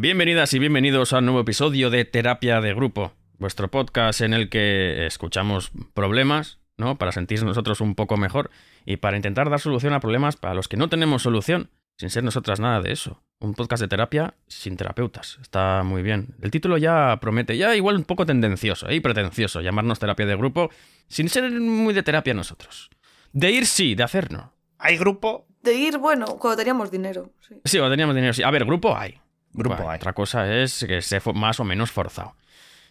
Bienvenidas 0.00 0.54
y 0.54 0.60
bienvenidos 0.60 1.12
a 1.12 1.18
un 1.18 1.24
nuevo 1.24 1.40
episodio 1.40 1.90
de 1.90 2.04
Terapia 2.04 2.60
de 2.60 2.72
Grupo, 2.72 3.14
vuestro 3.40 3.68
podcast 3.68 4.20
en 4.20 4.32
el 4.32 4.48
que 4.48 5.06
escuchamos 5.06 5.72
problemas, 5.92 6.60
¿no? 6.76 6.98
Para 6.98 7.10
sentirnos 7.10 7.48
nosotros 7.48 7.80
un 7.80 7.96
poco 7.96 8.16
mejor 8.16 8.52
y 8.86 8.98
para 8.98 9.16
intentar 9.16 9.50
dar 9.50 9.58
solución 9.58 9.94
a 9.94 9.98
problemas 9.98 10.36
para 10.36 10.54
los 10.54 10.68
que 10.68 10.76
no 10.76 10.88
tenemos 10.88 11.22
solución, 11.22 11.70
sin 11.96 12.10
ser 12.10 12.22
nosotras 12.22 12.60
nada 12.60 12.80
de 12.80 12.92
eso. 12.92 13.24
Un 13.40 13.54
podcast 13.54 13.80
de 13.82 13.88
terapia 13.88 14.34
sin 14.46 14.76
terapeutas. 14.76 15.36
Está 15.42 15.82
muy 15.82 16.02
bien. 16.02 16.28
El 16.42 16.52
título 16.52 16.78
ya 16.78 17.18
promete, 17.20 17.56
ya 17.56 17.74
igual 17.74 17.96
un 17.96 18.04
poco 18.04 18.24
tendencioso 18.24 18.92
y 18.92 19.00
pretencioso, 19.00 19.62
llamarnos 19.62 19.98
terapia 19.98 20.26
de 20.26 20.36
grupo, 20.36 20.70
sin 21.08 21.28
ser 21.28 21.50
muy 21.50 21.92
de 21.92 22.04
terapia 22.04 22.34
nosotros. 22.34 22.88
De 23.32 23.50
ir 23.50 23.66
sí, 23.66 23.96
de 23.96 24.04
hacer 24.04 24.30
no. 24.30 24.52
¿Hay 24.78 24.96
grupo? 24.96 25.48
De 25.60 25.74
ir, 25.74 25.98
bueno, 25.98 26.38
cuando 26.38 26.56
teníamos 26.56 26.88
dinero. 26.92 27.32
Sí. 27.40 27.56
Sí, 27.64 27.78
cuando 27.78 27.94
teníamos 27.94 28.14
dinero, 28.14 28.32
sí. 28.32 28.44
A 28.44 28.50
ver, 28.52 28.64
grupo 28.64 28.96
hay. 28.96 29.20
Grupo 29.52 29.76
Bueno, 29.76 29.90
hay. 29.90 29.96
Otra 29.96 30.12
cosa 30.12 30.52
es 30.54 30.84
que 30.86 30.98
esté 30.98 31.20
más 31.34 31.58
o 31.60 31.64
menos 31.64 31.90
forzado. 31.90 32.34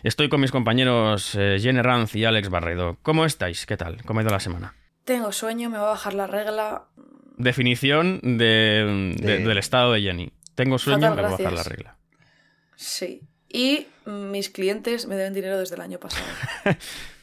Estoy 0.03 0.29
con 0.29 0.41
mis 0.41 0.51
compañeros 0.51 1.33
eh, 1.35 1.57
Jenny 1.59 1.81
Ranz 1.81 2.15
y 2.15 2.25
Alex 2.25 2.49
Barredo. 2.49 2.97
¿Cómo 3.01 3.25
estáis? 3.25 3.65
¿Qué 3.65 3.77
tal? 3.77 4.03
¿Cómo 4.05 4.19
ha 4.19 4.23
ido 4.23 4.31
la 4.31 4.39
semana? 4.39 4.75
Tengo 5.05 5.31
sueño, 5.31 5.69
me 5.69 5.77
va 5.77 5.85
a 5.85 5.89
bajar 5.91 6.13
la 6.13 6.27
regla. 6.27 6.85
Definición 7.37 8.19
de- 8.23 9.15
de- 9.19 9.37
De- 9.39 9.39
del 9.45 9.57
estado 9.57 9.93
de 9.93 10.01
Jenny. 10.01 10.31
Tengo 10.55 10.77
sueño, 10.77 11.01
Fatal, 11.09 11.15
me 11.15 11.21
voy 11.23 11.31
a 11.33 11.37
bajar 11.37 11.53
la 11.53 11.63
regla. 11.63 11.97
Sí. 12.75 13.21
Y 13.49 13.87
mis 14.05 14.49
clientes 14.49 15.07
me 15.07 15.15
deben 15.15 15.33
dinero 15.33 15.57
desde 15.57 15.75
el 15.75 15.81
año 15.81 15.99
pasado. 15.99 16.25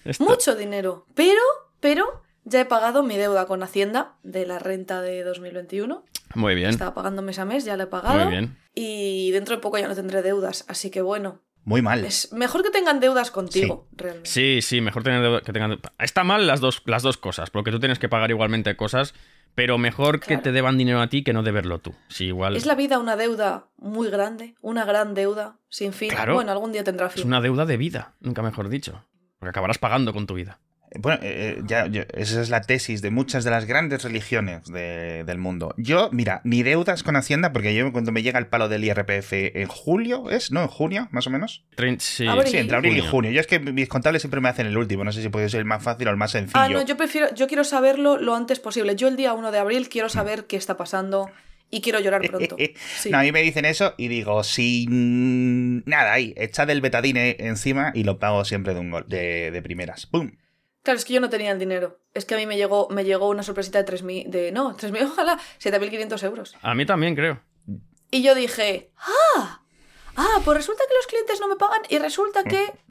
Esto- 0.04 0.24
Mucho 0.24 0.54
dinero. 0.56 1.06
Pero, 1.14 1.40
pero, 1.80 2.22
ya 2.44 2.60
he 2.60 2.64
pagado 2.64 3.02
mi 3.02 3.16
deuda 3.16 3.46
con 3.46 3.62
Hacienda 3.62 4.14
de 4.22 4.46
la 4.46 4.58
renta 4.58 5.00
de 5.02 5.22
2021. 5.22 6.04
Muy 6.34 6.54
bien. 6.54 6.70
Estaba 6.70 6.94
pagando 6.94 7.22
mes 7.22 7.38
a 7.38 7.44
mes, 7.44 7.64
ya 7.64 7.76
la 7.76 7.84
he 7.84 7.86
pagado. 7.86 8.24
Muy 8.24 8.32
bien. 8.32 8.56
Y 8.74 9.30
dentro 9.30 9.54
de 9.56 9.62
poco 9.62 9.78
ya 9.78 9.88
no 9.88 9.94
tendré 9.94 10.22
deudas. 10.22 10.64
Así 10.68 10.90
que 10.90 11.00
bueno, 11.02 11.40
Muy 11.64 11.80
mal. 11.80 12.04
es 12.04 12.32
mejor 12.32 12.62
que 12.62 12.70
tengan 12.70 13.00
deudas 13.00 13.30
contigo, 13.30 13.88
realmente. 13.92 14.28
Sí, 14.28 14.60
sí, 14.62 14.80
mejor 14.80 15.02
tener 15.02 15.22
deuda- 15.22 15.42
que 15.42 15.52
tengan. 15.52 15.78
Está 15.98 16.24
mal 16.24 16.46
las 16.46 16.60
dos, 16.60 16.82
las 16.86 17.02
dos 17.02 17.16
cosas, 17.16 17.50
porque 17.50 17.70
tú 17.70 17.78
tienes 17.80 17.98
que 17.98 18.08
pagar 18.08 18.30
igualmente 18.30 18.76
cosas, 18.76 19.14
pero 19.54 19.78
mejor 19.78 20.18
que 20.18 20.36
te 20.36 20.50
deban 20.50 20.76
dinero 20.76 21.00
a 21.00 21.08
ti 21.08 21.22
que 21.22 21.32
no 21.32 21.44
deberlo 21.44 21.78
tú. 21.78 21.94
Sí, 22.08 22.24
igual. 22.26 22.56
¿Es 22.56 22.66
la 22.66 22.74
vida 22.74 22.98
una 22.98 23.16
deuda 23.16 23.68
muy 23.76 24.10
grande? 24.10 24.56
¿Una 24.60 24.84
gran 24.84 25.14
deuda 25.14 25.58
sin 25.68 25.92
fin? 25.92 26.10
Claro. 26.10 26.34
Bueno, 26.34 26.50
algún 26.50 26.72
día 26.72 26.82
tendrá 26.82 27.08
fin. 27.08 27.20
Es 27.20 27.26
una 27.26 27.40
deuda 27.40 27.64
de 27.64 27.76
vida, 27.76 28.16
nunca 28.20 28.42
mejor 28.42 28.68
dicho. 28.68 29.04
Porque 29.38 29.50
acabarás 29.50 29.78
pagando 29.78 30.12
con 30.12 30.26
tu 30.26 30.34
vida. 30.34 30.58
Bueno, 30.98 31.18
eh, 31.22 31.60
ya, 31.66 31.86
yo- 31.86 32.02
esa 32.14 32.40
es 32.40 32.50
la 32.50 32.60
tesis 32.60 33.02
de 33.02 33.10
muchas 33.10 33.44
de 33.44 33.50
las 33.50 33.64
grandes 33.66 34.02
religiones 34.04 34.64
de- 34.70 35.24
del 35.24 35.38
mundo. 35.38 35.74
Yo, 35.76 36.08
mira, 36.12 36.40
ni 36.44 36.62
deudas 36.62 37.02
con 37.02 37.16
Hacienda, 37.16 37.52
porque 37.52 37.74
yo 37.74 37.92
cuando 37.92 38.12
me 38.12 38.22
llega 38.22 38.38
el 38.38 38.46
palo 38.46 38.68
del 38.68 38.84
IRPF 38.84 39.32
en 39.60 39.66
julio, 39.68 40.30
¿es? 40.30 40.50
¿No? 40.52 40.62
¿En 40.62 40.68
junio, 40.68 41.08
más 41.10 41.26
o 41.26 41.30
menos? 41.30 41.64
Trein- 41.76 41.98
Sí, 42.00 42.26
Abril. 42.26 42.46
Sí, 42.48 42.56
entre 42.58 42.76
abril 42.76 42.92
y 42.92 43.00
Junio. 43.00 43.10
junio. 43.10 43.30
Yo 43.32 43.40
es 43.40 43.46
que 43.46 43.58
mis 43.60 43.88
contables 43.88 44.22
siempre 44.22 44.40
me 44.40 44.48
hacen 44.48 44.66
el 44.66 44.76
último. 44.76 45.04
No 45.04 45.12
sé 45.12 45.22
si 45.22 45.28
puede 45.28 45.48
ser 45.48 45.60
el 45.60 45.66
más 45.66 45.82
fácil 45.82 46.08
o 46.08 46.10
el 46.10 46.16
más 46.16 46.30
sencillo. 46.32 46.58
Ah, 46.60 46.68
no, 46.68 46.84
yo 46.84 46.96
prefiero, 46.96 47.34
yo 47.34 47.46
quiero 47.46 47.64
saberlo 47.64 48.16
lo 48.18 48.34
antes 48.34 48.60
posible. 48.60 48.96
Yo 48.96 49.08
el 49.08 49.16
día 49.16 49.32
1 49.34 49.50
de 49.52 49.58
abril 49.58 49.88
quiero 49.88 50.08
saber 50.08 50.46
qué 50.46 50.56
está 50.56 50.76
pasando 50.76 51.30
y 51.70 51.80
quiero 51.80 51.98
llorar 51.98 52.22
pronto. 52.22 52.56
Sí. 52.98 53.10
No, 53.10 53.18
a 53.18 53.22
mí 53.22 53.32
me 53.32 53.42
dicen 53.42 53.64
eso 53.64 53.94
y 53.96 54.08
digo, 54.08 54.44
sin 54.44 55.82
nada 55.86 56.12
ahí, 56.12 56.34
echad 56.36 56.68
el 56.70 56.80
betadine 56.80 57.36
encima 57.40 57.90
y 57.94 58.04
lo 58.04 58.18
pago 58.18 58.44
siempre 58.44 58.74
de 58.74 58.80
un 58.80 58.90
gol, 58.90 59.04
de, 59.08 59.50
de 59.50 59.62
primeras. 59.62 60.06
¡Pum! 60.06 60.32
Claro, 60.84 60.98
es 60.98 61.04
que 61.04 61.14
yo 61.14 61.20
no 61.20 61.30
tenía 61.30 61.50
el 61.50 61.58
dinero. 61.58 61.98
Es 62.12 62.24
que 62.26 62.34
a 62.34 62.38
mí 62.38 62.46
me 62.46 62.56
llegó, 62.56 62.88
me 62.90 63.04
llegó 63.04 63.28
una 63.28 63.42
sorpresita 63.42 63.82
de 63.82 63.90
3.000, 63.92 64.28
de 64.28 64.52
no, 64.52 64.76
3.000, 64.76 65.08
ojalá, 65.12 65.40
7.500 65.60 66.22
euros. 66.24 66.56
A 66.62 66.74
mí 66.74 66.84
también, 66.86 67.16
creo. 67.16 67.40
Y 68.10 68.22
yo 68.22 68.34
dije, 68.36 68.92
ah, 68.98 69.62
ah, 70.14 70.40
pues 70.44 70.58
resulta 70.58 70.84
que 70.88 70.94
los 70.94 71.06
clientes 71.08 71.40
no 71.40 71.48
me 71.48 71.56
pagan 71.56 71.80
y 71.88 71.98
resulta 71.98 72.44
que... 72.44 72.72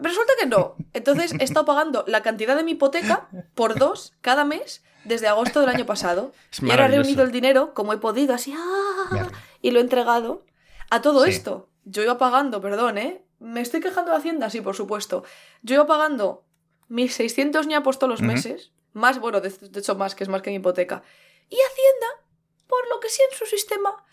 Resulta 0.00 0.32
que 0.38 0.46
no. 0.46 0.76
Entonces 0.92 1.34
he 1.40 1.42
estado 1.42 1.66
pagando 1.66 2.04
la 2.06 2.22
cantidad 2.22 2.54
de 2.54 2.62
mi 2.62 2.72
hipoteca 2.72 3.28
por 3.56 3.76
dos 3.80 4.14
cada 4.20 4.44
mes 4.44 4.84
desde 5.02 5.26
agosto 5.26 5.58
del 5.58 5.70
año 5.70 5.86
pasado. 5.86 6.30
Es 6.52 6.62
y 6.62 6.70
ahora 6.70 6.84
he 6.86 6.88
reunido 6.88 7.24
el 7.24 7.32
dinero 7.32 7.74
como 7.74 7.92
he 7.92 7.96
podido, 7.96 8.32
así, 8.32 8.54
ah, 8.56 9.28
y 9.60 9.72
lo 9.72 9.80
he 9.80 9.82
entregado. 9.82 10.44
A 10.90 11.02
todo 11.02 11.24
Sí. 11.24 11.30
esto, 11.30 11.68
yo 11.84 12.02
iba 12.04 12.16
pagando, 12.16 12.60
perdón, 12.60 12.96
¿eh? 12.98 13.24
¿Me 13.40 13.60
estoy 13.60 13.80
quejando 13.80 14.12
de 14.12 14.18
Hacienda? 14.18 14.50
Sí, 14.50 14.60
por 14.60 14.76
supuesto. 14.76 15.24
Yo 15.62 15.74
iba 15.74 15.86
pagando 15.88 16.44
1.600 16.88 17.66
ñapos 17.66 17.98
todos 17.98 18.10
los 18.10 18.20
Ujú. 18.20 18.28
meses. 18.28 18.72
Más, 18.92 19.18
bueno, 19.20 19.40
de, 19.40 19.50
de 19.50 19.80
hecho 19.80 19.94
más, 19.94 20.14
que 20.14 20.24
es 20.24 20.28
más 20.30 20.42
que 20.42 20.50
mi 20.50 20.56
hipoteca. 20.56 21.02
Y 21.48 21.56
Hacienda, 21.56 22.06
por 22.66 22.88
lo 22.88 23.00
que 23.00 23.08
sí 23.08 23.22
en 23.30 23.36
su 23.36 23.46
sistema, 23.46 24.04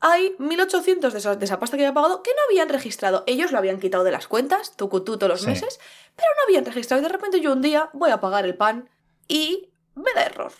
hay 0.00 0.34
1.800 0.38 1.12
de 1.12 1.18
esa, 1.18 1.36
de 1.36 1.44
esa 1.44 1.58
pasta 1.58 1.76
que 1.76 1.84
había 1.84 1.94
pagado 1.94 2.22
que 2.22 2.30
no 2.32 2.42
habían 2.48 2.68
registrado. 2.68 3.24
Ellos 3.26 3.52
lo 3.52 3.58
habían 3.58 3.80
quitado 3.80 4.04
de 4.04 4.10
las 4.10 4.28
cuentas, 4.28 4.76
tucutú 4.76 5.16
todos 5.16 5.30
los 5.30 5.40
Sí. 5.40 5.46
meses, 5.46 5.80
pero 6.14 6.28
no 6.36 6.42
habían 6.44 6.64
registrado. 6.64 7.00
Y 7.00 7.04
de 7.04 7.08
repente 7.12 7.40
yo 7.40 7.52
un 7.52 7.62
día 7.62 7.90
voy 7.94 8.10
a 8.10 8.20
pagar 8.20 8.44
el 8.44 8.56
pan 8.56 8.90
y 9.28 9.72
me 9.94 10.12
da 10.14 10.24
error. 10.24 10.52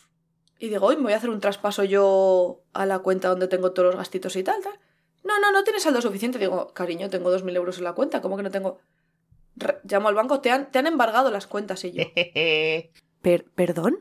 Y 0.59 0.69
digo, 0.69 0.87
hoy 0.87 0.97
me 0.97 1.03
voy 1.03 1.13
a 1.13 1.17
hacer 1.17 1.31
un 1.31 1.41
traspaso 1.41 1.85
yo 1.85 2.63
a 2.73 2.87
la 2.87 3.01
cuenta 3.01 3.29
donde 3.29 3.49
tengo 3.49 3.73
todos 3.73 3.89
los 3.89 3.97
gastitos 3.97 4.35
y 4.37 4.43
tal, 4.45 4.63
tal. 4.63 4.79
No, 5.25 5.39
no, 5.41 5.53
no 5.53 5.63
tienes 5.65 5.83
saldo 5.83 6.01
suficiente. 6.01 6.39
Digo, 6.39 6.73
cariño, 6.73 7.11
tengo 7.11 7.31
2.000 7.31 7.57
euros 7.57 7.79
en 7.79 7.85
la 7.85 7.93
cuenta, 7.93 8.23
¿cómo 8.23 8.37
que 8.37 8.43
no 8.45 8.51
tengo? 8.51 8.79
Llamo 9.85 10.09
al 10.09 10.15
banco, 10.15 10.41
te 10.41 10.51
han, 10.51 10.71
te 10.71 10.79
han 10.79 10.87
embargado 10.87 11.31
las 11.31 11.47
cuentas 11.47 11.85
y 11.85 11.93
yo. 11.93 12.05
Per- 13.23 13.45
¿Perdón? 13.55 13.99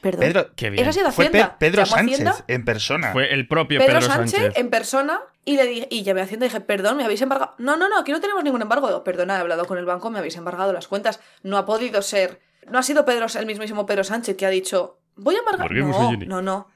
¿Perdón? 0.00 0.20
Pedro, 0.20 0.50
Qué 0.54 0.68
bien. 0.70 0.82
Esa 0.82 0.90
ha 0.90 0.92
sido 0.92 1.12
fue 1.12 1.30
Pe-. 1.30 1.46
Pedro 1.58 1.86
Sánchez 1.86 2.20
Hacienda, 2.20 2.44
en 2.48 2.64
persona. 2.64 3.12
Fue 3.12 3.32
el 3.32 3.48
propio 3.48 3.78
Pedro, 3.80 4.00
Pedro, 4.00 4.06
Sánchez, 4.14 4.52
en 4.56 4.68
persona 4.68 5.20
y 5.46 5.56
le 5.56 5.66
dije, 5.66 5.88
y 5.90 6.02
llamé 6.02 6.20
a 6.20 6.24
Hacienda 6.24 6.44
y 6.46 6.48
dije, 6.50 6.60
perdón, 6.60 6.98
me 6.98 7.04
habéis 7.04 7.22
embargado. 7.22 7.54
No, 7.58 7.76
no, 7.76 7.88
no, 7.88 7.98
aquí 7.98 8.12
no 8.12 8.20
tenemos 8.20 8.44
ningún 8.44 8.60
embargo. 8.60 8.86
Digo, 8.88 9.02
perdona, 9.04 9.36
he 9.36 9.40
hablado 9.40 9.64
con 9.64 9.78
el 9.78 9.86
banco, 9.86 10.10
me 10.10 10.18
habéis 10.18 10.36
embargado 10.36 10.72
las 10.72 10.88
cuentas. 10.88 11.20
No 11.42 11.56
ha 11.56 11.64
podido 11.64 12.02
ser. 12.02 12.40
No 12.70 12.78
ha 12.78 12.82
sido 12.82 13.04
Pedro, 13.04 13.26
el 13.38 13.46
mismísimo 13.46 13.86
Pedro 13.86 14.04
Sánchez 14.04 14.36
que 14.36 14.44
ha 14.46 14.50
dicho, 14.50 14.98
voy 15.16 15.36
a 15.36 15.38
embargar. 15.38 15.66
¿Por 15.68 15.76
qué, 15.76 15.82
José 15.82 16.16
No, 16.26 16.36
no, 16.36 16.42
no. 16.42 16.68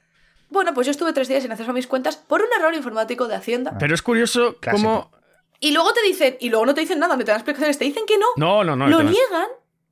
Bueno, 0.51 0.73
pues 0.73 0.87
yo 0.87 0.91
estuve 0.93 1.13
tres 1.13 1.29
días 1.29 1.43
sin 1.43 1.53
acceso 1.53 1.71
a 1.71 1.75
mis 1.75 1.87
cuentas 1.87 2.17
por 2.17 2.41
un 2.41 2.49
error 2.59 2.75
informático 2.75 3.29
de 3.29 3.35
Hacienda. 3.35 3.77
Pero 3.79 3.95
es 3.95 4.01
curioso 4.01 4.57
Clásico. 4.61 5.11
cómo. 5.11 5.18
Y 5.61 5.73
luego 5.73 5.93
te 5.93 6.03
dicen, 6.03 6.37
y 6.41 6.51
luego 6.51 6.67
no 6.67 6.75
te 6.75 6.81
dicen 6.81 6.99
nada, 6.99 7.17
no 7.17 7.25
te 7.25 7.31
dan 7.31 7.41
explicaciones, 7.41 7.79
te 7.79 7.85
dicen 7.85 8.05
que 8.07 8.17
no. 8.19 8.27
No, 8.37 8.63
no, 8.65 8.77
no. 8.77 8.87
lo 8.89 9.03
niegan 9.03 9.49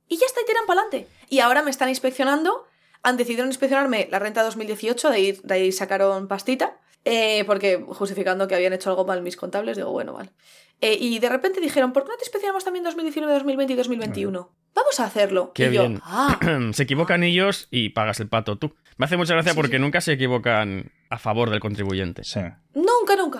y 0.07 0.17
ya 0.17 0.25
está, 0.25 0.41
y 0.41 0.45
tiran 0.45 0.65
para 0.65 0.81
adelante. 0.81 1.07
Y 1.29 1.39
ahora 1.39 1.61
me 1.61 1.69
están 1.71 1.89
inspeccionando, 1.89 2.65
han 3.03 3.17
decidido 3.17 3.45
inspeccionarme 3.45 4.07
la 4.09 4.19
renta 4.19 4.43
2018, 4.43 5.09
de 5.09 5.15
ahí, 5.15 5.39
de 5.43 5.53
ahí 5.53 5.71
sacaron 5.71 6.27
pastita, 6.27 6.77
eh, 7.03 7.43
porque 7.45 7.83
justificando 7.87 8.47
que 8.47 8.55
habían 8.55 8.73
hecho 8.73 8.89
algo 8.89 9.05
mal 9.05 9.21
mis 9.21 9.35
contables, 9.35 9.75
digo, 9.77 9.91
bueno, 9.91 10.13
vale. 10.13 10.31
Eh, 10.79 10.95
y 10.99 11.17
de 11.19 11.27
repente 11.27 11.59
dijeron, 11.59 11.91
¿por 11.91 12.03
qué 12.03 12.09
no 12.11 12.17
te 12.17 12.23
inspeccionamos 12.23 12.63
también 12.63 12.83
2019, 12.85 13.33
2020 13.33 13.73
y 13.73 13.75
2021? 13.75 14.51
Vamos 14.75 14.99
a 14.99 15.05
hacerlo. 15.05 15.51
Qué 15.53 15.69
y 15.69 15.73
yo, 15.73 15.81
bien. 15.81 15.99
ah, 16.03 16.39
se 16.71 16.83
equivocan 16.83 17.23
ellos 17.23 17.67
y 17.71 17.89
pagas 17.89 18.19
el 18.19 18.29
pato 18.29 18.57
tú. 18.57 18.75
Me 18.97 19.05
hace 19.05 19.17
mucha 19.17 19.33
gracia 19.33 19.53
Sí, 19.53 19.55
porque 19.55 19.77
sí. 19.77 19.81
nunca 19.81 20.01
se 20.01 20.13
equivocan 20.13 20.91
a 21.09 21.17
favor 21.17 21.49
del 21.49 21.59
contribuyente. 21.59 22.23
Sí. 22.23 22.39
nunca. 22.73 22.91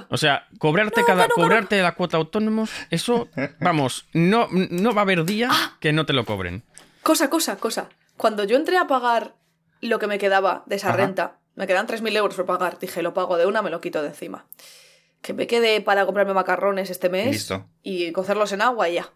O 0.10 0.18
sea, 0.18 0.48
cobrarte 0.60 1.02
No, 1.02 1.08
cada 1.08 1.24
no, 1.24 1.28
no, 1.28 1.36
no. 1.38 1.44
cobrarte 1.44 1.82
la 1.82 1.94
cuota 1.96 2.18
autónomos, 2.18 2.70
eso, 2.90 3.28
vamos, 3.60 4.06
no, 4.14 4.48
no 4.52 4.94
va 4.94 5.02
a 5.02 5.04
haber 5.04 5.26
día 5.26 5.50
Ah. 5.52 5.78
que 5.80 5.92
no 5.94 6.06
te 6.06 6.14
lo 6.14 6.26
cobren. 6.26 6.64
Cosa, 7.04 7.30
cosa, 7.30 7.58
cosa. 7.58 7.90
Cuando 8.16 8.44
yo 8.44 8.56
entré 8.58 8.78
a 8.78 8.88
pagar 8.88 9.36
lo 9.82 10.00
que 10.00 10.08
me 10.08 10.18
quedaba 10.18 10.64
de 10.66 10.76
esa 10.78 10.90
Ajá. 10.90 10.98
renta, 10.98 11.38
me 11.56 11.68
quedan 11.68 11.88
3.000 11.88 12.16
euros 12.16 12.36
por 12.36 12.46
pagar. 12.46 12.80
Dije, 12.80 13.02
lo 13.02 13.14
pago 13.14 13.38
de 13.38 13.46
una, 13.46 13.62
me 13.62 13.70
lo 13.70 13.82
quito 13.82 14.02
de 14.02 14.10
encima. 14.10 14.46
Que 15.22 15.34
me 15.34 15.48
quede 15.48 15.82
para 15.82 16.06
comprarme 16.06 16.34
macarrones 16.34 16.90
este 16.90 17.10
mes 17.10 17.28
Listo. 17.28 17.66
y 17.84 18.12
cocerlos 18.12 18.52
en 18.52 18.62
agua 18.62 18.90
y 18.90 18.94
ya. 18.96 19.10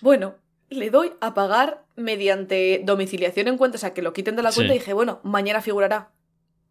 Bueno, 0.00 0.36
le 0.68 0.90
doy 0.90 1.12
a 1.20 1.34
pagar 1.34 1.84
mediante 1.96 2.80
domiciliación 2.84 3.48
en 3.48 3.58
cuenta, 3.58 3.76
o 3.76 3.78
sea, 3.78 3.92
que 3.92 4.02
lo 4.02 4.12
quiten 4.12 4.36
de 4.36 4.42
la 4.42 4.52
Sí. 4.52 4.56
cuenta 4.56 4.74
y 4.74 4.78
dije, 4.78 4.92
bueno, 4.92 5.20
mañana 5.24 5.60
figurará. 5.60 6.10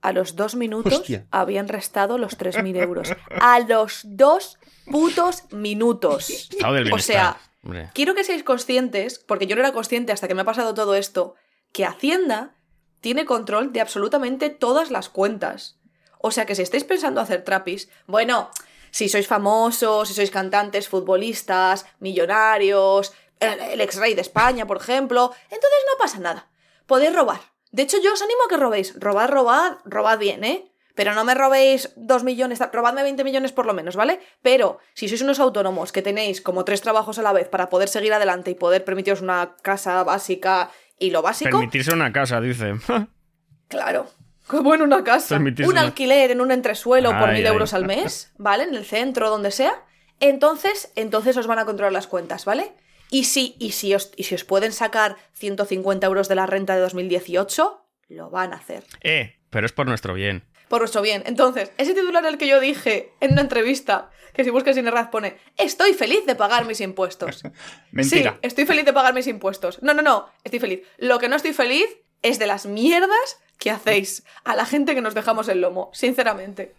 A 0.01 0.13
los 0.13 0.35
dos 0.35 0.55
minutos 0.55 0.93
Hostia. 0.93 1.25
habían 1.31 1.67
restado 1.67 2.17
los 2.17 2.37
3.000 2.37 2.81
euros. 2.81 3.09
A 3.41 3.59
los 3.59 4.01
dos 4.05 4.57
putos 4.85 5.43
minutos. 5.51 6.49
O 6.91 6.99
sea, 6.99 7.37
hombre. 7.63 7.89
Quiero 7.93 8.15
que 8.15 8.23
seáis 8.23 8.43
conscientes, 8.43 9.19
porque 9.19 9.47
yo 9.47 9.55
no 9.55 9.61
era 9.61 9.73
consciente 9.73 10.11
hasta 10.11 10.27
que 10.27 10.35
me 10.35 10.41
ha 10.41 10.45
pasado 10.45 10.73
todo 10.73 10.95
esto, 10.95 11.35
que 11.73 11.85
Hacienda 11.85 12.55
tiene 13.01 13.25
control 13.25 13.73
de 13.73 13.81
absolutamente 13.81 14.49
todas 14.49 14.91
las 14.91 15.09
cuentas. 15.09 15.79
O 16.17 16.31
sea 16.31 16.45
que 16.45 16.55
si 16.55 16.61
estáis 16.61 16.83
pensando 16.83 17.21
hacer 17.21 17.43
trapis, 17.43 17.89
bueno, 18.07 18.49
si 18.91 19.07
sois 19.09 19.27
famosos, 19.27 20.07
si 20.07 20.13
sois 20.13 20.31
cantantes, 20.31 20.89
futbolistas, 20.89 21.85
millonarios, 21.99 23.13
el 23.39 23.79
ex 23.79 23.95
rey 23.95 24.15
de 24.15 24.21
España, 24.21 24.67
por 24.67 24.77
ejemplo, 24.77 25.31
entonces 25.43 25.79
no 25.89 25.97
pasa 25.97 26.19
nada. 26.19 26.49
Podéis 26.85 27.15
robar. 27.15 27.39
De 27.71 27.83
hecho, 27.83 27.97
yo 28.01 28.13
os 28.13 28.21
animo 28.21 28.39
a 28.45 28.49
que 28.49 28.57
robéis. 28.57 28.93
Robad, 28.99 29.29
robad, 29.29 29.77
robad 29.85 30.17
bien, 30.19 30.43
¿eh? 30.43 30.65
Pero 30.95 31.13
no 31.13 31.23
me 31.23 31.33
robéis 31.33 31.93
dos 31.95 32.23
millones, 32.23 32.59
robadme 32.73 33.03
20 33.03 33.23
millones 33.23 33.51
por 33.53 33.65
lo 33.65 33.73
menos, 33.73 33.95
¿vale? 33.95 34.19
Pero 34.41 34.79
si 34.93 35.07
sois 35.07 35.21
unos 35.21 35.39
autónomos 35.39 35.91
que 35.93 36.01
tenéis 36.01 36.41
como 36.41 36.65
tres 36.65 36.81
trabajos 36.81 37.17
a 37.19 37.21
la 37.21 37.31
vez 37.31 37.47
para 37.47 37.69
poder 37.69 37.87
seguir 37.87 38.11
adelante 38.13 38.51
y 38.51 38.55
poder 38.55 38.83
permitiros 38.83 39.21
una 39.21 39.55
casa 39.61 40.03
básica 40.03 40.71
y 40.97 41.11
lo 41.11 41.21
básico, 41.21 41.51
Permitirse 41.51 41.93
una 41.93 42.11
casa, 42.11 42.41
dice. 42.41 42.73
claro. 43.69 44.07
Como 44.47 44.73
en 44.73 44.81
una 44.81 45.03
casa. 45.03 45.35
Permitirse 45.35 45.69
Un 45.69 45.75
una- 45.77 45.81
alquiler 45.87 46.31
en 46.31 46.41
un 46.41 46.51
entresuelo 46.51 47.11
por 47.11 47.31
mil 47.31 47.45
ay. 47.45 47.53
euros 47.53 47.73
al 47.73 47.85
mes, 47.85 48.33
¿vale? 48.37 48.63
En 48.63 48.73
el 48.75 48.83
centro, 48.85 49.29
donde 49.29 49.51
sea. 49.51 49.85
entonces, 50.19 50.91
entonces 50.95 51.37
os 51.37 51.47
van 51.47 51.59
a 51.59 51.65
controlar 51.65 51.93
las 51.93 52.07
cuentas, 52.07 52.43
¿vale? 52.45 52.73
Y 53.09 53.23
si, 53.23 53.55
y 53.59 53.71
si, 53.71 53.93
os, 53.95 54.11
y 54.15 54.23
si 54.23 54.35
os 54.35 54.43
pueden 54.43 54.71
sacar 54.71 55.17
150 55.33 56.05
euros 56.05 56.27
de 56.27 56.35
la 56.35 56.45
renta 56.45 56.75
de 56.75 56.81
2018, 56.81 57.85
lo 58.09 58.29
van 58.29 58.53
a 58.53 58.57
hacer. 58.57 58.83
Eh, 59.01 59.39
pero 59.49 59.65
es 59.65 59.71
por 59.71 59.87
nuestro 59.87 60.13
bien. 60.13 60.43
Por 60.67 60.81
nuestro 60.81 61.01
bien. 61.01 61.23
Entonces, 61.25 61.71
ese 61.77 61.95
titular 61.95 62.25
el 62.25 62.37
que 62.37 62.47
yo 62.47 62.59
dije 62.59 63.11
en 63.19 63.31
una 63.31 63.41
entrevista, 63.41 64.11
que 64.33 64.43
si 64.43 64.51
buscas 64.51 64.75
sin 64.75 64.87
errar 64.87 65.09
pone, 65.09 65.37
estoy 65.57 65.93
feliz 65.93 66.25
de 66.27 66.35
pagar 66.35 66.65
mis 66.65 66.81
impuestos. 66.81 67.43
Mentira. 67.91 68.33
Sí, 68.33 68.39
estoy 68.43 68.65
feliz 68.65 68.85
de 68.85 68.93
pagar 68.93 69.13
mis 69.15 69.27
impuestos. 69.27 69.81
No, 69.81 69.93
no, 69.93 70.03
no, 70.03 70.29
estoy 70.43 70.59
feliz. 70.59 70.81
Lo 70.97 71.17
que 71.17 71.29
no 71.29 71.35
estoy 71.35 71.53
feliz 71.53 71.87
es 72.21 72.37
de 72.37 72.45
las 72.47 72.65
mierdas 72.65 73.39
que 73.57 73.71
hacéis 73.71 74.23
a 74.43 74.55
la 74.55 74.65
gente 74.65 74.95
que 74.95 75.01
nos 75.01 75.15
dejamos 75.15 75.47
el 75.49 75.61
lomo, 75.61 75.89
sinceramente. 75.93 76.75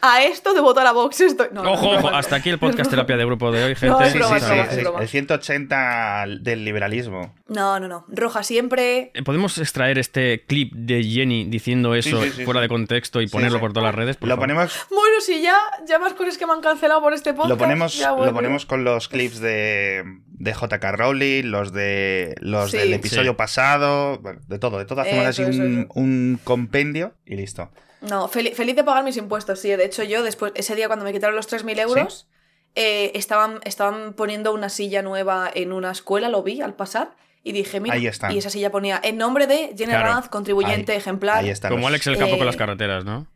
A 0.00 0.22
esto 0.24 0.52
de 0.52 0.60
votar 0.60 0.86
a 0.86 0.92
Vox 0.92 1.20
estoy... 1.20 1.46
No, 1.52 1.62
no, 1.62 1.72
Ojo, 1.72 1.92
es 1.94 1.98
ojo, 2.00 2.08
hasta 2.08 2.36
es 2.36 2.40
aquí 2.40 2.50
el 2.50 2.58
podcast 2.58 2.90
terapia 2.90 3.16
de 3.16 3.24
grupo 3.24 3.52
de 3.52 3.62
hoy, 3.64 3.74
gente. 3.76 3.88
No, 3.88 4.00
es 4.00 4.12
Sí, 4.12 4.18
broma, 4.18 4.40
sí, 4.40 4.46
es 4.52 4.74
sí, 4.74 4.80
broma, 4.80 4.98
sí. 4.98 5.02
El 5.04 5.08
180 5.08 6.24
del 6.40 6.64
liberalismo. 6.64 7.34
No, 7.48 7.78
no, 7.78 7.88
no. 7.88 8.04
Roja 8.08 8.42
siempre. 8.42 9.12
Eh, 9.14 9.22
¿Podemos 9.24 9.58
extraer 9.58 9.98
este 9.98 10.44
clip 10.46 10.72
de 10.74 11.04
Jenny 11.04 11.44
diciendo 11.44 11.94
eso 11.94 12.20
Sí, 12.22 12.30
sí, 12.30 12.36
sí, 12.38 12.44
fuera 12.44 12.60
sí. 12.60 12.62
de 12.62 12.68
contexto 12.68 13.20
y 13.20 13.28
ponerlo 13.28 13.58
sí. 13.58 13.60
por 13.60 13.72
todas 13.72 13.86
las 13.88 13.94
redes? 13.94 14.16
Por 14.16 14.28
Lo 14.28 14.34
favor? 14.34 14.48
ponemos, 14.48 14.86
Bueno, 14.90 15.20
si 15.20 15.40
ya, 15.42 15.56
ya 15.86 15.98
más 15.98 16.14
cosas 16.14 16.36
que 16.36 16.46
me 16.46 16.52
han 16.52 16.60
cancelado 16.60 17.00
por 17.00 17.12
este 17.12 17.32
podcast. 17.32 17.50
lo 17.50 17.58
ponemos, 17.58 17.96
ya 17.96 18.10
lo 18.10 18.32
ponemos 18.32 18.66
con 18.66 18.84
los 18.84 19.08
clips 19.08 19.38
de, 19.40 20.02
de 20.26 20.52
JK 20.52 20.84
Rowling, 20.96 21.44
los 21.44 21.72
de 21.72 22.34
los 22.40 22.70
Sí. 22.72 22.78
del 22.78 22.92
episodio 22.94 23.32
Sí. 23.32 23.36
pasado, 23.36 24.18
bueno, 24.20 24.40
de 24.48 24.58
todo, 24.58 24.78
de 24.78 24.84
todo 24.84 25.00
hacemos 25.02 25.26
Eso, 25.26 25.42
así 25.42 25.60
un, 25.60 25.86
un 25.94 26.40
compendio 26.42 27.14
y 27.24 27.36
listo. 27.36 27.70
No, 28.02 28.28
fel- 28.28 28.52
feliz 28.54 28.76
de 28.76 28.84
pagar 28.84 29.04
mis 29.04 29.16
impuestos, 29.16 29.60
sí. 29.60 29.68
De 29.70 29.84
hecho, 29.84 30.02
yo 30.02 30.22
después, 30.22 30.52
ese 30.56 30.74
día 30.74 30.86
cuando 30.88 31.04
me 31.04 31.12
quitaron 31.12 31.36
los 31.36 31.48
3.000 31.48 31.78
euros, 31.80 32.28
eh, 32.74 33.12
estaban, 33.14 33.60
estaban 33.64 34.14
poniendo 34.14 34.52
una 34.52 34.68
silla 34.68 35.02
nueva 35.02 35.50
en 35.52 35.72
una 35.72 35.90
escuela, 35.92 36.28
lo 36.28 36.42
vi 36.42 36.60
al 36.62 36.74
pasar, 36.74 37.14
y 37.44 37.52
dije, 37.52 37.80
mira, 37.80 37.94
Ahí 37.94 38.06
están. 38.06 38.32
y 38.32 38.38
esa 38.38 38.50
silla 38.50 38.70
ponía 38.70 39.00
en 39.02 39.16
nombre 39.18 39.46
de 39.46 39.68
Jenny 39.76 39.86
Claro. 39.92 40.06
Ranz, 40.08 40.28
contribuyente 40.28 40.92
Ahí- 40.92 40.98
ejemplar. 40.98 41.38
Ahí 41.38 41.50
está. 41.50 41.68
Como 41.68 41.86
Alex 41.88 42.06
el 42.06 42.16
Capo 42.18 42.34
Eh, 42.34 42.38
con 42.38 42.46
las 42.46 42.56
carreteras, 42.56 43.04
¿no? 43.04 43.26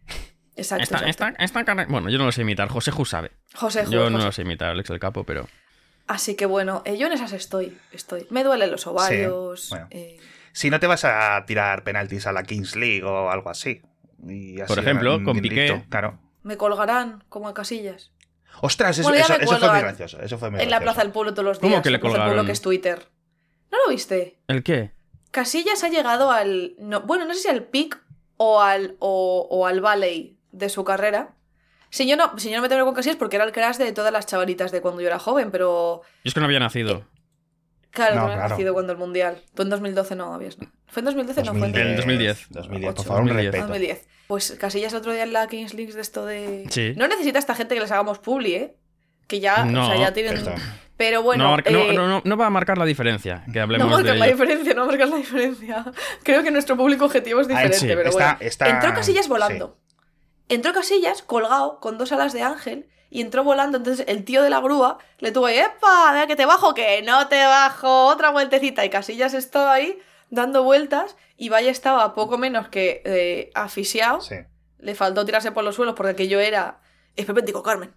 Exacto. 0.56 0.82
Esta, 0.84 0.96
exacto. 1.08 1.34
esta, 1.34 1.44
esta 1.44 1.64
carre- 1.64 1.86
Bueno, 1.88 2.08
yo 2.08 2.18
no 2.18 2.24
lo 2.24 2.32
sé 2.32 2.42
imitar. 2.42 2.68
José 2.68 2.90
Ju 2.90 3.04
sabe. 3.04 3.32
José, 3.54 3.84
Yo 3.90 4.00
José. 4.04 4.10
no 4.10 4.18
lo 4.24 4.32
sé 4.32 4.42
imitar, 4.42 4.70
Alex 4.70 4.90
el 4.90 4.98
Capo, 4.98 5.24
pero. 5.24 5.46
Así 6.06 6.34
que 6.36 6.46
bueno, 6.46 6.82
eh, 6.86 6.96
yo 6.96 7.08
en 7.08 7.12
esas 7.12 7.32
estoy, 7.32 7.76
estoy. 7.92 8.26
Me 8.30 8.42
duelen 8.44 8.70
los 8.70 8.86
ovarios. 8.86 9.68
bueno. 9.70 9.86
eh, 9.90 10.18
Si 10.52 10.70
no 10.70 10.80
te 10.80 10.86
vas 10.86 11.04
a 11.04 11.44
tirar 11.46 11.84
penaltis 11.84 12.26
a 12.26 12.32
la 12.32 12.42
Kings 12.44 12.74
League 12.76 13.02
o 13.04 13.30
algo 13.30 13.50
así. 13.50 13.82
Y 14.26 14.60
así 14.60 14.68
Por 14.68 14.78
ejemplo, 14.78 15.22
con 15.24 15.40
Piqué. 15.40 15.84
Claro. 15.88 16.18
me 16.42 16.56
colgarán 16.56 17.24
como 17.28 17.48
a 17.48 17.54
casillas. 17.54 18.12
Ostras, 18.62 18.98
eso, 18.98 19.08
Bueno, 19.08 19.22
eso- 19.24 19.58
fue 19.58 19.70
muy 19.70 19.80
gracioso. 19.80 20.20
Eso 20.20 20.38
fue 20.38 20.50
muy 20.50 20.60
En 20.60 20.70
la. 20.70 20.80
Plaza 20.80 21.02
del 21.02 21.12
Pueblo 21.12 21.32
todos 21.34 21.44
los 21.44 21.60
días. 21.60 21.70
¿Cómo 21.72 21.82
que 21.82 21.90
le 21.90 21.98
la 21.98 22.00
Plaza 22.00 22.16
del 22.18 22.26
Pueblo 22.28 22.44
que 22.46 22.52
es 22.52 22.60
Twitter. 22.62 23.08
¿No 23.70 23.78
lo 23.84 23.90
viste? 23.90 24.38
¿El 24.48 24.62
qué? 24.62 24.92
Casillas 25.30 25.84
ha 25.84 25.88
llegado 25.88 26.30
al. 26.30 26.74
no- 26.78 27.02
bueno, 27.02 27.26
no 27.26 27.34
sé 27.34 27.40
si 27.40 27.48
al 27.48 27.64
pic 27.64 28.00
o 28.38 28.60
al, 28.62 28.96
o, 29.00 29.46
o 29.50 29.66
al 29.66 29.80
valley 29.80 30.38
de 30.52 30.68
su 30.70 30.84
carrera. 30.84 31.34
Si 31.90 32.06
yo, 32.08 32.16
no, 32.16 32.38
si 32.38 32.50
yo 32.50 32.56
no 32.56 32.62
me 32.62 32.68
tengo 32.68 32.84
con 32.84 32.94
Casillas 32.94 33.16
porque 33.16 33.36
era 33.36 33.44
el 33.44 33.52
crash 33.52 33.76
de 33.76 33.92
todas 33.92 34.12
las 34.12 34.26
chavalitas 34.26 34.72
de 34.72 34.80
cuando 34.80 35.00
yo 35.02 35.06
era 35.08 35.18
joven, 35.18 35.50
pero. 35.50 36.02
Yo 36.24 36.28
es 36.28 36.34
que 36.34 36.40
no 36.40 36.46
había 36.46 36.60
nacido. 36.60 37.04
Claro, 37.96 38.14
No, 38.14 38.20
no 38.28 38.34
claro. 38.34 38.48
nacido 38.50 38.72
cuando 38.74 38.92
el 38.92 38.98
mundial. 38.98 39.42
Tú 39.54 39.62
en 39.62 39.70
2012 39.70 40.14
no 40.16 40.34
habías. 40.34 40.58
¿no? 40.58 40.68
¿Fue 40.86 41.00
en 41.00 41.06
2012? 41.06 41.42
No, 41.42 41.54
fue 41.54 41.68
en 41.68 41.76
En 41.76 41.96
2010. 41.96 42.46
2010, 42.50 42.92
por 42.94 43.00
Ocho. 43.00 43.08
favor, 43.08 43.22
un 43.22 43.28
2010. 43.28 43.52
respeto. 43.52 43.66
2010. 43.68 44.06
Pues 44.28 44.56
Casillas 44.60 44.92
el 44.92 44.98
otro 44.98 45.12
día 45.12 45.22
en 45.22 45.32
la 45.32 45.46
Kings 45.46 45.74
League 45.74 45.92
de 45.92 46.00
esto 46.00 46.26
de. 46.26 46.66
Sí. 46.70 46.92
No 46.96 47.08
necesita 47.08 47.38
esta 47.38 47.54
gente 47.54 47.74
que 47.74 47.80
les 47.80 47.90
hagamos 47.90 48.18
publi, 48.18 48.54
¿eh? 48.54 48.76
Que 49.26 49.40
ya, 49.40 49.64
No, 49.64 49.84
o 49.84 49.90
sea, 49.90 49.96
ya 49.98 50.12
tienen. 50.12 50.34
Esto. 50.36 50.52
Pero 50.96 51.22
bueno. 51.22 51.44
no, 51.44 51.50
marca- 51.50 51.70
no- 51.70 51.78
eh, 51.80 51.92
no, 51.94 52.06
no- 52.08 52.22
no 52.24 52.36
va 52.36 52.46
a 52.46 52.50
marcar 52.50 52.78
la 52.78 52.84
diferencia. 52.86 53.44
Que 53.52 53.58
No 53.58 53.62
hablemos 53.64 53.88
marcas 53.90 54.12
de 54.12 54.18
la 54.18 54.26
ello. 54.26 54.36
diferencia, 54.36 54.74
no 54.74 54.86
marcas 54.86 55.10
la 55.10 55.16
diferencia. 55.16 55.84
Creo 56.22 56.42
que 56.42 56.50
nuestro 56.50 56.76
público 56.76 57.04
objetivo 57.06 57.40
es 57.40 57.46
Ah, 57.46 57.50
diferente, 57.50 57.78
sí, 57.78 57.86
pero 57.86 58.08
está- 58.10 58.34
bueno. 58.34 58.38
está- 58.40 58.68
Entró 58.68 58.94
Casillas 58.94 59.28
volando. 59.28 59.78
Entró 60.48 60.72
Casillas 60.72 61.22
colgado 61.22 61.80
con 61.80 61.98
dos 61.98 62.12
alas 62.12 62.32
de 62.32 62.42
ángel 62.42 62.88
y 63.16 63.20
entró 63.22 63.42
volando. 63.44 63.78
Entonces 63.78 64.04
el 64.08 64.24
tío 64.24 64.42
de 64.42 64.50
la 64.50 64.60
grúa 64.60 64.98
le 65.20 65.32
tuvo 65.32 65.46
ahí, 65.46 65.58
¡epa! 65.58 66.12
¿De 66.20 66.26
que 66.26 66.36
te 66.36 66.44
bajo? 66.44 66.74
Que 66.74 67.00
no 67.02 67.28
te 67.28 67.42
bajo. 67.44 68.06
Otra 68.06 68.30
vueltecita. 68.30 68.84
Y 68.84 68.90
Casillas 68.90 69.32
estaba 69.34 69.72
ahí 69.72 69.98
dando 70.30 70.62
vueltas 70.62 71.16
y 71.36 71.48
Valle 71.48 71.70
estaba 71.70 72.14
poco 72.14 72.36
menos 72.38 72.68
que 72.68 73.00
eh, 73.04 73.50
asfixiado. 73.54 74.20
Sí. 74.20 74.36
Le 74.80 74.94
faltó 74.94 75.24
tirarse 75.24 75.52
por 75.52 75.64
los 75.64 75.74
suelos 75.76 75.94
porque 75.94 76.12
aquello 76.12 76.40
era 76.40 76.80
esperpéntico, 77.16 77.62
Carmen. 77.62 77.92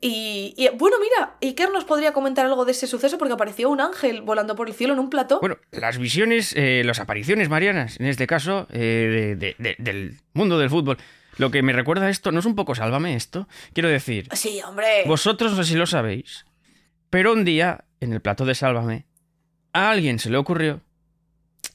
y, 0.00 0.54
y, 0.56 0.68
bueno, 0.76 0.96
mira, 1.00 1.36
Iker 1.42 1.70
nos 1.70 1.84
podría 1.84 2.12
comentar 2.12 2.44
algo 2.46 2.64
de 2.64 2.72
ese 2.72 2.86
suceso 2.86 3.16
porque 3.18 3.34
apareció 3.34 3.70
un 3.70 3.80
ángel 3.80 4.20
volando 4.22 4.54
por 4.56 4.68
el 4.68 4.74
cielo 4.74 4.92
en 4.92 4.98
un 4.98 5.10
plató. 5.10 5.40
Bueno, 5.40 5.56
las 5.72 5.98
visiones, 5.98 6.52
eh, 6.56 6.82
las 6.84 7.00
apariciones 7.00 7.48
marianas, 7.48 7.98
en 7.98 8.06
este 8.06 8.26
caso, 8.26 8.66
eh, 8.70 8.78
de- 8.78 9.36
de- 9.36 9.56
de- 9.58 9.76
del 9.78 10.20
mundo 10.34 10.58
del 10.58 10.68
fútbol. 10.70 10.98
Lo 11.38 11.50
que 11.50 11.62
me 11.62 11.72
recuerda 11.72 12.06
a 12.06 12.10
esto, 12.10 12.32
¿no 12.32 12.40
es 12.40 12.46
un 12.46 12.54
poco 12.54 12.74
sálvame 12.74 13.14
esto? 13.14 13.48
Quiero 13.72 13.88
decir, 13.88 14.28
Sí, 14.32 14.60
hombre. 14.66 15.04
vosotros 15.06 15.52
no 15.52 15.58
sé 15.62 15.70
si 15.72 15.76
lo 15.76 15.86
sabéis, 15.86 16.44
pero 17.10 17.32
un 17.32 17.44
día, 17.44 17.84
en 18.00 18.12
el 18.12 18.20
plató 18.20 18.44
de 18.44 18.54
Sálvame, 18.54 19.06
a 19.72 19.90
alguien 19.90 20.18
se 20.18 20.30
le 20.30 20.36
ocurrió, 20.36 20.80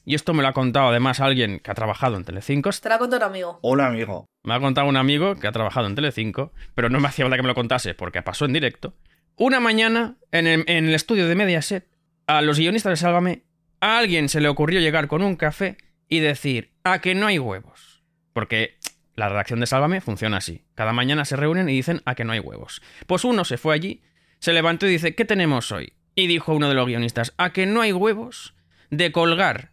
y 0.04 0.14
esto 0.14 0.32
me 0.34 0.42
lo 0.42 0.48
ha 0.48 0.52
contado 0.52 0.88
además 0.88 1.20
alguien 1.20 1.60
que 1.60 1.70
ha 1.70 1.74
trabajado 1.74 2.16
en 2.16 2.24
Telecinco, 2.24 2.70
Te 2.70 2.88
la 2.88 2.98
contó 2.98 3.16
un 3.16 3.22
amigo. 3.22 3.58
Hola, 3.62 3.86
amigo. 3.86 4.26
me 4.44 4.54
ha 4.54 4.60
contado 4.60 4.86
un 4.88 4.96
amigo 4.96 5.36
que 5.36 5.46
ha 5.46 5.52
trabajado 5.52 5.86
en 5.86 5.94
Telecinco, 5.94 6.52
pero 6.74 6.88
no 6.88 7.00
me 7.00 7.08
hacía 7.08 7.24
falta 7.24 7.36
que 7.36 7.42
me 7.42 7.48
lo 7.48 7.54
contase 7.54 7.94
porque 7.94 8.22
pasó 8.22 8.44
en 8.46 8.52
directo. 8.54 8.94
Una 9.36 9.60
mañana, 9.60 10.16
en 10.32 10.46
el, 10.46 10.64
en 10.66 10.88
el 10.88 10.94
estudio 10.94 11.26
de 11.28 11.34
Mediaset, 11.34 11.86
a 12.26 12.42
los 12.42 12.58
guionistas 12.58 12.90
de 12.90 12.96
Sálvame, 12.96 13.44
a 13.80 13.98
alguien 13.98 14.28
se 14.28 14.40
le 14.40 14.48
ocurrió 14.48 14.80
llegar 14.80 15.06
con 15.08 15.22
un 15.22 15.36
café 15.36 15.76
y 16.08 16.20
decir, 16.20 16.72
a 16.84 17.00
que 17.00 17.14
no 17.14 17.26
hay 17.26 17.38
huevos. 17.38 18.02
Porque 18.32 18.76
la 19.20 19.28
redacción 19.28 19.60
de 19.60 19.66
Sálvame 19.66 20.00
funciona 20.00 20.38
así. 20.38 20.64
Cada 20.74 20.94
mañana 20.94 21.26
se 21.26 21.36
reúnen 21.36 21.68
y 21.68 21.74
dicen, 21.74 22.00
a 22.06 22.14
que 22.14 22.24
no 22.24 22.32
hay 22.32 22.40
huevos. 22.40 22.80
Pues 23.06 23.22
uno 23.24 23.44
se 23.44 23.58
fue 23.58 23.74
allí, 23.74 24.02
se 24.38 24.54
levantó 24.54 24.86
y 24.86 24.92
dice, 24.92 25.14
¿qué 25.14 25.26
tenemos 25.26 25.70
hoy? 25.72 25.92
Y 26.14 26.26
dijo 26.26 26.54
uno 26.54 26.70
de 26.70 26.74
los 26.74 26.86
guionistas, 26.86 27.34
a 27.36 27.52
que 27.52 27.66
no 27.66 27.82
hay 27.82 27.92
huevos 27.92 28.54
de 28.88 29.12
colgar 29.12 29.72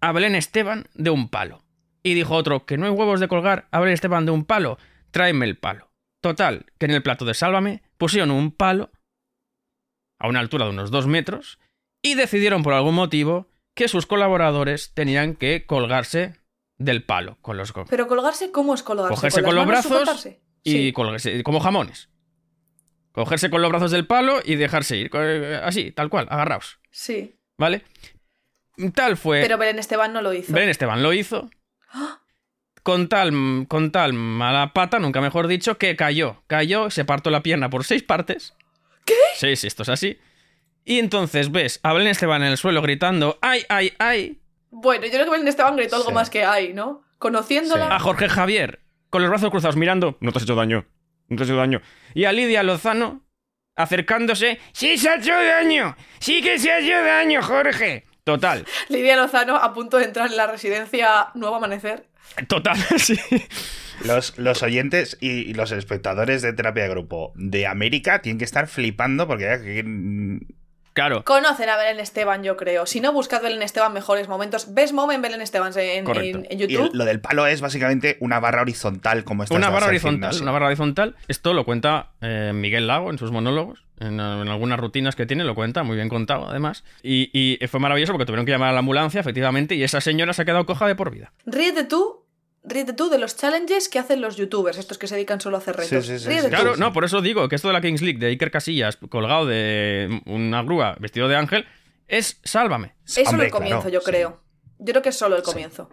a 0.00 0.12
Belén 0.12 0.36
Esteban 0.36 0.86
de 0.94 1.10
un 1.10 1.28
palo. 1.30 1.64
Y 2.04 2.14
dijo 2.14 2.36
otro, 2.36 2.64
que 2.64 2.78
no 2.78 2.86
hay 2.86 2.92
huevos 2.92 3.18
de 3.18 3.26
colgar 3.26 3.66
a 3.72 3.80
Belén 3.80 3.94
Esteban 3.94 4.24
de 4.24 4.30
un 4.30 4.44
palo, 4.44 4.78
tráeme 5.10 5.46
el 5.46 5.58
palo. 5.58 5.90
Total, 6.20 6.66
que 6.78 6.86
en 6.86 6.92
el 6.92 7.02
plato 7.02 7.24
de 7.24 7.34
Sálvame 7.34 7.82
pusieron 7.98 8.30
un 8.30 8.52
palo 8.52 8.92
a 10.20 10.28
una 10.28 10.38
altura 10.38 10.66
de 10.66 10.70
unos 10.70 10.92
dos 10.92 11.08
metros 11.08 11.58
y 12.02 12.14
decidieron 12.14 12.62
por 12.62 12.72
algún 12.72 12.94
motivo 12.94 13.48
que 13.74 13.88
sus 13.88 14.06
colaboradores 14.06 14.94
tenían 14.94 15.34
que 15.34 15.66
colgarse 15.66 16.36
del 16.78 17.04
palo 17.04 17.38
con 17.40 17.56
los 17.56 17.72
Pero 17.88 18.06
colgarse, 18.06 18.50
¿cómo 18.52 18.74
es 18.74 18.82
colgarse? 18.82 19.14
Cogerse 19.14 19.42
con 19.42 19.54
los 19.54 19.66
brazos 19.66 19.92
sujetarse? 19.92 20.40
y 20.62 20.72
Sí. 20.72 20.92
colgarse 20.92 21.42
como 21.42 21.60
jamones. 21.60 22.08
Cogerse 23.12 23.48
con 23.48 23.62
los 23.62 23.70
brazos 23.70 23.90
del 23.92 24.06
palo 24.06 24.40
y 24.44 24.56
dejarse 24.56 24.96
ir, 24.96 25.08
co- 25.10 25.18
así, 25.62 25.90
tal 25.92 26.10
cual, 26.10 26.26
agarraos, 26.30 26.78
Sí. 26.90 27.34
¿vale? 27.56 27.82
Tal 28.94 29.16
fue 29.16 29.40
Pero 29.40 29.56
Belén 29.56 29.78
Esteban 29.78 30.12
no 30.12 30.20
lo 30.20 30.34
hizo. 30.34 30.52
Belén 30.52 30.68
Esteban 30.68 31.02
lo 31.02 31.14
hizo. 31.14 31.48
Con 32.82 33.08
tal, 33.08 33.32
con 33.68 33.90
tal 33.90 34.12
mala 34.12 34.72
pata, 34.72 34.98
nunca 34.98 35.20
mejor 35.20 35.48
dicho, 35.48 35.78
que 35.78 35.96
cayó. 35.96 36.42
Cayó, 36.46 36.90
se 36.90 37.04
partió 37.04 37.32
la 37.32 37.42
pierna 37.42 37.68
por 37.70 37.84
seis 37.84 38.02
partes. 38.02 38.54
¿Qué? 39.04 39.14
Sí, 39.36 39.56
sí, 39.56 39.66
esto 39.66 39.82
es 39.82 39.88
así. 39.88 40.18
Y 40.84 40.98
entonces 41.00 41.50
ves 41.50 41.80
a 41.82 41.92
Belén 41.94 42.08
Esteban 42.08 42.42
en 42.42 42.50
el 42.52 42.58
suelo 42.58 42.82
gritando 42.82 43.38
¡Ay, 43.40 43.64
ay, 43.70 43.92
ay! 43.98 44.38
Bueno, 44.78 45.06
yo 45.06 45.12
creo 45.12 45.24
que 45.24 45.30
Belén 45.30 45.48
Esteban 45.48 45.74
gritó 45.76 45.96
algo 45.96 46.08
Sí. 46.08 46.14
más 46.14 46.28
que 46.30 46.44
hay, 46.44 46.72
¿no? 46.74 47.02
Conociéndola. 47.18 47.94
A 47.94 47.98
Jorge 47.98 48.28
Javier, 48.28 48.80
con 49.10 49.22
los 49.22 49.30
brazos 49.30 49.50
cruzados 49.50 49.76
mirando 49.76 50.18
No 50.20 50.32
te 50.32 50.38
has 50.38 50.44
hecho 50.44 50.54
daño, 50.54 50.86
no 51.28 51.36
te 51.36 51.42
has 51.42 51.48
hecho 51.48 51.56
daño. 51.56 51.80
Y 52.14 52.24
a 52.26 52.32
Lidia 52.32 52.62
Lozano, 52.62 53.24
acercándose 53.74 54.58
¡Sí 54.72 54.98
se 54.98 55.08
ha 55.08 55.16
hecho 55.16 55.32
daño! 55.32 55.96
¡Sí 56.18 56.42
que 56.42 56.58
se 56.58 56.70
ha 56.70 56.78
hecho 56.80 57.02
daño, 57.02 57.42
Jorge! 57.42 58.04
Total, 58.24 58.64
Lidia 58.88 59.16
Lozano 59.16 59.56
a 59.56 59.72
punto 59.72 59.98
de 59.98 60.04
entrar 60.04 60.30
en 60.30 60.36
la 60.36 60.46
residencia 60.46 61.28
Nuevo 61.34 61.56
Amanecer. 61.56 62.06
total, 62.48 62.76
sí. 62.98 63.18
Los, 64.04 64.36
los 64.36 64.62
oyentes 64.62 65.16
y, 65.20 65.54
los 65.54 65.72
espectadores 65.72 66.42
de 66.42 66.52
terapia 66.52 66.82
de 66.82 66.90
grupo 66.90 67.32
de 67.34 67.66
América 67.66 68.20
tienen 68.20 68.38
que 68.38 68.44
estar 68.44 68.66
flipando 68.66 69.26
porque 69.26 69.44
que- 69.64 69.82
mm, 69.84 70.40
Claro, 70.96 71.24
Conocen 71.24 71.68
a 71.68 71.76
Belén 71.76 72.00
Esteban, 72.00 72.42
yo 72.42 72.56
creo. 72.56 72.86
Si 72.86 73.00
no, 73.00 73.12
buscad 73.12 73.42
Belén 73.42 73.60
Esteban 73.60 73.92
mejores 73.92 74.28
momentos. 74.28 74.72
¿Ves 74.72 74.94
Moment 74.94 75.22
Belén 75.22 75.42
Esteban 75.42 75.70
en, 75.76 76.06
y 76.50 76.56
YouTube? 76.56 76.88
lo 76.94 77.04
del 77.04 77.20
palo 77.20 77.46
es 77.46 77.60
básicamente 77.60 78.16
una 78.20 78.40
barra 78.40 78.62
horizontal 78.62 79.22
como 79.22 79.42
esta. 79.42 79.54
Una 79.54 79.68
barra 79.68 79.88
horizontal, 79.88 80.34
una 80.40 80.52
barra 80.52 80.68
horizontal. 80.68 81.14
Esto 81.28 81.52
lo 81.52 81.66
cuenta 81.66 82.12
eh, 82.22 82.52
Miguel 82.54 82.86
Lago 82.86 83.10
en 83.10 83.18
sus 83.18 83.30
monólogos, 83.30 83.84
en, 84.00 84.14
en 84.14 84.20
algunas 84.20 84.80
rutinas 84.80 85.16
que 85.16 85.26
tiene, 85.26 85.44
lo 85.44 85.54
cuenta, 85.54 85.82
muy 85.82 85.96
bien 85.96 86.08
contado 86.08 86.48
además. 86.48 86.82
Y, 87.02 87.28
y 87.30 87.58
fue 87.66 87.78
maravilloso 87.78 88.14
porque 88.14 88.24
tuvieron 88.24 88.46
que 88.46 88.52
llamar 88.52 88.70
a 88.70 88.72
la 88.72 88.78
ambulancia, 88.78 89.20
efectivamente, 89.20 89.74
y 89.74 89.82
esa 89.82 90.00
señora 90.00 90.32
se 90.32 90.40
ha 90.40 90.44
quedado 90.46 90.64
coja 90.64 90.86
de 90.86 90.94
por 90.94 91.10
vida. 91.10 91.30
Ríete 91.44 91.84
tú 91.84 92.25
ríete 92.66 92.92
tú 92.92 93.08
de 93.08 93.18
los 93.18 93.36
challenges 93.36 93.88
que 93.88 93.98
hacen 93.98 94.20
los 94.20 94.36
youtubers, 94.36 94.76
estos 94.76 94.98
que 94.98 95.06
se 95.06 95.14
dedican 95.14 95.40
solo 95.40 95.56
a 95.56 95.60
hacer 95.60 95.76
retos. 95.76 96.04
Sí, 96.04 96.12
sí, 96.12 96.18
sí, 96.18 96.28
Ríete 96.28 96.42
sí. 96.44 96.50
tú. 96.50 96.56
Claro, 96.56 96.76
no, 96.76 96.92
por 96.92 97.04
eso 97.04 97.20
digo 97.22 97.48
que 97.48 97.56
esto 97.56 97.68
de 97.68 97.74
la 97.74 97.80
Kings 97.80 98.02
League 98.02 98.18
de 98.18 98.26
Iker 98.26 98.50
Casillas 98.50 98.96
colgado 99.08 99.46
de 99.46 100.20
una 100.26 100.62
grúa 100.62 100.96
vestido 101.00 101.28
de 101.28 101.36
ángel 101.36 101.66
es 102.08 102.40
sálvame. 102.44 102.94
Es 103.06 103.14
solo 103.28 103.42
el 103.42 103.50
comienzo, 103.50 103.82
claro, 103.82 103.92
yo 103.94 104.00
sí. 104.00 104.06
creo. 104.06 104.42
Yo 104.78 104.92
creo 104.92 105.02
que 105.02 105.08
es 105.08 105.16
solo 105.16 105.36
el 105.36 105.42
comienzo. 105.42 105.88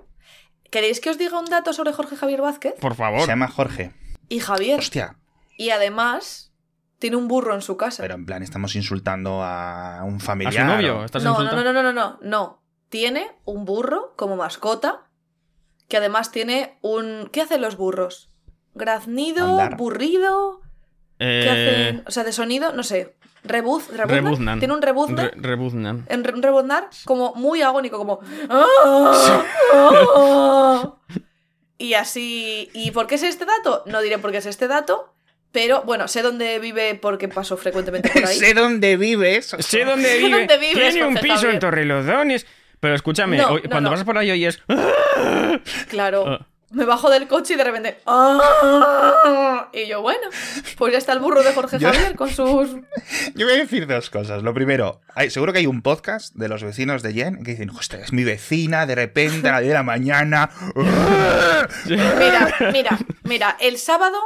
¿Queréis 0.70 1.00
que 1.00 1.10
os 1.12 1.18
diga 1.18 1.39
un 1.39 1.46
dato 1.46 1.72
sobre 1.74 1.94
Jorge 1.94 2.15
Javier 2.15 2.42
Vázquez? 2.42 2.74
Por 2.80 2.94
Se 2.94 2.98
favor. 2.98 3.27
llama 3.27 3.48
Jorge. 3.48 3.92
Y 4.27 4.39
Javier. 4.39 4.80
Hostia. 4.80 5.18
Y 5.58 5.70
además, 5.70 6.51
tiene 7.00 7.15
un 7.15 7.27
burro 7.27 7.53
en 7.53 7.62
su 7.62 7.77
casa. 7.77 8.01
Pero 8.01 8.15
en 8.15 8.25
plan, 8.25 8.42
estamos 8.42 8.75
insultando 8.75 9.44
a 9.44 10.01
un 10.03 10.15
A 10.15 10.20
familiar. 10.20 10.53
su 10.53 10.63
novio. 10.75 11.00
o- 11.00 11.06
¿Estás 11.06 11.24
no, 11.24 11.38
no, 11.44 11.51
no, 11.51 11.63
no, 11.72 11.84
no, 11.84 11.94
no, 11.94 12.20
no. 12.24 12.63
Tiene 12.89 13.27
un 13.46 13.65
burro 13.65 14.13
como 14.18 14.36
mascota, 14.36 15.10
que 15.93 15.97
además 15.97 16.31
tiene 16.31 16.79
un... 16.81 17.29
¿Qué 17.31 17.39
hacen 17.41 17.62
los 17.62 17.77
burros? 17.77 18.31
Graznido, 18.73 19.45
Andar. 19.59 19.77
burrido, 19.77 20.59
¿qué 21.19 21.43
Eh, 21.43 21.50
hacen? 21.91 22.03
O 22.07 22.09
sea, 22.09 22.23
de 22.23 22.31
sonido, 22.31 22.73
no 22.73 22.81
sé. 22.81 23.13
Rebuz, 23.43 23.89
rebuznan. 23.89 24.09
Rebuznan. 24.09 24.59
Tiene 24.59 24.73
un 24.73 24.81
rebuzne. 24.81 25.21
re- 25.29 25.33
rebuznan. 25.35 26.05
en 26.09 26.23
re- 26.23 26.33
un 26.33 26.41
rebuznar 26.41 26.89
como 27.05 27.35
muy 27.35 27.62
agónico, 27.62 28.00
como... 28.00 28.21
Y 31.77 31.93
así... 31.95 32.69
¿Y 32.73 32.89
por 32.91 33.05
qué 33.05 33.15
es 33.15 33.23
este 33.23 33.45
dato? 33.45 33.83
No 33.85 34.01
diré 34.01 34.17
por 34.17 34.31
qué 34.31 34.38
es 34.38 34.45
este 34.45 34.67
dato, 34.67 35.13
pero 35.51 35.83
bueno, 35.83 36.07
sé 36.07 36.21
dónde 36.23 36.57
vive 36.59 36.95
porque 36.95 37.27
paso 37.27 37.57
frecuentemente 37.57 38.09
por 38.09 38.25
ahí. 38.25 38.35
sé 38.39 38.53
dónde 38.55 38.97
vives. 38.97 39.55
Sé 39.59 39.85
dónde 39.85 40.07
Sé 40.09 40.17
vive. 40.17 40.38
dónde 40.39 40.57
vives, 40.57 40.93
Tiene 40.93 41.07
un 41.07 41.15
piso 41.15 41.35
Javier. 41.35 41.53
en 41.53 41.59
Torrelodones. 41.59 42.47
Pero 42.84 42.96
escúchame, 42.96 43.38
No, 43.38 43.48
hoy- 43.48 43.62
no, 43.63 43.70
cuando 43.70 43.90
no. 43.90 43.94
pasas 43.94 44.06
por 44.06 44.18
ahí 44.18 44.30
hoy 44.30 44.44
es. 44.44 44.62
Claro. 45.88 46.25
Ah. 46.28 46.46
Me 46.72 46.84
bajo 46.86 47.10
del 47.10 47.28
coche 47.30 47.54
y 47.54 47.56
de 47.58 47.63
repente. 47.63 48.00
"Ah". 48.06 49.70
Y 49.72 49.88
yo, 49.88 50.02
bueno, 50.02 50.28
pues 50.78 50.92
ya 50.92 50.98
está 50.98 51.13
el 51.13 51.20
burro 51.20 51.44
de 51.44 51.54
Jorge 51.54 51.78
Yo- 51.80 51.88
Javier 51.94 52.16
con 52.18 52.30
sus. 52.30 52.72
Yo 53.36 53.46
voy 53.46 53.54
a 53.56 53.58
decir 53.60 53.88
dos 53.88 54.10
cosas. 54.10 54.44
Lo 54.44 54.54
primero, 54.54 55.00
hay- 55.16 55.30
seguro 55.30 55.54
que 55.54 55.60
hay 55.60 55.66
un 55.68 55.82
podcast 55.82 56.36
de 56.36 56.50
los 56.50 56.62
vecinos 56.62 57.04
de 57.04 57.13
Jen 57.13 57.44
que 57.46 57.52
dicen, 57.52 57.70
hostia, 57.70 58.00
es 58.00 58.12
mi 58.12 58.25
vecina, 58.25 58.86
de 58.86 58.96
repente 58.96 59.48
a 59.48 59.54
las 59.54 59.62
10 59.62 59.70
de 59.70 59.75
la 59.75 59.84
mañana. 59.84 60.50
Mira, 61.86 62.56
mira, 62.74 63.00
mira, 63.24 63.58
el 63.60 63.77
sábado 63.77 64.18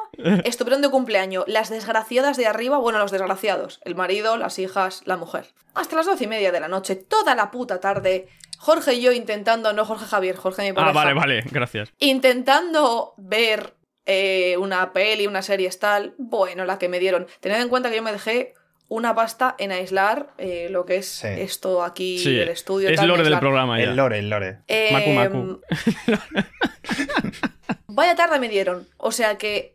estuvieron 0.44 0.82
de 0.82 0.90
cumpleaños 0.90 1.44
las 1.48 1.70
desgraciadas 1.70 2.38
de 2.38 2.48
arriba, 2.48 2.78
bueno, 2.78 3.00
los 3.00 3.12
desgraciados, 3.12 3.80
el 3.86 3.96
marido, 3.96 4.38
las 4.38 4.60
hijas, 4.60 5.02
la 5.06 5.18
mujer. 5.18 5.48
Hasta 5.74 5.96
las 5.96 6.06
doce 6.06 6.24
y 6.24 6.28
media 6.28 6.52
de 6.52 6.60
la 6.60 6.68
noche, 6.68 6.96
toda 6.96 7.36
la 7.36 7.52
puta 7.52 7.80
tarde, 7.80 8.28
Jorge 8.58 8.96
y 8.96 9.02
yo 9.02 9.12
intentando, 9.12 9.74
no 9.74 9.86
Jorge 9.86 10.06
Javier, 10.06 10.36
Jorge 10.36 10.64
mi 10.64 10.70
Ah, 10.70 10.74
pareja, 10.74 10.94
vale, 10.94 11.14
vale, 11.14 11.44
gracias. 11.52 11.92
intentando 12.00 13.14
ver 13.18 13.76
eh, 14.06 14.56
una 14.58 14.94
peli, 14.94 15.28
una 15.28 15.42
serie 15.42 15.70
tal, 15.80 16.16
bueno, 16.18 16.66
la 16.66 16.80
que 16.80 16.90
me 16.90 17.00
dieron. 17.00 17.28
Tened 17.42 17.62
en 17.62 17.70
cuenta 17.70 17.90
que 17.90 17.98
yo 17.98 18.04
me 18.04 18.14
dejé 18.14 18.54
una 18.90 19.14
pasta 19.14 19.54
en 19.60 19.74
aislar 19.74 20.30
eh, 20.38 20.70
lo 20.72 20.86
que 20.86 20.96
es 20.96 21.08
Sí. 21.10 21.28
esto 21.28 21.84
aquí 21.84 22.18
Sí, 22.18 22.34
del 22.34 22.48
estudio. 22.48 22.88
es 22.90 22.96
tal, 22.96 23.10
lore 23.10 23.24
del 23.24 23.38
programa 23.38 23.78
ya. 23.78 23.84
El 23.84 23.98
lore, 23.98 24.20
el 24.20 24.30
lore. 24.30 24.60
Eh, 24.70 24.90
Macu, 24.94 25.10
macu. 25.10 25.62
Vaya 27.98 28.16
tarde 28.16 28.40
me 28.40 28.48
dieron. 28.48 28.88
O 28.98 29.12
sea 29.12 29.38
que. 29.38 29.74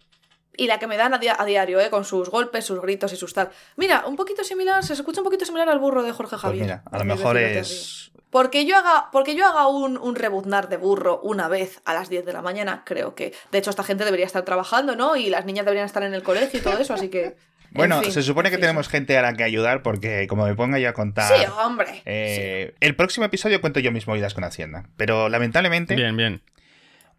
Y 0.57 0.67
la 0.67 0.79
que 0.79 0.87
me 0.87 0.97
dan 0.99 1.12
a, 1.14 1.21
a 1.38 1.45
diario, 1.47 1.81
¿eh? 1.81 1.88
Con 1.91 2.05
sus 2.05 2.29
golpes, 2.29 2.64
sus 2.67 2.81
gritos 2.81 3.12
y 3.12 3.17
sus 3.17 3.33
tal. 3.35 3.50
Mira, 3.76 4.05
un 4.07 4.17
poquito 4.17 4.45
similar, 4.45 4.85
se 4.85 4.93
escucha 4.93 5.21
un 5.21 5.25
poquito 5.25 5.45
similar 5.47 5.69
al 5.71 5.79
burro 5.79 6.02
de 6.02 6.12
Jorge 6.12 6.31
Pues 6.33 6.43
Javier. 6.43 6.62
mira, 6.64 6.83
a 6.91 6.99
lo 6.99 7.05
mejor 7.07 7.38
es... 7.38 8.11
Porque 8.31 8.64
yo 8.67 8.76
haga, 8.76 9.09
porque 9.12 9.35
yo 9.35 9.47
haga 9.47 9.67
un, 9.67 9.97
un 9.99 10.14
rebuznar 10.14 10.69
de 10.69 10.76
burro 10.76 11.21
una 11.23 11.49
vez 11.49 11.81
a 11.85 11.93
las 11.95 12.09
10 12.11 12.25
de 12.26 12.33
la 12.35 12.43
mañana, 12.43 12.83
creo 12.85 13.14
que. 13.14 13.33
De 13.50 13.59
hecho, 13.59 13.71
esta 13.71 13.83
gente 13.83 14.05
debería 14.05 14.26
estar 14.26 14.43
trabajando, 14.45 14.95
¿no? 14.97 15.17
Y 15.17 15.29
las 15.31 15.45
niñas 15.47 15.64
deberían 15.64 15.87
estar 15.87 16.02
en 16.02 16.14
el 16.14 16.23
colegio 16.23 16.61
y 16.61 16.62
todo 16.62 16.79
eso, 16.79 16.95
así 16.95 17.09
que. 17.09 17.25
en 17.25 17.35
Bueno, 17.71 18.02
fin, 18.02 18.12
se 18.12 18.23
supone 18.23 18.50
que 18.50 18.59
tenemos 18.59 18.88
gente 18.88 19.17
a 19.17 19.23
la 19.23 19.33
que 19.35 19.45
ayudar 19.45 19.83
porque 19.83 20.26
como 20.29 20.45
me 20.47 20.55
ponga 20.55 20.79
yo 20.79 20.91
a 20.91 20.93
contar... 20.93 21.35
Sí, 21.35 21.45
hombre. 21.64 22.02
eh, 22.05 22.75
El 22.81 22.95
próximo 22.95 23.25
episodio 23.25 23.61
cuento 23.62 23.81
yo 23.81 23.91
mis 23.91 24.07
movidas 24.07 24.35
con 24.35 24.45
Hacienda. 24.45 24.85
Pero 24.99 25.31
lamentablemente 25.31 25.95
Bien, 25.95 26.14
bien. 26.14 26.43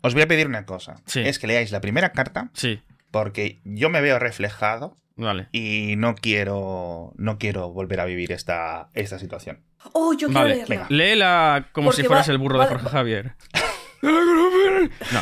Os 0.04 0.14
voy 0.14 0.22
a 0.24 0.28
pedir 0.28 0.46
una 0.48 0.66
cosa. 0.68 1.02
Sí. 1.08 1.22
Es 1.22 1.40
que 1.40 1.48
leáis 1.48 1.72
la 1.72 1.82
primera 1.82 2.12
carta 2.12 2.52
Sí, 2.54 2.80
porque 3.10 3.60
yo 3.64 3.90
me 3.90 4.02
veo 4.02 4.20
reflejado 4.20 4.96
vale. 5.16 5.48
y 5.52 5.96
no 5.98 6.14
quiero 6.16 7.14
no 7.16 7.38
quiero 7.40 7.72
volver 7.72 8.00
a 8.00 8.06
vivir 8.06 8.32
esta, 8.32 8.90
esta 8.94 9.18
situación. 9.18 9.64
Oh, 9.94 10.14
yo 10.14 10.28
quiero 10.28 10.42
Vale, 10.42 10.56
leerla. 10.56 10.76
venga. 10.76 10.88
Léela 10.90 11.70
como 11.72 11.88
Porque 11.88 12.02
si 12.04 12.08
fueras 12.08 12.30
va- 12.30 12.32
el 12.34 12.38
burro 12.38 12.58
va- 12.60 12.66
de 12.68 12.72
Jorge 12.76 12.90
Javier. 12.90 13.34
No, 15.14 15.22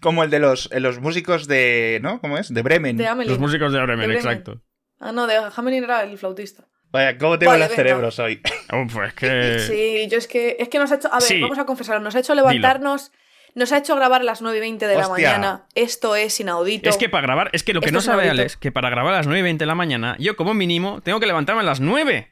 Como 0.00 0.24
el 0.24 0.30
de 0.30 0.38
los, 0.40 0.68
eh, 0.72 0.80
los 0.80 1.00
músicos 1.00 1.46
de... 1.46 2.00
¿No? 2.02 2.20
¿Cómo 2.20 2.38
es? 2.38 2.52
De 2.52 2.62
Bremen. 2.62 2.96
De 2.96 3.04
los 3.26 3.38
músicos 3.38 3.72
de 3.72 3.78
Bremen, 3.80 4.00
De 4.00 4.06
Bremen. 4.06 4.16
exacto. 4.24 4.62
Ah, 5.00 5.12
no, 5.12 5.26
de 5.26 5.36
Hamelin 5.56 5.84
era 5.84 6.02
el 6.02 6.18
flautista. 6.18 6.66
Vaya, 6.90 7.18
¿cómo 7.18 7.38
tengo 7.38 7.52
Vale, 7.52 7.66
los 7.66 7.74
cerebros 7.74 8.18
hoy? 8.18 8.40
Oh, 8.72 8.84
pues 8.92 9.12
que. 9.14 9.58
Sí, 9.60 10.08
yo 10.10 10.18
es 10.18 10.26
que, 10.26 10.56
es 10.58 10.68
que 10.68 10.78
nos 10.78 10.90
ha 10.90 10.96
hecho. 10.96 11.08
A 11.12 11.18
ver, 11.18 11.22
Sí. 11.22 11.40
vamos 11.40 11.58
a 11.58 11.66
confesarlo. 11.66 12.02
Nos 12.02 12.14
ha 12.16 12.20
hecho 12.20 12.34
levantarnos. 12.34 13.12
Nos 13.54 13.70
ha 13.72 13.78
hecho 13.78 13.94
grabar 13.94 14.20
a 14.22 14.24
las 14.24 14.42
9 14.42 14.56
y 14.56 14.60
20 14.60 14.86
de 14.86 14.96
la 14.96 15.08
mañana. 15.08 15.64
Esto 15.74 16.16
es 16.16 16.38
inaudito. 16.40 16.90
Es 16.90 16.96
que 16.96 17.08
para 17.08 17.22
grabar, 17.26 17.50
es 17.52 17.62
que 17.62 17.72
lo 17.72 17.80
que 17.80 17.86
Esto 17.86 17.94
no 17.94 17.98
es 18.00 18.04
sabe. 18.04 18.28
Alex, 18.28 18.56
que 18.56 18.72
para 18.72 18.90
grabar 18.90 19.14
a 19.14 19.18
las 19.18 19.26
9 19.26 19.38
y 19.38 19.42
20 19.42 19.62
de 19.62 19.66
la 19.66 19.74
mañana, 19.76 20.16
yo 20.18 20.34
como 20.36 20.54
mínimo 20.54 21.00
tengo 21.02 21.20
que 21.20 21.26
levantarme 21.26 21.60
a 21.62 21.64
las 21.64 21.80
9. 21.80 22.28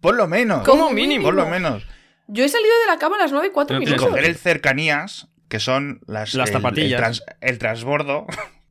Por 0.00 0.14
lo 0.16 0.26
menos. 0.26 0.64
¿Cómo 0.66 0.84
Como 0.84 0.94
mínimo. 0.94 1.24
Por 1.24 1.34
lo 1.34 1.46
menos. 1.46 1.86
Yo 2.28 2.44
he 2.44 2.48
salido 2.48 2.72
de 2.80 2.86
la 2.86 2.98
cama 2.98 3.16
a 3.16 3.18
las 3.20 3.32
9 3.32 3.48
y 3.48 3.50
4 3.50 3.76
No 3.76 3.82
Y 3.82 3.86
minutos. 3.86 4.06
coger 4.08 4.24
el 4.24 4.36
cercanías, 4.36 5.28
que 5.48 5.60
son 5.60 6.00
las, 6.06 6.32
Las 6.34 6.48
el- 6.48 6.54
zapatillas. 6.54 6.92
El, 6.92 6.96
trans- 6.98 7.24
el 7.40 7.58
transbordo 7.58 8.26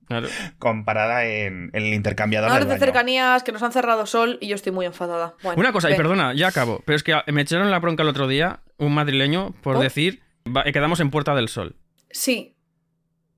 Claro. 0.07 0.27
con 0.57 0.85
parada 0.85 1.25
en, 1.25 1.69
en 1.73 1.83
el 1.83 1.93
intercambiador 1.93 2.49
Ahora 2.49 2.65
del 2.65 2.73
de 2.73 2.79
cercanías 2.83 3.43
que 3.43 3.51
nos 3.51 3.61
han 3.61 3.71
cerrado 3.71 4.07
sol 4.07 4.39
y 4.41 4.47
yo 4.47 4.55
estoy 4.55 4.71
muy 4.71 4.87
enfadada. 4.87 5.35
Bueno, 5.43 5.59
Una 5.59 5.71
cosa, 5.71 5.91
y 5.91 5.95
perdona, 5.95 6.33
ya 6.33 6.47
acabo, 6.47 6.81
pero 6.85 6.95
es 6.95 7.03
que 7.03 7.15
me 7.27 7.41
echaron 7.41 7.69
la 7.69 7.77
bronca 7.79 8.01
el 8.01 8.09
otro 8.09 8.27
día, 8.27 8.61
un 8.77 8.95
madrileño, 8.95 9.51
por 9.61 9.75
¿Por? 9.75 9.83
decir, 9.83 10.23
va- 10.55 10.63
eh, 10.65 10.71
quedamos 10.73 10.99
en 10.99 11.09
Puerta 11.11 11.35
del 11.35 11.49
Sol. 11.49 11.75
Sí, 12.11 12.55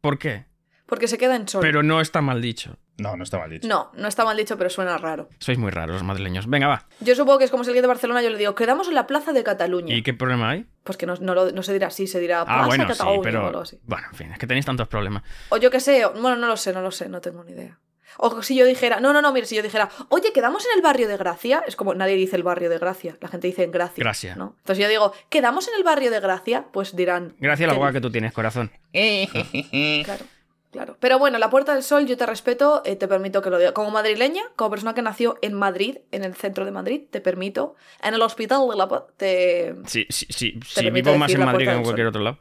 ¿Por 0.01 0.17
qué? 0.17 0.45
porque 0.87 1.07
se 1.07 1.17
queda 1.17 1.37
en 1.37 1.47
sol. 1.47 1.61
Pero 1.61 1.83
no 1.83 2.01
está 2.01 2.19
mal 2.21 2.41
dicho. 2.41 2.77
No, 2.97 3.15
no 3.15 3.23
está 3.23 3.37
mal 3.39 3.49
dicho. 3.49 3.65
No, 3.65 3.91
no 3.95 4.09
está 4.09 4.25
mal 4.25 4.35
dicho, 4.35 4.57
pero 4.57 4.69
suena 4.69 4.97
raro. 4.97 5.29
Sois 5.39 5.57
muy 5.57 5.71
raros 5.71 5.93
los 5.95 6.03
madrileños. 6.03 6.47
Venga, 6.49 6.67
va. 6.67 6.85
Yo 6.99 7.15
supongo 7.15 7.37
que 7.39 7.45
es 7.45 7.51
como 7.51 7.63
si 7.63 7.69
alguien 7.69 7.83
de 7.83 7.87
Barcelona 7.87 8.21
yo 8.21 8.29
le 8.29 8.37
digo, 8.37 8.55
quedamos 8.55 8.89
en 8.89 8.95
la 8.95 9.07
plaza 9.07 9.31
de 9.31 9.41
Cataluña. 9.41 9.95
¿Y 9.95 10.01
qué 10.03 10.13
problema 10.13 10.49
hay? 10.49 10.65
Pues 10.83 10.97
que 10.97 11.05
no, 11.05 11.15
no, 11.15 11.33
lo- 11.33 11.51
no 11.53 11.63
se 11.63 11.71
dirá 11.71 11.87
así, 11.87 12.07
se 12.07 12.19
dirá 12.19 12.43
plaza 12.43 12.63
Ah, 12.63 12.65
bueno, 12.67 12.83
sí, 12.83 12.89
Cataluña 12.89 13.19
o 13.19 13.21
pero. 13.23 13.47
algo 13.47 13.61
así. 13.61 13.79
Bueno, 13.83 14.05
en 14.11 14.15
fin, 14.17 14.31
es 14.33 14.37
que 14.37 14.47
tenéis 14.47 14.65
tantos 14.65 14.89
problemas. 14.89 15.23
O 15.47 15.55
yo 15.57 15.71
qué 15.71 15.79
sé, 15.79 16.03
o- 16.05 16.11
bueno, 16.11 16.35
no 16.35 16.47
lo 16.47 16.57
sé, 16.57 16.73
no 16.73 16.81
lo 16.81 16.91
sé, 16.91 17.07
no 17.07 17.21
tengo 17.21 17.43
ni 17.45 17.53
idea. 17.53 17.79
O 18.17 18.41
si 18.41 18.55
yo 18.55 18.65
dijera, 18.65 18.99
no, 18.99 19.13
no, 19.13 19.21
no, 19.21 19.31
mire, 19.33 19.45
si 19.45 19.55
yo 19.55 19.63
dijera, 19.63 19.89
oye, 20.09 20.31
quedamos 20.33 20.65
en 20.65 20.77
el 20.77 20.81
barrio 20.81 21.07
de 21.07 21.17
Gracia, 21.17 21.63
es 21.67 21.75
como 21.75 21.93
nadie 21.93 22.15
dice 22.15 22.35
el 22.35 22.43
barrio 22.43 22.69
de 22.69 22.77
Gracia, 22.77 23.17
la 23.19 23.27
gente 23.27 23.47
dice 23.47 23.63
en 23.63 23.71
Gracia. 23.71 24.01
Gracia. 24.03 24.35
¿no? 24.35 24.55
Entonces 24.59 24.83
yo 24.83 24.89
digo, 24.89 25.13
quedamos 25.29 25.67
en 25.67 25.75
el 25.75 25.83
barrio 25.83 26.11
de 26.11 26.19
Gracia, 26.19 26.65
pues 26.71 26.95
dirán. 26.95 27.35
Gracias 27.39 27.65
a 27.65 27.67
la 27.67 27.73
¿qué 27.73 27.77
guagua 27.77 27.93
que 27.93 28.01
tú 28.01 28.11
tienes, 28.11 28.33
corazón. 28.33 28.71
Claro, 30.03 30.25
claro. 30.71 30.97
Pero 30.99 31.19
bueno, 31.19 31.37
la 31.37 31.49
Puerta 31.49 31.73
del 31.73 31.83
Sol, 31.83 32.05
yo 32.05 32.17
te 32.17 32.25
respeto, 32.25 32.81
eh, 32.85 32.95
te 32.95 33.07
permito 33.07 33.41
que 33.41 33.49
lo 33.49 33.57
diga. 33.57 33.73
Como 33.73 33.91
madrileña, 33.91 34.41
como 34.55 34.69
persona 34.71 34.93
que 34.93 35.01
nació 35.01 35.37
en 35.41 35.53
Madrid, 35.53 35.97
en 36.11 36.23
el 36.23 36.35
centro 36.35 36.65
de 36.65 36.71
Madrid, 36.71 37.03
te 37.09 37.21
permito. 37.21 37.75
En 38.01 38.13
el 38.13 38.21
hospital 38.21 38.61
de 38.69 38.75
la. 38.77 39.05
Te... 39.17 39.75
Sí, 39.85 40.05
sí, 40.09 40.27
sí. 40.29 40.59
sí 40.65 40.75
permito 40.75 41.09
vivo 41.11 41.19
más 41.19 41.31
en 41.33 41.43
Madrid 41.45 41.67
que 41.67 41.73
en 41.73 41.83
cualquier 41.83 42.07
otro 42.07 42.21
lado. 42.21 42.37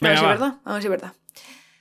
A 0.00 0.08
ver 0.08 0.10
Venga, 0.10 0.16
si 0.16 0.24
es 0.24 0.24
va. 0.24 0.28
verdad. 0.28 0.54
A 0.64 0.72
ver 0.72 0.82
si 0.82 0.86
es 0.86 0.90
verdad. 0.90 1.12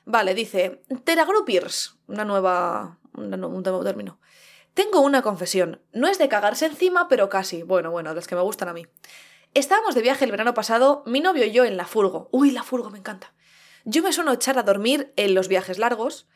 Vale, 0.06 0.34
dice. 0.36 0.82
Teragrupirs. 1.04 1.98
Una 2.08 2.26
nueva. 2.26 3.00
un 3.14 3.30
nuevo 3.30 3.84
término. 3.84 4.20
Tengo 4.74 5.02
una 5.02 5.22
confesión. 5.22 5.82
No 5.92 6.08
es 6.08 6.18
de 6.18 6.30
cagarse 6.30 6.66
encima, 6.66 7.08
pero 7.08 7.30
casi. 7.30 7.64
Bueno, 7.64 7.92
bueno, 7.92 8.14
las 8.14 8.28
que 8.28 8.36
me 8.36 8.42
gustan 8.42 8.70
a 8.70 8.74
mí. 8.74 8.88
Estábamos 9.54 9.94
de 9.94 10.02
viaje 10.02 10.26
el 10.26 10.32
verano 10.32 10.56
pasado, 10.56 11.04
mi 11.06 11.20
novio 11.20 11.46
y 11.46 11.52
yo 11.52 11.64
en 11.64 11.78
la 11.78 11.86
furgo. 11.86 12.28
Uy, 12.32 12.50
la 12.50 12.64
furgo, 12.64 12.90
me 12.90 12.98
encanta. 12.98 13.34
Yo 13.86 14.02
me 14.02 14.12
suelo 14.12 14.32
echar 14.32 14.58
a 14.58 14.64
dormir 14.64 15.14
en 15.16 15.36
los 15.36 15.48
viajes 15.48 15.78
largos. 15.78 16.28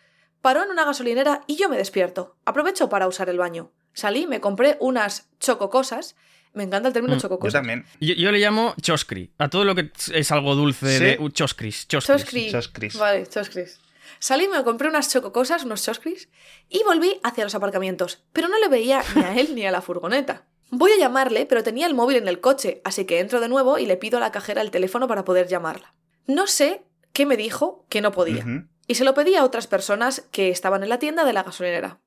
Paró 0.41 0.63
en 0.63 0.69
una 0.69 0.86
gasolinera 0.86 1.41
y 1.47 1.55
yo 1.55 1.67
me 1.67 1.77
despierto. 1.77 2.38
Aprovecho 2.45 2.89
para 2.89 3.07
usar 3.07 3.27
el 3.29 3.39
baño. 3.39 3.71
Salí, 3.93 4.27
me 4.27 4.39
compré 4.39 4.77
unas 4.79 5.29
chococosas. 5.39 6.15
Me 6.58 6.64
encanta 6.64 6.88
el 6.90 6.94
término 6.94 7.14
Mm, 7.16 7.18
Yo 7.20 7.22
chococosas. 7.22 7.54
también. 7.54 7.86
Yo, 8.02 8.14
yo 8.16 8.32
le 8.32 8.40
llamo 8.40 8.74
choskri. 8.82 9.32
A 9.38 9.48
todo 9.50 9.64
lo 9.64 9.76
que 9.76 9.92
es 10.14 10.32
algo 10.32 10.56
dulce 10.56 10.98
¿Sí? 10.98 11.04
de 11.04 11.18
uh, 11.22 11.30
choskris. 11.30 11.88
choskris. 11.88 12.18
Choscris. 12.24 12.52
Choscris. 12.52 12.98
Vale, 12.98 13.28
choscris. 13.28 13.80
Salí, 14.20 14.48
me 14.48 14.64
compré 14.64 14.88
unas 14.90 15.10
chococosas, 15.12 15.64
unos 15.64 15.84
choscris, 15.84 16.30
y 16.70 16.82
volví 16.84 17.20
hacia 17.24 17.44
los 17.44 17.54
aparcamientos, 17.56 18.24
pero 18.34 18.48
no 18.48 18.60
le 18.60 18.68
veía 18.68 19.04
ni 19.16 19.22
a 19.22 19.36
él 19.40 19.54
ni 19.54 19.66
a 19.66 19.72
la 19.72 19.82
furgoneta. 19.82 20.44
Voy 20.72 20.92
a 20.92 20.98
llamarle, 20.98 21.46
pero 21.46 21.62
tenía 21.64 21.86
el 21.86 21.94
móvil 21.94 22.18
en 22.18 22.28
el 22.28 22.40
coche, 22.42 22.82
así 22.84 23.06
que 23.06 23.20
entro 23.20 23.40
de 23.40 23.48
nuevo 23.48 23.78
y 23.78 23.86
le 23.86 23.96
pido 23.96 24.18
a 24.18 24.20
la 24.22 24.32
cajera 24.32 24.62
el 24.62 24.72
teléfono 24.72 25.08
para 25.08 25.24
poder 25.24 25.48
llamarla. 25.48 25.94
No 26.26 26.48
sé 26.48 26.82
qué 27.14 27.26
me 27.26 27.38
dijo 27.38 27.86
que 27.90 28.02
no 28.02 28.12
podía, 28.12 28.44
y 28.88 28.96
se 28.96 29.04
lo 29.06 29.14
pedí 29.14 29.36
a 29.36 29.44
otras 29.46 29.68
personas 29.68 30.24
que 30.32 30.50
estaban 30.50 30.82
en 30.84 30.90
la 30.90 30.98
tienda 31.00 31.24
de 31.24 31.34
la 31.34 31.44
gasolinera. 31.44 32.00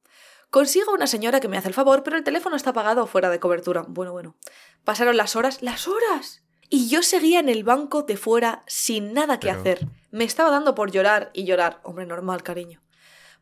Consigo 0.50 0.92
una 0.92 1.06
señora 1.06 1.38
que 1.40 1.48
me 1.48 1.56
hace 1.56 1.68
el 1.68 1.74
favor, 1.74 2.02
pero 2.02 2.16
el 2.16 2.24
teléfono 2.24 2.56
está 2.56 2.70
apagado 2.70 3.04
o 3.04 3.06
fuera 3.06 3.30
de 3.30 3.38
cobertura. 3.38 3.84
Bueno, 3.86 4.12
bueno. 4.12 4.34
Pasaron 4.84 5.16
las 5.16 5.36
horas, 5.36 5.62
las 5.62 5.86
horas. 5.86 6.42
Y 6.68 6.88
yo 6.88 7.02
seguía 7.02 7.38
en 7.40 7.48
el 7.48 7.62
banco 7.64 8.02
de 8.02 8.16
fuera 8.16 8.62
sin 8.66 9.12
nada 9.12 9.38
que 9.38 9.48
Pero- 9.48 9.60
hacer. 9.60 9.86
Me 10.10 10.24
estaba 10.24 10.50
dando 10.50 10.74
por 10.74 10.90
llorar 10.90 11.30
y 11.34 11.44
llorar. 11.44 11.80
Hombre, 11.84 12.04
normal, 12.06 12.42
cariño. 12.42 12.80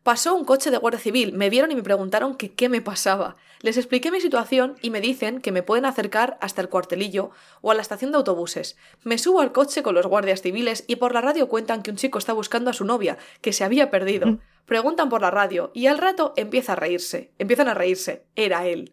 Pasó 0.03 0.35
un 0.35 0.45
coche 0.45 0.71
de 0.71 0.79
Guardia 0.79 1.01
Civil, 1.01 1.33
me 1.33 1.51
vieron 1.51 1.71
y 1.73 1.75
me 1.75 1.83
preguntaron 1.83 2.37
que 2.37 2.55
qué 2.55 2.69
me 2.69 2.81
pasaba. 2.81 3.37
Les 3.61 3.77
expliqué 3.77 4.11
mi 4.11 4.21
situación 4.21 4.77
y 4.81 4.91
me 4.91 5.01
dicen 5.01 5.41
que 5.41 5.51
me 5.51 5.63
pueden 5.63 5.85
acercar 5.87 6.39
hasta 6.41 6.63
el 6.63 6.69
cuartelillo 6.69 7.31
o 7.63 7.71
a 7.71 7.75
la 7.75 7.83
estación 7.83 8.13
de 8.13 8.19
autobuses. 8.19 8.77
Me 9.03 9.19
subo 9.19 9.41
al 9.41 9.53
coche 9.53 9.83
con 9.83 9.95
los 9.95 10.07
guardias 10.07 10.41
civiles 10.41 10.85
y 10.87 10.97
por 10.97 11.13
la 11.13 11.21
radio 11.21 11.49
cuentan 11.49 11.83
que 11.83 11.91
un 11.91 11.97
chico 11.97 12.19
está 12.19 12.33
buscando 12.33 12.71
a 12.71 12.75
su 12.75 12.85
novia, 12.85 13.19
que 13.43 13.53
se 13.53 13.65
había 13.65 13.91
perdido. 13.91 14.39
Preguntan 14.69 15.09
por 15.09 15.23
la 15.23 15.31
radio 15.33 15.73
y 15.75 15.87
al 15.87 15.99
rato 15.99 16.35
empieza 16.37 16.75
a 16.75 16.77
reírse. 16.77 17.33
Empiezan 17.39 17.69
a 17.69 17.75
reírse. 17.75 18.25
Era 18.37 18.67
él. 18.67 18.93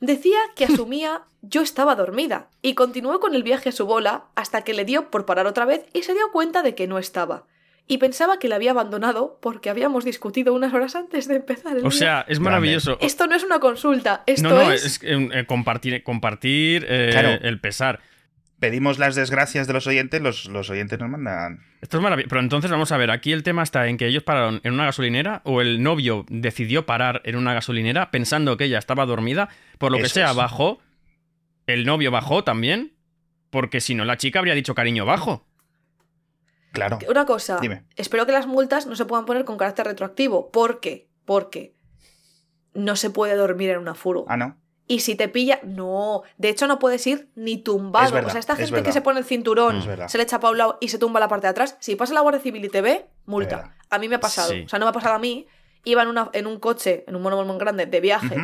Decía 0.00 0.38
que 0.56 0.64
asumía 0.64 1.22
yo 1.42 1.62
estaba 1.62 1.94
dormida 1.94 2.48
y 2.62 2.74
continuó 2.74 3.20
con 3.20 3.34
el 3.34 3.42
viaje 3.42 3.68
a 3.68 3.72
su 3.72 3.86
bola 3.86 4.24
hasta 4.34 4.62
que 4.62 4.74
le 4.74 4.84
dio 4.84 5.10
por 5.10 5.24
parar 5.26 5.46
otra 5.46 5.64
vez 5.66 5.86
y 5.92 6.02
se 6.02 6.14
dio 6.14 6.30
cuenta 6.32 6.62
de 6.62 6.74
que 6.74 6.86
no 6.86 6.98
estaba. 6.98 7.46
Y 7.86 7.98
pensaba 7.98 8.38
que 8.38 8.48
la 8.48 8.54
había 8.56 8.70
abandonado 8.70 9.38
porque 9.42 9.68
habíamos 9.68 10.04
discutido 10.04 10.54
unas 10.54 10.72
horas 10.72 10.94
antes 10.94 11.26
de 11.28 11.36
empezar 11.36 11.76
el 11.76 11.84
O 11.86 11.90
día. 11.90 11.98
sea, 11.98 12.24
es 12.28 12.38
maravilloso. 12.38 12.98
Esto 13.00 13.26
no 13.26 13.34
es 13.34 13.42
una 13.42 13.58
consulta, 13.58 14.22
esto 14.26 14.48
no, 14.48 14.62
no, 14.64 14.70
es... 14.72 14.84
es, 14.84 15.00
eh, 15.02 15.28
eh, 15.32 15.44
compartir, 15.46 16.02
compartir 16.04 16.86
eh, 16.88 17.08
Claro. 17.10 17.30
el 17.42 17.60
pesar. 17.60 18.00
Pedimos 18.60 18.98
las 18.98 19.14
desgracias 19.14 19.66
de 19.66 19.72
los 19.72 19.86
oyentes, 19.86 20.20
los, 20.20 20.44
los 20.46 20.68
oyentes 20.68 20.98
nos 20.98 21.08
mandan. 21.08 21.64
Esto 21.80 21.96
es 21.96 22.02
maravilloso. 22.02 22.28
Pero 22.28 22.40
entonces 22.42 22.70
vamos 22.70 22.92
a 22.92 22.96
ver, 22.98 23.10
aquí 23.10 23.32
el 23.32 23.42
tema 23.42 23.62
está 23.62 23.88
en 23.88 23.96
que 23.96 24.06
ellos 24.06 24.22
pararon 24.22 24.60
en 24.64 24.74
una 24.74 24.84
gasolinera 24.84 25.40
o 25.44 25.62
el 25.62 25.82
novio 25.82 26.26
decidió 26.28 26.84
parar 26.84 27.22
en 27.24 27.36
una 27.36 27.54
gasolinera 27.54 28.10
pensando 28.10 28.56
que 28.58 28.64
ella 28.64 28.78
estaba 28.78 29.06
dormida. 29.06 29.48
Por 29.78 29.90
lo 29.90 29.96
que 29.98 30.04
Eso 30.04 30.14
sea, 30.14 30.30
es. 30.30 30.36
bajó. 30.36 30.78
El 31.66 31.86
novio 31.86 32.10
bajó 32.10 32.44
también. 32.44 32.92
Porque 33.48 33.80
si 33.80 33.94
no, 33.94 34.04
la 34.04 34.16
chica 34.16 34.38
habría 34.38 34.54
dicho 34.54 34.74
cariño 34.74 35.04
bajo. 35.06 35.44
Claro. 36.72 36.98
Una 37.08 37.24
cosa, 37.26 37.58
Dime. 37.60 37.82
espero 37.96 38.26
que 38.26 38.32
las 38.32 38.46
multas 38.46 38.86
no 38.86 38.94
se 38.94 39.04
puedan 39.04 39.24
poner 39.26 39.44
con 39.44 39.56
carácter 39.56 39.86
retroactivo. 39.86 40.52
¿Por 40.52 40.78
qué? 40.78 41.08
Porque 41.24 41.74
no 42.74 42.94
se 42.94 43.10
puede 43.10 43.34
dormir 43.34 43.70
en 43.70 43.78
una 43.78 43.94
furgo. 43.94 44.26
Ah, 44.28 44.36
no. 44.36 44.56
Y 44.90 44.98
si 45.00 45.14
te 45.14 45.28
pilla, 45.28 45.60
no. 45.62 46.22
De 46.36 46.48
hecho, 46.48 46.66
no 46.66 46.80
puedes 46.80 47.06
ir 47.06 47.28
ni 47.36 47.58
tumbado. 47.58 48.06
Es 48.06 48.12
verdad, 48.12 48.30
o 48.30 48.32
sea, 48.32 48.40
esta 48.40 48.54
es 48.54 48.58
gente 48.70 48.82
que 48.82 48.90
se 48.90 49.00
pone 49.00 49.20
el 49.20 49.24
cinturón, 49.24 49.80
se 50.08 50.18
le 50.18 50.24
echa 50.24 50.40
para 50.40 50.50
un 50.50 50.58
lado 50.58 50.78
y 50.80 50.88
se 50.88 50.98
tumba 50.98 51.20
la 51.20 51.28
parte 51.28 51.46
de 51.46 51.52
atrás. 51.52 51.76
Si 51.78 51.94
pasa 51.94 52.12
la 52.12 52.22
Guardia 52.22 52.40
Civil 52.40 52.64
y 52.64 52.68
te 52.70 52.80
ve, 52.80 53.06
multa. 53.24 53.76
A 53.88 53.98
mí 54.00 54.08
me 54.08 54.16
ha 54.16 54.20
pasado. 54.20 54.50
Sí. 54.50 54.62
O 54.66 54.68
sea, 54.68 54.80
no 54.80 54.86
me 54.86 54.90
ha 54.90 54.92
pasado 54.92 55.14
a 55.14 55.20
mí. 55.20 55.46
Iba 55.84 56.02
en, 56.02 56.08
una, 56.08 56.28
en 56.32 56.48
un 56.48 56.58
coche, 56.58 57.04
en 57.06 57.14
un 57.14 57.22
mono 57.22 57.44
muy 57.44 57.56
grande, 57.58 57.86
de 57.86 58.00
viaje, 58.00 58.36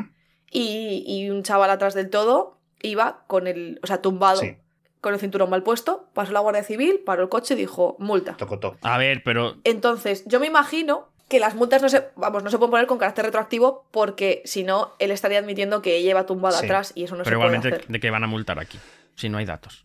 y, 0.48 1.02
y 1.04 1.30
un 1.30 1.42
chaval 1.42 1.68
atrás 1.68 1.94
del 1.94 2.10
todo 2.10 2.60
iba 2.80 3.24
con 3.26 3.48
el. 3.48 3.80
O 3.82 3.88
sea, 3.88 4.00
tumbado, 4.00 4.40
Sí, 4.40 4.56
con 5.00 5.14
el 5.14 5.18
cinturón 5.18 5.50
mal 5.50 5.64
puesto. 5.64 6.10
Pasó 6.14 6.30
la 6.30 6.38
Guardia 6.38 6.62
Civil, 6.62 7.00
paró 7.04 7.24
el 7.24 7.28
coche 7.28 7.54
y 7.54 7.56
dijo, 7.56 7.96
multa. 7.98 8.36
tocotó. 8.36 8.76
A 8.82 8.98
ver, 8.98 9.22
pero 9.24 9.56
Entonces, 9.64 10.22
yo 10.26 10.38
me 10.38 10.46
imagino 10.46 11.08
que 11.28 11.40
las 11.40 11.54
multas 11.54 11.82
no 11.82 11.88
se, 11.88 12.08
vamos, 12.16 12.42
no 12.44 12.50
se 12.50 12.58
pueden 12.58 12.70
poner 12.70 12.86
con 12.86 12.98
carácter 12.98 13.24
retroactivo 13.26 13.86
porque 13.90 14.42
si 14.44 14.62
no, 14.64 14.94
él 14.98 15.10
estaría 15.10 15.38
admitiendo 15.38 15.82
que 15.82 15.96
ella 15.96 16.10
iba 16.10 16.26
tumbada 16.26 16.58
Sí. 16.58 16.64
atrás 16.66 16.92
y 16.94 17.04
eso 17.04 17.16
no 17.16 17.24
pero 17.24 17.36
se 17.36 17.36
puede 17.40 17.48
igualmente, 17.56 17.68
hacer. 17.76 17.92
¿de 17.92 18.00
qué 18.00 18.10
van 18.10 18.24
a 18.24 18.26
multar 18.28 18.58
aquí? 18.58 18.78
Si 19.16 19.28
no 19.28 19.38
hay 19.38 19.44
datos. 19.44 19.84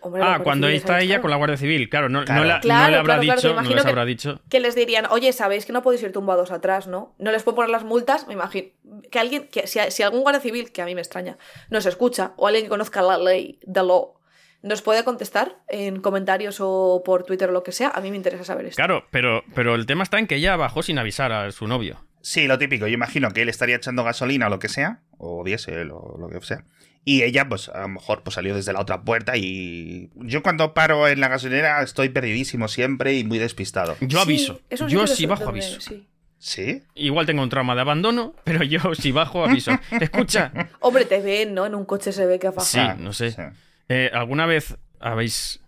Hombre, 0.00 0.22
Ah, 0.24 0.40
cuando 0.42 0.66
Civil, 0.66 0.76
está 0.76 0.88
¿sabes? 0.94 1.04
ella 1.04 1.14
Claro. 1.14 1.22
con 1.22 1.30
la 1.30 1.36
Guardia 1.36 1.56
Civil. 1.56 1.88
Claro, 1.88 2.08
no, 2.08 2.24
Claro. 2.24 2.40
no, 2.42 2.46
la- 2.48 2.60
Claro, 2.60 2.84
no 2.86 2.90
le 2.90 2.96
habrá 2.96 3.18
dicho. 3.20 3.54
no 3.54 3.62
les 3.62 3.82
que- 3.84 3.88
habrá 3.88 4.04
dicho. 4.04 4.40
Que 4.50 4.58
les 4.60 4.74
dirían, 4.74 5.06
oye, 5.10 5.32
¿sabéis 5.32 5.66
que 5.66 5.72
no 5.72 5.82
podéis 5.82 6.02
ir 6.02 6.12
tumbados 6.12 6.50
atrás, 6.50 6.88
no? 6.88 7.14
No 7.18 7.30
les 7.30 7.44
puedo 7.44 7.54
poner 7.56 7.70
las 7.70 7.84
multas, 7.84 8.26
me 8.26 8.32
imagino. 8.34 8.68
Que 9.10 9.18
alguien, 9.20 9.46
que 9.48 9.66
si, 9.68 9.78
si 9.90 10.02
algún 10.02 10.22
guardia 10.22 10.40
civil, 10.40 10.72
que 10.72 10.82
a 10.82 10.84
mí 10.84 10.94
me 10.96 11.00
extraña, 11.00 11.38
nos 11.70 11.86
escucha, 11.86 12.32
o 12.36 12.48
alguien 12.48 12.64
que 12.64 12.70
conozca 12.70 13.02
la 13.02 13.18
ley, 13.18 13.60
the 13.72 13.82
law, 13.84 14.14
nos 14.62 14.82
puede 14.82 15.04
contestar 15.04 15.56
en 15.68 16.00
comentarios 16.00 16.58
o 16.60 17.02
por 17.04 17.24
Twitter 17.24 17.48
o 17.50 17.52
lo 17.52 17.62
que 17.62 17.72
sea, 17.72 17.88
a 17.90 18.00
mí 18.00 18.10
me 18.10 18.16
interesa 18.16 18.44
saber 18.44 18.66
esto. 18.66 18.76
Claro, 18.76 19.04
pero, 19.10 19.44
pero 19.54 19.74
el 19.74 19.86
tema 19.86 20.02
está 20.02 20.18
en 20.18 20.26
que 20.26 20.36
ella 20.36 20.56
bajó 20.56 20.82
sin 20.82 20.98
avisar 20.98 21.32
a 21.32 21.50
su 21.52 21.66
novio. 21.66 22.04
Sí, 22.20 22.46
lo 22.48 22.58
típico. 22.58 22.86
Yo 22.86 22.94
imagino 22.94 23.30
que 23.30 23.42
él 23.42 23.48
estaría 23.48 23.76
echando 23.76 24.02
gasolina 24.04 24.48
o 24.48 24.50
lo 24.50 24.58
que 24.58 24.68
sea, 24.68 25.00
o 25.16 25.44
diésel 25.44 25.90
o 25.92 26.16
lo 26.18 26.28
que 26.28 26.44
sea. 26.44 26.64
Y 27.04 27.22
ella, 27.22 27.48
pues 27.48 27.68
a 27.70 27.80
lo 27.82 27.88
mejor 27.88 28.22
pues, 28.22 28.34
salió 28.34 28.54
desde 28.54 28.72
la 28.72 28.80
otra 28.80 29.02
puerta 29.02 29.36
y... 29.36 30.10
Yo 30.16 30.42
cuando 30.42 30.74
paro 30.74 31.08
en 31.08 31.20
la 31.20 31.28
gasolinera 31.28 31.80
estoy 31.82 32.10
perdidísimo 32.10 32.68
siempre 32.68 33.14
y 33.14 33.24
muy 33.24 33.38
despistado. 33.38 33.96
Yo 34.00 34.18
Sí, 34.18 34.24
aviso. 34.24 34.60
Yo 34.88 35.06
donde- 35.06 35.26
bajo 35.26 35.48
aviso. 35.48 35.80
sí. 35.80 36.06
¿Sí? 36.40 36.82
Igual 36.94 37.26
tengo 37.26 37.42
un 37.42 37.48
trauma 37.48 37.74
de 37.74 37.80
abandono, 37.80 38.34
pero 38.44 38.62
yo 38.62 38.94
si 38.94 39.10
bajo 39.10 39.44
aviso. 39.44 39.72
Escucha. 40.00 40.52
Hombre, 40.80 41.04
te 41.04 41.20
ven, 41.20 41.54
¿no? 41.54 41.66
En 41.66 41.74
un 41.74 41.84
coche 41.84 42.12
se 42.12 42.26
ve 42.26 42.38
que 42.38 42.46
ha 42.48 42.50
bajado. 42.52 42.96
Sí, 42.96 43.02
no 43.02 43.12
sé. 43.12 43.32
sí. 43.32 43.42
Eh, 43.88 44.10
¿Alguna 44.12 44.46
vez 44.46 44.76
habéis, 45.00 45.60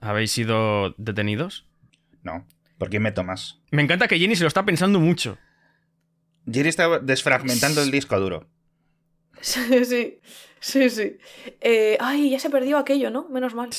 habéis 0.00 0.30
sido 0.32 0.94
detenidos? 0.96 1.66
No. 2.22 2.46
¿Por 2.78 2.90
qué 2.90 3.00
me 3.00 3.12
tomas? 3.12 3.60
Me 3.70 3.82
encanta 3.82 4.08
que 4.08 4.18
Jenny 4.18 4.36
se 4.36 4.42
lo 4.44 4.48
está 4.48 4.64
pensando 4.64 5.00
mucho. 5.00 5.38
Jerry 6.50 6.68
está 6.68 6.98
desfragmentando 6.98 7.82
el 7.82 7.90
disco 7.90 8.18
duro. 8.20 8.46
Sí, 9.40 9.84
sí, 9.84 10.20
sí, 10.60 10.90
sí. 10.90 11.16
Eh, 11.60 11.96
ay, 12.00 12.30
ya 12.30 12.38
se 12.38 12.50
perdió 12.50 12.78
aquello, 12.78 13.10
¿no? 13.10 13.28
Menos 13.28 13.54
mal. 13.54 13.70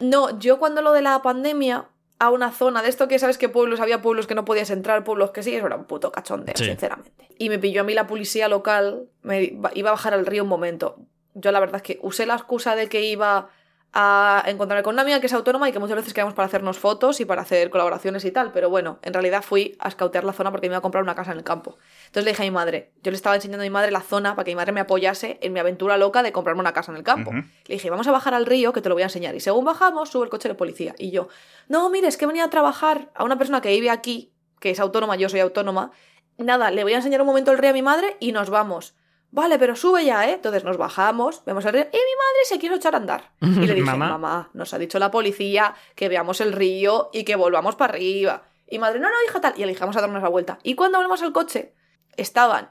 No, 0.00 0.38
yo 0.38 0.58
cuando 0.58 0.82
lo 0.82 0.92
de 0.92 1.02
la 1.02 1.22
pandemia 1.22 1.88
a 2.18 2.30
una 2.30 2.52
zona 2.52 2.82
de 2.82 2.88
esto 2.88 3.08
que 3.08 3.18
sabes 3.18 3.38
que 3.38 3.48
pueblos 3.48 3.80
había 3.80 4.00
pueblos 4.02 4.26
que 4.26 4.34
no 4.34 4.44
podías 4.44 4.70
entrar, 4.70 5.04
pueblos 5.04 5.30
que 5.32 5.42
sí, 5.42 5.54
eso 5.54 5.66
era 5.66 5.76
un 5.76 5.84
puto 5.86 6.12
cachondeo, 6.12 6.54
Sí. 6.56 6.66
sinceramente. 6.66 7.28
Y 7.38 7.48
me 7.48 7.58
pilló 7.58 7.80
a 7.80 7.84
mí 7.84 7.94
la 7.94 8.06
policía 8.06 8.48
local, 8.48 9.08
me 9.22 9.42
iba 9.74 9.90
a 9.90 9.92
bajar 9.92 10.14
al 10.14 10.26
río 10.26 10.44
un 10.44 10.48
momento. 10.48 10.98
Yo 11.34 11.52
la 11.52 11.60
verdad 11.60 11.76
es 11.76 11.82
que 11.82 11.98
usé 12.02 12.26
la 12.26 12.34
excusa 12.34 12.76
de 12.76 12.88
que 12.88 13.02
iba 13.02 13.50
a 13.94 14.42
encontrarme 14.46 14.82
con 14.82 14.94
una 14.94 15.02
amiga 15.02 15.20
que 15.20 15.26
es 15.26 15.32
autónoma 15.34 15.68
y 15.68 15.72
que 15.72 15.78
muchas 15.78 15.96
veces 15.96 16.14
quedamos 16.14 16.32
para 16.32 16.46
hacernos 16.46 16.78
fotos 16.78 17.20
y 17.20 17.26
para 17.26 17.42
hacer 17.42 17.68
colaboraciones 17.68 18.24
y 18.24 18.30
tal, 18.30 18.50
pero 18.50 18.70
bueno, 18.70 18.98
en 19.02 19.12
realidad 19.12 19.42
fui 19.42 19.76
a 19.80 19.88
escautear 19.88 20.24
la 20.24 20.32
zona 20.32 20.50
porque 20.50 20.68
me 20.68 20.72
iba 20.72 20.78
a 20.78 20.80
comprar 20.80 21.02
una 21.02 21.14
casa 21.14 21.32
en 21.32 21.38
el 21.38 21.44
campo. 21.44 21.76
Entonces 22.06 22.24
le 22.24 22.30
dije 22.30 22.42
a 22.42 22.46
mi 22.46 22.50
madre, 22.50 22.92
yo 23.02 23.10
le 23.10 23.16
estaba 23.16 23.34
enseñando 23.34 23.62
a 23.62 23.66
mi 23.66 23.70
madre 23.70 23.90
la 23.90 24.00
zona 24.00 24.34
para 24.34 24.44
que 24.44 24.52
mi 24.52 24.56
madre 24.56 24.72
me 24.72 24.80
apoyase 24.80 25.38
en 25.42 25.52
mi 25.52 25.60
aventura 25.60 25.98
loca 25.98 26.22
de 26.22 26.32
comprarme 26.32 26.60
una 26.60 26.72
casa 26.72 26.90
en 26.90 26.96
el 26.96 27.04
campo. 27.04 27.32
Le 27.32 27.44
dije, 27.74 27.90
vamos 27.90 28.08
a 28.08 28.12
bajar 28.12 28.32
al 28.32 28.46
río 28.46 28.72
que 28.72 28.80
te 28.80 28.88
lo 28.88 28.94
voy 28.94 29.02
a 29.02 29.06
enseñar. 29.06 29.34
Y 29.34 29.40
según 29.40 29.66
bajamos, 29.66 30.08
sube 30.08 30.24
el 30.24 30.30
coche 30.30 30.48
de 30.48 30.54
policía. 30.54 30.94
Y 30.98 31.10
yo, 31.10 31.28
no, 31.68 31.90
mire, 31.90 32.08
es 32.08 32.16
que 32.16 32.24
venía 32.24 32.44
a 32.44 32.50
trabajar 32.50 33.10
a 33.14 33.24
una 33.24 33.36
persona 33.36 33.60
que 33.60 33.68
vive 33.68 33.90
aquí, 33.90 34.32
que 34.58 34.70
es 34.70 34.80
autónoma, 34.80 35.16
yo 35.16 35.28
soy 35.28 35.40
autónoma. 35.40 35.90
Nada, 36.38 36.70
le 36.70 36.82
voy 36.82 36.94
a 36.94 36.96
enseñar 36.96 37.20
un 37.20 37.26
momento 37.26 37.52
el 37.52 37.58
río 37.58 37.70
a 37.70 37.74
mi 37.74 37.82
madre 37.82 38.16
y 38.20 38.32
nos 38.32 38.48
vamos. 38.48 38.94
Vale, 39.32 39.58
pero 39.58 39.74
sube 39.74 40.04
ya, 40.04 40.28
¿eh? 40.28 40.34
Entonces 40.34 40.62
nos 40.62 40.76
bajamos, 40.76 41.42
vemos 41.44 41.64
el 41.64 41.72
río 41.72 41.82
y 41.82 41.96
mi 41.96 41.98
madre 42.00 42.44
se 42.44 42.58
quiere 42.58 42.76
echar 42.76 42.94
a 42.94 42.98
andar. 42.98 43.32
Y 43.40 43.66
le 43.66 43.74
dije, 43.74 43.86
Mamá. 43.86 44.08
mamá, 44.10 44.50
nos 44.52 44.72
ha 44.74 44.78
dicho 44.78 44.98
la 44.98 45.10
policía 45.10 45.74
que 45.96 46.08
veamos 46.08 46.40
el 46.40 46.52
río 46.52 47.08
y 47.12 47.24
que 47.24 47.34
volvamos 47.34 47.74
para 47.74 47.94
arriba. 47.94 48.44
Y 48.68 48.78
madre, 48.78 49.00
no, 49.00 49.08
no, 49.08 49.14
hija, 49.26 49.40
tal. 49.40 49.54
Y 49.56 49.60
le 49.60 49.68
dijimos 49.72 49.96
a 49.96 50.00
darnos 50.02 50.22
la 50.22 50.28
vuelta. 50.28 50.58
Y 50.62 50.74
cuando 50.74 50.98
volvemos 50.98 51.22
al 51.22 51.32
coche, 51.32 51.74
estaban 52.16 52.70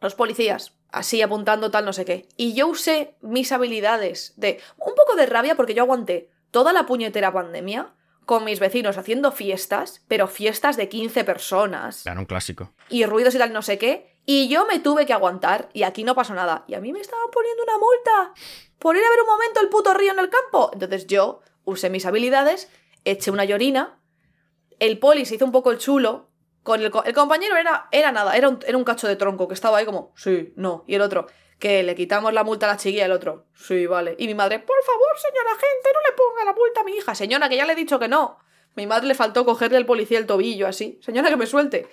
los 0.00 0.14
policías 0.14 0.74
así 0.90 1.22
apuntando 1.22 1.70
tal 1.70 1.84
no 1.84 1.92
sé 1.92 2.04
qué. 2.04 2.28
Y 2.36 2.52
yo 2.54 2.66
usé 2.68 3.14
mis 3.22 3.50
habilidades 3.52 4.34
de 4.36 4.60
un 4.76 4.94
poco 4.94 5.14
de 5.16 5.26
rabia 5.26 5.54
porque 5.54 5.74
yo 5.74 5.82
aguanté 5.84 6.30
toda 6.50 6.72
la 6.72 6.84
puñetera 6.86 7.32
pandemia 7.32 7.94
con 8.26 8.44
mis 8.44 8.60
vecinos 8.60 8.98
haciendo 8.98 9.32
fiestas, 9.32 10.04
pero 10.06 10.28
fiestas 10.28 10.76
de 10.76 10.88
15 10.88 11.24
personas 11.24 12.02
Claro, 12.02 12.20
un 12.20 12.26
clásico. 12.26 12.72
y 12.88 13.04
ruidos 13.06 13.34
y 13.34 13.38
tal 13.38 13.52
no 13.52 13.62
sé 13.62 13.78
qué. 13.78 14.11
Y 14.24 14.48
yo 14.48 14.66
me 14.66 14.78
tuve 14.78 15.04
que 15.06 15.12
aguantar 15.12 15.68
y 15.72 15.82
aquí 15.82 16.04
no 16.04 16.14
pasó 16.14 16.34
nada. 16.34 16.64
Y 16.68 16.74
a 16.74 16.80
mí 16.80 16.92
me 16.92 17.00
estaban 17.00 17.30
poniendo 17.32 17.62
una 17.64 17.78
multa 17.78 18.34
por 18.78 18.96
ir 18.96 19.02
a 19.04 19.10
ver 19.10 19.20
un 19.20 19.26
momento 19.26 19.60
el 19.60 19.68
puto 19.68 19.94
río 19.94 20.12
en 20.12 20.18
el 20.18 20.28
campo. 20.30 20.70
Entonces 20.72 21.06
yo 21.06 21.40
usé 21.64 21.90
mis 21.90 22.06
habilidades, 22.06 22.70
eché 23.04 23.30
una 23.30 23.44
llorina, 23.44 23.98
el 24.78 24.98
poli 24.98 25.24
se 25.26 25.36
hizo 25.36 25.44
un 25.44 25.52
poco 25.52 25.70
el 25.70 25.78
chulo, 25.78 26.28
con 26.62 26.80
el, 26.80 26.90
co- 26.90 27.04
el 27.04 27.14
compañero 27.14 27.56
era, 27.56 27.88
era 27.90 28.12
nada, 28.12 28.36
era 28.36 28.48
un, 28.48 28.60
era 28.66 28.76
un 28.76 28.84
cacho 28.84 29.08
de 29.08 29.16
tronco 29.16 29.48
que 29.48 29.54
estaba 29.54 29.78
ahí 29.78 29.84
como, 29.84 30.12
sí, 30.16 30.52
no. 30.56 30.84
Y 30.86 30.94
el 30.94 31.02
otro, 31.02 31.26
que 31.58 31.82
le 31.82 31.94
quitamos 31.96 32.32
la 32.32 32.44
multa 32.44 32.66
a 32.66 32.70
la 32.70 32.76
chiquilla, 32.76 33.06
el 33.06 33.12
otro, 33.12 33.46
sí, 33.54 33.86
vale. 33.86 34.14
Y 34.18 34.26
mi 34.28 34.34
madre, 34.34 34.58
por 34.60 34.76
favor, 34.84 35.18
señora 35.18 35.50
gente, 35.50 35.90
no 35.94 36.00
le 36.08 36.16
ponga 36.16 36.44
la 36.44 36.52
multa 36.52 36.80
a 36.80 36.84
mi 36.84 36.92
hija. 36.92 37.14
Señora, 37.14 37.48
que 37.48 37.56
ya 37.56 37.66
le 37.66 37.72
he 37.72 37.76
dicho 37.76 37.98
que 37.98 38.08
no. 38.08 38.38
Mi 38.74 38.86
madre 38.86 39.06
le 39.08 39.14
faltó 39.14 39.44
cogerle 39.44 39.76
al 39.76 39.86
policía 39.86 40.18
el 40.18 40.26
tobillo 40.26 40.66
así. 40.66 40.98
Señora, 41.02 41.28
que 41.28 41.36
me 41.36 41.46
suelte. 41.46 41.88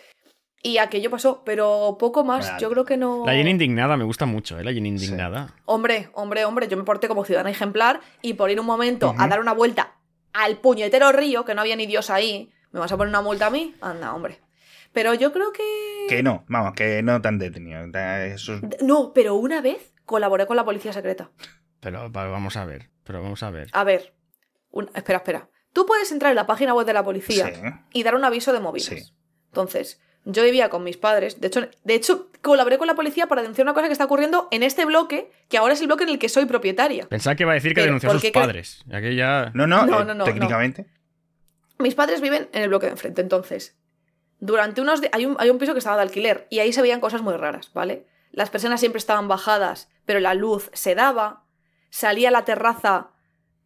Y 0.62 0.78
aquello 0.78 1.10
pasó, 1.10 1.42
pero 1.46 1.96
poco 2.00 2.24
más. 2.26 2.48
Vale. 2.48 2.62
Yo 2.62 2.70
creo 2.70 2.84
que 2.86 2.98
no. 2.98 3.26
La 3.26 3.34
Jenny 3.34 3.52
indignada 3.52 3.96
me 3.96 4.04
gusta 4.04 4.26
mucho, 4.26 4.60
¿eh? 4.60 4.64
La 4.64 4.74
Jenny 4.74 4.90
indignada. 4.90 5.54
Hombre, 5.66 6.10
hombre, 6.14 6.44
hombre, 6.46 6.68
yo 6.68 6.76
me 6.76 6.84
porté 6.84 7.08
como 7.08 7.24
ciudadana 7.24 7.50
ejemplar 7.50 8.02
y 8.22 8.34
por 8.34 8.50
ir 8.52 8.60
un 8.60 8.66
momento 8.66 9.16
a 9.18 9.28
dar 9.28 9.40
una 9.40 9.54
vuelta 9.54 9.96
al 10.34 10.58
puñetero 10.58 11.12
río, 11.14 11.46
que 11.46 11.56
no 11.56 11.62
había 11.62 11.76
ni 11.78 11.86
Dios 11.86 12.10
ahí, 12.10 12.52
¿me 12.72 12.80
vas 12.82 12.92
a 12.92 12.98
poner 12.98 13.10
una 13.10 13.22
multa 13.22 13.48
a 13.48 13.50
mí? 13.50 13.74
Anda, 13.82 14.14
hombre. 14.14 14.40
Pero 14.92 15.14
yo 15.14 15.32
creo 15.32 15.52
que... 15.54 15.64
Que 16.10 16.24
no, 16.24 16.44
vamos, 16.48 16.74
que 16.74 17.02
no 17.04 17.22
tan 17.22 17.38
detenido. 17.40 17.88
Da- 17.88 18.26
Eso 18.26 18.56
es- 18.56 18.62
No, 18.82 19.14
pero 19.14 19.36
una 19.36 19.62
vez 19.62 19.94
colaboré 20.06 20.46
con 20.46 20.56
la 20.58 20.66
policía 20.66 20.92
secreta. 20.92 21.30
Pero 21.80 22.12
va- 22.12 22.28
vamos 22.28 22.58
a 22.58 22.66
ver. 22.66 22.90
Pero 23.06 23.22
vamos 23.22 23.42
a 23.44 23.50
ver. 23.50 23.70
A 23.72 23.84
ver, 23.84 24.14
espera, 24.94 25.18
espera. 25.20 25.50
Tú 25.74 25.86
puedes 25.86 26.12
entrar 26.12 26.32
en 26.32 26.36
la 26.36 26.48
página 26.48 26.74
web 26.74 26.86
de 26.86 26.94
la 26.94 27.04
policía 27.04 27.48
Sí. 27.54 27.62
y 27.94 28.04
dar 28.04 28.16
un 28.16 28.26
aviso 28.26 28.52
de 28.52 28.60
móviles. 28.60 28.88
Sí. 28.88 29.14
Entonces, 29.48 30.02
Yo 30.26 30.44
vivía 30.44 30.70
con 30.70 30.84
mis 30.84 30.98
padres. 30.98 31.40
De 31.42 31.48
hecho, 31.48 31.68
de 31.84 31.96
hecho, 31.96 32.28
colaboré 32.42 32.78
con 32.78 32.88
la 32.88 32.94
policía 32.96 33.28
para 33.28 33.42
denunciar 33.42 33.66
una 33.66 33.74
cosa 33.74 33.88
que 33.88 33.94
está 33.94 34.06
ocurriendo 34.06 34.48
en 34.52 34.64
este 34.64 34.86
bloque, 34.86 35.32
que 35.48 35.58
ahora 35.58 35.74
es 35.74 35.82
el 35.82 35.88
bloque 35.88 36.04
en 36.04 36.10
el 36.10 36.20
que 36.20 36.30
soy 36.30 36.46
propietaria. 36.46 37.08
Pensaba 37.08 37.36
que 37.36 37.44
iba 37.44 37.52
a 37.52 37.56
decir 37.56 37.72
que 37.72 37.76
Pero, 37.82 37.86
denunció 37.86 38.10
a 38.10 38.12
¿por 38.14 38.22
sus 38.22 38.30
qué 38.30 38.38
cre- 38.38 38.42
padres. 38.42 38.84
Aquí 38.92 39.16
ya... 39.16 39.52
No, 39.56 39.66
no, 39.66 39.86
No, 39.86 40.02
eh, 40.02 40.06
no, 40.06 40.14
no, 40.14 40.24
técnicamente. 40.26 40.86
Mis 41.80 41.96
padres 41.96 42.20
viven 42.22 42.50
en 42.52 42.62
el 42.64 42.68
bloque 42.70 42.88
de 42.88 42.92
enfrente, 42.92 43.22
entonces. 43.22 43.76
Durante 44.40 44.82
unos 44.82 45.00
días. 45.02 45.14
Hay 45.16 45.26
un, 45.26 45.36
hay 45.40 45.50
un 45.50 45.58
piso 45.58 45.74
que 45.74 45.80
estaba 45.80 45.96
de 45.96 46.04
alquiler 46.04 46.48
y 46.50 46.60
ahí 46.60 46.74
se 46.74 46.82
veían 46.82 47.00
cosas 47.00 47.22
muy 47.22 47.34
raras, 47.36 47.72
¿vale? 47.74 48.06
Las 48.32 48.50
personas 48.50 48.80
siempre 48.82 49.00
estaban 49.00 49.28
bajadas, 49.28 49.90
pero 50.06 50.20
la 50.20 50.34
luz 50.34 50.70
se 50.74 50.94
daba. 50.96 51.44
Salía 51.90 52.28
a 52.30 52.32
la 52.32 52.46
terraza 52.46 53.08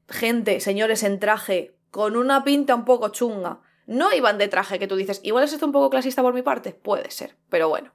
gente, 0.07 0.59
señores 0.59 1.03
en 1.03 1.19
traje, 1.19 1.75
con 1.91 2.15
una 2.15 2.43
pinta 2.43 2.75
un 2.75 2.85
poco 2.85 3.09
chunga. 3.09 3.59
No 3.85 4.13
iban 4.13 4.37
de 4.37 4.47
traje, 4.47 4.79
que 4.79 4.87
tú 4.87 4.95
dices, 4.95 5.19
igual 5.23 5.43
es 5.43 5.53
esto 5.53 5.65
un 5.65 5.71
poco 5.71 5.89
clasista 5.89 6.21
por 6.21 6.33
mi 6.33 6.41
parte. 6.41 6.71
Puede 6.73 7.11
ser, 7.11 7.35
pero 7.49 7.69
bueno. 7.69 7.91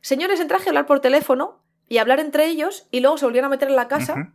Señores 0.00 0.40
en 0.40 0.48
traje 0.48 0.68
hablar 0.68 0.86
por 0.86 1.00
teléfono 1.00 1.62
y 1.88 1.98
hablar 1.98 2.20
entre 2.20 2.46
ellos 2.46 2.86
y 2.90 3.00
luego 3.00 3.18
se 3.18 3.24
volvían 3.24 3.44
a 3.44 3.48
meter 3.48 3.68
en 3.68 3.76
la 3.76 3.88
casa 3.88 4.34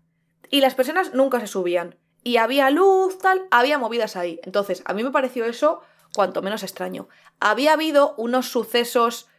y 0.49 0.62
las 0.62 0.75
personas 0.75 1.13
nunca 1.13 1.39
se 1.39 1.47
subían. 1.47 1.95
Y 2.23 2.38
había 2.38 2.69
luz, 2.69 3.17
tal, 3.17 3.47
había 3.51 3.77
movidas 3.77 4.15
ahí. 4.15 4.39
Entonces, 4.43 4.84
a 4.86 4.93
mí 4.93 5.04
me 5.04 5.12
pareció 5.12 5.45
eso 5.45 5.82
cuanto 6.13 6.41
menos 6.41 6.63
extraño. 6.63 7.08
Había 7.39 7.73
habido 7.73 8.13
unos 8.17 8.49
sucesos 8.49 9.30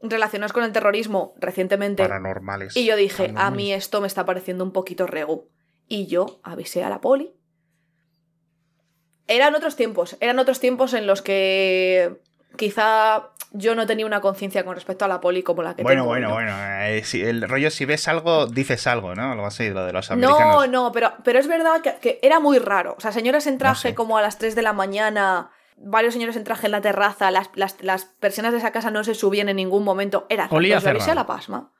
relacionados 0.00 0.52
con 0.52 0.64
el 0.64 0.72
terrorismo 0.72 1.34
recientemente. 1.38 2.02
Paranormales. 2.02 2.76
Y 2.76 2.86
yo 2.86 2.96
dije, 2.96 3.32
a 3.36 3.50
mí 3.50 3.72
esto 3.72 4.00
me 4.00 4.06
está 4.06 4.24
pareciendo 4.24 4.64
un 4.64 4.72
poquito 4.72 5.06
regu. 5.06 5.48
Y 5.88 6.06
yo 6.06 6.40
avisé 6.42 6.84
a 6.84 6.88
la 6.88 7.00
poli. 7.00 7.34
Eran 9.28 9.54
otros 9.54 9.76
tiempos, 9.76 10.16
eran 10.20 10.38
otros 10.38 10.60
tiempos 10.60 10.94
en 10.94 11.06
los 11.06 11.22
que 11.22 12.20
quizá 12.56 13.28
yo 13.52 13.74
no 13.74 13.86
tenía 13.86 14.06
una 14.06 14.20
conciencia 14.20 14.64
con 14.64 14.74
respecto 14.74 15.04
a 15.04 15.08
la 15.08 15.20
poli 15.20 15.42
como 15.42 15.62
la 15.62 15.76
que 15.76 15.82
Bueno, 15.82 16.02
tengo. 16.02 16.08
bueno, 16.08 16.28
¿no? 16.28 16.34
bueno. 16.34 16.52
eh, 16.86 17.02
si- 17.04 17.22
el 17.22 17.46
rollo, 17.48 17.70
si 17.70 17.84
ves 17.84 18.08
algo, 18.08 18.46
dices 18.46 18.86
algo, 18.86 19.14
¿no? 19.14 19.32
Algo 19.32 19.46
así, 19.46 19.68
lo 19.70 19.84
de 19.84 19.92
los 19.92 20.08
No, 20.10 20.14
americanos. 20.14 20.68
no, 20.70 20.92
pero, 20.92 21.12
pero 21.22 21.38
es 21.38 21.46
verdad 21.46 21.80
que, 21.82 21.96
que 22.00 22.18
era 22.22 22.40
muy 22.40 22.58
raro. 22.58 22.94
O 22.96 23.00
sea, 23.00 23.12
señoras 23.12 23.46
en 23.46 23.58
traje 23.58 23.90
sé. 23.90 23.94
como 23.94 24.16
a 24.18 24.22
las 24.22 24.38
3 24.38 24.54
de 24.54 24.62
la 24.62 24.72
mañana, 24.72 25.50
varios 25.76 26.14
señores 26.14 26.36
en 26.36 26.44
traje 26.44 26.66
en 26.66 26.72
la 26.72 26.80
terraza, 26.80 27.30
las, 27.30 27.50
las, 27.54 27.76
las 27.82 28.06
persianas 28.06 28.52
de 28.52 28.58
esa 28.58 28.72
casa 28.72 28.90
no 28.90 29.04
se 29.04 29.14
subían 29.14 29.48
en 29.50 29.56
ningún 29.56 29.84
momento. 29.84 30.26
Era 30.30 30.44
raro. 30.44 30.56
Olía 30.56 30.80
cerrado. 30.80 31.10
a 31.10 31.14
la 31.14 31.26
pasma. 31.26 31.72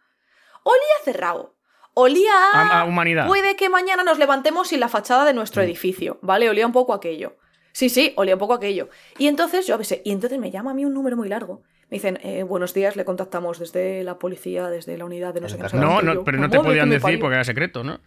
Olía 0.62 0.78
cerrado. 1.04 1.54
Olía 1.94 2.30
a... 2.54 2.80
A, 2.80 2.84
humanidad. 2.84 3.26
Puede 3.26 3.56
que 3.56 3.68
mañana 3.68 4.02
nos 4.04 4.18
levantemos 4.18 4.68
sin 4.68 4.80
la 4.80 4.88
fachada 4.88 5.24
de 5.24 5.34
nuestro 5.34 5.62
edificio, 5.62 6.18
¿vale? 6.22 6.48
Olía 6.48 6.66
un 6.66 6.72
poco 6.72 6.94
aquello. 6.94 7.36
Sí, 7.72 7.88
sí, 7.88 8.12
olía 8.16 8.34
un 8.34 8.38
poco 8.38 8.54
aquello. 8.54 8.88
Y 9.18 9.26
entonces 9.28 9.66
yo 9.66 9.74
avisé, 9.74 10.02
y 10.04 10.12
entonces 10.12 10.38
me 10.38 10.50
llama 10.50 10.70
a 10.72 10.74
mí 10.74 10.84
un 10.84 10.94
número 10.94 11.16
muy 11.16 11.28
largo. 11.28 11.62
Me 11.90 11.96
dicen, 11.96 12.18
eh, 12.22 12.42
buenos 12.42 12.72
días, 12.72 12.96
le 12.96 13.04
contactamos 13.04 13.58
desde 13.58 14.02
la 14.04 14.18
policía, 14.18 14.68
desde 14.70 14.96
la 14.96 15.04
unidad 15.04 15.34
de 15.34 15.40
no 15.42 15.48
sé 15.48 15.56
qué. 15.56 15.62
no 15.64 15.68
sé 15.68 15.76
No, 15.76 15.82
cuánto". 15.86 16.02
Y 16.02 16.06
no, 16.06 16.14
yo, 16.14 16.24
pero 16.24 16.38
no 16.38 16.44
te 16.48 16.56
"Madre 16.56 16.60
que 16.62 16.68
podían 16.70 16.88
decir 16.90 17.02
parió". 17.02 17.20
porque 17.20 17.34
era 17.34 17.44
secreto, 17.44 17.84
¿no? 17.84 18.00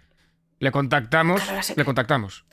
Le 0.59 0.71
contactamos, 0.71 1.41
Claro, 1.43 1.61
le 1.75 1.85
contactamos. 1.85 2.45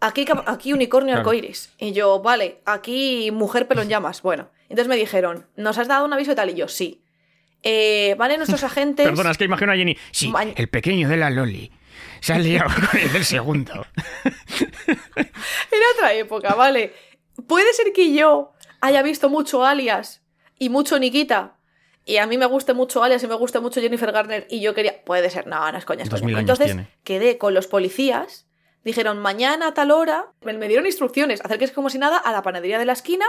Aquí, 0.00 0.24
aquí 0.46 0.72
unicornio 0.72 1.14
Claro. 1.14 1.20
arcoiris. 1.28 1.74
Y 1.78 1.92
yo, 1.92 2.20
vale, 2.22 2.60
aquí 2.64 3.30
mujer 3.30 3.68
pelo 3.68 3.82
en 3.82 3.88
llamas. 3.88 4.22
Bueno, 4.22 4.48
entonces 4.68 4.88
me 4.88 4.96
dijeron, 4.96 5.46
¿nos 5.56 5.78
has 5.78 5.88
dado 5.88 6.04
un 6.06 6.12
aviso 6.12 6.32
y 6.32 6.34
tal? 6.34 6.50
Y 6.50 6.54
yo, 6.54 6.68
sí. 6.68 7.01
Eh, 7.62 8.14
vale, 8.18 8.36
nuestros 8.36 8.62
agentes. 8.64 9.06
Perdona, 9.06 9.30
es 9.30 9.38
que 9.38 9.44
imagino 9.44 9.72
a 9.72 9.76
Jenny. 9.76 9.96
Sí, 10.10 10.28
Ma- 10.28 10.42
el 10.42 10.68
pequeño 10.68 11.08
de 11.08 11.16
la 11.16 11.30
Loli. 11.30 11.70
Se 12.20 12.32
ha 12.32 12.38
liado 12.38 12.70
con 12.90 13.00
el 13.00 13.12
del 13.12 13.24
segundo. 13.24 13.86
Era 14.86 15.86
otra 15.96 16.12
época, 16.14 16.54
vale. 16.54 16.92
Puede 17.46 17.72
ser 17.72 17.92
que 17.92 18.12
yo 18.12 18.52
haya 18.80 19.02
visto 19.02 19.28
mucho 19.28 19.64
Alias 19.64 20.22
y 20.58 20.68
mucho 20.68 20.98
Nikita. 20.98 21.56
Y 22.04 22.16
a 22.16 22.26
mí 22.26 22.36
me 22.36 22.46
guste 22.46 22.74
mucho 22.74 23.02
Alias 23.02 23.22
y 23.22 23.28
me 23.28 23.34
guste 23.34 23.60
mucho 23.60 23.80
Jennifer 23.80 24.10
Garner. 24.10 24.46
Y 24.50 24.60
yo 24.60 24.74
quería. 24.74 25.02
Puede 25.04 25.30
ser, 25.30 25.46
no, 25.46 25.70
no 25.70 25.78
es 25.78 25.84
coña. 25.84 26.02
es 26.02 26.10
coña. 26.10 26.40
Entonces 26.40 26.66
tiene. 26.66 26.88
quedé 27.04 27.38
con 27.38 27.54
los 27.54 27.68
policías. 27.68 28.46
Dijeron, 28.84 29.18
mañana 29.20 29.68
a 29.68 29.74
tal 29.74 29.92
hora. 29.92 30.26
Me, 30.42 30.54
dieron 30.66 30.86
instrucciones. 30.86 31.40
Acérquese 31.44 31.72
como 31.72 31.90
si 31.90 31.98
nada 31.98 32.18
a 32.18 32.32
la 32.32 32.42
panadería 32.42 32.78
de 32.80 32.84
la 32.84 32.92
esquina. 32.92 33.26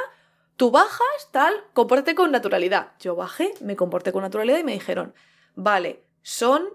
Tú 0.56 0.72
bajas, 0.72 1.30
tal, 1.32 1.54
compórtate 1.74 2.16
con 2.16 2.32
naturalidad. 2.32 2.92
Yo 3.00 3.16
bajé, 3.16 3.54
me 3.62 3.76
comporté 3.76 4.12
con 4.12 4.22
naturalidad 4.22 4.60
y 4.60 4.64
me 4.64 4.74
dijeron, 4.74 5.14
vale, 5.56 6.04
son 6.22 6.68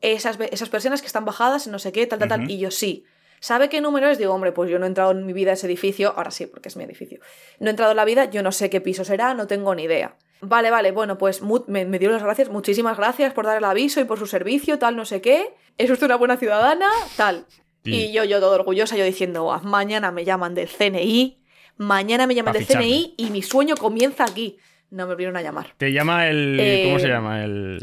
esas, 0.00 0.38
esas 0.50 0.68
personas 0.68 1.00
que 1.00 1.06
están 1.06 1.24
bajadas, 1.24 1.66
no 1.66 1.78
sé 1.78 1.92
qué, 1.92 2.06
tal, 2.06 2.18
tal, 2.18 2.28
tal. 2.28 2.50
Y 2.50 2.58
yo 2.58 2.70
sí. 2.70 3.04
¿Sabe 3.40 3.68
qué 3.68 3.80
número 3.80 4.08
es? 4.08 4.16
Digo, 4.18 4.32
hombre, 4.32 4.52
pues 4.52 4.70
yo 4.70 4.78
no 4.78 4.86
he 4.86 4.88
entrado 4.88 5.10
en 5.10 5.26
mi 5.26 5.32
vida 5.32 5.50
a 5.50 5.54
ese 5.54 5.66
edificio. 5.66 6.14
Ahora 6.16 6.30
sí, 6.30 6.46
porque 6.46 6.68
es 6.68 6.76
mi 6.76 6.84
edificio. 6.84 7.20
No 7.58 7.66
he 7.66 7.70
entrado 7.70 7.90
en 7.92 7.96
la 7.96 8.04
vida, 8.06 8.24
yo 8.26 8.42
no 8.42 8.52
sé 8.52 8.70
qué 8.70 8.80
piso 8.80 9.04
será, 9.04 9.34
no 9.34 9.46
tengo 9.46 9.74
ni 9.74 9.82
idea. 9.82 10.16
Vale, 10.40 10.70
vale, 10.70 10.92
bueno, 10.92 11.18
pues 11.18 11.42
me, 11.42 11.84
me 11.84 11.98
dieron 11.98 12.14
las 12.14 12.22
gracias. 12.22 12.48
Muchísimas 12.48 12.96
gracias 12.96 13.34
por 13.34 13.44
dar 13.46 13.58
el 13.58 13.64
aviso 13.64 14.00
y 14.00 14.04
por 14.04 14.18
su 14.18 14.26
servicio, 14.26 14.78
tal, 14.78 14.96
no 14.96 15.04
sé 15.04 15.20
qué. 15.20 15.54
Es 15.76 15.90
usted 15.90 16.06
una 16.06 16.16
buena 16.16 16.36
ciudadana, 16.36 16.88
tal. 17.16 17.46
Sí. 17.84 17.94
Y 17.94 18.12
yo, 18.12 18.24
yo 18.24 18.40
todo 18.40 18.54
orgullosa, 18.54 18.96
yo 18.96 19.04
diciendo, 19.04 19.52
"Ah, 19.52 19.60
mañana 19.62 20.10
me 20.10 20.24
llaman 20.24 20.54
del 20.54 20.68
CNI, 20.68 21.43
mañana 21.76 22.26
me 22.26 22.34
llaman 22.34 22.52
del 22.54 22.64
ficharme. 22.64 22.86
CNI 22.86 23.14
y 23.18 23.30
mi 23.30 23.42
sueño 23.42 23.76
comienza 23.76 24.24
aquí. 24.24 24.58
No 24.90 25.06
me 25.06 25.14
vieron 25.16 25.36
a 25.36 25.42
llamar. 25.42 25.74
Te 25.76 25.92
llama 25.92 26.28
el. 26.28 26.58
Eh, 26.60 26.82
¿Cómo 26.86 26.98
se 26.98 27.08
llama? 27.08 27.42
El. 27.44 27.80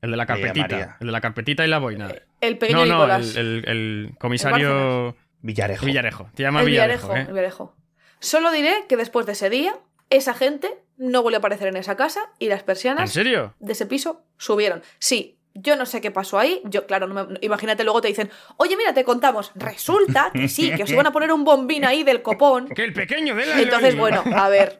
El 0.00 0.10
de 0.12 0.16
la 0.16 0.26
carpetita. 0.26 0.96
El 1.00 1.06
de 1.08 1.12
la 1.12 1.20
carpetita 1.20 1.64
y 1.64 1.68
la 1.68 1.78
boina. 1.78 2.08
El 2.40 2.56
pequeño 2.58 2.80
No, 2.80 2.86
no, 2.86 2.94
Nicolás. 2.94 3.34
el, 3.36 3.64
el- 3.66 3.68
el 3.68 4.10
comisario 4.18 5.16
Villarejo. 5.42 5.86
Villarejo. 5.86 6.30
Te 6.34 6.44
llama 6.44 6.60
El 6.60 6.66
Villarejo, 6.66 7.08
Villarejo, 7.08 7.28
¿eh? 7.30 7.32
Villarejo. 7.32 7.76
Solo 8.20 8.52
diré 8.52 8.72
que 8.88 8.96
después 8.96 9.26
de 9.26 9.32
ese 9.32 9.50
día, 9.50 9.74
esa 10.10 10.34
gente 10.34 10.68
no 10.96 11.22
volvió 11.22 11.38
a 11.38 11.40
aparecer 11.40 11.66
en 11.68 11.76
esa 11.76 11.96
casa 11.96 12.20
y 12.38 12.48
las 12.48 12.60
¿En 12.60 12.66
persianas 12.66 13.10
serio? 13.12 13.54
de 13.58 13.72
ese 13.72 13.86
piso 13.86 14.22
subieron. 14.36 14.82
Sí, 15.00 15.37
yo 15.60 15.76
no 15.76 15.86
sé 15.86 16.00
qué 16.00 16.10
pasó 16.10 16.38
ahí. 16.38 16.60
Yo, 16.64 16.86
claro, 16.86 17.06
no 17.06 17.26
me- 17.26 17.38
imagínate 17.40 17.84
luego 17.84 18.00
te 18.00 18.08
dicen, 18.08 18.30
oye, 18.56 18.76
mira, 18.76 18.92
te 18.94 19.04
contamos. 19.04 19.52
Resulta 19.54 20.30
que 20.32 20.48
sí, 20.48 20.72
que 20.74 20.82
os 20.82 20.90
iban 20.90 21.06
a 21.06 21.12
poner 21.12 21.32
un 21.32 21.44
bombín 21.44 21.84
ahí 21.84 22.02
del 22.04 22.22
copón. 22.22 22.68
Que 22.74 22.84
el 22.84 22.92
pequeño 22.92 23.34
de 23.34 23.46
la 23.46 23.60
Entonces, 23.60 23.96
bueno, 23.96 24.22
a 24.34 24.48
ver. 24.48 24.78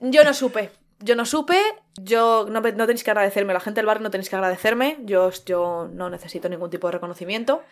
Yo 0.00 0.24
no 0.24 0.34
supe. 0.34 0.70
Yo 1.00 1.14
no 1.16 1.24
supe. 1.26 1.56
Yo 1.96 2.46
no, 2.50 2.60
no 2.60 2.86
tenéis 2.86 3.04
que 3.04 3.10
agradecerme. 3.10 3.52
La 3.52 3.60
gente 3.60 3.78
del 3.80 3.86
barrio 3.86 4.02
no 4.02 4.10
tenéis 4.10 4.28
que 4.30 4.36
agradecerme. 4.36 4.96
Yo, 5.04 5.30
yo 5.46 5.88
no 5.92 6.10
necesito 6.10 6.48
ningún 6.48 6.70
tipo 6.70 6.88
de 6.88 6.92
reconocimiento. 6.92 7.62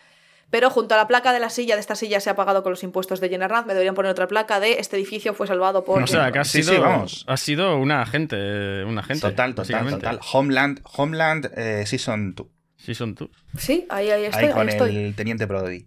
Pero 0.49 0.69
junto 0.69 0.93
a 0.93 0.97
la 0.97 1.07
placa 1.07 1.33
de 1.33 1.39
la 1.39 1.49
silla, 1.49 1.73
de 1.75 1.81
esta 1.81 1.95
silla 1.95 2.19
se 2.19 2.29
ha 2.29 2.35
pagado 2.35 2.61
con 2.61 2.71
los 2.71 2.83
impuestos 2.83 3.19
de 3.19 3.29
Jenner 3.29 3.51
me 3.65 3.73
deberían 3.73 3.95
poner 3.95 4.11
otra 4.11 4.27
placa 4.27 4.59
de 4.59 4.73
este 4.79 4.97
edificio 4.97 5.33
fue 5.33 5.47
salvado 5.47 5.83
por. 5.83 6.03
O 6.03 6.07
sea, 6.07 6.31
que 6.31 6.43
Sí, 6.45 6.61
sido, 6.61 6.73
sí, 6.75 6.79
vamos. 6.79 7.25
has 7.27 7.39
sido 7.41 7.77
una 7.77 8.01
agente. 8.03 8.83
Una 8.85 9.01
agente. 9.01 9.21
Total, 9.21 9.55
total, 9.55 9.89
total. 9.89 10.19
Homeland, 10.31 10.81
Homeland 10.83 11.51
eh, 11.57 11.83
Season 11.87 12.35
2. 12.35 12.47
Sí, 12.77 12.93
son 12.93 13.15
tú. 13.15 13.31
Sí, 13.57 13.85
ahí, 13.89 14.09
ahí 14.11 14.25
estoy. 14.25 14.41
Ahí 14.43 14.47
ahí 14.49 14.53
con 14.53 14.69
estoy. 14.69 14.95
el 14.97 15.15
teniente 15.15 15.45
Brody. 15.45 15.85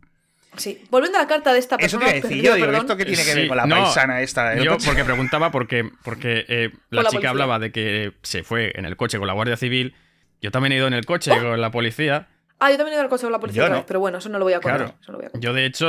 Sí. 0.56 0.82
Volviendo 0.90 1.18
a 1.18 1.22
la 1.22 1.28
carta 1.28 1.52
de 1.52 1.58
esta 1.58 1.76
Eso 1.76 1.98
persona. 1.98 2.06
te 2.06 2.16
iba 2.18 2.26
a 2.26 2.28
decir 2.30 2.42
yo, 2.44 2.54
digo, 2.54 2.70
¿esto 2.72 2.96
qué 2.96 3.04
tiene 3.04 3.22
que 3.24 3.34
ver 3.34 3.48
con 3.48 3.56
la 3.58 3.66
no, 3.66 3.76
paisana 3.76 4.22
esta? 4.22 4.48
del 4.50 4.64
Yo 4.64 4.78
porque 4.82 5.04
preguntaba 5.04 5.50
porque, 5.50 5.90
porque 6.02 6.46
eh, 6.48 6.70
la, 6.88 7.02
la 7.02 7.08
chica 7.10 7.10
policía. 7.10 7.30
hablaba 7.30 7.58
de 7.58 7.70
que 7.72 8.12
se 8.22 8.42
fue 8.42 8.72
en 8.74 8.86
el 8.86 8.96
coche 8.96 9.18
con 9.18 9.26
la 9.26 9.34
Guardia 9.34 9.58
Civil. 9.58 9.94
Yo 10.40 10.50
también 10.50 10.72
he 10.72 10.76
ido 10.76 10.86
en 10.86 10.94
el 10.94 11.04
coche 11.04 11.30
Oh. 11.32 11.42
con 11.42 11.60
la 11.60 11.70
policía. 11.70 12.28
Ah, 12.58 12.70
yo 12.70 12.76
también 12.76 12.92
he 12.92 12.96
ido 12.96 13.02
al 13.02 13.08
coche 13.08 13.22
con 13.24 13.32
la 13.32 13.38
policía 13.40 13.68
no. 13.68 13.76
vez, 13.76 13.84
pero 13.86 14.00
bueno, 14.00 14.18
eso 14.18 14.28
no 14.28 14.38
lo 14.38 14.44
voy 14.44 14.54
a 14.54 14.60
contar. 14.60 14.76
Claro. 14.78 14.94
eso 15.00 15.12
no 15.12 15.12
lo 15.12 15.18
voy 15.18 15.26
a 15.26 15.30
contar. 15.30 15.42
Yo, 15.48 15.52
de 15.54 15.66
hecho, 15.66 15.86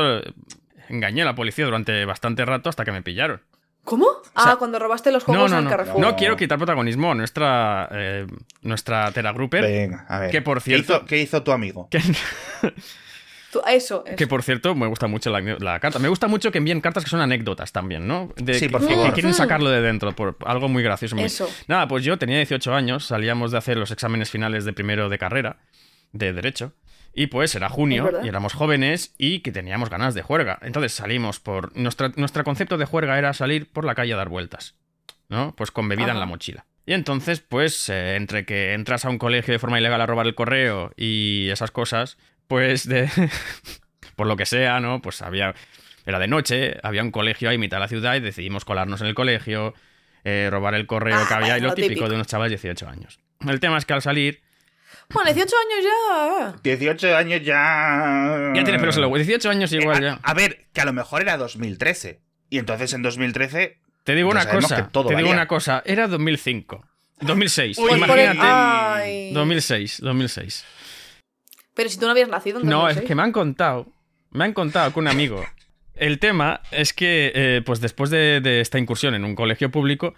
engañé 0.89 1.21
a 1.21 1.25
la 1.25 1.35
policía 1.35 1.65
durante 1.65 2.03
bastante 2.05 2.43
rato 2.45 2.69
hasta 2.69 2.83
que 2.85 2.91
me 2.91 3.01
pillaron. 3.01 3.41
¿Cómo? 3.83 4.05
ah, 4.35 4.57
cuando 4.59 4.79
robaste 4.79 5.13
los 5.13 5.23
juegos 5.23 5.49
no, 5.49 5.59
en 5.59 5.63
no. 5.63 5.69
Carrefour. 5.69 5.99
No 6.01 6.15
quiero 6.17 6.35
quitar 6.35 6.57
protagonismo 6.57 7.11
a 7.11 7.15
nuestra, 7.15 7.87
eh, 7.93 8.27
nuestra 8.61 9.09
Tera. 9.13 9.31
Venga, 9.31 10.05
a 10.09 10.19
ver. 10.19 10.29
Que, 10.31 10.41
por 10.41 10.57
¿Qué 10.57 10.71
cierto- 10.71 10.95
hizo, 10.97 11.05
qué 11.05 11.19
hizo 11.21 11.41
tu 11.43 11.53
amigo? 11.53 11.87
Que, 11.89 12.01
Tú- 13.49 13.61
eso, 13.65 14.03
eso. 14.05 14.15
que, 14.17 14.27
por 14.27 14.43
cierto, 14.43 14.75
me 14.75 14.87
gusta 14.87 15.07
mucho 15.07 15.29
la, 15.29 15.39
la 15.39 15.79
carta. 15.79 15.99
Me 15.99 16.09
gusta 16.09 16.27
mucho 16.27 16.51
que 16.51 16.57
envíen 16.57 16.81
cartas 16.81 17.05
que 17.05 17.09
son 17.09 17.21
anécdotas 17.21 17.71
también, 17.71 18.05
¿no? 18.05 18.33
De, 18.35 18.55
Sí, 18.55 18.67
por 18.67 18.81
que, 18.81 18.87
favor. 18.93 19.05
que 19.07 19.13
quieren 19.13 19.31
Mm. 19.31 19.35
sacarlo 19.35 19.69
de 19.69 19.79
dentro 19.79 20.13
por 20.13 20.35
algo 20.45 20.67
muy 20.67 20.83
gracioso. 20.83 21.15
muy- 21.15 21.23
Eso. 21.23 21.49
Nada, 21.69 21.87
pues 21.87 22.03
yo 22.03 22.17
tenía 22.17 22.35
18 22.35 22.73
años, 22.73 23.05
salíamos 23.05 23.53
de 23.53 23.57
hacer 23.57 23.77
los 23.77 23.89
exámenes 23.91 24.29
finales 24.29 24.65
de 24.65 24.73
primero 24.73 25.07
de 25.07 25.17
carrera, 25.17 25.57
de 26.11 26.33
Derecho, 26.33 26.73
y 27.13 27.27
pues 27.27 27.55
era 27.55 27.67
junio, 27.67 28.11
y 28.23 28.27
éramos 28.27 28.53
jóvenes 28.53 29.15
y 29.17 29.39
que 29.39 29.51
teníamos 29.51 29.89
ganas 29.89 30.13
de 30.13 30.21
juerga. 30.21 30.59
Entonces 30.61 30.93
salimos 30.93 31.39
por... 31.39 31.75
Nuestra, 31.75 32.11
nuestro 32.15 32.43
concepto 32.43 32.77
de 32.77 32.85
juerga 32.85 33.17
era 33.17 33.33
salir 33.33 33.71
por 33.71 33.85
la 33.85 33.95
calle 33.95 34.13
a 34.13 34.17
dar 34.17 34.29
vueltas, 34.29 34.75
¿no? 35.27 35.55
Pues 35.55 35.71
con 35.71 35.89
bebida 35.89 36.11
en 36.11 36.19
la 36.19 36.27
mochila. 36.27 36.67
Y 36.85 36.93
entonces, 36.93 37.41
pues, 37.41 37.89
eh, 37.89 38.15
entre 38.15 38.45
que 38.45 38.73
entras 38.73 39.03
a 39.03 39.09
un 39.09 39.17
colegio 39.17 39.51
de 39.51 39.57
forma 39.57 39.79
ilegal 39.79 39.99
a 39.99 40.05
robar 40.05 40.27
el 40.27 40.35
correo 40.35 40.91
y 40.95 41.49
esas 41.49 41.71
cosas, 41.71 42.19
pues 42.47 42.87
de... 42.87 43.09
por 44.15 44.27
lo 44.27 44.37
que 44.37 44.45
sea, 44.45 44.79
¿no? 44.79 45.01
Pues 45.01 45.23
había... 45.23 45.55
Era 46.05 46.19
de 46.19 46.27
noche, 46.27 46.77
había 46.83 47.01
un 47.01 47.11
colegio 47.11 47.49
ahí 47.49 47.55
en 47.55 47.61
mitad 47.61 47.77
de 47.77 47.81
la 47.81 47.87
ciudad 47.87 48.15
y 48.15 48.19
decidimos 48.19 48.63
colarnos 48.63 49.01
en 49.01 49.07
el 49.07 49.15
colegio, 49.15 49.73
eh, 50.23 50.49
robar 50.51 50.75
el 50.75 50.85
correo 50.85 51.17
Ah, 51.17 51.25
que 51.27 51.33
había 51.33 51.57
y 51.57 51.61
lo 51.61 51.69
lo 51.69 51.73
típico, 51.73 51.89
típico. 51.89 52.09
de 52.09 52.15
unos 52.15 52.27
chavales 52.27 52.51
de 52.51 52.69
18 52.69 52.87
años. 52.87 53.19
El 53.39 53.59
tema 53.59 53.79
es 53.79 53.85
que 53.85 53.93
al 53.93 54.03
salir... 54.03 54.41
Bueno, 55.09 55.33
18 55.33 55.55
años 55.55 55.85
ya. 55.85 56.55
18 56.63 57.15
años 57.15 57.41
ya. 57.43 58.51
Ya 58.55 58.63
tienes 58.63 58.81
pelos 58.81 58.95
en 58.97 59.01
los 59.03 59.11
huevos. 59.11 59.19
18 59.27 59.49
años 59.49 59.71
igual 59.71 60.03
Eh, 60.03 60.07
ya. 60.07 60.19
a, 60.21 60.33
ver, 60.33 60.65
que 60.73 60.81
a 60.81 60.85
lo 60.85 60.93
mejor 60.93 61.21
era 61.21 61.37
2013. 61.37 62.19
Y 62.49 62.57
entonces 62.59 62.93
en 62.93 63.01
2013 63.03 63.77
Te 64.03 64.15
digo 64.15 64.29
una 64.29 64.47
cosa, 64.49 64.75
que 64.75 64.83
todo 64.91 65.05
te 65.09 65.15
digo 65.15 65.27
valía. 65.29 65.33
una 65.33 65.47
cosa, 65.47 65.81
era 65.85 66.07
2005. 66.07 66.85
2006, 67.21 67.77
Pues 67.77 67.99
por 67.99 68.17
el- 68.19 68.25
imagínate. 68.25 68.39
Ay. 68.41 69.33
2006, 69.33 70.01
2006. 70.01 70.65
Pero 71.73 71.89
si 71.89 71.97
tú 71.99 72.05
no 72.05 72.11
habías 72.11 72.29
nacido 72.29 72.59
en 72.59 72.67
No, 72.67 72.87
es 72.89 72.95
2006. 72.95 73.07
que 73.07 73.15
me 73.15 73.23
han 73.23 73.31
contado, 73.31 73.87
me 74.31 74.43
han 74.45 74.53
contado 74.53 74.93
que 74.93 74.99
un 74.99 75.07
amigo. 75.07 75.43
El 75.95 76.19
tema 76.19 76.61
es 76.71 76.93
que, 76.93 77.31
eh, 77.33 77.61
pues 77.65 77.81
después 77.81 78.09
de, 78.11 78.39
de 78.41 78.61
esta 78.61 78.77
incursión 78.77 79.15
en 79.15 79.23
un 79.25 79.35
colegio 79.35 79.71
público, 79.71 80.13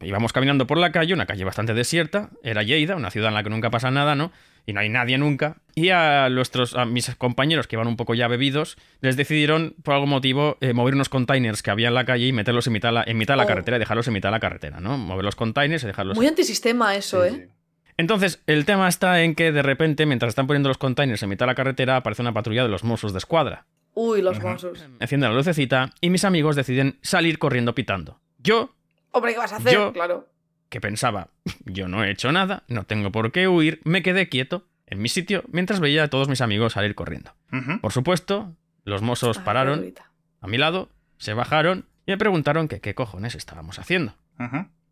íbamos 0.00 0.32
caminando 0.32 0.66
por 0.66 0.78
la 0.78 0.92
calle, 0.92 1.14
una 1.14 1.26
calle 1.26 1.44
bastante 1.44 1.74
desierta, 1.74 2.30
era 2.42 2.62
Lleida, 2.62 2.96
una 2.96 3.10
ciudad 3.10 3.28
en 3.28 3.34
la 3.34 3.42
que 3.42 3.50
nunca 3.50 3.70
pasa 3.70 3.90
nada, 3.90 4.14
¿no? 4.14 4.32
Y 4.66 4.72
no 4.72 4.80
hay 4.80 4.88
nadie 4.88 5.18
nunca. 5.18 5.56
Y 5.74 5.90
a, 5.90 6.28
nuestros, 6.30 6.74
a 6.74 6.86
mis 6.86 7.14
compañeros 7.16 7.66
que 7.66 7.76
iban 7.76 7.86
un 7.86 7.96
poco 7.96 8.14
ya 8.14 8.28
bebidos, 8.28 8.76
les 9.02 9.16
decidieron, 9.16 9.74
por 9.82 9.94
algún 9.94 10.08
motivo, 10.10 10.56
eh, 10.62 10.72
mover 10.72 10.94
unos 10.94 11.08
containers 11.10 11.62
que 11.62 11.70
había 11.70 11.88
en 11.88 11.94
la 11.94 12.04
calle 12.06 12.26
y 12.28 12.32
meterlos 12.32 12.66
en 12.66 12.72
mitad, 12.72 12.88
de 12.88 12.92
la- 12.94 13.04
en 13.06 13.18
mitad 13.18 13.34
de 13.34 13.38
la 13.38 13.44
Oh. 13.44 13.46
carretera 13.46 13.76
y 13.76 13.80
dejarlos 13.80 14.06
en 14.08 14.14
mitad 14.14 14.28
de 14.28 14.32
la 14.32 14.40
carretera, 14.40 14.80
¿no? 14.80 14.96
Mover 14.96 15.24
los 15.24 15.36
containers 15.36 15.84
y 15.84 15.86
dejarlos 15.86 16.16
Muy 16.16 16.26
antisistema 16.26 16.94
eso, 16.96 17.22
Sí, 17.24 17.28
¿eh? 17.28 17.48
sí. 17.48 17.52
entonces, 17.98 18.42
el 18.46 18.64
tema 18.64 18.88
está 18.88 19.22
en 19.22 19.34
que 19.34 19.52
de 19.52 19.62
repente, 19.62 20.06
mientras 20.06 20.30
están 20.30 20.46
poniendo 20.46 20.68
los 20.68 20.78
containers 20.78 21.22
en 21.22 21.28
mitad 21.28 21.44
de 21.46 21.52
la 21.52 21.54
carretera, 21.56 21.96
aparece 21.96 22.22
una 22.22 22.32
patrulla 22.32 22.62
de 22.62 22.68
los 22.70 22.84
Mossos 22.84 23.12
de 23.12 23.18
escuadra. 23.18 23.66
Uy, 23.92 24.22
los 24.22 24.38
Ujú. 24.38 24.48
monstruos. 24.48 24.84
Enciende 24.98 25.28
la 25.28 25.34
lucecita 25.34 25.90
y 26.00 26.08
mis 26.10 26.24
amigos 26.24 26.56
deciden 26.56 26.98
salir 27.02 27.38
corriendo 27.38 27.74
pitando. 27.74 28.18
Yo, 28.38 28.74
Hombre, 29.14 29.32
¿qué 29.32 29.38
vas 29.38 29.52
a 29.52 29.56
hacer? 29.56 29.72
Yo- 29.72 29.92
Claro. 29.92 30.28
que 30.68 30.80
pensaba, 30.80 31.28
yo 31.64 31.88
no 31.88 32.02
he 32.04 32.10
hecho 32.10 32.30
nada, 32.32 32.64
no 32.68 32.84
tengo 32.84 33.10
por 33.12 33.30
qué 33.32 33.46
huir, 33.48 33.80
me 33.84 34.02
quedé 34.02 34.28
quieto 34.28 34.66
en 34.86 35.00
mi 35.00 35.08
sitio 35.08 35.44
mientras 35.52 35.80
veía 35.80 36.02
a 36.04 36.08
todos 36.08 36.28
mis 36.28 36.40
amigos 36.40 36.72
salir 36.74 36.94
corriendo. 36.94 37.32
Por 37.80 37.92
supuesto, 37.92 38.54
los 38.84 39.00
mozos 39.02 39.38
pararon 39.38 39.94
a 40.40 40.46
mi 40.48 40.58
lado, 40.58 40.88
se 41.18 41.32
bajaron 41.32 41.86
y 42.06 42.10
me 42.12 42.18
preguntaron 42.18 42.66
que 42.68 42.80
qué 42.80 42.94
cojones 42.94 43.34
estábamos 43.36 43.78
haciendo. 43.78 44.14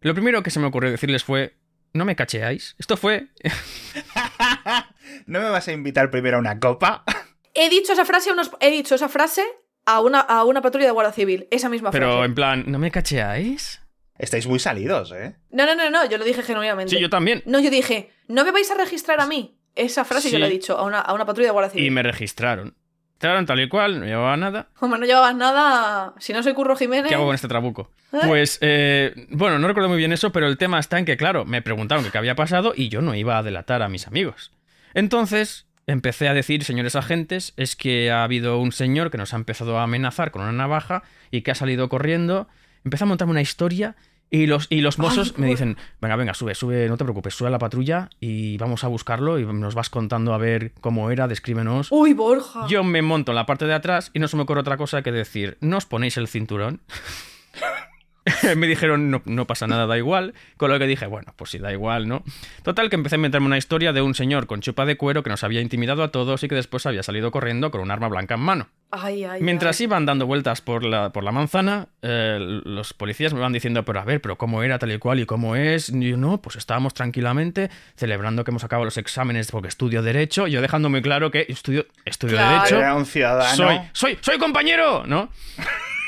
Lo 0.00 0.14
primero 0.14 0.42
que 0.42 0.50
se 0.50 0.60
me 0.60 0.66
ocurrió 0.66 0.90
decirles 0.90 1.24
fue, 1.24 1.56
¿no 1.92 2.04
me 2.04 2.14
cacheáis? 2.16 2.76
Esto 2.78 2.96
fue 2.96 3.28
¿No 5.26 5.40
me 5.40 5.48
vas 5.50 5.68
a 5.68 5.72
invitar 5.72 6.10
primero 6.10 6.36
a 6.36 6.40
una 6.40 6.58
copa? 6.58 7.04
He 7.54 7.68
dicho 7.68 7.92
esa 7.92 8.04
frase 8.04 8.30
a 8.30 8.32
unos... 8.32 8.50
He 8.60 8.70
dicho 8.70 8.94
esa 8.94 9.08
frase 9.08 9.42
a 9.84 10.00
una, 10.00 10.20
a 10.20 10.44
una 10.44 10.62
patrulla 10.62 10.86
de 10.86 10.92
Guardia 10.92 11.12
Civil. 11.12 11.48
Esa 11.50 11.68
misma 11.68 11.90
Pero 11.90 12.06
frase. 12.12 12.24
en 12.24 12.34
plan, 12.34 12.64
¿no 12.66 12.78
me 12.78 12.90
cacheáis? 12.90 13.82
Estáis 14.18 14.46
muy 14.46 14.58
salidos, 14.58 15.12
¿eh? 15.12 15.36
No, 15.50 15.66
no, 15.66 15.74
no, 15.74 15.90
no. 15.90 16.04
Yo 16.08 16.18
lo 16.18 16.24
dije 16.24 16.42
genuinamente. 16.42 16.94
Sí, 16.94 17.00
yo 17.00 17.10
también. 17.10 17.42
No, 17.46 17.60
yo 17.60 17.70
dije, 17.70 18.10
¿no 18.28 18.44
me 18.44 18.52
vais 18.52 18.70
a 18.70 18.74
registrar 18.76 19.20
a 19.20 19.26
mí? 19.26 19.56
Esa 19.74 20.04
frase 20.04 20.30
yo 20.30 20.38
la 20.38 20.46
he 20.46 20.50
dicho 20.50 20.76
a 20.76 20.84
una, 20.84 21.00
a 21.00 21.14
una 21.14 21.24
patrulla 21.24 21.48
de 21.48 21.52
Guardia 21.52 21.70
Civil. 21.70 21.86
Y 21.86 21.90
me 21.90 22.02
registraron. 22.02 22.74
Tal 23.22 23.60
y 23.60 23.68
cual, 23.68 24.00
no 24.00 24.06
llevaba 24.06 24.36
nada. 24.36 24.68
Hombre, 24.80 24.98
no 24.98 25.06
llevabas 25.06 25.36
nada. 25.36 26.12
Si 26.18 26.32
no 26.32 26.42
soy 26.42 26.54
Curro 26.54 26.74
Jiménez. 26.74 27.08
¿Qué 27.08 27.14
hago 27.14 27.26
con 27.26 27.36
este 27.36 27.46
trabuco? 27.46 27.88
¿Eh? 28.12 28.18
Pues, 28.26 28.58
eh, 28.62 29.28
bueno, 29.30 29.60
no 29.60 29.68
recuerdo 29.68 29.88
muy 29.88 29.96
bien 29.96 30.12
eso, 30.12 30.32
pero 30.32 30.48
el 30.48 30.58
tema 30.58 30.80
está 30.80 30.98
en 30.98 31.04
que, 31.04 31.16
claro, 31.16 31.44
me 31.44 31.62
preguntaron 31.62 32.04
que 32.04 32.10
qué 32.10 32.18
había 32.18 32.34
pasado 32.34 32.72
y 32.74 32.88
yo 32.88 33.00
no 33.00 33.14
iba 33.14 33.38
a 33.38 33.44
delatar 33.44 33.82
a 33.82 33.88
mis 33.88 34.08
amigos. 34.08 34.50
Entonces, 34.92 35.66
empecé 35.86 36.28
a 36.28 36.34
decir, 36.34 36.64
señores 36.64 36.96
agentes, 36.96 37.54
es 37.56 37.76
que 37.76 38.10
ha 38.10 38.24
habido 38.24 38.58
un 38.58 38.72
señor 38.72 39.12
que 39.12 39.18
nos 39.18 39.32
ha 39.34 39.36
empezado 39.36 39.78
a 39.78 39.84
amenazar 39.84 40.32
con 40.32 40.42
una 40.42 40.50
navaja 40.50 41.04
y 41.30 41.42
que 41.42 41.52
ha 41.52 41.54
salido 41.54 41.88
corriendo. 41.88 42.48
Empecé 42.84 43.04
a 43.04 43.06
montarme 43.06 43.32
una 43.32 43.42
historia 43.42 43.96
y 44.30 44.46
los, 44.46 44.66
y 44.70 44.80
los 44.80 44.98
mozos 44.98 45.36
me 45.36 45.46
dicen, 45.46 45.76
venga, 46.00 46.16
venga, 46.16 46.32
sube, 46.32 46.54
sube, 46.54 46.88
no 46.88 46.96
te 46.96 47.04
preocupes, 47.04 47.34
sube 47.34 47.48
a 47.48 47.50
la 47.50 47.58
patrulla 47.58 48.08
y 48.18 48.56
vamos 48.56 48.82
a 48.82 48.88
buscarlo 48.88 49.38
y 49.38 49.44
nos 49.44 49.74
vas 49.74 49.90
contando 49.90 50.32
a 50.32 50.38
ver 50.38 50.72
cómo 50.80 51.10
era, 51.10 51.28
descríbenos. 51.28 51.88
Uy, 51.90 52.14
Borja. 52.14 52.66
Yo 52.66 52.82
me 52.82 53.02
monto 53.02 53.32
en 53.32 53.36
la 53.36 53.44
parte 53.44 53.66
de 53.66 53.74
atrás 53.74 54.10
y 54.14 54.20
no 54.20 54.28
se 54.28 54.36
me 54.36 54.44
ocurre 54.44 54.60
otra 54.60 54.78
cosa 54.78 55.02
que 55.02 55.12
decir, 55.12 55.58
¿no 55.60 55.76
os 55.76 55.84
ponéis 55.84 56.16
el 56.16 56.28
cinturón? 56.28 56.80
me 58.56 58.66
dijeron, 58.66 59.10
no, 59.10 59.22
no 59.24 59.46
pasa 59.46 59.66
nada, 59.66 59.86
da 59.86 59.96
igual. 59.98 60.34
Con 60.56 60.70
lo 60.70 60.78
que 60.78 60.86
dije, 60.86 61.06
bueno, 61.06 61.32
pues 61.36 61.50
si 61.50 61.58
da 61.58 61.72
igual, 61.72 62.08
¿no? 62.08 62.22
Total, 62.62 62.90
que 62.90 62.96
empecé 62.96 63.16
a 63.16 63.18
inventarme 63.18 63.46
una 63.46 63.58
historia 63.58 63.92
de 63.92 64.02
un 64.02 64.14
señor 64.14 64.46
con 64.46 64.60
chupa 64.60 64.84
de 64.86 64.96
cuero 64.96 65.22
que 65.22 65.30
nos 65.30 65.44
había 65.44 65.60
intimidado 65.60 66.02
a 66.02 66.08
todos 66.12 66.42
y 66.42 66.48
que 66.48 66.54
después 66.54 66.86
había 66.86 67.02
salido 67.02 67.30
corriendo 67.30 67.70
con 67.70 67.80
un 67.80 67.90
arma 67.90 68.08
blanca 68.08 68.34
en 68.34 68.40
mano. 68.40 68.68
Ay, 68.90 69.24
ay, 69.24 69.42
Mientras 69.42 69.80
ay. 69.80 69.84
iban 69.84 70.04
dando 70.04 70.26
vueltas 70.26 70.60
por 70.60 70.84
la, 70.84 71.12
por 71.12 71.24
la 71.24 71.32
manzana, 71.32 71.88
eh, 72.02 72.36
los 72.64 72.92
policías 72.92 73.32
me 73.32 73.40
van 73.40 73.52
diciendo, 73.52 73.84
pero 73.84 74.00
a 74.00 74.04
ver, 74.04 74.20
pero 74.20 74.36
cómo 74.36 74.62
era 74.62 74.78
tal 74.78 74.92
y 74.92 74.98
cual 74.98 75.20
y 75.20 75.24
cómo 75.26 75.56
es. 75.56 75.88
Y 75.88 76.10
yo, 76.10 76.16
no, 76.18 76.42
pues 76.42 76.56
estábamos 76.56 76.92
tranquilamente 76.92 77.70
celebrando 77.96 78.44
que 78.44 78.50
hemos 78.50 78.64
acabado 78.64 78.84
los 78.84 78.98
exámenes 78.98 79.50
porque 79.50 79.68
estudio 79.68 80.02
Derecho. 80.02 80.46
Yo 80.46 80.60
dejando 80.60 80.90
muy 80.90 81.00
claro 81.00 81.30
que 81.30 81.46
estudio, 81.48 81.86
estudio 82.04 82.36
Claro. 82.36 82.56
Derecho. 82.58 82.76
Era 82.78 82.94
un 82.94 83.06
ciudadano. 83.06 83.56
Soy, 83.56 83.78
soy, 83.92 84.18
soy 84.20 84.38
compañero, 84.38 85.04
¿no? 85.06 85.30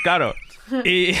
Claro. 0.03 0.35
Y, 0.83 1.13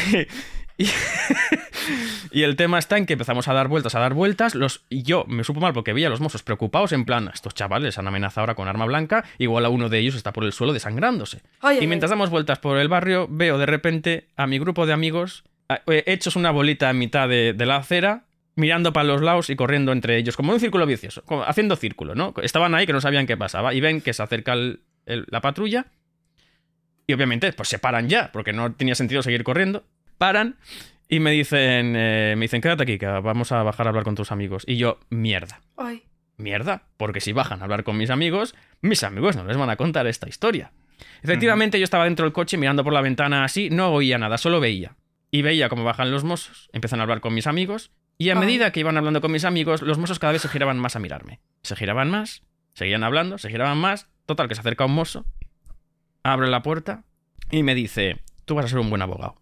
y, 0.77 0.87
y 2.31 2.43
el 2.43 2.55
tema 2.55 2.79
está 2.79 2.97
en 2.97 3.05
que 3.05 3.13
empezamos 3.13 3.47
a 3.47 3.53
dar 3.53 3.67
vueltas, 3.67 3.95
a 3.95 3.99
dar 3.99 4.13
vueltas. 4.13 4.55
Los, 4.55 4.83
y 4.89 5.03
yo 5.03 5.25
me 5.27 5.43
supo 5.43 5.59
mal 5.59 5.73
porque 5.73 5.93
veía 5.93 6.07
a 6.07 6.09
los 6.09 6.21
mozos 6.21 6.43
preocupados, 6.43 6.91
en 6.91 7.05
plan, 7.05 7.29
estos 7.33 7.53
chavales 7.53 7.97
han 7.97 8.07
amenazado 8.07 8.41
ahora 8.43 8.55
con 8.55 8.67
arma 8.67 8.85
blanca, 8.85 9.23
igual 9.37 9.65
a 9.65 9.69
uno 9.69 9.89
de 9.89 9.99
ellos 9.99 10.15
está 10.15 10.33
por 10.33 10.43
el 10.43 10.53
suelo 10.53 10.73
desangrándose. 10.73 11.41
Ay, 11.61 11.79
y 11.81 11.87
mientras 11.87 12.11
ay. 12.11 12.15
damos 12.17 12.29
vueltas 12.29 12.59
por 12.59 12.77
el 12.77 12.87
barrio, 12.87 13.27
veo 13.29 13.57
de 13.57 13.65
repente 13.65 14.27
a 14.35 14.47
mi 14.47 14.59
grupo 14.59 14.85
de 14.85 14.93
amigos 14.93 15.43
eh, 15.87 16.03
hechos 16.07 16.35
una 16.35 16.51
bolita 16.51 16.89
en 16.89 16.97
mitad 16.99 17.27
de, 17.29 17.53
de 17.53 17.65
la 17.65 17.77
acera, 17.77 18.23
mirando 18.55 18.93
para 18.93 19.05
los 19.07 19.21
lados 19.21 19.49
y 19.49 19.55
corriendo 19.55 19.91
entre 19.91 20.17
ellos, 20.17 20.37
como 20.37 20.53
un 20.53 20.59
círculo 20.59 20.85
vicioso, 20.85 21.23
como 21.25 21.43
haciendo 21.43 21.75
círculo, 21.75 22.15
¿no? 22.15 22.33
Estaban 22.41 22.73
ahí 22.75 22.85
que 22.85 22.93
no 22.93 23.01
sabían 23.01 23.27
qué 23.27 23.35
pasaba 23.35 23.73
y 23.73 23.81
ven 23.81 23.99
que 24.01 24.13
se 24.13 24.23
acerca 24.23 24.53
el- 24.53 24.81
el- 25.05 25.25
la 25.29 25.41
patrulla 25.41 25.87
y 27.07 27.13
obviamente 27.13 27.51
pues 27.53 27.69
se 27.69 27.79
paran 27.79 28.07
ya, 28.09 28.31
porque 28.31 28.53
no 28.53 28.73
tenía 28.73 28.95
sentido 28.95 29.21
seguir 29.21 29.43
corriendo. 29.43 29.83
Paran 30.17 30.57
y 31.07 31.19
me 31.19 31.31
dicen, 31.31 31.93
eh, 31.95 32.33
me 32.37 32.45
dicen, 32.45 32.61
quédate 32.61 32.83
aquí, 32.83 32.97
que 32.97 33.05
vamos 33.05 33.51
a 33.51 33.63
bajar 33.63 33.87
a 33.87 33.89
hablar 33.89 34.03
con 34.03 34.15
tus 34.15 34.31
amigos. 34.31 34.63
Y 34.67 34.77
yo, 34.77 34.99
mierda. 35.09 35.61
Ay. 35.77 36.03
Mierda, 36.37 36.83
porque 36.97 37.21
si 37.21 37.31
bajan 37.31 37.61
a 37.61 37.63
hablar 37.63 37.83
con 37.83 37.97
mis 37.97 38.09
amigos, 38.09 38.55
mis 38.81 39.03
amigos 39.03 39.35
no 39.35 39.45
les 39.45 39.55
van 39.55 39.69
a 39.69 39.77
contar 39.77 40.07
esta 40.07 40.27
historia. 40.27 40.71
Efectivamente, 41.21 41.79
yo 41.79 41.83
estaba 41.83 42.05
dentro 42.05 42.25
del 42.25 42.33
coche 42.33 42.57
mirando 42.57 42.83
por 42.83 42.93
la 42.93 43.01
ventana 43.01 43.43
así, 43.43 43.69
no 43.69 43.89
oía 43.89 44.17
nada, 44.17 44.37
solo 44.37 44.59
veía. 44.59 44.95
Y 45.31 45.41
veía 45.41 45.69
cómo 45.69 45.83
bajan 45.83 46.11
los 46.11 46.23
mozos, 46.23 46.69
empiezan 46.73 46.99
a 46.99 47.03
hablar 47.03 47.21
con 47.21 47.33
mis 47.33 47.47
amigos, 47.47 47.91
y 48.17 48.29
a 48.29 48.33
Ay. 48.33 48.39
medida 48.39 48.71
que 48.71 48.79
iban 48.79 48.97
hablando 48.97 49.21
con 49.21 49.31
mis 49.31 49.45
amigos, 49.45 49.81
los 49.81 49.97
mozos 49.97 50.19
cada 50.19 50.33
vez 50.33 50.41
se 50.41 50.49
giraban 50.49 50.79
más 50.79 50.95
a 50.95 50.99
mirarme. 50.99 51.39
Se 51.63 51.75
giraban 51.75 52.09
más, 52.09 52.43
seguían 52.73 53.03
hablando, 53.03 53.37
se 53.37 53.49
giraban 53.49 53.77
más, 53.77 54.07
total 54.25 54.47
que 54.47 54.55
se 54.55 54.61
acerca 54.61 54.85
un 54.85 54.93
mozo, 54.93 55.25
abre 56.23 56.49
la 56.49 56.61
puerta 56.61 57.03
y 57.51 57.63
me 57.63 57.75
dice, 57.75 58.21
tú 58.45 58.55
vas 58.55 58.65
a 58.65 58.69
ser 58.69 58.79
un 58.79 58.89
buen 58.89 59.01
abogado. 59.01 59.35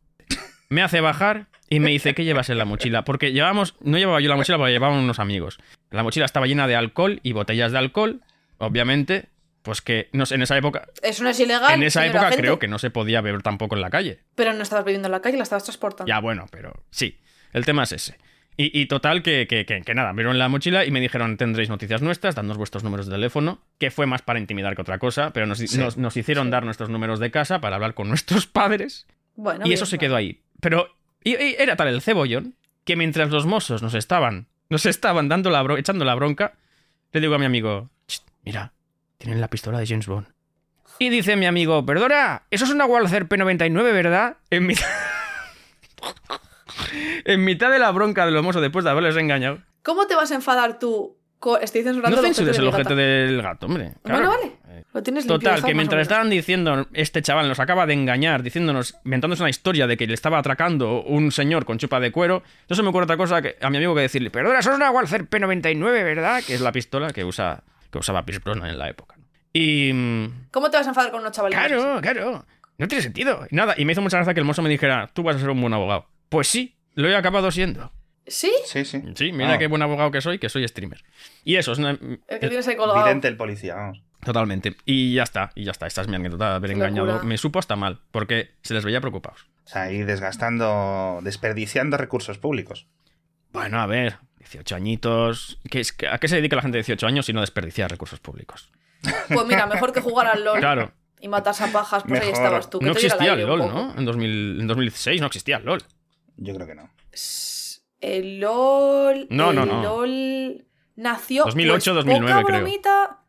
Me 0.74 0.82
hace 0.82 1.02
bajar 1.02 1.48
y 1.70 1.80
me 1.80 1.92
dice, 1.92 2.14
¿qué 2.14 2.24
llevas 2.26 2.50
en 2.50 2.58
la 2.58 2.66
mochila? 2.66 3.04
Porque 3.04 3.32
llevábamos, 3.32 3.76
no 3.82 3.98
llevaba 3.98 4.20
yo 4.22 4.30
la 4.30 4.36
mochila, 4.36 4.58
porque 4.58 4.72
llevaban 4.74 5.00
unos 5.00 5.20
amigos. 5.20 5.60
La 5.92 6.04
mochila 6.04 6.26
estaba 6.26 6.48
llena 6.48 6.68
de 6.68 6.76
alcohol 6.76 7.20
y 7.24 7.32
botellas 7.34 7.72
de 7.72 7.78
alcohol, 7.78 8.22
obviamente, 8.58 9.30
pues 9.62 9.82
que 9.82 10.10
no 10.14 10.26
sé, 10.26 10.36
en 10.36 10.42
esa 10.42 10.58
época, 10.58 10.88
Eso 11.02 11.24
no 11.24 11.30
es 11.30 11.40
ilegal. 11.40 11.74
en 11.74 11.84
esa 11.84 12.06
época 12.06 12.32
creo 12.36 12.60
que 12.60 12.68
no 12.68 12.80
se 12.80 12.90
podía 12.90 13.22
beber 13.22 13.42
tampoco 13.42 13.76
en 13.76 13.82
la 13.82 13.90
calle. 13.90 14.20
Pero 14.36 14.54
no 14.54 14.64
estabas 14.64 14.86
bebiendo 14.86 15.08
en 15.08 15.12
la 15.14 15.22
calle, 15.22 15.38
la 15.38 15.44
estabas 15.44 15.64
transportando. 15.64 16.08
Ya, 16.10 16.20
bueno, 16.20 16.46
pero 16.52 16.74
sí, 16.90 17.20
el 17.54 17.66
tema 17.66 17.84
es 17.84 17.92
ese. 17.94 18.18
Y, 18.56 18.80
y 18.80 18.86
total, 18.86 19.24
que, 19.24 19.48
que, 19.48 19.66
que, 19.66 19.82
que 19.82 19.94
nada, 19.96 20.12
vieron 20.14 20.38
la 20.38 20.48
mochila 20.48 20.86
y 20.86 20.92
me 20.92 21.02
dijeron, 21.02 21.38
tendréis 21.38 21.70
noticias 21.70 22.02
nuestras, 22.04 22.36
dadnos 22.36 22.58
vuestros 22.58 22.84
números 22.84 23.08
de 23.08 23.14
teléfono, 23.14 23.62
que 23.80 23.90
fue 23.90 24.06
más 24.06 24.22
para 24.22 24.40
intimidar 24.40 24.76
que 24.76 24.82
otra 24.84 25.00
cosa, 25.00 25.32
pero 25.34 25.48
nos, 25.48 25.58
Sí. 25.58 25.78
nos, 25.78 25.98
nos 25.98 26.16
hicieron 26.18 26.48
Sí. 26.48 26.52
dar 26.52 26.64
nuestros 26.66 26.90
números 26.90 27.20
de 27.20 27.32
casa 27.32 27.62
para 27.62 27.78
hablar 27.78 27.94
con 27.96 28.10
nuestros 28.10 28.46
padres 28.48 29.08
Bueno, 29.36 29.62
y 29.62 29.70
bien, 29.70 29.74
eso 29.74 29.88
se 29.88 29.98
quedó 29.98 30.16
ahí. 30.16 30.42
Pero 30.64 30.88
era 31.22 31.76
tal 31.76 31.90
el 31.90 32.02
cebollón 32.02 32.56
que 32.86 32.96
mientras 32.96 33.30
los 33.30 33.46
mozos 33.46 33.82
nos 33.84 33.94
estaban, 33.94 34.48
nos 34.70 34.86
estaban 34.86 35.30
dando 35.30 35.50
la 35.50 35.62
bro- 35.64 35.78
echando 35.78 36.04
la 36.06 36.16
bronca, 36.16 36.54
le 37.12 37.22
digo 37.22 37.36
a 37.36 37.38
mi 37.38 37.46
amigo, 37.46 37.90
"Chst, 38.08 38.28
mira, 38.44 38.74
tienen 39.18 39.40
la 39.40 39.48
pistola 39.50 39.78
de 39.80 39.86
James 39.88 40.08
Bond. 40.08 40.28
Y 41.00 41.10
dice 41.10 41.36
mi 41.36 41.46
amigo, 41.46 41.86
perdona, 41.86 42.44
eso 42.52 42.66
es 42.66 42.72
una 42.72 42.86
Walther 42.86 43.28
P99, 43.28 43.94
¿verdad? 43.94 44.38
En 44.50 44.66
mitad... 44.68 44.86
en 47.26 47.44
mitad 47.44 47.72
de 47.72 47.80
la 47.80 47.92
bronca 47.92 48.26
de 48.26 48.32
los 48.32 48.44
mozos 48.44 48.62
después 48.62 48.84
de 48.86 48.92
haberles 48.92 49.16
engañado. 49.18 49.60
¿Cómo 49.84 50.08
te 50.08 50.16
vas 50.16 50.32
a 50.32 50.36
enfadar 50.36 50.80
tú? 50.80 51.18
Estoy 51.62 51.84
censurando 51.84 52.22
No 52.22 52.26
el 52.28 52.34
de 52.34 52.52
el 52.52 52.68
objeto 52.68 52.96
del 52.96 53.42
gato, 53.42 53.66
hombre. 53.66 53.96
Bueno, 54.04 54.30
vale. 54.30 54.54
Eh, 54.94 54.98
Lo 54.98 55.04
tienes 55.04 55.26
Total, 55.26 55.64
que 55.64 55.74
mientras 55.74 56.02
estaban 56.04 56.30
diciendo, 56.30 56.88
este 56.94 57.22
chaval 57.22 57.48
nos 57.48 57.60
acaba 57.60 57.86
de 57.88 57.94
engañar, 57.94 58.44
diciéndonos, 58.44 58.96
inventándose 59.04 59.42
una 59.42 59.50
historia 59.50 59.88
de 59.88 59.98
que 59.98 60.06
le 60.06 60.14
estaba 60.14 60.38
atracando 60.38 61.02
un 61.02 61.32
señor 61.32 61.66
con 61.66 61.78
chupa 61.80 62.00
de 62.00 62.12
cuero, 62.12 62.44
no 62.70 62.76
se 62.76 62.84
me 62.84 62.90
ocurre 62.90 63.06
otra 63.06 63.18
cosa 63.18 63.42
que 63.42 63.58
a 63.62 63.70
mi 63.70 63.78
amigo 63.78 63.96
que 63.96 64.02
decirle, 64.02 64.30
perdona, 64.30 64.60
eso 64.60 64.70
es 64.72 64.76
una 64.78 64.92
Walther 64.92 65.28
P99, 65.30 65.82
¿verdad? 65.82 66.44
Que 66.46 66.54
es 66.54 66.62
la 66.62 66.72
pistola 66.72 67.10
que 67.12 67.24
usa 67.24 67.64
que 67.90 67.98
usaba 67.98 68.24
Pierce 68.26 68.42
Brosnan 68.44 68.70
en 68.70 68.78
la 68.78 68.90
época. 68.90 69.16
¿no? 69.18 69.24
Y... 69.54 69.92
mm, 69.94 70.48
¿Cómo 70.52 70.70
te 70.70 70.78
vas 70.78 70.86
a 70.88 70.90
enfadar 70.90 71.12
con 71.12 71.22
unos 71.22 71.32
chavales? 71.32 71.58
Claro, 71.58 72.00
claro. 72.02 72.46
No 72.78 72.88
tiene 72.88 73.02
sentido. 73.04 73.46
Y 73.52 73.56
nada, 73.56 73.76
y 73.78 73.86
me 73.86 73.92
hizo 73.94 74.02
mucha 74.02 74.18
gracia 74.18 74.34
que 74.34 74.40
el 74.40 74.46
mozo 74.46 74.62
me 74.64 74.70
dijera, 74.70 75.10
tú 75.14 75.22
vas 75.24 75.36
a 75.36 75.40
ser 75.40 75.50
un 75.50 75.62
buen 75.62 75.74
abogado. 75.74 76.08
Pues 76.30 76.48
sí, 76.48 76.76
lo 76.96 77.08
he 77.08 77.16
acabado 77.16 77.50
siendo. 77.52 77.92
¿Sí? 78.26 78.52
Sí, 78.66 78.86
sí. 78.86 79.02
Sí, 79.16 79.32
mira 79.32 79.54
Ah. 79.54 79.58
qué 79.58 79.68
buen 79.68 79.82
abogado 79.82 80.10
que 80.12 80.22
soy, 80.22 80.40
que 80.40 80.50
soy 80.50 80.68
streamer. 80.68 81.04
Y 81.44 81.56
eso 81.58 81.72
es 81.74 81.78
una... 81.80 81.92
El 81.92 82.40
que 82.40 82.48
tienes 82.48 82.68
ahí 82.68 82.76
colgado. 82.76 83.04
Vidente 83.04 83.28
el 83.28 83.38
policía, 83.38 83.76
vamos. 83.76 84.03
Totalmente. 84.26 84.76
Y 84.86 85.14
ya 85.14 85.24
está, 85.24 85.52
y 85.56 85.64
ya 85.64 85.72
está. 85.72 85.88
Esta 85.88 86.02
es 86.02 86.08
mi 86.08 86.16
anécdota 86.16 86.50
de 86.50 86.56
haber 86.56 86.70
Qué 86.72 86.76
engañado. 86.76 87.06
locura. 87.08 87.24
Me 87.26 87.38
supo 87.38 87.60
hasta 87.60 87.76
mal, 87.76 88.00
porque 88.12 88.52
se 88.62 88.74
les 88.74 88.84
veía 88.86 89.00
preocupados. 89.02 89.46
O 89.66 89.70
sea, 89.70 89.84
ahí 89.84 90.04
desgastando, 90.04 91.20
desperdiciando 91.24 91.98
recursos 91.98 92.38
públicos. 92.38 92.88
Bueno, 93.52 93.80
a 93.82 93.86
ver, 93.86 94.18
18 94.40 94.76
añitos. 94.76 95.60
¿Qué 95.70 95.80
es- 95.80 95.96
¿A 96.12 96.18
qué 96.18 96.28
se 96.28 96.36
dedica 96.38 96.56
la 96.56 96.62
gente 96.62 96.78
de 96.78 96.84
18 96.84 97.08
años 97.08 97.26
si 97.26 97.34
no 97.34 97.42
desperdiciar 97.42 97.90
recursos 97.92 98.20
públicos? 98.20 98.72
Pues 99.28 99.46
mira, 99.48 99.68
mejor 99.68 99.92
que 99.94 100.02
jugar 100.02 100.28
al 100.28 100.44
LOL 100.44 100.60
Claro. 100.60 100.92
y 101.20 101.28
matarse 101.28 101.64
a 101.66 101.68
pajas, 101.72 102.04
pues 102.08 102.22
ahí 102.22 102.30
estabas 102.32 102.70
tú. 102.70 102.80
No 102.82 102.92
existía 102.92 103.34
el 103.34 103.46
LOL. 103.46 103.60
¿no? 103.60 103.94
En, 103.98 104.06
2000 104.06 104.60
en 104.62 104.68
2016 104.68 105.22
no 105.22 105.28
existía 105.28 105.58
el 105.58 105.66
LOL. 105.66 105.82
Yo 106.38 106.56
creo 106.56 106.68
que 106.68 106.76
no. 106.76 106.90
El 108.02 108.40
LOL. 108.40 109.28
No, 109.30 109.52
el 109.52 109.56
no, 109.56 109.66
no. 109.66 109.82
LOL 109.84 110.66
nació. 110.96 111.46
2008, 111.46 111.94
pues, 111.94 112.06
2009 112.06 112.42
poca 112.42 112.46
creo. 112.48 112.60
bromita, 112.62 113.23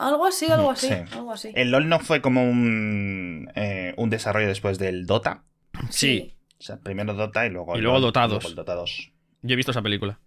Algo 0.00 0.26
así, 0.26 0.50
algo 0.50 0.70
así. 0.70 0.88
Sí. 0.88 0.94
Algo 1.12 1.32
así. 1.32 1.52
El 1.54 1.70
LOL 1.70 1.88
no 1.88 1.98
fue 2.00 2.20
como 2.20 2.42
un, 2.48 3.50
eh, 3.54 3.94
un 3.96 4.10
desarrollo 4.10 4.48
después 4.48 4.78
del 4.78 5.06
Dota. 5.06 5.44
Sí, 5.90 6.34
O 6.58 6.62
sea, 6.62 6.76
primero 6.78 7.14
Dota 7.14 7.46
y 7.46 7.50
luego 7.50 7.76
Y 7.76 7.80
luego 7.80 7.96
LOL, 7.98 8.02
Dota 8.08 8.26
luego 8.26 8.40
2. 8.42 8.50
el 8.50 8.54
Dota 8.56 8.74
2. 8.74 9.12
yo 9.42 9.52
he 9.52 9.56
visto 9.56 9.70
esa 9.72 9.82
película. 9.82 10.18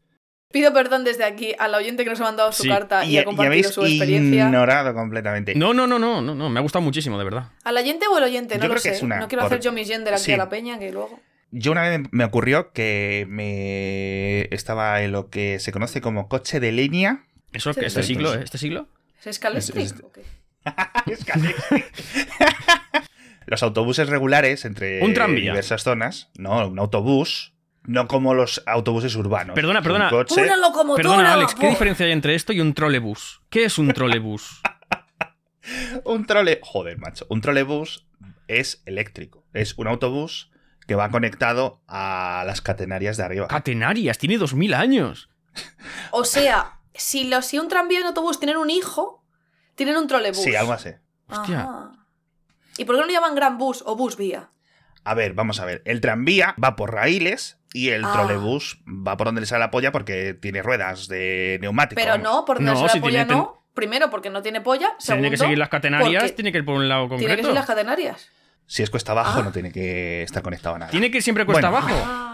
Pido 0.51 0.71
perdón 0.73 1.03
desde 1.03 1.23
aquí 1.23 1.53
al 1.57 1.73
oyente 1.73 2.03
que 2.03 2.12
nos 2.12 2.19
ha 2.21 2.25
mandado 2.25 2.51
su 2.51 2.63
Sí. 2.63 2.69
carta 2.69 3.03
y, 3.05 3.12
Y, 3.13 3.17
ha 3.17 3.21
y 3.21 3.25
compartido 3.25 3.49
habéis 3.51 3.69
su 3.69 3.83
experiencia. 3.86 4.45
ignorado 4.45 4.93
completamente. 4.93 5.55
No, 5.55 5.73
no, 5.73 5.88
no, 5.88 5.97
no, 5.97 6.21
no, 6.21 6.36
no, 6.36 6.49
me 6.49 6.59
ha 6.59 6.62
gustado 6.62 6.83
muchísimo, 6.83 7.17
de 7.17 7.23
verdad. 7.23 7.49
¿Al 7.63 7.75
oyente 7.77 8.05
o 8.07 8.17
el 8.17 8.23
oyente? 8.23 8.55
No 8.57 8.62
Yo 8.62 8.67
lo 8.67 8.73
creo 8.75 8.83
que 8.83 8.89
sé. 8.89 8.95
es 8.95 9.01
una- 9.01 9.19
No 9.19 9.27
quiero 9.27 9.41
por- 9.41 9.51
hacer 9.53 9.62
yo 9.63 9.71
mi 9.71 9.83
gender 9.83 10.13
aquí 10.13 10.23
Sí. 10.23 10.33
a 10.33 10.38
la 10.38 10.49
peña, 10.49 10.77
que 10.77 10.91
luego. 10.91 11.19
Yo 11.49 11.71
una 11.71 11.81
vez 11.89 12.01
me 12.12 12.23
ocurrió 12.23 12.71
que 12.71 13.25
me 13.29 14.41
estaba 14.53 15.01
en 15.01 15.12
lo 15.12 15.29
que 15.29 15.59
se 15.59 15.71
conoce 15.71 16.01
como 16.01 16.27
coche 16.27 16.59
de 16.59 16.71
línea. 16.71 17.25
Eso 17.51 17.73
Sí, 17.73 17.79
que 17.79 17.86
este 17.88 18.03
siglo. 18.03 18.33
¿eh? 18.36 18.41
¿Este 18.43 18.57
siglo? 18.57 18.88
¿Es 19.25 19.36
Scalestri? 19.38 19.81
Es- 19.83 19.91
es- 19.93 20.03
¿O 20.03 20.12
qué? 20.12 20.23
Es 21.12 21.25
Calexi. 21.25 21.83
los 23.45 23.63
autobuses 23.63 24.07
regulares 24.07 24.65
entre 24.65 25.01
Un 25.01 25.13
tranvía. 25.13 25.51
diversas 25.51 25.83
zonas. 25.83 26.29
No, 26.38 26.67
un 26.67 26.79
autobús. 26.79 27.53
No 27.86 28.07
como 28.07 28.33
los 28.33 28.63
autobuses 28.65 29.13
urbanos. 29.15 29.55
Perdona, 29.55 29.81
perdona. 29.81 30.05
Un 30.05 30.09
coche. 30.12 30.41
¡Una 30.41 30.55
locomotora! 30.55 31.03
Perdona, 31.03 31.33
Alex, 31.33 31.53
¿qué 31.55 31.67
diferencia 31.67 32.05
hay 32.05 32.13
entre 32.13 32.33
esto 32.33 32.53
y 32.53 32.62
un 32.62 32.73
trolebús? 32.73 33.41
¿Qué 33.49 33.65
es 33.65 33.77
un 33.77 33.91
trolebús? 33.91 34.62
Un 36.03 36.25
trole... 36.25 36.59
Joder, 36.62 36.97
macho. 36.97 37.25
Un 37.29 37.39
trolebús 37.39 38.05
es 38.49 38.81
eléctrico. 38.86 39.45
Es 39.53 39.77
un 39.77 39.88
autobús 39.88 40.51
que 40.88 40.95
va 40.95 41.09
conectado 41.09 41.81
a 41.88 42.43
las 42.45 42.59
catenarias 42.62 43.15
de 43.15 43.23
arriba. 43.23 43.47
Catenarias, 43.47 44.17
tiene 44.17 44.38
2000 44.38 44.73
años. 44.73 45.29
O 46.12 46.25
sea, 46.25 46.79
si, 46.93 47.23
los, 47.25 47.45
si 47.45 47.60
un 47.60 47.67
tranvía 47.67 47.99
y 47.99 48.01
un 48.01 48.08
autobús 48.08 48.39
tienen 48.39 48.58
un 48.58 48.69
hijo, 48.69 49.23
tienen 49.75 49.97
un 49.97 50.08
trolebús. 50.08 50.41
Sí, 50.43 50.56
algo 50.56 50.73
así. 50.73 50.89
Hostia. 51.27 51.62
Ajá. 51.62 51.91
¿Y 52.77 52.86
por 52.86 52.95
qué 52.95 53.01
no 53.01 53.08
le 53.08 53.13
llaman 53.13 53.36
gran 53.36 53.58
bus 53.58 53.84
o 53.86 53.95
bus 53.95 54.17
vía? 54.17 54.49
A 55.03 55.13
ver, 55.13 55.34
vamos 55.34 55.60
a 55.60 55.65
ver. 55.65 55.82
El 55.86 56.01
tranvía 56.01 56.56
va 56.63 56.75
por 56.75 56.93
raíles 56.93 57.58
y 57.73 57.89
el 57.89 58.06
Ah. 58.06 58.12
trolebús 58.13 58.82
va 58.88 59.17
por 59.17 59.27
donde 59.27 59.41
le 59.41 59.47
sale 59.47 59.60
la 59.60 59.71
polla 59.71 59.91
porque 59.91 60.34
tiene 60.34 60.62
ruedas 60.62 61.08
de 61.08 61.58
neumático. 61.62 61.99
Pero 61.99 62.12
vamos. 62.12 62.23
no, 62.23 62.45
por 62.45 62.58
donde 62.58 62.71
No, 62.71 62.88
se 62.89 62.95
la 62.97 63.01
polla 63.01 63.25
tiene- 63.27 63.41
no. 63.41 63.63
Primero, 63.73 64.10
porque 64.12 64.29
no 64.29 64.41
tiene 64.43 64.62
polla. 64.62 64.93
Si 64.99 65.08
Segundo, 65.08 65.23
tiene 65.23 65.32
que 65.34 65.38
seguir 65.38 65.58
las 65.58 65.69
catenarias, 65.69 66.36
tiene 66.36 66.51
que 66.51 66.60
ir 66.60 66.65
por 66.65 66.75
un 66.75 66.88
lado 66.88 67.08
tiene 67.08 67.17
que 67.21 67.25
concreto. 67.27 67.47
ser 67.47 67.56
las 67.56 67.65
catenarias. 67.65 68.29
Si 68.67 68.84
es 68.84 68.89
cuesta 68.91 69.12
abajo, 69.13 69.39
Ah. 69.39 69.43
no 69.43 69.51
tiene 69.51 69.71
que 69.71 70.21
estar 70.23 70.43
conectado 70.43 70.75
a 70.75 70.79
nada. 70.79 70.91
Tiene 70.91 71.10
que 71.10 71.17
ir 71.17 71.23
siempre 71.23 71.43
cuesta 71.45 71.69
Bueno. 71.71 71.86
abajo. 71.88 72.03
Ah. 72.06 72.29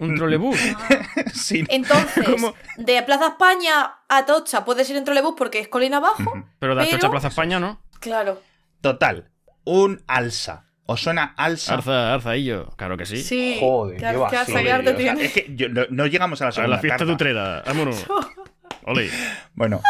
Un 0.00 0.14
trolebús. 0.16 0.58
Sí. 1.34 1.64
Entonces, 1.68 2.24
¿Cómo? 2.28 2.54
de 2.76 3.02
Plaza 3.02 3.28
España 3.28 3.94
a 4.08 4.26
Tocha 4.26 4.64
puedes 4.64 4.88
ir 4.90 4.96
en 4.96 5.04
trolebús 5.04 5.34
porque 5.36 5.58
es 5.60 5.68
colina 5.68 5.96
abajo. 5.98 6.44
Pero 6.58 6.74
de 6.74 6.84
Pero- 6.84 6.96
Atocha 6.96 7.06
a 7.06 7.10
Plaza 7.10 7.28
España, 7.28 7.58
¿no? 7.60 7.82
Claro. 8.00 8.40
Total. 8.80 9.30
Un 9.64 10.02
alza. 10.06 10.66
¿Os 10.86 11.00
suena 11.02 11.34
alza? 11.36 11.74
Arza, 11.74 12.14
arza 12.14 12.36
y 12.36 12.44
yo. 12.44 12.66
Claro 12.76 12.96
que 12.96 13.06
sí. 13.06 13.22
Sí. 13.22 13.56
Joder, 13.60 13.96
qué, 13.98 14.04
qué 14.06 14.10
qué 14.12 14.16
basura, 14.18 14.40
arzaguearte 14.40 14.90
o 14.90 14.96
sea, 14.96 14.98
tiene. 14.98 15.24
es 15.24 15.32
que 15.32 15.46
yo- 15.54 15.68
no, 15.68 15.82
no 15.90 16.06
llegamos 16.06 16.40
a 16.42 16.44
la 16.44 16.48
A 16.48 16.52
segunda 16.52 16.76
la 16.76 16.80
fiesta 16.80 16.98
tarta. 16.98 17.08
de 17.08 17.12
Utrera. 17.14 17.62
Vámonos. 17.66 18.06
Ole. 18.84 19.10
Bueno. 19.54 19.80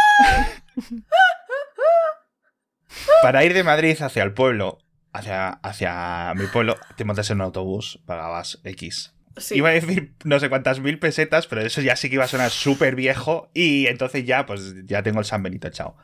Para 3.22 3.44
ir 3.44 3.54
de 3.54 3.64
Madrid 3.64 4.00
hacia 4.00 4.22
el 4.22 4.32
pueblo, 4.34 4.78
hacia, 5.12 5.48
hacia 5.48 6.32
mi 6.36 6.46
pueblo, 6.46 6.76
te 6.96 7.04
montas 7.04 7.30
en 7.30 7.38
un 7.38 7.42
autobús, 7.42 8.00
pagabas 8.06 8.60
X. 8.64 9.14
Sí. 9.36 9.56
Iba 9.56 9.70
a 9.70 9.72
decir 9.72 10.14
no 10.24 10.38
sé 10.40 10.48
cuántas 10.48 10.80
mil 10.80 10.98
pesetas, 10.98 11.46
pero 11.46 11.62
eso 11.62 11.80
ya 11.80 11.96
sí 11.96 12.08
que 12.08 12.14
iba 12.16 12.24
a 12.24 12.28
sonar 12.28 12.50
súper 12.50 12.94
viejo 12.96 13.50
y 13.54 13.86
entonces 13.86 14.24
ya, 14.24 14.44
pues 14.46 14.74
ya 14.84 15.02
tengo 15.02 15.18
el 15.20 15.24
San 15.24 15.42
Benito 15.42 15.68
echado. 15.68 15.96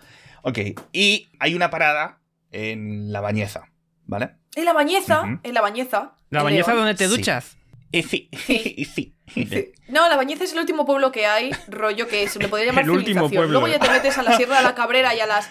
Ok, 0.42 0.58
y 0.92 1.28
hay 1.40 1.54
una 1.54 1.70
parada 1.70 2.20
en 2.52 3.12
La 3.12 3.20
Bañeza, 3.20 3.64
¿vale? 4.06 4.30
En 4.56 4.64
la 4.64 4.72
bañeza, 4.72 5.38
en 5.42 5.54
la 5.54 5.60
bañeza. 5.60 6.14
¿La 6.30 6.42
bañeza 6.42 6.72
León. 6.72 6.84
donde 6.84 6.94
te 6.94 7.08
Sí. 7.08 7.16
duchas? 7.16 7.56
Y 7.92 8.02
sí, 8.02 8.28
y 8.48 8.84
sí. 8.86 9.14
Sí. 9.32 9.72
No, 9.88 10.08
la 10.08 10.16
bañeza 10.16 10.44
es 10.44 10.52
el 10.52 10.58
último 10.58 10.84
pueblo 10.86 11.12
que 11.12 11.26
hay, 11.26 11.50
rollo 11.68 12.08
que 12.08 12.26
se 12.28 12.38
le 12.38 12.48
podría 12.48 12.66
llamar 12.70 12.84
El 12.84 12.90
último 12.90 13.28
civilización. 13.28 13.40
pueblo, 13.50 13.60
Luego 13.60 13.68
ya 13.68 13.78
te 13.78 13.90
metes 13.90 14.16
a 14.18 14.22
la 14.22 14.36
Sierra 14.36 14.56
de 14.58 14.62
la 14.64 14.74
Cabrera 14.74 15.14
y 15.14 15.20
a 15.20 15.26
las 15.26 15.50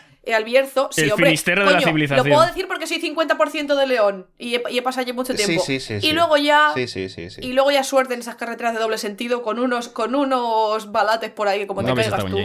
Sí, 0.91 1.01
El 1.01 1.11
hombre, 1.11 1.27
Finisterre 1.27 1.65
de 1.65 1.71
la 1.71 1.81
civilización. 1.81 2.27
Lo 2.27 2.35
puedo 2.35 2.47
decir 2.47 2.67
porque 2.67 2.87
soy 2.87 2.99
50% 3.01 3.75
de 3.75 3.87
León 3.87 4.27
y 4.37 4.55
he, 4.55 4.63
y 4.69 4.77
he 4.77 4.81
pasado 4.81 5.03
allí 5.03 5.13
mucho 5.13 5.33
tiempo. 5.33 5.63
Sí, 5.63 5.79
sí, 5.79 5.99
sí. 5.99 6.05
y 6.05 6.09
sí. 6.09 6.13
luego 6.13 6.37
ya 6.37 6.71
Sí, 6.75 6.87
sí, 6.87 7.09
sí. 7.09 7.29
sí. 7.29 7.41
y 7.43 7.53
luego 7.53 7.71
ya 7.71 7.83
suerte 7.83 8.13
en 8.13 8.19
esas 8.19 8.35
carreteras 8.35 8.73
de 8.73 8.79
doble 8.79 8.97
sentido 8.97 9.41
con 9.41 9.59
unos 9.59 9.89
con 9.89 10.15
unos 10.15 10.91
balates 10.91 11.31
por 11.31 11.47
ahí 11.47 11.65
como 11.65 11.81
No 11.81 11.93
te 11.93 12.01
estado 12.01 12.25
tú. 12.25 12.37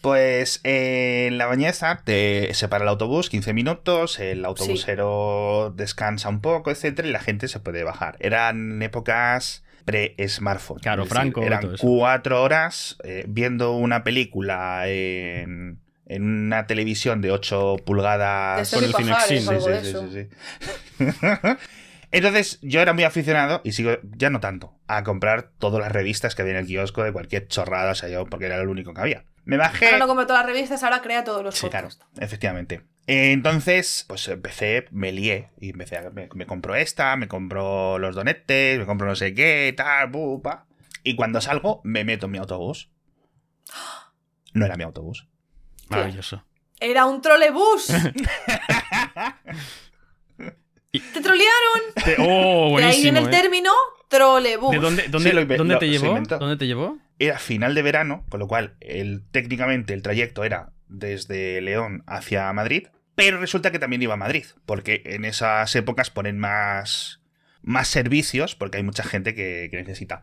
Pues 0.00 0.60
eh, 0.64 1.26
en 1.28 1.36
la 1.36 1.46
bañeza 1.46 2.00
te 2.04 2.54
separa 2.54 2.84
el 2.84 2.88
autobús 2.88 3.28
15 3.28 3.52
minutos, 3.52 4.18
el 4.18 4.44
autobusero 4.46 5.74
descansa 5.76 6.30
un 6.30 6.40
poco, 6.40 6.70
etcétera, 6.70 7.06
y 7.06 7.10
la 7.10 7.20
gente 7.20 7.48
se 7.48 7.60
puede 7.60 7.84
bajar. 7.84 8.16
Eran 8.20 8.80
épocas 8.80 9.62
pre-smartphone. 9.84 10.78
Claro, 10.78 11.02
es 11.02 11.08
decir, 11.08 11.20
Franco, 11.20 11.42
Eran 11.42 11.76
cuatro 11.78 12.42
horas 12.42 12.96
eh, 13.04 13.24
viendo 13.28 13.72
una 13.72 14.02
película 14.02 14.84
en, 14.86 15.80
en 16.10 16.24
una 16.24 16.66
televisión 16.66 17.20
de 17.20 17.30
8 17.30 17.76
pulgadas. 17.86 18.70
Con 18.72 18.82
el 18.82 18.92
Cinexin, 18.92 19.42
Sí, 19.42 19.84
sí, 19.84 20.28
sí. 20.98 21.06
Entonces, 22.10 22.58
yo 22.62 22.80
era 22.80 22.92
muy 22.92 23.04
aficionado, 23.04 23.60
y 23.62 23.70
sigo, 23.70 23.92
ya 24.02 24.28
no 24.28 24.40
tanto, 24.40 24.76
a 24.88 25.04
comprar 25.04 25.52
todas 25.58 25.80
las 25.80 25.92
revistas 25.92 26.34
que 26.34 26.42
había 26.42 26.54
en 26.54 26.60
el 26.60 26.66
kiosco 26.66 27.04
de 27.04 27.12
cualquier 27.12 27.46
chorrada, 27.46 27.92
o 27.92 27.94
sea, 27.94 28.08
yo, 28.08 28.26
porque 28.26 28.46
era 28.46 28.60
lo 28.64 28.72
único 28.72 28.92
que 28.92 29.00
había. 29.00 29.24
Me 29.44 29.56
bajé. 29.56 29.86
Ahora 29.86 29.98
no 29.98 30.08
compro 30.08 30.26
todas 30.26 30.44
las 30.44 30.52
revistas, 30.52 30.82
ahora 30.82 31.00
crea 31.00 31.22
todos 31.22 31.44
los 31.44 31.54
Sí, 31.54 31.68
claro, 31.68 31.88
efectivamente. 32.18 32.82
Entonces, 33.06 34.04
pues 34.08 34.26
empecé, 34.26 34.86
me 34.90 35.12
lié 35.12 35.50
y 35.60 35.70
empecé 35.70 35.98
a, 35.98 36.10
me, 36.10 36.28
me 36.34 36.46
compro 36.46 36.74
esta, 36.74 37.14
me 37.14 37.28
compro 37.28 38.00
los 38.00 38.16
donetes, 38.16 38.80
me 38.80 38.86
compro 38.86 39.06
no 39.06 39.14
sé 39.14 39.32
qué, 39.32 39.72
tal, 39.76 40.08
bu, 40.10 40.42
pa. 40.42 40.66
Y 41.04 41.14
cuando 41.14 41.40
salgo, 41.40 41.80
me 41.84 42.02
meto 42.02 42.26
en 42.26 42.32
mi 42.32 42.38
autobús. 42.38 42.90
No 44.52 44.66
era 44.66 44.74
mi 44.74 44.82
autobús. 44.82 45.29
Maravilloso. 45.90 46.44
Era 46.80 47.04
un 47.06 47.20
trolebús. 47.20 47.88
¡Te 50.92 51.20
trolearon! 51.20 51.80
Te- 52.04 52.16
Oh, 52.18 52.76
De 52.78 52.84
ahí 52.84 53.02
viene 53.02 53.20
el 53.20 53.26
¿eh? 53.26 53.30
término 53.30 53.70
trolebús. 54.08 54.72
¿De 54.72 54.78
dónde, 54.78 55.04
dónde, 55.08 55.28
Sí, 55.30 55.34
lo 55.34 55.42
inve- 55.42 55.56
dónde 55.56 55.74
lo- 55.74 55.80
te 55.80 55.88
llevó? 55.88 56.18
¿Dónde 56.38 56.56
te 56.56 56.66
llevó? 56.66 56.98
Era 57.18 57.38
final 57.38 57.74
de 57.74 57.82
verano, 57.82 58.24
con 58.28 58.40
lo 58.40 58.48
cual 58.48 58.74
el, 58.80 59.22
técnicamente 59.30 59.94
el 59.94 60.02
trayecto 60.02 60.42
era 60.42 60.72
desde 60.88 61.60
León 61.60 62.02
hacia 62.06 62.52
Madrid, 62.52 62.88
pero 63.14 63.38
resulta 63.38 63.70
que 63.70 63.78
también 63.78 64.02
iba 64.02 64.14
a 64.14 64.16
Madrid, 64.16 64.46
porque 64.66 65.02
en 65.04 65.24
esas 65.24 65.76
épocas 65.76 66.10
ponen 66.10 66.38
más, 66.38 67.20
más 67.62 67.86
servicios, 67.86 68.56
porque 68.56 68.78
hay 68.78 68.82
mucha 68.82 69.04
gente 69.04 69.34
que, 69.34 69.68
que 69.70 69.76
necesita. 69.76 70.22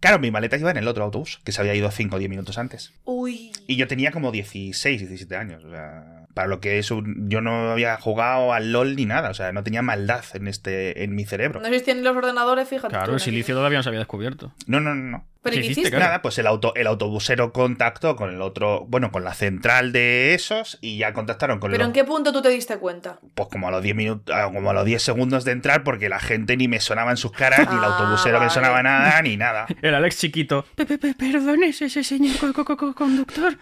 Claro, 0.00 0.18
mi 0.18 0.30
maleta 0.30 0.56
iba 0.56 0.70
en 0.70 0.76
el 0.76 0.88
otro 0.88 1.04
autobús, 1.04 1.40
que 1.44 1.52
se 1.52 1.60
había 1.60 1.74
ido 1.74 1.90
5 1.90 2.16
o 2.16 2.18
10 2.18 2.28
minutos 2.30 2.58
antes. 2.58 2.92
Uy. 3.04 3.50
Y 3.66 3.76
yo 3.76 3.88
tenía 3.88 4.10
como 4.10 4.30
16, 4.30 5.00
17 5.00 5.36
años. 5.36 5.64
O 5.64 5.70
sea, 5.70 6.26
para 6.34 6.48
lo 6.48 6.60
que 6.60 6.78
es 6.78 6.90
un- 6.90 7.28
Yo 7.30 7.40
no 7.40 7.70
había 7.72 7.96
jugado 7.96 8.52
al 8.52 8.72
LOL 8.72 8.94
ni 8.94 9.06
nada. 9.06 9.30
O 9.30 9.34
sea, 9.34 9.52
no 9.52 9.64
tenía 9.64 9.80
maldad 9.82 10.22
en, 10.34 10.48
este, 10.48 11.02
en 11.02 11.14
mi 11.14 11.24
cerebro. 11.24 11.60
No 11.60 11.66
existían 11.68 12.04
los 12.04 12.14
ordenadores, 12.16 12.68
fíjate. 12.68 12.88
Claro, 12.94 13.14
el 13.14 13.20
silicio 13.20 13.54
todavía 13.54 13.78
no 13.78 13.82
se 13.82 13.88
había 13.88 14.00
descubierto. 14.00 14.52
No, 14.66 14.80
no, 14.80 14.94
no. 14.94 15.10
no. 15.10 15.24
¿Pero 15.50 15.54
¿Qué 15.62 15.66
hiciste, 15.66 15.80
hiciste? 15.82 15.98
Nada, 15.98 16.22
pues 16.22 16.38
el, 16.38 16.46
auto, 16.46 16.74
el 16.74 16.86
autobusero 16.86 17.52
contactó 17.52 18.16
con 18.16 18.32
el 18.34 18.42
otro, 18.42 18.84
bueno, 18.88 19.10
con 19.10 19.24
la 19.24 19.34
central 19.34 19.92
de 19.92 20.34
esos 20.34 20.78
y 20.80 20.98
ya 20.98 21.12
contactaron 21.12 21.58
con 21.58 21.70
¿Pero 21.70 21.80
los, 21.82 21.88
en 21.88 21.92
qué 21.92 22.04
punto 22.04 22.32
tú 22.32 22.42
te 22.42 22.48
diste 22.50 22.76
cuenta? 22.78 23.18
pues 23.34 23.48
como 23.50 23.68
a 23.68 23.70
los 23.70 23.82
10 23.82 23.96
minutos, 23.96 24.34
como 24.52 24.70
a 24.70 24.74
los 24.74 24.84
10 24.84 25.02
segundos 25.02 25.44
de 25.44 25.52
entrar 25.52 25.84
porque 25.84 26.08
la 26.08 26.20
gente 26.20 26.56
ni 26.56 26.68
me 26.68 26.80
sonaba 26.80 27.10
en 27.10 27.16
sus 27.16 27.32
caras, 27.32 27.60
ni 27.70 27.76
el 27.76 27.84
Ah, 27.84 27.96
autobusero 27.96 28.40
me 28.40 28.50
sonaba 28.50 28.82
nada, 28.82 29.20
ni 29.22 29.36
nada. 29.36 29.66
El 29.82 29.94
Alex 29.94 30.18
chiquito. 30.18 30.64
Pepe, 30.74 30.98
pe, 30.98 31.14
perdone, 31.14 31.68
ese 31.68 31.88
señor 32.02 32.36
co- 32.52 32.64
co- 32.64 32.76
co- 32.76 32.94
conductor. 32.94 33.56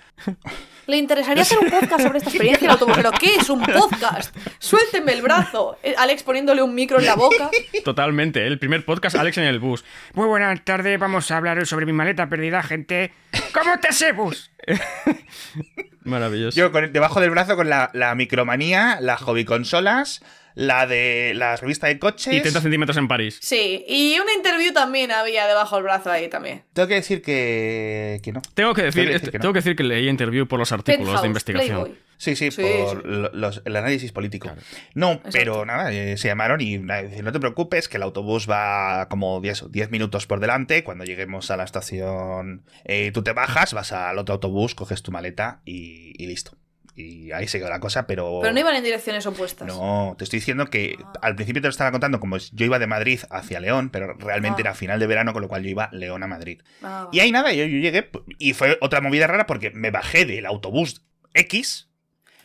¿Le 0.87 0.99
interesaría 0.99 1.43
hacer 1.43 1.59
un 1.59 1.71
podcast 1.71 2.03
sobre 2.03 2.19
esta 2.19 2.29
experiencia 2.31 2.67
en 2.67 2.71
autobusero? 2.73 3.11
¿Qué 3.13 3.37
es 3.37 3.49
un 3.49 3.63
podcast? 3.63 4.37
Suélteme 4.59 5.13
el 5.13 5.23
brazo. 5.23 5.79
Eh, 5.83 5.95
Alex 5.97 6.23
poniéndole 6.23 6.63
un 6.63 6.75
micro 6.75 6.99
en 6.99 7.07
la 7.07 7.15
boca. 7.15 7.49
Totalmente, 7.85 8.47
el 8.47 8.59
primer 8.59 8.85
podcast 8.85 9.17
Alex 9.17 9.39
en 9.39 9.45
el 9.45 9.61
bus. 9.61 9.83
Muy 10.13 10.27
buenas 10.27 10.63
tardes, 10.63 10.99
vamos 10.99 11.31
a 11.31 11.39
hablar 11.39 11.59
hoy 11.59 11.65
sobre 11.75 11.87
mi 11.87 11.93
maleta 11.93 12.29
perdida, 12.29 12.62
gente. 12.62 13.11
¿Cómo 13.53 13.79
te 13.81 13.93
sé, 13.93 14.12
bus? 14.12 14.53
Maravilloso. 16.05 16.57
Yo 16.57 16.70
con, 16.70 16.93
debajo 16.93 17.20
del 17.20 17.31
brazo 17.31 17.57
con 17.57 17.68
la, 17.68 17.91
la 17.95 18.14
micromanía, 18.14 18.99
las 19.01 19.20
hobby 19.22 19.45
consolas, 19.45 20.22
la 20.55 20.87
de 20.87 21.33
la 21.35 21.57
revista 21.57 21.89
de 21.89 21.99
coches. 21.99 22.33
Y 22.33 22.41
30 22.41 22.61
centímetros 22.61 22.97
en 22.97 23.09
París. 23.09 23.39
Sí, 23.43 23.85
y 23.89 24.16
una 24.20 24.33
interview 24.35 24.72
también 24.72 25.11
había 25.11 25.49
debajo 25.49 25.75
del 25.77 25.85
brazo 25.85 26.12
ahí 26.12 26.29
también. 26.29 26.62
Tengo 26.75 26.87
que 26.87 26.95
decir 26.95 27.22
que, 27.22 28.20
que 28.22 28.33
no. 28.33 28.41
Tengo 28.55 28.72
que 28.72 28.83
decir, 28.83 29.03
Tengo 29.03 29.09
que 29.09 29.12
decir 29.14 29.31
que 29.33 29.39
no. 29.39 29.43
tengo 29.43 29.53
que, 29.53 29.59
decir 29.59 29.77
que 29.77 29.83
leí 29.83 30.09
interview 30.09 30.47
por 30.47 30.61
los 30.61 30.70
artículos 30.70 31.07
Penthouse, 31.09 31.22
de 31.22 31.27
investigación. 31.27 31.83
Playboy. 31.83 32.04
Sí, 32.17 32.37
sí, 32.37 32.51
Sí, 32.51 32.62
por 32.62 33.03
sí. 33.03 33.09
lo- 33.09 33.31
los- 33.33 33.62
el 33.65 33.77
análisis 33.77 34.12
político. 34.12 34.49
Claro. 34.49 34.62
No, 34.95 35.21
pero 35.33 35.65
nada, 35.67 35.93
eh, 35.93 36.17
se 36.17 36.29
llamaron 36.29 36.61
y 36.61 36.79
no 36.79 37.33
te 37.33 37.41
preocupes, 37.41 37.89
que 37.89 37.97
el 37.97 38.03
autobús 38.03 38.49
va 38.49 39.09
como 39.09 39.41
10, 39.41 39.65
10 39.71 39.91
minutos 39.91 40.27
por 40.27 40.41
delante. 40.41 40.85
Cuando 40.85 41.05
lleguemos 41.05 41.51
a 41.51 41.57
la 41.57 41.65
estación, 41.65 42.65
eh, 42.85 43.11
tú 43.12 43.23
te 43.23 43.33
bajas, 43.33 43.75
vas 43.75 43.93
al 43.93 44.19
otro 44.19 44.35
autobús, 44.35 44.75
coges 44.75 45.03
tu 45.03 45.12
maleta 45.12 45.61
y, 45.65 46.12
y 46.23 46.27
listo. 46.27 46.57
Y 46.97 47.33
ahí 47.33 47.49
se 47.49 47.59
quedó 47.59 47.71
la 47.71 47.81
cosa, 47.81 48.07
pero... 48.07 48.39
Pero 48.41 48.53
no 48.55 48.61
iban 48.61 48.77
en 48.77 48.85
direcciones 48.85 49.27
opuestas. 49.27 49.67
No, 49.67 50.15
te 50.17 50.23
estoy 50.23 50.39
diciendo 50.39 50.67
que 50.71 50.97
Ah. 51.03 51.12
al 51.23 51.35
principio 51.35 51.61
te 51.61 51.67
lo 51.67 51.71
estaba 51.71 51.91
contando 51.91 52.21
como 52.21 52.37
yo 52.37 52.65
iba 52.65 52.79
de 52.79 52.87
Madrid 52.87 53.19
hacia 53.31 53.59
León, 53.59 53.91
pero 53.91 54.15
realmente 54.15 54.59
Ah. 54.61 54.67
era 54.69 54.75
final 54.75 55.01
de 55.01 55.09
verano, 55.09 55.33
con 55.33 55.43
lo 55.43 55.49
cual 55.49 55.65
yo 55.65 55.71
iba 55.71 55.89
León 55.91 56.23
a 56.23 56.29
Madrid. 56.29 56.62
Ah, 56.85 57.09
Y 57.11 57.19
ahí 57.19 57.33
nada, 57.33 57.53
yo, 57.53 57.65
yo 57.65 57.79
llegué 57.79 58.09
y 58.39 58.53
fue 58.53 58.79
otra 58.81 59.01
movida 59.01 59.27
rara 59.27 59.47
porque 59.47 59.73
me 59.73 59.91
bajé 59.91 60.25
del 60.25 60.47
autobús 60.47 61.05
X, 61.35 61.89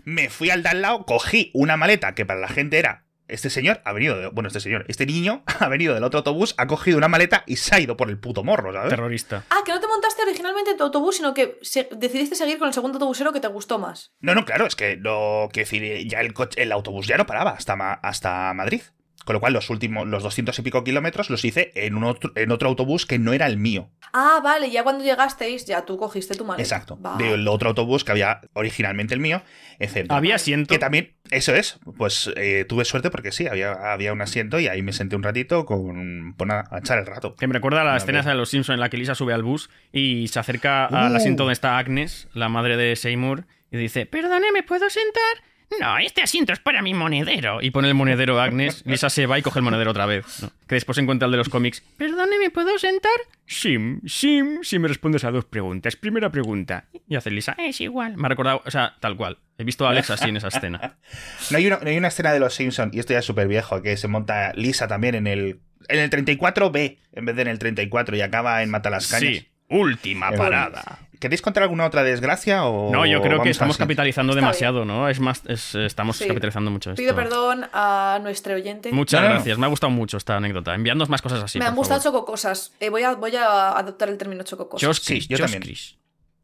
me 0.06 0.30
fui 0.30 0.50
al 0.50 0.64
de 0.64 0.70
al 0.70 0.82
lado, 0.82 1.06
cogí 1.06 1.52
una 1.54 1.78
maleta 1.78 2.16
que 2.16 2.26
para 2.26 2.40
la 2.40 2.48
gente 2.48 2.78
era. 2.80 3.06
Este 3.28 3.52
señor 3.52 3.80
ha 3.86 3.94
venido, 3.94 4.18
de- 4.20 4.28
bueno, 4.30 4.48
este 4.48 4.60
señor, 4.60 4.86
este 4.88 5.06
niño 5.06 5.44
ha 5.60 5.68
venido 5.68 5.94
del 5.94 6.04
otro 6.04 6.18
autobús, 6.20 6.56
ha 6.58 6.66
cogido 6.66 6.98
una 6.98 7.08
maleta 7.08 7.44
y 7.46 7.58
se 7.58 7.76
ha 7.76 7.80
ido 7.80 7.96
por 7.96 8.10
el 8.10 8.18
puto 8.18 8.44
morro, 8.44 8.74
¿sabes? 8.74 8.90
Terrorista. 8.90 9.44
Ah, 9.52 9.60
que 9.64 9.72
no 9.72 9.80
te 9.80 9.88
montaste 9.88 10.24
originalmente 10.24 10.72
en 10.72 10.78
tu 10.78 10.84
autobús, 10.86 11.18
sino 11.18 11.36
que 11.36 11.60
se- 11.62 11.88
decidiste 11.96 12.36
seguir 12.36 12.58
con 12.58 12.68
el 12.68 12.74
segundo 12.74 12.96
autobusero 12.96 13.32
que 13.32 13.40
te 13.40 13.48
gustó 13.48 13.78
más. 13.78 14.14
No, 14.20 14.34
no, 14.34 14.46
claro, 14.46 14.66
es 14.66 14.76
que 14.76 14.96
lo 14.96 15.48
que 15.54 15.60
decir, 15.60 16.08
ya 16.08 16.22
el, 16.22 16.34
coche- 16.34 16.60
el 16.64 16.72
autobús 16.72 17.06
ya 17.06 17.18
no 17.18 17.28
paraba 17.28 17.52
hasta, 17.52 17.76
Ma- 17.76 17.94
hasta 18.02 18.52
Madrid. 18.56 18.82
Con 19.26 19.34
lo 19.34 19.40
cual, 19.42 19.54
los 19.54 19.70
últimos, 19.70 20.08
los 20.08 20.24
200 20.24 20.58
y 20.58 20.62
pico 20.62 20.84
kilómetros 20.84 21.30
los 21.30 21.44
hice 21.46 21.72
en, 21.76 21.96
un 21.96 22.04
otro, 22.06 22.32
en 22.36 22.52
otro 22.52 22.70
autobús 22.70 23.06
que 23.06 23.20
no 23.20 23.34
era 23.34 23.46
el 23.48 23.58
mío. 23.58 23.90
Ah, 24.14 24.40
vale, 24.44 24.72
ya 24.72 24.82
cuando 24.84 25.04
llegasteis, 25.04 25.66
ya 25.66 25.86
tú 25.86 25.98
cogiste 25.98 26.36
tu 26.36 26.46
maleta. 26.46 26.64
Exacto. 26.64 26.98
Vale. 27.00 27.24
Del 27.24 27.48
otro 27.48 27.70
autobús 27.70 28.04
que 28.04 28.12
había 28.12 28.42
originalmente 28.54 29.14
el 29.14 29.20
mío, 29.20 29.44
etc. 29.78 30.08
Había 30.10 30.36
asiento. 30.36 30.74
Que 30.74 30.80
también, 30.80 31.16
eso 31.30 31.54
es, 31.54 31.80
pues 31.98 32.32
eh, 32.38 32.66
tuve 32.68 32.86
suerte 32.86 33.12
porque 33.12 33.32
sí, 33.32 33.46
había, 33.46 33.74
había 33.94 34.14
un 34.14 34.22
asiento 34.22 34.60
y 34.60 34.68
ahí 34.68 34.82
me 34.82 34.94
senté 34.94 35.16
un 35.16 35.22
ratito 35.24 35.66
con, 35.66 36.34
por 36.38 36.48
nada, 36.48 36.64
a 36.72 36.80
echar 36.80 36.98
el 36.98 37.06
rato. 37.06 37.36
Que 37.36 37.46
me 37.48 37.54
recuerda 37.54 37.82
a 37.82 37.84
la 37.84 38.00
No, 38.00 38.24
de 38.24 38.36
los 38.36 38.50
Simpsons 38.50 38.76
en 38.76 38.80
la 38.80 38.90
que 38.90 38.98
Lisa 38.98 39.14
sube 39.16 39.34
al 39.34 39.44
bus 39.44 39.70
y 39.92 40.28
se 40.30 40.40
acerca 40.40 40.86
al 40.86 41.12
Uh. 41.12 41.16
asiento 41.18 41.44
donde 41.44 41.54
está 41.54 41.78
Agnes, 41.78 42.28
la 42.34 42.50
madre 42.50 42.78
de 42.78 42.96
Seymour, 42.96 43.46
y 43.70 43.78
dice: 43.78 44.06
Perdone, 44.08 44.52
¿me 44.52 44.64
puedo 44.64 44.90
sentar? 44.90 45.22
No, 45.80 45.98
este 45.98 46.22
asiento 46.22 46.52
es 46.52 46.60
para 46.60 46.82
mi 46.82 46.94
monedero. 46.94 47.62
Y 47.62 47.72
pone 47.72 47.88
el 47.88 47.94
monedero 47.94 48.40
a 48.40 48.46
Agnes, 48.46 48.84
Lisa 48.86 49.10
se 49.10 49.26
va 49.28 49.38
y 49.38 49.42
coge 49.42 49.60
el 49.60 49.64
monedero 49.64 49.92
otra 49.92 50.06
vez. 50.06 50.42
¿no? 50.42 50.52
Que 50.68 50.76
después 50.76 50.96
se 50.96 51.02
encuentra 51.02 51.28
el 51.28 51.32
de 51.32 51.38
los 51.38 51.50
cómics. 51.50 51.82
Perdone, 51.98 52.40
¿me 52.40 52.50
puedo 52.50 52.78
sentar? 52.80 53.12
Sim, 53.46 54.02
sim, 54.06 54.60
si 54.64 54.80
me 54.80 54.88
respondes 54.88 55.24
a 55.24 55.32
dos 55.32 55.46
preguntas. 55.46 55.96
Primera 55.96 56.32
pregunta. 56.32 56.86
Y 57.08 57.16
hace 57.16 57.32
Lisa, 57.32 57.56
es 57.58 57.80
igual. 57.82 58.18
Me 58.18 58.26
ha 58.26 58.30
recordado, 58.30 58.62
o 58.66 58.72
sea, 58.72 58.96
tal 59.00 59.16
cual. 59.16 59.38
He 59.58 59.64
visto 59.64 59.86
a 59.86 59.92
Alex 59.92 60.10
así 60.10 60.30
en 60.30 60.38
esa 60.38 60.48
escena. 60.48 60.98
No 61.52 61.58
hay, 61.58 61.68
una, 61.68 61.80
no 61.80 61.90
hay 61.90 61.98
una 61.98 62.10
escena 62.10 62.32
de 62.32 62.40
los 62.40 62.54
Simpsons, 62.54 62.94
y 62.94 63.00
esto 63.00 63.14
ya 63.14 63.20
es 63.20 63.26
súper 63.26 63.48
viejo, 63.48 63.82
que 63.82 63.98
se 63.98 64.08
monta 64.08 64.54
Lisa 64.54 64.88
también 64.88 65.16
en 65.16 65.26
el, 65.28 65.60
en 65.88 66.00
el 66.00 66.10
34B, 66.10 66.98
en 67.14 67.26
vez 67.26 67.36
de 67.36 67.42
en 67.42 67.48
el 67.48 67.60
34, 67.60 68.16
y 68.16 68.22
acaba 68.22 68.62
en 68.62 68.70
Matalascañas. 68.70 69.34
Sí, 69.40 69.48
última 69.70 70.32
parada. 70.32 71.00
¿Queréis 71.20 71.42
contar 71.42 71.64
alguna 71.64 71.86
otra 71.86 72.02
desgracia 72.04 72.66
o 72.66 72.92
No, 72.92 73.06
yo 73.06 73.22
creo 73.22 73.42
que 73.42 73.50
estamos 73.50 73.76
así? 73.76 73.84
capitalizando 73.84 74.32
Está 74.34 74.40
demasiado, 74.42 74.86
¿no? 74.86 75.10
Es 75.10 75.20
más, 75.20 75.44
es- 75.48 75.76
estamos 75.76 76.16
Sí. 76.18 76.28
capitalizando 76.28 76.72
mucho 76.72 76.92
esto. 76.92 77.02
Pido 77.02 77.14
perdón 77.16 77.66
a 77.74 78.20
nuestro 78.24 78.56
oyente. 78.56 78.92
Muchas 78.94 79.20
No, 79.20 79.24
no, 79.24 79.30
no. 79.30 79.36
gracias, 79.36 79.58
me 79.58 79.66
ha 79.66 79.70
gustado 79.70 79.92
mucho 79.92 80.16
esta 80.18 80.38
anécdota. 80.38 80.74
Enviadnos 80.74 81.10
más 81.10 81.22
cosas 81.22 81.44
así. 81.44 81.60
Me 81.60 81.66
han 81.66 81.76
gustado 81.76 82.00
favor. 82.02 82.20
chococosas. 82.22 82.74
Eh, 82.80 82.90
voy, 82.90 83.04
a, 83.04 83.16
voy 83.16 83.36
a 83.36 83.78
adoptar 83.78 84.08
el 84.10 84.18
término 84.18 84.44
chococosas. 84.44 84.82
Choscris, 84.82 85.26
Sí, 85.26 85.30
yo 85.30 85.38
también. 85.38 85.64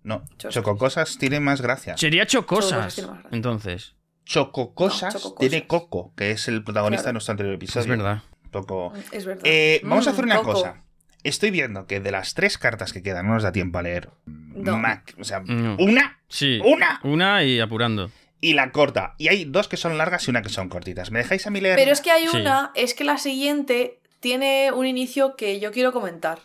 No. 0.03 0.23
Chococosas 0.37 1.17
tiene 1.17 1.39
más 1.39 1.61
gracia. 1.61 1.95
Sería 1.97 2.25
chocosas. 2.27 2.95
tiene 2.95 3.07
más 3.09 3.17
gracia. 3.21 3.29
Entonces, 3.35 3.95
Chococosas 4.25 5.33
tiene 5.39 5.67
Coco, 5.67 6.13
que 6.15 6.31
es 6.31 6.47
el 6.47 6.63
protagonista 6.63 7.03
Claro. 7.03 7.09
de 7.09 7.13
nuestro 7.13 7.31
anterior 7.31 7.55
episodio. 7.55 7.81
es 7.81 7.87
verdad. 7.87 8.21
Toco. 8.51 8.93
Es 9.11 9.25
verdad. 9.25 9.43
Eh, 9.45 9.81
vamos 9.83 10.07
a 10.07 10.09
Mm, 10.09 10.13
hacer 10.13 10.25
una 10.25 10.35
Coco. 10.37 10.53
cosa. 10.53 10.81
Estoy 11.25 11.51
viendo 11.51 11.87
que 11.87 11.99
de 11.99 12.11
las 12.11 12.33
tres 12.35 12.57
cartas 12.57 12.93
que 12.93 13.01
quedan, 13.03 13.27
no 13.27 13.33
nos 13.33 13.43
da 13.43 13.51
tiempo 13.51 13.77
a 13.79 13.81
leer. 13.81 14.09
No. 14.25 14.77
Mac, 14.77 15.13
o 15.19 15.23
sea, 15.23 15.41
No. 15.41 15.75
una 15.79 16.19
Sí. 16.27 16.59
¡Una! 16.63 16.99
Una 17.03 17.43
y 17.43 17.59
apurando. 17.59 18.11
y 18.41 18.53
la 18.53 18.71
corta. 18.71 19.15
Y 19.17 19.27
hay 19.29 19.45
dos 19.45 19.67
que 19.67 19.75
son 19.77 19.97
largas 19.97 20.27
y 20.27 20.31
una 20.31 20.41
que 20.43 20.49
son 20.49 20.69
cortitas. 20.69 21.09
¿Me 21.09 21.19
dejáis 21.19 21.47
a 21.47 21.49
mí 21.49 21.61
leer? 21.61 21.75
Pero 21.77 21.91
es 21.91 22.01
que 22.01 22.11
hay 22.11 22.27
Sí. 22.27 22.37
una, 22.37 22.71
es 22.75 22.93
que 22.93 23.03
la 23.03 23.17
siguiente 23.17 23.99
tiene 24.19 24.71
un 24.71 24.85
inicio 24.85 25.35
que 25.35 25.59
yo 25.59 25.71
quiero 25.71 25.91
comentar. 25.91 26.39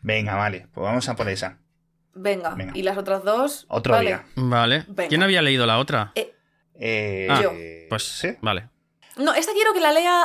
Venga, 0.00 0.36
vale. 0.36 0.68
Pues 0.72 0.84
vamos 0.84 1.08
a 1.08 1.16
por 1.16 1.28
esa. 1.28 1.58
Venga, 2.14 2.54
Venga. 2.54 2.72
y 2.76 2.82
las 2.82 2.96
otras 2.98 3.24
dos. 3.24 3.66
Otro 3.68 3.94
vale. 3.94 4.06
día. 4.10 4.24
Vale. 4.36 4.84
Venga. 4.88 5.08
¿Quién 5.08 5.22
había 5.24 5.42
leído 5.42 5.66
la 5.66 5.78
otra? 5.78 6.12
Eh, 6.14 7.26
Ah, 7.30 7.40
Yo. 7.42 7.52
Pues 7.88 8.04
sí. 8.04 8.36
vale. 8.40 8.68
No, 9.16 9.34
esta 9.34 9.52
quiero 9.52 9.72
que 9.72 9.80
la 9.80 9.90
lea 9.92 10.24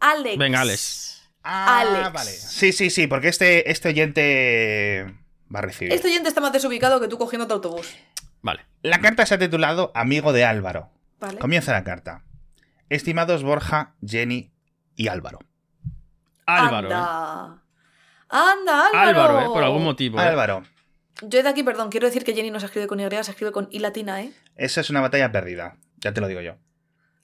Alex. 0.00 0.36
Venga, 0.36 0.60
Alex. 0.60 1.13
Ah, 1.44 1.80
Alex. 1.80 2.12
vale. 2.12 2.30
Sí, 2.30 2.72
sí, 2.72 2.90
sí, 2.90 3.06
porque 3.06 3.28
este, 3.28 3.70
este 3.70 3.90
oyente 3.90 5.14
va 5.54 5.58
a 5.58 5.62
recibir. 5.62 5.92
Este 5.92 6.08
oyente 6.08 6.28
está 6.28 6.40
más 6.40 6.52
desubicado 6.52 7.00
que 7.00 7.08
tú 7.08 7.18
cogiendo 7.18 7.46
tu 7.46 7.54
autobús. 7.54 7.94
Vale. 8.40 8.64
La 8.82 9.00
carta 9.00 9.24
se 9.26 9.34
ha 9.34 9.38
titulado 9.38 9.92
Amigo 9.94 10.32
de 10.32 10.44
Álvaro. 10.44 10.90
Vale. 11.20 11.38
Comienza 11.38 11.72
la 11.72 11.84
carta. 11.84 12.24
Estimados 12.88 13.42
Borja, 13.42 13.94
Jenny 14.04 14.52
y 14.96 15.08
Álvaro. 15.08 15.38
Álvaro, 16.46 16.88
¿eh? 16.88 16.94
Anda. 16.94 17.62
Anda, 18.28 18.86
Álvaro. 18.88 19.08
Álvaro, 19.08 19.40
¿eh? 19.40 19.48
Por 19.52 19.62
algún 19.64 19.84
motivo. 19.84 20.18
¿eh? 20.18 20.22
Álvaro, 20.22 20.64
Yo 21.22 21.42
de 21.42 21.48
aquí, 21.48 21.62
perdón, 21.62 21.90
quiero 21.90 22.06
decir 22.06 22.24
que 22.24 22.34
Jenny 22.34 22.50
no 22.50 22.60
se 22.60 22.66
escribe 22.66 22.86
con 22.86 23.00
Y, 23.00 23.08
se 23.08 23.30
escribe 23.30 23.52
con 23.52 23.68
I 23.70 23.78
latina, 23.78 24.22
¿eh? 24.22 24.32
esa 24.56 24.80
es 24.80 24.90
una 24.90 25.00
batalla 25.00 25.30
perdida. 25.30 25.76
Ya 25.98 26.12
te 26.12 26.20
lo 26.20 26.28
digo 26.28 26.40
yo. 26.40 26.56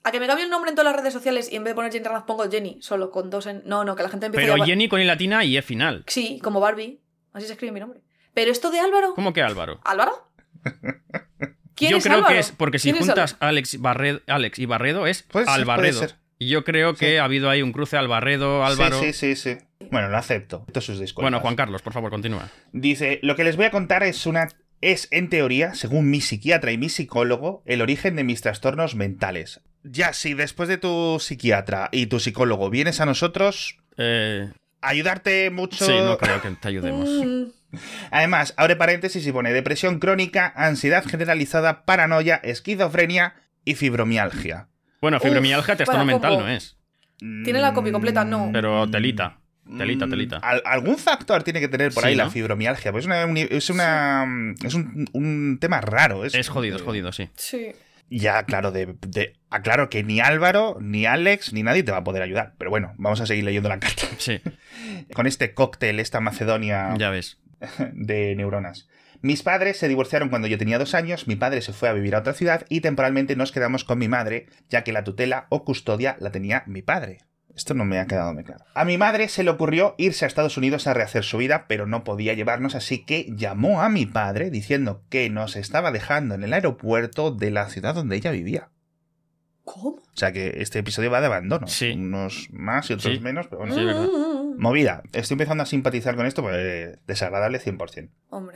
A 0.03 0.11
que 0.11 0.19
me 0.19 0.25
cambie 0.27 0.45
el 0.45 0.49
nombre 0.49 0.69
en 0.69 0.75
todas 0.75 0.91
las 0.91 0.99
redes 0.99 1.13
sociales 1.13 1.51
y 1.51 1.55
en 1.57 1.63
vez 1.63 1.71
de 1.71 1.75
poner 1.75 1.91
Jenny 1.91 2.05
Ranaz 2.05 2.23
pongo 2.23 2.49
Jenny, 2.49 2.77
solo 2.81 3.11
con 3.11 3.29
dos 3.29 3.45
en. 3.45 3.61
No, 3.65 3.83
no, 3.85 3.95
que 3.95 4.03
la 4.03 4.09
gente 4.09 4.25
empiece 4.27 4.47
Pero 4.51 4.61
a. 4.61 4.65
Jenny 4.65 4.87
con 4.89 4.99
I 4.99 5.05
latina 5.05 5.43
y 5.43 5.57
E 5.57 5.61
final. 5.61 6.03
Sí, 6.07 6.39
como 6.43 6.59
Barbie. 6.59 6.99
Así 7.33 7.45
se 7.45 7.53
escribe 7.53 7.71
mi 7.71 7.79
nombre. 7.79 8.01
Pero 8.33 8.51
esto 8.51 8.71
de 8.71 8.79
Álvaro. 8.79 9.13
¿Cómo 9.13 9.31
que 9.33 9.41
Álvaro? 9.43 9.79
¿Álvaro? 9.83 10.31
¿Quién 11.75 11.91
Yo 11.91 11.97
es 11.97 12.03
creo 12.03 12.17
Álvaro? 12.17 12.33
que 12.33 12.39
es 12.39 12.51
porque 12.51 12.79
si 12.79 12.91
¿Quién 12.91 13.01
es 13.01 13.07
juntas 13.07 13.37
Alex, 13.39 13.79
Barred- 13.79 14.21
Alex 14.27 14.59
y 14.59 14.65
Barredo 14.65 15.07
es 15.07 15.23
Puede 15.23 15.45
ser, 15.45 15.53
Albarredo. 15.55 16.07
Y 16.37 16.47
yo 16.49 16.63
creo 16.63 16.95
que 16.95 17.11
Sí. 17.11 17.17
ha 17.17 17.23
habido 17.23 17.49
ahí 17.49 17.61
un 17.61 17.71
cruce 17.71 17.97
Albarredo, 17.97 18.65
Álvaro. 18.65 18.99
Sí, 18.99 19.13
sí, 19.13 19.35
sí, 19.35 19.57
sí. 19.57 19.65
Bueno, 19.91 20.09
lo 20.09 20.17
acepto. 20.17 20.57
Acepto 20.63 20.81
sus 20.81 20.99
disculpas. 20.99 21.23
Bueno, 21.25 21.39
Juan 21.39 21.55
Carlos, 21.55 21.81
por 21.81 21.93
favor, 21.93 22.09
continúa. 22.09 22.49
Dice, 22.71 23.19
lo 23.23 23.35
que 23.35 23.43
les 23.43 23.55
voy 23.57 23.65
a 23.65 23.71
contar 23.71 24.03
es 24.03 24.25
una... 24.25 24.47
Es, 24.81 25.07
en 25.11 25.29
teoría, 25.29 25.75
según 25.75 26.09
mi 26.09 26.21
psiquiatra 26.21 26.71
y 26.71 26.77
mi 26.79 26.89
psicólogo, 26.89 27.61
el 27.65 27.81
origen 27.83 28.15
de 28.15 28.23
mis 28.23 28.41
trastornos 28.41 28.95
mentales. 28.95 29.61
Ya, 29.83 30.13
si 30.13 30.33
después 30.33 30.69
de 30.69 30.77
tu 30.77 31.17
psiquiatra 31.19 31.89
y 31.91 32.05
tu 32.07 32.19
psicólogo 32.19 32.69
vienes 32.69 32.99
a 33.01 33.05
nosotros, 33.05 33.77
Eh, 33.97 34.51
ayudarte 34.81 35.49
mucho... 35.49 35.85
sí, 35.85 35.91
no 35.91 36.17
creo 36.17 36.41
que 36.41 36.49
te 36.51 36.67
ayudemos. 36.67 37.09
Además, 38.11 38.53
abre 38.57 38.75
paréntesis 38.75 39.25
y 39.25 39.31
pone 39.31 39.53
depresión 39.53 39.99
crónica, 39.99 40.51
ansiedad 40.55 41.03
generalizada, 41.05 41.85
paranoia, 41.85 42.35
esquizofrenia 42.43 43.35
y 43.65 43.75
fibromialgia. 43.75 44.67
Bueno, 45.01 45.17
Uf, 45.17 45.23
fibromialgia, 45.23 45.75
trastorno 45.75 46.01
para 46.01 46.05
mental 46.13 46.37
no 46.39 46.47
es. 46.49 46.77
Tiene 47.19 47.59
la 47.61 47.73
copia 47.73 47.91
completa, 47.91 48.25
no. 48.25 48.49
Pero 48.51 48.89
telita. 48.89 49.37
Telita, 49.77 50.05
Mm, 50.07 50.09
telita. 50.09 50.37
al- 50.37 50.63
algún 50.65 50.97
factor 50.97 51.43
tiene 51.43 51.59
que 51.59 51.67
tener 51.67 51.93
por 51.93 52.03
Sí, 52.03 52.09
ahí 52.09 52.15
la 52.15 52.29
fibromialgia. 52.29 52.91
Pues 52.91 53.03
es 53.03 53.07
una, 53.07 53.23
es, 53.23 53.69
una, 53.69 54.55
es 54.63 54.73
un, 54.73 55.07
un 55.13 55.57
tema 55.61 55.79
raro. 55.81 56.25
Es, 56.25 56.33
Es 56.35 56.49
jodido, 56.49 56.75
es 56.77 56.81
jodido, 56.81 57.11
sí. 57.13 57.29
Sí. 57.35 57.67
Ya, 58.13 58.43
claro, 58.43 58.71
de, 58.71 58.95
de- 59.07 59.33
aclaro 59.49 59.89
que 59.89 60.03
ni 60.03 60.19
Álvaro, 60.19 60.77
ni 60.81 61.05
Alex, 61.05 61.53
ni 61.53 61.63
nadie 61.63 61.81
te 61.83 61.91
va 61.93 61.99
a 61.99 62.03
poder 62.03 62.21
ayudar. 62.21 62.53
Pero 62.57 62.69
bueno, 62.69 62.93
vamos 62.97 63.21
a 63.21 63.25
seguir 63.25 63.45
leyendo 63.45 63.69
la 63.69 63.79
carta. 63.79 64.03
Sí, 64.17 64.41
Con 65.13 65.27
este 65.27 65.53
cóctel, 65.53 65.99
esta 65.99 66.19
Macedonia 66.19 66.93
ya 66.97 67.09
ves. 67.09 67.39
de 67.93 68.35
neuronas. 68.35 68.89
Mis 69.21 69.43
padres 69.43 69.77
se 69.77 69.87
divorciaron 69.87 70.29
cuando 70.29 70.47
yo 70.47 70.57
tenía 70.57 70.77
dos 70.79 70.93
años, 70.93 71.27
mi 71.27 71.35
padre 71.35 71.61
se 71.61 71.73
fue 71.73 71.87
a 71.87 71.93
vivir 71.93 72.15
a 72.15 72.19
otra 72.19 72.33
ciudad 72.33 72.65
y 72.69 72.81
temporalmente 72.81 73.35
nos 73.35 73.51
quedamos 73.51 73.83
con 73.83 73.99
mi 73.99 74.07
madre, 74.07 74.47
ya 74.69 74.83
que 74.83 74.91
la 74.91 75.03
tutela 75.03 75.45
o 75.49 75.63
custodia 75.63 76.17
la 76.19 76.31
tenía 76.31 76.63
mi 76.65 76.81
padre. 76.81 77.19
Esto 77.55 77.73
no 77.73 77.83
me 77.85 77.99
ha 77.99 78.07
quedado 78.07 78.33
muy 78.33 78.43
claro. 78.43 78.63
A 78.73 78.85
mi 78.85 78.97
madre 78.97 79.27
se 79.27 79.43
le 79.43 79.49
ocurrió 79.51 79.95
irse 79.97 80.25
a 80.25 80.27
Estados 80.27 80.57
Unidos 80.57 80.87
a 80.87 80.93
rehacer 80.93 81.23
su 81.23 81.37
vida, 81.37 81.65
pero 81.67 81.85
no 81.85 82.03
podía 82.03 82.33
llevarnos, 82.33 82.75
así 82.75 83.03
que 83.05 83.27
llamó 83.35 83.81
a 83.81 83.89
mi 83.89 84.05
padre 84.05 84.49
diciendo 84.49 85.03
que 85.09 85.29
nos 85.29 85.55
estaba 85.55 85.91
dejando 85.91 86.35
en 86.35 86.43
el 86.43 86.53
aeropuerto 86.53 87.31
de 87.31 87.51
la 87.51 87.67
ciudad 87.69 87.93
donde 87.95 88.15
ella 88.15 88.31
vivía. 88.31 88.69
¿Cómo? 89.63 89.89
O 89.97 90.01
sea 90.17 90.31
que 90.31 90.55
este 90.57 90.79
episodio 90.79 91.11
va 91.11 91.19
de 91.21 91.27
abandono. 91.27 91.67
Sí. 91.67 91.91
Unos 91.91 92.47
más 92.51 92.89
y 92.89 92.93
otros 92.93 93.13
Sí. 93.13 93.19
menos, 93.19 93.47
pero 93.47 93.59
bueno. 93.59 93.75
Sí, 93.75 93.83
verdad. 93.85 94.07
Movida. 94.57 95.03
Estoy 95.13 95.35
empezando 95.35 95.63
a 95.63 95.65
simpatizar 95.67 96.15
con 96.15 96.25
esto, 96.25 96.41
pues 96.41 96.97
desagradable 97.05 97.59
100%. 97.59 98.09
Hombre. 98.29 98.55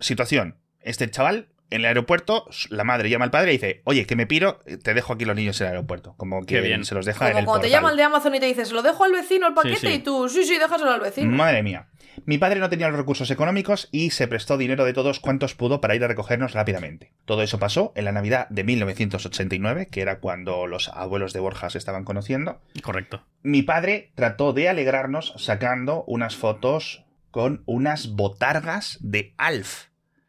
Situación. 0.00 0.56
Este 0.80 1.10
chaval 1.10 1.48
En 1.70 1.80
el 1.80 1.86
aeropuerto, 1.86 2.48
la 2.70 2.84
madre 2.84 3.10
llama 3.10 3.24
al 3.24 3.30
padre 3.30 3.50
y 3.52 3.56
dice, 3.56 3.82
oye, 3.84 4.06
que 4.06 4.14
me 4.14 4.26
piro, 4.26 4.60
te 4.82 4.94
dejo 4.94 5.12
aquí 5.14 5.24
los 5.24 5.34
niños 5.34 5.60
en 5.60 5.66
el 5.66 5.72
aeropuerto. 5.74 6.14
Como 6.16 6.44
que 6.44 6.60
bien. 6.60 6.84
se 6.84 6.94
los 6.94 7.04
deja 7.06 7.26
en 7.26 7.32
Como 7.32 7.38
el 7.40 7.44
cuando 7.44 7.62
te 7.62 7.68
portal. 7.68 7.78
llama 7.80 7.90
el 7.90 7.96
de 7.96 8.02
Amazon 8.04 8.34
y 8.34 8.40
te 8.40 8.46
dices, 8.46 8.70
lo 8.72 8.82
dejo 8.82 9.04
al 9.04 9.12
vecino 9.12 9.48
el 9.48 9.54
paquete 9.54 9.76
sí. 9.78 9.88
y 9.88 9.98
tú, 9.98 10.28
sí, 10.28 10.44
sí, 10.44 10.58
déjaselo 10.58 10.92
al 10.92 11.00
vecino. 11.00 11.30
Madre 11.32 11.62
mía. 11.62 11.88
Mi 12.24 12.38
padre 12.38 12.60
no 12.60 12.70
tenía 12.70 12.88
los 12.88 12.96
recursos 12.96 13.30
económicos 13.30 13.88
y 13.92 14.10
se 14.10 14.26
prestó 14.26 14.56
dinero 14.56 14.84
de 14.84 14.94
todos 14.94 15.20
cuantos 15.20 15.54
pudo 15.54 15.80
para 15.80 15.94
ir 15.94 16.02
a 16.02 16.08
recogernos 16.08 16.52
rápidamente. 16.54 17.12
Todo 17.26 17.42
eso 17.42 17.58
pasó 17.58 17.92
en 17.94 18.04
la 18.06 18.12
Navidad 18.12 18.48
de 18.48 18.64
1989, 18.64 19.88
que 19.90 20.00
era 20.00 20.18
cuando 20.20 20.66
los 20.66 20.88
abuelos 20.88 21.32
de 21.32 21.40
Borja 21.40 21.68
se 21.70 21.78
estaban 21.78 22.04
conociendo. 22.04 22.60
Correcto. 22.82 23.22
Mi 23.42 23.62
padre 23.62 24.12
trató 24.14 24.52
de 24.52 24.68
alegrarnos 24.68 25.34
sacando 25.36 26.04
unas 26.06 26.36
fotos 26.36 27.04
con 27.30 27.62
unas 27.66 28.08
botargas 28.14 28.98
de 29.00 29.34
Alf. 29.36 29.86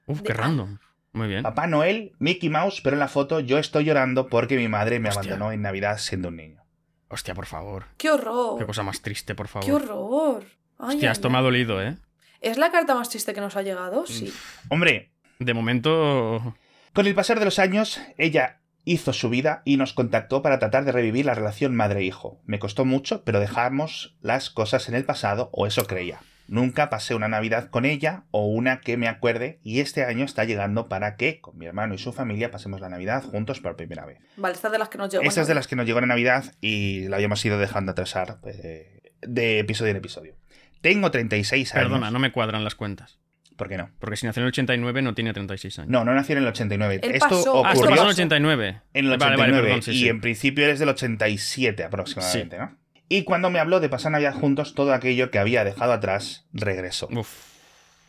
Uf, 0.08 0.22
qué 0.22 0.34
random. 0.34 0.80
Muy 1.18 1.28
bien. 1.28 1.44
Papá 1.44 1.68
Noel, 1.68 2.14
Mickey 2.20 2.50
Mouse, 2.50 2.82
pero 2.82 2.96
en 2.96 3.00
la 3.00 3.08
foto 3.08 3.40
yo 3.40 3.58
estoy 3.58 3.84
llorando 3.86 4.28
porque 4.28 4.56
mi 4.58 4.68
madre 4.68 5.00
me 5.00 5.10
Hostia. 5.10 5.22
abandonó 5.34 5.52
en 5.52 5.62
Navidad 5.62 5.98
siendo 5.98 6.30
un 6.30 6.38
niño. 6.38 6.64
Hostia, 7.10 7.34
por 7.34 7.46
favor. 7.46 7.86
¡Qué 7.98 8.10
horror! 8.12 8.58
Qué 8.60 8.66
cosa 8.66 8.84
más 8.84 9.02
triste, 9.02 9.34
por 9.36 9.48
favor. 9.48 9.66
¡Qué 9.66 9.74
horror! 9.74 10.44
Ay, 10.78 10.96
Hostia, 10.96 11.10
ay, 11.10 11.14
esto 11.14 11.28
ay. 11.28 11.32
me 11.32 11.38
ha 11.40 11.42
dolido, 11.42 11.82
¿eh? 11.82 11.98
¿Es 12.42 12.58
la 12.58 12.72
carta 12.72 12.94
más 12.96 13.10
triste 13.10 13.34
que 13.34 13.42
nos 13.42 13.56
ha 13.56 13.62
llegado? 13.64 14.06
Sí. 14.06 14.32
Hombre, 14.70 15.12
De 15.40 15.54
momento. 15.54 16.56
Con 16.94 17.06
el 17.08 17.14
pasar 17.16 17.40
de 17.40 17.46
los 17.46 17.60
años, 17.60 18.00
ella 18.18 18.60
hizo 18.84 19.12
su 19.14 19.30
vida 19.30 19.62
y 19.66 19.78
nos 19.78 19.94
contactó 19.94 20.42
para 20.42 20.60
tratar 20.60 20.86
de 20.86 20.92
revivir 20.92 21.26
la 21.26 21.34
relación 21.36 21.76
madre-hijo. 21.76 22.40
Me 22.46 22.58
costó 22.60 22.86
mucho, 22.86 23.24
pero 23.24 23.40
dejamos 23.40 24.16
las 24.22 24.50
cosas 24.50 24.88
en 24.90 24.96
el 24.96 25.04
pasado, 25.06 25.50
o 25.54 25.68
eso 25.68 25.86
creía. 25.86 26.20
Nunca 26.48 26.90
pasé 26.90 27.14
una 27.14 27.28
Navidad 27.28 27.70
con 27.70 27.84
ella 27.86 28.24
o 28.32 28.46
una 28.48 28.80
que 28.80 28.96
me 28.98 29.08
acuerde 29.08 29.60
y 29.64 29.80
este 29.82 30.06
año 30.06 30.24
está 30.26 30.46
llegando 30.46 30.88
para 30.88 31.16
que, 31.18 31.42
con 31.42 31.58
mi 31.58 31.66
hermano 31.66 31.94
y 31.94 31.98
su 31.98 32.14
familia, 32.14 32.52
pasemos 32.52 32.80
la 32.80 32.90
Navidad 32.90 33.22
juntos 33.24 33.60
por 33.60 33.76
primera 33.76 34.06
vez. 34.06 34.20
Vale, 34.38 34.56
esta 34.56 34.68
es 34.70 34.72
de 34.72 34.80
las 34.80 34.90
que 34.90 34.98
nos 34.98 35.12
llegó. 35.12 35.24
Esta 35.24 35.42
es 35.42 35.48
de 35.48 35.56
las 35.56 35.68
que 35.68 35.76
nos 35.76 35.86
llegó 35.86 36.00
la 36.00 36.08
Navidad 36.08 36.46
y 36.62 37.08
la 37.10 37.18
habíamos 37.18 37.44
ido 37.46 37.58
dejando 37.60 37.92
atrasar 37.92 38.40
eh, 38.46 39.02
de 39.22 39.60
episodio 39.60 39.92
en 39.92 39.98
episodio. 39.98 40.36
Tengo 40.82 41.12
36 41.12 41.76
años. 41.76 41.84
Perdona, 41.86 42.12
no 42.12 42.20
me 42.20 42.32
cuadran 42.32 42.64
las 42.64 42.76
cuentas. 42.76 43.20
¿Por 43.58 43.68
qué 43.70 43.78
no? 43.78 43.90
Porque 44.00 44.16
si 44.18 44.26
nació 44.28 44.42
en 44.42 44.46
el 44.46 44.50
89 44.50 45.02
no 45.02 45.16
tiene 45.16 45.34
36 45.34 45.80
años. 45.80 45.90
No, 45.90 46.06
no 46.06 46.14
nació 46.14 46.38
en 46.38 46.44
el 46.44 46.48
89. 46.50 47.00
Él 47.04 47.12
esto 47.16 47.28
pasó- 47.28 47.66
Ah, 47.66 47.72
esto 47.74 47.80
ocurrió 47.82 47.90
pasó 47.90 48.02
en 48.04 48.08
el 48.08 48.12
89. 48.14 48.82
en 48.94 49.06
el 49.06 49.18
Vale, 49.18 49.34
89 49.34 49.52
vale, 49.52 49.64
perdón, 49.64 49.82
sí, 49.82 49.92
y 49.92 50.00
sí. 50.02 50.08
en 50.10 50.22
principio 50.22 50.64
eres 50.66 50.78
del 50.80 50.90
87 50.90 51.84
aproximadamente, 51.84 52.58
¿no? 52.60 52.78
Y 53.10 53.24
cuando 53.24 53.50
me 53.50 53.60
habló 53.60 53.80
de 53.80 53.90
pasar 53.90 54.12
Navidad 54.12 54.36
juntos, 54.36 54.74
todo 54.74 54.94
aquello 54.94 55.32
que 55.32 55.40
había 55.40 55.64
dejado 55.64 55.94
atrás 55.94 56.46
regresó. 56.54 57.08
Uf. 57.12 57.58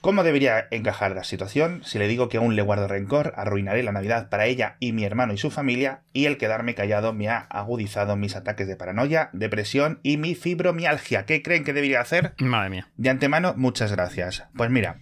¿Cómo 0.00 0.22
debería 0.22 0.68
encajar 0.70 1.12
la 1.16 1.24
situación? 1.24 1.82
Si 1.84 1.98
le 1.98 2.06
digo 2.06 2.28
que 2.28 2.36
aún 2.36 2.54
le 2.54 2.62
guardo 2.62 2.86
rencor, 2.86 3.32
arruinaré 3.36 3.82
la 3.82 3.90
Navidad 3.90 4.28
para 4.28 4.46
ella 4.46 4.76
y 4.78 4.92
mi 4.92 5.04
hermano 5.04 5.32
y 5.32 5.38
su 5.38 5.50
familia, 5.50 6.02
y 6.12 6.26
el 6.26 6.38
quedarme 6.38 6.76
callado 6.76 7.12
me 7.12 7.28
ha 7.28 7.38
agudizado 7.38 8.14
mis 8.14 8.36
ataques 8.36 8.68
de 8.68 8.76
paranoia, 8.76 9.30
depresión 9.32 9.98
y 10.04 10.16
mi 10.16 10.36
fibromialgia. 10.36 11.26
¿Qué 11.26 11.42
creen 11.42 11.64
que 11.64 11.72
debería 11.72 12.00
hacer? 12.00 12.34
Madre 12.38 12.70
mía. 12.70 12.88
De 12.96 13.10
antemano, 13.10 13.54
muchas 13.56 13.90
gracias. 13.90 14.44
Pues 14.56 14.70
mira, 14.70 15.00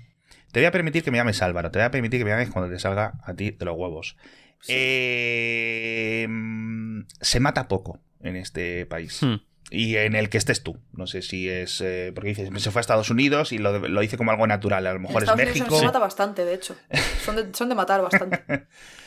te 0.51 0.61
voy 0.61 0.66
a 0.66 0.72
permitir 0.72 1.03
que 1.03 1.11
me 1.11 1.18
llames 1.18 1.42
Álvaro, 1.42 1.70
te 1.70 1.78
voy 1.78 1.86
a 1.86 1.90
permitir 1.90 2.20
que 2.20 2.24
me 2.24 2.30
llames 2.30 2.49
cuando 2.49 2.72
te 2.72 2.78
salga 2.78 3.20
a 3.22 3.34
ti 3.34 3.51
de 3.51 3.64
los 3.66 3.76
huevos. 3.76 4.16
Sí. 4.61 4.72
Eh, 4.74 6.26
mm, 6.26 7.03
se 7.20 7.40
mata 7.40 7.68
poco 7.68 8.01
en 8.22 8.36
este 8.36 8.86
país. 8.86 9.22
Hmm. 9.22 9.36
Y 9.70 9.96
en 9.96 10.14
el 10.14 10.28
que 10.28 10.38
estés 10.38 10.62
tú. 10.62 10.78
No 10.92 11.06
sé 11.08 11.22
si 11.22 11.48
es. 11.48 11.80
eh, 11.80 12.12
porque 12.14 12.28
dices, 12.30 12.48
se 12.62 12.70
fue 12.70 12.78
a 12.78 12.82
Estados 12.82 13.10
Unidos 13.10 13.50
y 13.52 13.58
lo, 13.58 13.78
lo 13.88 14.02
hice 14.02 14.16
como 14.16 14.30
algo 14.30 14.46
natural. 14.46 14.86
A 14.86 14.92
lo 14.94 15.00
mejor 15.00 15.16
es 15.22 15.28
Estados 15.28 15.40
Unidos 15.40 15.58
México. 15.58 15.78
Se 15.80 15.86
mata 15.86 15.98
bastante, 15.98 16.44
de 16.44 16.54
hecho. 16.54 16.76
Son 17.24 17.34
de, 17.36 17.52
son 17.52 17.68
de 17.68 17.74
matar 17.74 18.00
bastante. 18.02 18.44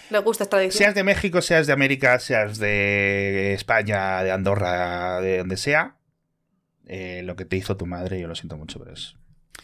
Le 0.09 0.19
gusta 0.19 0.43
esta 0.43 0.57
tradición. 0.57 0.79
Seas 0.79 0.95
de 0.95 1.03
México, 1.03 1.41
seas 1.41 1.67
de 1.67 1.73
América, 1.73 2.19
seas 2.19 2.57
de 2.57 3.53
España, 3.53 4.21
de 4.23 4.31
Andorra, 4.31 5.21
de 5.21 5.37
donde 5.37 5.55
sea. 5.55 5.95
eh, 6.87 7.21
lo 7.23 7.35
que 7.35 7.45
te 7.45 7.55
hizo 7.55 7.77
tu 7.77 7.85
madre, 7.85 8.19
yo 8.19 8.27
lo 8.27 8.35
siento 8.35 8.57
mucho, 8.57 8.79
pero 8.79 8.93
es. 8.93 9.15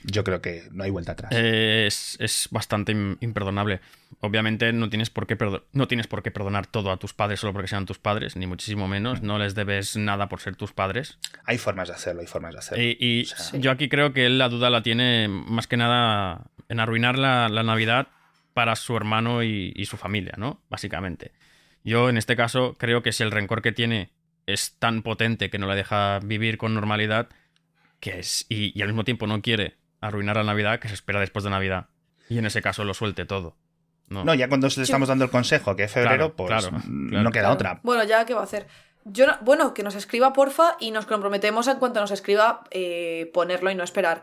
Yo 0.03 0.23
creo 0.23 0.39
que 0.41 0.63
no 0.71 0.83
hay 0.83 0.91
vuelta 0.91 1.13
atrás. 1.13 1.31
Eh, 1.33 1.86
es, 1.88 2.15
es 2.19 2.47
bastante 2.51 2.93
im- 2.93 3.17
imperdonable. 3.21 3.79
Obviamente 4.19 4.71
no 4.71 4.88
tienes, 4.89 5.09
por 5.09 5.25
qué 5.25 5.36
no 5.73 5.88
tienes 5.88 6.05
por 6.07 6.21
qué 6.21 6.29
perdonar 6.31 6.67
todo 6.67 6.91
a 6.91 6.97
tus 6.97 7.13
padres 7.13 7.39
solo 7.39 7.53
porque 7.53 7.67
sean 7.67 7.86
tus 7.88 7.97
padres, 7.97 8.36
ni 8.36 8.45
muchísimo 8.45 8.88
menos. 8.88 9.21
No 9.23 9.39
les 9.39 9.55
debes 9.55 9.97
nada 9.97 10.29
por 10.29 10.41
ser 10.41 10.55
tus 10.55 10.73
padres. 10.73 11.17
Hay 11.45 11.57
formas 11.57 11.88
de 11.88 11.95
hacerlo, 11.95 12.21
hay 12.21 12.27
formas 12.27 12.53
de 12.53 12.59
hacerlo. 12.59 12.83
Y, 12.83 12.97
y 12.99 13.23
O 13.23 13.25
sea, 13.25 13.38
Sí. 13.39 13.59
yo 13.59 13.71
aquí 13.71 13.89
creo 13.89 14.13
que 14.13 14.27
él 14.27 14.38
la 14.38 14.47
duda 14.49 14.69
la 14.69 14.83
tiene 14.83 15.27
más 15.27 15.65
que 15.67 15.77
nada 15.77 16.43
en 16.69 16.79
arruinar 16.79 17.17
la, 17.17 17.49
la 17.49 17.63
Navidad 17.63 18.07
para 18.53 18.75
su 18.75 18.95
hermano 18.95 19.43
y, 19.43 19.73
y 19.75 19.86
su 19.86 19.97
familia, 19.97 20.33
¿no? 20.38 20.61
Básicamente. 20.69 21.31
Yo 21.83 22.09
en 22.09 22.17
este 22.17 22.36
caso 22.36 22.75
creo 22.77 23.01
que 23.01 23.11
si 23.11 23.23
el 23.23 23.31
rencor 23.31 23.61
que 23.61 23.71
tiene 23.71 24.11
es 24.45 24.75
tan 24.77 25.01
potente 25.01 25.49
que 25.49 25.57
no 25.57 25.67
le 25.67 25.75
deja 25.75 26.19
vivir 26.23 26.57
con 26.57 26.73
normalidad, 26.75 27.27
que 28.12 28.20
es, 28.20 28.45
y, 28.49 28.78
y 28.78 28.82
al 28.84 28.88
mismo 28.89 29.03
tiempo 29.03 29.26
no 29.26 29.41
quiere 29.41 29.78
arruinar 29.99 30.36
la 30.38 30.43
Navidad, 30.43 30.80
que 30.80 30.88
se 30.88 30.93
espera 30.93 31.20
después 31.20 31.43
de 31.43 31.49
Navidad. 31.49 31.88
Y 32.30 32.38
en 32.38 32.45
ese 32.45 32.62
caso 32.62 32.84
lo 32.84 32.93
suelte 32.93 33.26
todo. 33.26 33.56
No. 34.10 34.24
No, 34.24 34.36
ya 34.36 34.47
cuando 34.47 34.68
le 34.68 34.84
estamos 34.84 35.08
dando 35.10 35.26
el 35.26 35.32
consejo, 35.32 35.76
que 35.76 35.86
es 35.86 35.91
febrero, 35.91 36.36
Claro, 36.36 36.36
pues 36.36 36.47
claro, 36.49 36.70
claro. 36.70 37.24
no 37.24 37.32
queda 37.32 37.41
Claro. 37.41 37.53
otra. 37.56 37.80
Bueno, 37.82 38.03
ya, 38.03 38.24
¿qué 38.26 38.36
va 38.36 38.41
a 38.41 38.43
hacer? 38.43 38.68
Yo 39.06 39.26
no- 39.26 39.38
bueno, 39.41 39.74
que 39.74 39.82
nos 39.82 39.95
escriba, 39.95 40.34
porfa, 40.34 40.78
y 40.80 40.91
nos 40.91 41.08
comprometemos 41.08 41.68
en 41.68 41.78
cuanto 41.80 41.99
nos 41.99 42.12
escriba 42.12 42.64
eh, 42.72 43.32
ponerlo 43.34 43.72
y 43.72 43.76
no 43.76 43.84
esperar. 43.84 44.22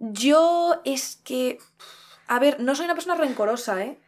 Yo 0.00 0.80
es 0.84 1.20
que. 1.24 1.58
A 2.26 2.38
ver, 2.40 2.58
no 2.60 2.74
soy 2.74 2.86
una 2.86 2.94
persona 2.94 3.14
rencorosa, 3.14 3.80
¿eh? 3.84 3.98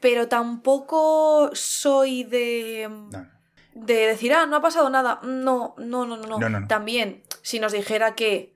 Pero 0.00 0.28
tampoco 0.28 1.50
soy 1.52 2.24
de. 2.24 2.88
No. 2.90 3.26
De 3.74 4.06
decir, 4.06 4.32
ah, 4.32 4.46
no 4.46 4.56
ha 4.56 4.62
pasado 4.62 4.88
nada. 4.88 5.20
No, 5.24 5.74
no, 5.78 6.06
no, 6.06 6.16
no. 6.16 6.26
no. 6.26 6.38
No, 6.38 6.48
no, 6.48 6.60
no. 6.60 6.66
También, 6.68 7.22
si 7.42 7.58
nos 7.60 7.72
dijera 7.72 8.14
que. 8.14 8.53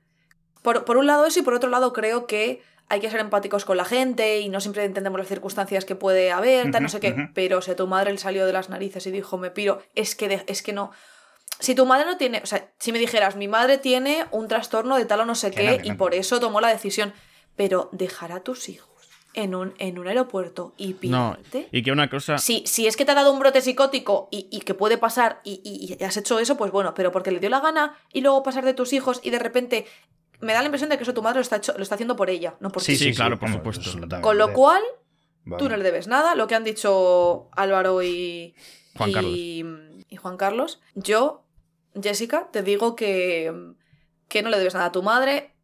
Por, 0.62 0.84
por 0.84 0.96
un 0.96 1.06
lado 1.06 1.26
eso 1.26 1.38
y 1.40 1.42
por 1.42 1.54
otro 1.54 1.70
lado 1.70 1.92
creo 1.92 2.26
que 2.26 2.62
hay 2.90 3.00
que 3.00 3.10
ser 3.10 3.20
empáticos 3.20 3.64
con 3.66 3.76
la 3.76 3.84
gente 3.84 4.40
y 4.40 4.48
no 4.48 4.60
siempre 4.60 4.84
entendemos 4.84 5.18
las 5.18 5.28
circunstancias 5.28 5.84
que 5.84 5.94
puede 5.94 6.30
haber, 6.30 6.70
tal, 6.70 6.82
no 6.82 6.88
sé 6.88 7.00
qué. 7.00 7.28
Pero 7.34 7.60
si 7.60 7.70
a 7.72 7.76
tu 7.76 7.86
madre 7.86 8.12
le 8.12 8.18
salió 8.18 8.46
de 8.46 8.52
las 8.52 8.70
narices 8.70 9.06
y 9.06 9.10
dijo, 9.10 9.36
me 9.36 9.50
piro, 9.50 9.82
es 9.94 10.14
que, 10.14 10.28
de- 10.28 10.44
es 10.46 10.62
que 10.62 10.72
no. 10.72 10.90
Si 11.60 11.74
tu 11.74 11.84
madre 11.86 12.06
no 12.06 12.16
tiene, 12.16 12.40
o 12.42 12.46
sea, 12.46 12.70
si 12.78 12.92
me 12.92 12.98
dijeras, 12.98 13.36
mi 13.36 13.46
madre 13.48 13.78
tiene 13.78 14.24
un 14.30 14.48
trastorno 14.48 14.96
de 14.96 15.04
tal 15.04 15.20
o 15.20 15.26
no 15.26 15.34
sé 15.34 15.50
qué 15.50 15.78
no, 15.78 15.84
y 15.84 15.90
no. 15.90 15.96
por 15.96 16.14
eso 16.14 16.40
tomó 16.40 16.60
la 16.60 16.68
decisión, 16.68 17.12
pero 17.56 17.88
dejar 17.92 18.32
a 18.32 18.40
tus 18.40 18.68
hijos 18.68 18.88
en 19.34 19.54
un, 19.54 19.74
en 19.78 19.98
un 19.98 20.08
aeropuerto 20.08 20.72
y 20.78 20.92
No, 21.08 21.36
pirarte. 21.36 21.68
y 21.70 21.82
que 21.82 21.92
una 21.92 22.08
cosa... 22.08 22.38
Si, 22.38 22.64
si 22.66 22.86
es 22.86 22.96
que 22.96 23.04
te 23.04 23.10
ha 23.10 23.14
dado 23.14 23.32
un 23.32 23.38
brote 23.40 23.60
psicótico 23.60 24.28
y, 24.30 24.48
y 24.50 24.60
que 24.60 24.74
puede 24.74 24.96
pasar 24.98 25.40
y, 25.44 25.60
y- 25.64 25.94
y 26.00 26.04
has 26.04 26.16
hecho 26.16 26.38
eso, 26.38 26.56
pues 26.56 26.70
bueno, 26.72 26.94
pero 26.94 27.12
porque 27.12 27.32
le 27.32 27.38
dio 27.40 27.50
la 27.50 27.60
gana 27.60 27.98
y 28.12 28.20
luego 28.22 28.42
pasar 28.42 28.64
de 28.64 28.72
tus 28.74 28.92
hijos 28.92 29.20
y 29.22 29.30
de 29.30 29.38
repente 29.38 29.86
me 30.40 30.52
da 30.52 30.60
la 30.60 30.66
impresión 30.66 30.88
de 30.90 30.96
que 30.96 31.02
eso 31.02 31.14
tu 31.14 31.22
madre 31.22 31.36
lo 31.36 31.42
está, 31.42 31.56
hecho- 31.56 31.74
lo 31.76 31.82
está 31.82 31.94
haciendo 31.96 32.16
por 32.16 32.30
ella, 32.30 32.56
no 32.60 32.70
por 32.70 32.82
Sí, 32.82 32.92
ti. 32.92 32.98
sí, 32.98 33.14
claro, 33.14 33.38
por 33.38 33.48
supuesto. 33.50 33.90
Con 34.22 34.38
lo 34.38 34.52
cual, 34.52 34.82
tú 35.58 35.68
no 35.68 35.76
le 35.76 35.84
debes 35.84 36.06
nada. 36.08 36.34
Lo 36.34 36.46
que 36.46 36.54
han 36.54 36.64
dicho 36.64 37.48
Álvaro 37.52 38.02
y 38.02 38.54
Juan 38.96 39.10
y, 39.34 39.64
y 40.08 40.16
Juan 40.16 40.36
Carlos. 40.36 40.80
Yo, 40.94 41.44
Jessica, 42.00 42.48
te 42.52 42.62
digo 42.62 42.94
que, 42.96 43.52
que 44.28 44.42
no 44.42 44.50
le 44.50 44.58
debes 44.58 44.74
nada 44.74 44.86
a 44.86 44.92
tu 44.92 45.02
madre. 45.02 45.54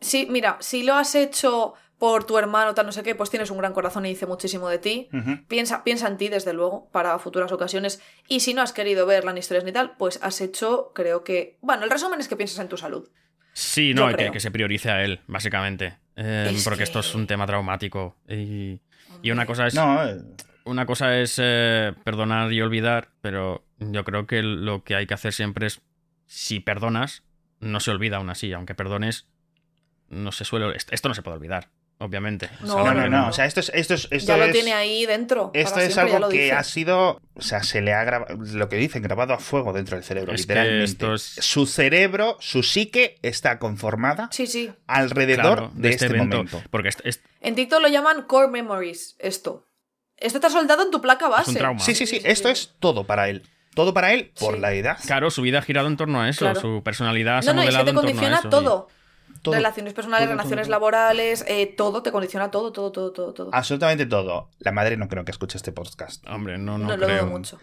Sí, 0.00 0.26
mira, 0.30 0.56
si 0.60 0.82
lo 0.82 0.94
has 0.94 1.14
hecho 1.14 1.74
por 1.98 2.24
tu 2.24 2.36
hermano, 2.36 2.74
tal 2.74 2.84
no 2.86 2.92
sé 2.92 3.02
qué, 3.02 3.14
pues 3.14 3.30
tienes 3.30 3.50
un 3.50 3.56
gran 3.58 3.72
corazón 3.72 4.04
y 4.04 4.10
dice 4.10 4.26
muchísimo 4.26 4.68
de 4.68 4.78
ti. 4.78 5.08
Piensa, 5.48 5.84
piensa 5.84 6.06
en 6.08 6.16
ti, 6.18 6.28
desde 6.28 6.52
luego, 6.52 6.88
para 6.90 7.18
futuras 7.18 7.50
ocasiones. 7.52 8.00
Y 8.28 8.40
si 8.40 8.52
no 8.52 8.62
has 8.62 8.72
querido 8.72 9.06
verla 9.06 9.32
ni 9.32 9.40
historias 9.40 9.64
ni 9.64 9.72
tal, 9.72 9.96
pues 9.96 10.18
has 10.22 10.40
hecho, 10.40 10.92
creo 10.94 11.24
que. 11.24 11.56
Bueno, 11.62 11.84
el 11.84 11.90
resumen 11.90 12.20
es 12.20 12.28
que 12.28 12.36
piensas 12.36 12.58
en 12.58 12.68
tu 12.68 12.76
salud. 12.76 13.08
Sí, 13.54 13.94
no, 13.94 14.14
que, 14.16 14.30
que 14.32 14.40
se 14.40 14.50
priorice 14.50 14.90
a 14.90 15.02
él, 15.04 15.20
básicamente. 15.26 15.96
Eh, 16.16 16.50
Es 16.54 16.64
porque 16.64 16.82
esto 16.82 17.00
es 17.00 17.14
un 17.14 17.26
tema 17.26 17.46
traumático. 17.46 18.16
Y, 18.28 18.80
y 19.22 19.30
una 19.30 19.46
cosa 19.46 19.66
es... 19.66 19.74
No, 19.74 20.04
eh, 20.06 20.20
Una 20.64 20.86
cosa 20.86 21.18
es 21.18 21.38
eh, 21.42 21.92
perdonar 22.04 22.52
y 22.52 22.60
olvidar, 22.60 23.08
pero 23.20 23.64
yo 23.78 24.04
creo 24.04 24.26
que 24.26 24.42
lo 24.42 24.82
que 24.84 24.96
hay 24.96 25.06
que 25.06 25.14
hacer 25.14 25.32
siempre 25.32 25.66
es, 25.68 25.80
si 26.26 26.60
perdonas, 26.60 27.22
no 27.60 27.80
se 27.80 27.90
olvida 27.90 28.16
aún 28.16 28.28
así, 28.30 28.52
aunque 28.52 28.74
perdones, 28.74 29.26
no 30.08 30.32
se 30.32 30.44
suele... 30.44 30.74
est- 30.76 30.92
Esto 30.92 31.08
no 31.08 31.14
se 31.14 31.22
puede 31.22 31.36
olvidar, 31.36 31.68
obviamente. 31.98 32.48
No, 32.60 32.66
Es 32.66 32.68
no, 32.68 32.84
no, 32.84 32.94
no, 32.94 33.02
que 33.04 33.08
no. 33.10 33.28
O 33.28 33.32
sea, 33.32 33.44
esto 33.46 33.60
es. 33.60 33.70
Esto 33.74 33.94
es, 33.94 34.08
esto 34.10 34.32
ya 34.32 34.36
lo 34.36 34.44
es- 34.44 34.52
tiene 34.52 34.72
ahí 34.72 35.06
dentro. 35.06 35.50
Esto 35.54 35.80
es 35.80 35.94
siempre, 35.94 36.14
algo 36.16 36.28
que 36.28 36.42
dice. 36.42 36.52
ha 36.52 36.64
sido, 36.64 37.20
o 37.34 37.40
sea, 37.42 37.62
se 37.62 37.80
le 37.80 37.92
ha 37.94 38.04
grabado, 38.04 38.36
lo 38.36 38.68
que 38.68 38.76
dicen, 38.76 39.02
grabado 39.02 39.32
a 39.34 39.38
fuego 39.38 39.72
dentro 39.72 39.96
del 39.96 40.04
cerebro, 40.04 40.32
Es 40.34 40.40
literalmente. 40.42 40.84
esto 40.84 41.14
es- 41.14 41.22
Su 41.40 41.66
cerebro, 41.66 42.36
su 42.40 42.62
psique 42.62 43.16
está 43.22 43.58
conformada 43.58 44.28
Sí, 44.32 44.46
sí. 44.46 44.72
alrededor 44.86 45.42
Claro, 45.58 45.70
de, 45.74 45.88
este, 45.90 46.06
evento. 46.06 46.36
momento. 46.38 46.62
Porque 46.70 46.88
es, 46.88 46.96
es- 47.04 47.20
En 47.40 47.54
TikTok 47.54 47.80
lo 47.80 47.88
llaman 47.88 48.22
core 48.22 48.48
memories, 48.48 49.16
esto. 49.18 49.66
Esto 50.16 50.38
está 50.38 50.48
soldado 50.50 50.82
en 50.84 50.90
tu 50.90 51.00
placa 51.00 51.28
base. 51.28 51.50
un 51.50 51.56
trauma. 51.56 51.80
Sí, 51.80 51.94
sí, 51.94 52.06
sí, 52.06 52.20
esto 52.24 52.48
es 52.48 52.74
todo 52.80 53.04
para 53.04 53.28
él. 53.28 53.42
Todo 53.74 53.92
para 53.92 54.12
él 54.12 54.32
por 54.38 54.54
Sí. 54.54 54.60
la 54.60 54.72
edad. 54.72 54.96
claro, 55.04 55.30
su 55.32 55.42
vida 55.42 55.58
ha 55.58 55.62
girado 55.62 55.88
en 55.88 55.96
torno 55.96 56.20
a 56.22 56.28
eso, 56.28 56.44
Claro. 56.44 56.60
su 56.60 56.82
personalidad 56.84 57.40
se 57.42 57.46
No, 57.46 57.50
ha 57.50 57.54
no, 57.56 57.62
y 57.62 57.64
es 57.64 57.70
que 57.70 57.72
modelado 57.78 57.84
te 57.84 57.90
en 57.90 57.94
torno 57.96 58.08
a 58.08 58.12
condiciona 58.12 58.38
eso, 58.38 58.48
y- 58.48 58.50
todo. 59.44 59.54
Relaciones 59.54 59.94
personales, 59.94 60.26
Todo, 60.26 60.36
relaciones 60.36 60.66
todo. 60.66 60.70
laborales, 60.72 61.44
eh, 61.46 61.72
todo, 61.76 62.02
te 62.02 62.10
condiciona 62.10 62.50
todo, 62.50 62.72
todo, 62.72 62.90
todo, 62.90 63.12
todo, 63.12 63.32
todo. 63.32 63.50
Absolutamente 63.52 64.06
todo. 64.06 64.50
La 64.58 64.72
madre 64.72 64.96
no 64.96 65.06
creo 65.08 65.24
que 65.24 65.30
escuche 65.30 65.56
este 65.56 65.70
podcast. 65.70 66.26
Hombre, 66.28 66.58
no, 66.58 66.76
no, 66.78 66.88
no 66.88 66.96
lo 66.96 67.06
creo. 67.06 67.24
veo 67.24 67.26
mucho. 67.26 67.58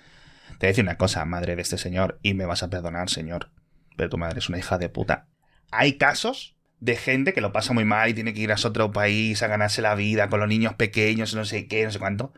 Te 0.57 0.67
voy 0.67 0.67
a 0.67 0.67
decir 0.67 0.83
una 0.85 0.97
cosa, 0.97 1.25
madre 1.25 1.57
de 1.57 1.61
este 1.61 1.77
señor, 1.77 2.19
y 2.21 2.33
me 2.35 2.45
vas 2.45 2.63
a 2.63 2.69
perdonar, 2.69 3.09
señor, 3.09 3.49
pero 3.97 4.09
tu 4.09 4.17
madre 4.17 4.39
es 4.39 4.47
una 4.47 4.59
hija 4.59 4.77
de 4.77 4.87
puta. 4.87 5.27
Hay 5.71 5.97
casos 5.97 6.55
de 6.79 6.95
gente 6.95 7.33
que 7.33 7.41
lo 7.41 7.51
pasa 7.51 7.73
muy 7.73 7.83
mal 7.85 8.09
y 8.09 8.13
tiene 8.13 8.33
que 8.33 8.39
ir 8.41 8.51
a 8.51 8.55
otro 8.63 8.91
país 8.91 9.41
a 9.43 9.47
ganarse 9.47 9.81
la 9.81 9.95
vida 9.95 10.29
con 10.29 10.39
los 10.39 10.47
niños 10.49 10.75
pequeños, 10.75 11.35
no 11.35 11.43
sé 11.45 11.67
qué, 11.67 11.83
no 11.85 11.91
sé 11.91 11.99
cuánto. 11.99 12.31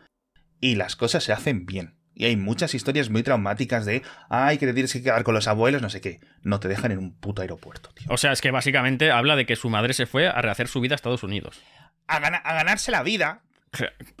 Y 0.60 0.74
las 0.76 0.96
cosas 0.96 1.22
se 1.22 1.32
hacen 1.32 1.66
bien. 1.66 1.96
Y 2.14 2.26
hay 2.26 2.36
muchas 2.36 2.74
historias 2.74 3.10
muy 3.10 3.22
traumáticas 3.24 3.84
de, 3.84 4.02
ay, 4.28 4.58
que 4.58 4.66
te 4.66 4.72
tienes 4.72 4.92
que 4.92 5.02
quedar 5.02 5.24
con 5.24 5.34
los 5.34 5.48
abuelos, 5.48 5.82
no 5.82 5.90
sé 5.90 6.00
qué. 6.00 6.20
No 6.42 6.60
te 6.60 6.68
dejan 6.68 6.92
en 6.92 6.98
un 6.98 7.12
puto 7.18 7.42
aeropuerto, 7.42 7.90
tío. 7.94 8.06
O 8.10 8.16
sea, 8.16 8.30
es 8.32 8.40
que 8.40 8.50
básicamente 8.52 9.10
habla 9.10 9.34
de 9.36 9.46
que 9.46 9.56
su 9.56 9.68
madre 9.68 9.94
se 9.94 10.06
fue 10.06 10.28
a 10.28 10.40
rehacer 10.40 10.68
su 10.68 10.80
vida 10.80 10.94
a 10.94 10.96
Estados 10.96 11.22
Unidos. 11.24 11.60
A, 12.06 12.20
gana- 12.20 12.38
a 12.38 12.54
ganarse 12.54 12.90
la 12.92 13.02
vida. 13.02 13.42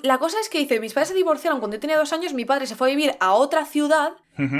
La 0.02 0.18
cosa 0.18 0.40
es 0.40 0.48
que 0.48 0.58
dice, 0.58 0.80
mis 0.80 0.92
padres 0.94 1.10
se 1.10 1.14
divorciaron 1.14 1.60
cuando 1.60 1.76
yo 1.76 1.80
tenía 1.80 1.96
dos 1.96 2.12
años, 2.12 2.34
mi 2.34 2.44
padre 2.44 2.66
se 2.66 2.74
fue 2.74 2.88
a 2.90 2.94
vivir 2.96 3.14
a 3.20 3.34
otra 3.34 3.64
ciudad 3.64 4.12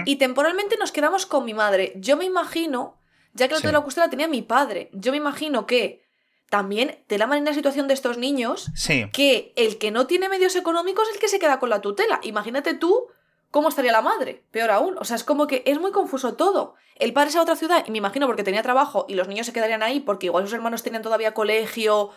y 0.07 0.16
temporalmente 0.16 0.76
nos 0.76 0.93
quedamos 0.93 1.26
con 1.26 1.45
mi 1.45 1.53
madre. 1.55 1.93
Yo 1.97 2.16
me 2.16 2.24
imagino, 2.24 2.97
ya 3.32 3.49
que 3.49 3.55
la 3.55 3.61
Sí. 3.61 3.66
de 3.66 3.72
la 3.72 3.80
custodia 3.80 4.07
la 4.07 4.11
tenía 4.11 4.28
mi 4.28 4.43
padre, 4.43 4.91
yo 4.93 5.11
me 5.11 5.16
imagino 5.18 5.66
que 5.66 6.05
también 6.49 6.97
de 7.09 7.18
la 7.18 7.26
manera 7.26 7.53
situación 7.55 7.89
de 7.89 7.95
estos 7.95 8.18
niños, 8.18 8.70
Sí. 8.76 9.07
que 9.12 9.53
el 9.57 9.78
que 9.78 9.91
no 9.91 10.07
tiene 10.07 10.28
medios 10.28 10.55
económicos 10.55 11.09
es 11.09 11.14
el 11.16 11.20
que 11.20 11.26
se 11.28 11.41
queda 11.41 11.59
con 11.59 11.70
la 11.70 11.80
tutela. 11.80 12.20
Imagínate 12.22 12.74
tú 12.74 13.09
cómo 13.55 13.68
estaría 13.68 13.92
la 13.92 14.02
madre, 14.02 14.42
peor 14.50 14.72
aún. 14.72 14.96
O 14.98 15.05
sea, 15.05 15.14
es 15.14 15.22
como 15.22 15.46
que 15.46 15.62
es 15.64 15.78
muy 15.78 15.92
confuso 15.92 16.34
todo. 16.34 16.74
El 16.96 17.12
padre 17.12 17.30
es 17.30 17.36
a 17.36 17.42
otra 17.42 17.55
ciudad 17.55 17.84
y 17.86 17.92
me 17.92 17.98
imagino 17.98 18.26
porque 18.26 18.42
tenía 18.42 18.64
trabajo 18.64 19.07
y 19.09 19.14
los 19.14 19.28
niños 19.28 19.46
se 19.46 19.52
quedarían 19.52 19.84
ahí 19.84 20.00
porque 20.00 20.26
igual 20.26 20.42
sus 20.42 20.55
hermanos 20.55 20.82
tenían 20.82 21.02
todavía 21.02 21.34
colegio 21.34 22.11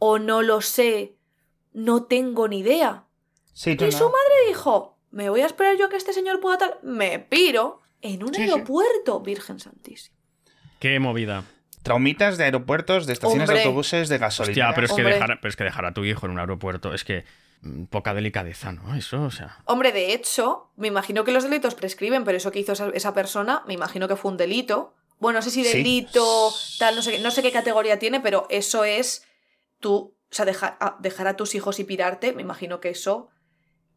o 0.00 0.18
no 0.18 0.42
lo 0.42 0.60
sé. 0.60 1.14
No 1.72 2.02
tengo 2.06 2.48
ni 2.48 2.58
idea. 2.58 3.04
Sí, 3.52 3.76
Y 3.78 3.84
no. 3.84 3.92
su 3.92 4.02
madre 4.02 4.48
dijo, 4.48 4.98
me 5.12 5.30
voy 5.30 5.42
a 5.42 5.46
esperar 5.46 5.76
yo 5.76 5.86
a 5.86 5.90
que 5.90 5.96
este 5.96 6.12
señor 6.12 6.40
pueda 6.40 6.58
tal. 6.58 6.78
Me 6.82 7.20
piro 7.20 7.82
en 8.02 8.24
un 8.24 8.34
Sí, 8.34 8.42
sí. 8.42 8.50
aeropuerto, 8.50 9.20
Virgen 9.20 9.60
Santísima. 9.60 10.16
Qué 10.80 10.98
movida. 10.98 11.44
Traumitas 11.84 12.36
de 12.36 12.46
aeropuertos, 12.46 13.06
de 13.06 13.12
estaciones 13.12 13.48
Hombre. 13.48 13.60
de 13.60 13.64
autobuses, 13.64 14.08
de 14.08 14.18
gasolina. 14.18 14.70
Hostia, 14.70 14.74
pero 14.74 14.86
es, 14.88 14.92
que 14.92 15.04
dejar, 15.04 15.38
pero 15.40 15.50
es 15.50 15.54
que 15.54 15.62
dejar 15.62 15.86
a 15.86 15.94
tu 15.94 16.04
hijo 16.04 16.26
en 16.26 16.32
un 16.32 16.40
aeropuerto 16.40 16.92
es 16.94 17.04
que 17.04 17.24
poca 17.90 18.14
delicadeza, 18.14 18.72
¿no? 18.72 18.94
Eso, 18.94 19.22
o 19.24 19.30
sea. 19.30 19.58
Hombre, 19.66 19.92
de 19.92 20.12
hecho, 20.14 20.70
me 20.76 20.88
imagino 20.88 21.24
que 21.24 21.32
los 21.32 21.44
delitos 21.44 21.74
prescriben, 21.74 22.24
pero 22.24 22.36
eso 22.38 22.50
que 22.50 22.58
hizo 22.60 22.72
esa, 22.72 22.88
esa 22.94 23.12
persona, 23.14 23.62
me 23.66 23.74
imagino 23.74 24.08
que 24.08 24.16
fue 24.16 24.30
un 24.30 24.36
delito. 24.36 24.94
Bueno, 25.18 25.38
no 25.38 25.42
sé 25.42 25.50
si 25.50 25.64
Sí. 25.64 25.76
delito, 25.78 26.50
tal, 26.78 26.96
no 26.96 27.02
sé, 27.02 27.12
qué- 27.12 27.18
no 27.20 27.30
sé 27.30 27.42
qué 27.42 27.52
categoría 27.52 27.98
tiene, 27.98 28.20
pero 28.20 28.46
eso 28.48 28.84
es 28.84 29.26
tú, 29.78 29.94
o 30.30 30.34
sea, 30.34 30.44
dejar 30.46 30.78
a, 30.80 30.96
dejar 31.00 31.26
a 31.28 31.36
tus 31.36 31.54
hijos 31.54 31.78
y 31.80 31.84
pirarte, 31.84 32.32
me 32.32 32.40
imagino 32.42 32.80
que 32.80 32.88
eso 32.90 33.28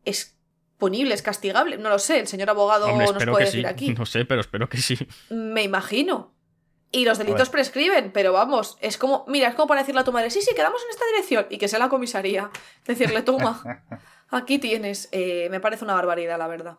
es 0.03 0.38
punible, 0.78 1.14
es 1.14 1.22
castigable. 1.22 1.78
No 1.78 1.89
lo 1.89 1.99
sé, 1.99 2.20
el 2.20 2.28
señor 2.28 2.49
abogado 2.49 2.88
Hombre, 2.88 3.05
nos 3.14 3.26
puede 3.26 3.45
sí. 3.45 3.57
decir 3.57 3.68
aquí. 3.68 3.93
No 3.97 4.05
sé, 4.05 4.26
pero 4.26 4.41
espero 4.41 4.68
que 4.68 4.78
sí. 4.80 4.97
Me 5.30 5.64
imagino. 5.64 6.34
Y 6.93 7.03
los 7.05 7.17
delitos 7.17 7.49
prescriben, 7.49 8.11
pero 8.13 8.31
vamos, 8.33 8.77
es 8.79 8.97
como, 8.97 9.25
mira, 9.27 9.49
es 9.49 9.55
como 9.55 9.67
para 9.67 9.81
decirle 9.81 9.99
a 10.01 10.03
tu 10.05 10.11
madre, 10.13 10.29
sí, 10.29 10.41
sí, 10.41 10.53
quedamos 10.55 10.81
en 10.83 10.89
esta 10.91 11.05
dirección 11.07 11.47
y 11.49 11.57
que 11.57 11.67
sea 11.67 11.79
la 11.79 11.89
comisaría. 11.89 12.51
Decirle, 12.85 13.23
toma, 13.23 13.61
aquí 14.29 14.59
tienes. 14.59 15.09
Eh, 15.11 15.47
me 15.49 15.59
parece 15.59 15.83
una 15.83 15.95
barbaridad, 15.95 16.37
la 16.37 16.47
verdad. 16.47 16.77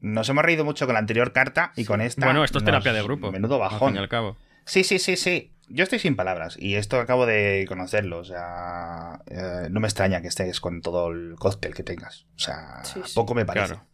Nos 0.00 0.28
hemos 0.28 0.44
reído 0.44 0.64
mucho 0.64 0.86
con 0.86 0.92
la 0.94 1.00
anterior 1.00 1.32
carta 1.32 1.72
y 1.76 1.84
con 1.84 2.00
esta. 2.00 2.24
Bueno, 2.24 2.44
esto 2.44 2.58
es 2.58 2.62
nos- 2.62 2.66
terapia 2.70 2.92
de 2.92 3.02
grupo. 3.02 3.32
Menudo 3.32 3.56
Al 3.62 3.70
fin 3.70 3.78
bajón. 3.78 3.94
y 3.96 3.98
al 3.98 4.08
cabo. 4.08 4.36
Sí, 4.66 4.84
sí, 4.84 4.98
sí, 4.98 5.16
sí. 5.16 5.50
Yo 5.68 5.82
estoy 5.82 5.98
sin 5.98 6.14
palabras 6.14 6.56
y 6.58 6.76
esto 6.76 7.00
acabo 7.00 7.26
de 7.26 7.64
conocerlo. 7.66 8.18
O 8.18 8.24
sea, 8.24 9.20
eh, 9.26 9.68
no 9.70 9.80
me 9.80 9.88
extraña 9.88 10.20
que 10.20 10.28
estés 10.28 10.60
con 10.60 10.80
todo 10.82 11.10
el 11.10 11.34
cóctel 11.38 11.74
que 11.74 11.82
tengas. 11.82 12.26
O 12.36 12.38
sea, 12.38 12.84
Sí, 12.84 13.00
sí. 13.04 13.12
poco 13.14 13.34
me 13.34 13.44
parece. 13.46 13.68
Claro. 13.74 13.86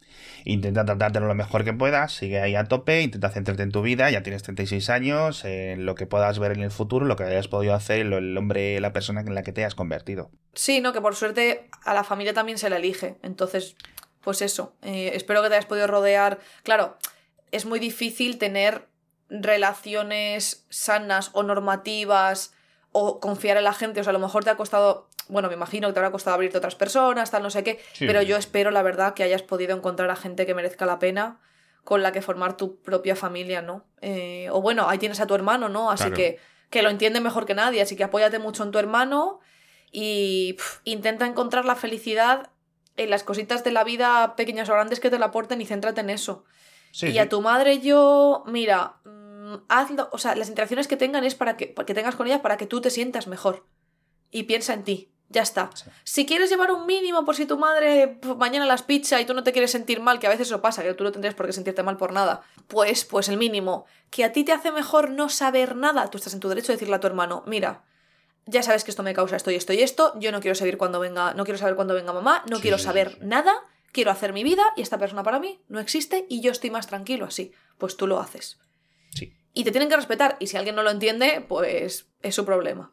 Intenta 0.44 0.84
tratártelo 0.84 1.26
lo 1.26 1.34
mejor 1.34 1.64
que 1.64 1.72
puedas, 1.72 2.12
sigue 2.12 2.40
ahí 2.40 2.54
a 2.54 2.64
tope, 2.64 3.02
intenta 3.02 3.30
centrarte 3.30 3.62
en 3.62 3.72
tu 3.72 3.82
vida, 3.82 4.10
ya 4.10 4.22
tienes 4.22 4.42
36 4.42 4.90
años, 4.90 5.44
en 5.44 5.86
lo 5.86 5.94
que 5.94 6.06
puedas 6.06 6.38
ver 6.38 6.52
en 6.52 6.62
el 6.62 6.70
futuro, 6.70 7.06
lo 7.06 7.16
que 7.16 7.24
hayas 7.24 7.48
podido 7.48 7.74
hacer, 7.74 8.00
el 8.00 8.36
hombre, 8.38 8.80
la 8.80 8.92
persona 8.92 9.20
en 9.20 9.34
la 9.34 9.42
que 9.42 9.52
te 9.52 9.64
has 9.64 9.74
convertido. 9.74 10.30
Sí, 10.54 10.80
no, 10.80 10.92
que 10.92 11.00
por 11.00 11.14
suerte 11.14 11.68
a 11.84 11.94
la 11.94 12.04
familia 12.04 12.34
también 12.34 12.58
se 12.58 12.70
la 12.70 12.76
elige. 12.76 13.16
Entonces, 13.22 13.76
pues 14.22 14.42
eso. 14.42 14.74
eh, 14.82 15.12
espero 15.14 15.42
que 15.42 15.48
te 15.48 15.54
hayas 15.54 15.66
podido 15.66 15.86
rodear. 15.86 16.38
Claro, 16.62 16.96
es 17.52 17.66
muy 17.66 17.78
difícil 17.78 18.38
tener 18.38 18.86
relaciones 19.28 20.66
sanas 20.70 21.30
o 21.32 21.42
normativas 21.42 22.52
o 22.92 23.20
confiar 23.20 23.56
en 23.56 23.64
la 23.64 23.72
gente. 23.72 24.00
O 24.00 24.04
sea, 24.04 24.10
a 24.10 24.14
lo 24.14 24.18
mejor 24.18 24.44
te 24.44 24.50
ha 24.50 24.56
costado. 24.56 25.08
Bueno, 25.30 25.48
me 25.48 25.54
imagino 25.54 25.88
que 25.88 25.94
te 25.94 25.98
habrá 26.00 26.10
costado 26.10 26.34
abrirte 26.34 26.58
otras 26.58 26.74
personas, 26.74 27.30
tal, 27.30 27.42
no 27.42 27.50
sé 27.50 27.62
qué. 27.64 27.80
Sí. 27.92 28.06
Pero 28.06 28.22
yo 28.22 28.36
espero, 28.36 28.70
la 28.70 28.82
verdad, 28.82 29.14
que 29.14 29.22
hayas 29.22 29.42
podido 29.42 29.76
encontrar 29.76 30.10
a 30.10 30.16
gente 30.16 30.44
que 30.46 30.54
merezca 30.54 30.86
la 30.86 30.98
pena 30.98 31.40
con 31.84 32.02
la 32.02 32.12
que 32.12 32.20
formar 32.20 32.56
tu 32.56 32.80
propia 32.82 33.16
familia, 33.16 33.62
¿no? 33.62 33.84
Eh, 34.02 34.48
o 34.52 34.60
bueno, 34.60 34.88
ahí 34.88 34.98
tienes 34.98 35.20
a 35.20 35.26
tu 35.26 35.34
hermano, 35.34 35.68
¿no? 35.68 35.90
Así 35.90 36.04
Claro. 36.04 36.16
que, 36.16 36.38
que 36.68 36.82
lo 36.82 36.90
entiende 36.90 37.20
mejor 37.20 37.46
que 37.46 37.54
nadie. 37.54 37.80
Así 37.80 37.96
que 37.96 38.04
apóyate 38.04 38.38
mucho 38.38 38.62
en 38.64 38.70
tu 38.70 38.78
hermano 38.78 39.40
y 39.90 40.56
intenta 40.84 41.26
encontrar 41.26 41.64
la 41.64 41.74
felicidad 41.76 42.50
en 42.96 43.08
las 43.10 43.24
cositas 43.24 43.64
de 43.64 43.70
la 43.70 43.82
vida, 43.84 44.34
pequeñas 44.36 44.68
o 44.68 44.72
grandes, 44.74 45.00
que 45.00 45.10
te 45.10 45.18
la 45.18 45.26
aporten 45.26 45.60
y 45.60 45.66
céntrate 45.66 46.00
en 46.02 46.10
eso. 46.10 46.44
Sí, 46.92 47.06
y 47.06 47.12
sí. 47.12 47.18
a 47.18 47.28
tu 47.28 47.40
madre 47.40 47.78
yo, 47.80 48.44
mira, 48.46 48.96
mm, 49.04 49.54
hazlo, 49.68 50.08
o 50.12 50.18
sea, 50.18 50.34
las 50.34 50.48
interacciones 50.48 50.86
que 50.86 50.96
tengan 50.96 51.24
es 51.24 51.34
para 51.34 51.56
que, 51.56 51.72
que 51.72 51.94
tengas 51.94 52.14
con 52.16 52.26
ella 52.26 52.42
para 52.42 52.56
que 52.56 52.66
tú 52.66 52.80
te 52.80 52.90
sientas 52.90 53.26
mejor. 53.26 53.64
Y 54.30 54.42
piensa 54.44 54.74
en 54.74 54.84
ti. 54.84 55.10
Ya 55.32 55.42
está. 55.42 55.70
Sí. 55.74 55.84
Si 56.02 56.26
quieres 56.26 56.50
llevar 56.50 56.72
un 56.72 56.86
mínimo 56.86 57.24
por 57.24 57.36
si 57.36 57.46
tu 57.46 57.56
madre 57.56 58.18
pf, 58.20 58.34
mañana 58.34 58.66
las 58.66 58.82
pizza 58.82 59.20
y 59.20 59.24
tú 59.24 59.32
no 59.32 59.44
te 59.44 59.52
quieres 59.52 59.70
sentir 59.70 60.00
mal, 60.00 60.18
que 60.18 60.26
a 60.26 60.30
veces 60.30 60.48
eso 60.48 60.60
pasa, 60.60 60.82
que 60.82 60.92
tú 60.94 61.04
no 61.04 61.12
tendrías 61.12 61.36
por 61.36 61.46
qué 61.46 61.52
sentirte 61.52 61.84
mal 61.84 61.96
por 61.96 62.12
nada, 62.12 62.42
pues, 62.66 63.04
pues 63.04 63.28
el 63.28 63.36
mínimo. 63.36 63.86
Que 64.10 64.24
a 64.24 64.32
ti 64.32 64.42
te 64.42 64.50
hace 64.52 64.72
mejor 64.72 65.10
no 65.10 65.28
saber 65.28 65.76
nada, 65.76 66.10
tú 66.10 66.18
estás 66.18 66.34
en 66.34 66.40
tu 66.40 66.48
derecho 66.48 66.68
de 66.72 66.74
decirle 66.74 66.96
a 66.96 67.00
tu 67.00 67.06
hermano, 67.06 67.44
mira, 67.46 67.84
ya 68.46 68.64
sabes 68.64 68.82
que 68.82 68.90
esto 68.90 69.04
me 69.04 69.14
causa 69.14 69.36
esto 69.36 69.52
y 69.52 69.54
esto 69.54 69.72
y 69.72 69.82
esto, 69.82 70.18
yo 70.18 70.32
no 70.32 70.40
quiero 70.40 70.56
saber 70.56 70.76
cuándo 70.76 70.98
venga, 70.98 71.32
no 71.34 71.44
quiero 71.44 71.58
saber 71.58 71.76
cuándo 71.76 71.94
venga 71.94 72.12
mamá, 72.12 72.42
no 72.50 72.56
Sí, 72.56 72.62
quiero 72.62 72.78
saber 72.78 73.12
sí. 73.12 73.18
nada, 73.22 73.54
quiero 73.92 74.10
hacer 74.10 74.32
mi 74.32 74.42
vida 74.42 74.64
y 74.76 74.82
esta 74.82 74.98
persona 74.98 75.22
para 75.22 75.38
mí 75.38 75.60
no 75.68 75.78
existe 75.78 76.26
y 76.28 76.40
yo 76.40 76.50
estoy 76.50 76.70
más 76.70 76.88
tranquilo 76.88 77.26
así. 77.26 77.52
Pues 77.78 77.96
tú 77.96 78.08
lo 78.08 78.18
haces. 78.18 78.58
Sí. 79.14 79.32
Y 79.54 79.62
te 79.62 79.70
tienen 79.70 79.88
que 79.88 79.96
respetar 79.96 80.36
y 80.40 80.48
si 80.48 80.56
alguien 80.56 80.74
no 80.74 80.82
lo 80.82 80.90
entiende, 80.90 81.44
pues 81.48 82.06
es 82.22 82.34
su 82.34 82.44
problema. 82.44 82.90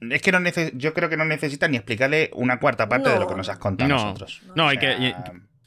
Es 0.00 0.22
que 0.22 0.30
no 0.32 0.38
nece- 0.38 0.72
yo 0.74 0.94
creo 0.94 1.08
que 1.08 1.16
no 1.16 1.24
necesita 1.24 1.66
ni 1.68 1.76
explicarle 1.76 2.30
una 2.34 2.60
cuarta 2.60 2.88
parte 2.88 3.08
de 3.10 3.16
lo 3.16 3.22
No. 3.22 3.26
que 3.28 3.34
nos 3.34 3.48
has 3.48 3.58
contado 3.58 3.86
a 3.92 3.96
No, 3.96 4.04
nosotros. 4.04 4.42
no, 4.54 4.66
O 4.66 4.68
hay 4.68 4.78
que, 4.78 4.86
sea, 4.96 5.08
y- 5.08 5.14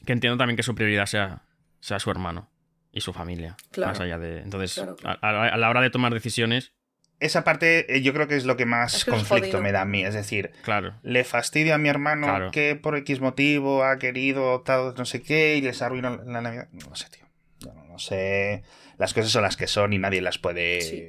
que 0.06 0.12
entiendo 0.12 0.36
también 0.38 0.56
que 0.56 0.62
su 0.62 0.74
prioridad 0.74 1.06
sea, 1.06 1.42
sea 1.80 1.98
su 1.98 2.10
hermano 2.10 2.50
y 2.92 3.00
su 3.02 3.12
familia. 3.12 3.56
Claro. 3.70 3.92
Más 3.92 4.00
allá 4.00 4.18
de. 4.18 4.40
Entonces, 4.40 4.74
Claro, 4.74 4.96
claro. 4.96 5.18
A, 5.22 5.56
la 5.56 5.70
hora 5.70 5.80
de 5.80 5.90
tomar 5.90 6.12
decisiones, 6.14 6.72
Esa 7.20 7.44
parte 7.44 7.94
eh, 7.94 8.02
yo 8.02 8.12
creo 8.14 8.26
que 8.26 8.34
es 8.34 8.44
lo 8.46 8.56
que 8.56 8.66
más 8.66 8.94
Es 8.94 9.04
que 9.04 9.12
conflicto 9.12 9.62
me 9.62 9.70
da 9.70 9.82
a 9.82 9.84
mí. 9.84 10.02
Es 10.04 10.12
decir, 10.14 10.50
claro. 10.64 10.94
le 11.04 11.22
fastidia 11.22 11.76
a 11.76 11.78
mi 11.78 11.88
hermano 11.88 12.26
Claro. 12.26 12.50
que 12.50 12.74
por 12.74 12.96
X 12.96 13.20
motivo 13.20 13.84
ha 13.84 13.96
querido 14.00 14.62
tal, 14.62 14.94
no 14.98 15.04
sé 15.04 15.22
qué 15.22 15.54
y 15.56 15.60
les 15.60 15.82
arruina 15.82 16.18
la 16.26 16.40
Navidad. 16.40 16.66
No 16.72 16.88
lo 16.88 16.96
sé, 16.96 17.08
tío. 17.10 17.24
Yo 17.60 17.72
no, 17.74 17.84
lo 17.86 17.98
sé. 18.00 18.64
Las 18.98 19.14
cosas 19.14 19.30
son 19.30 19.42
las 19.42 19.56
que 19.56 19.68
son 19.68 19.92
y 19.92 19.98
nadie 19.98 20.20
las 20.20 20.38
puede 20.38 20.80
Sí. 20.80 21.04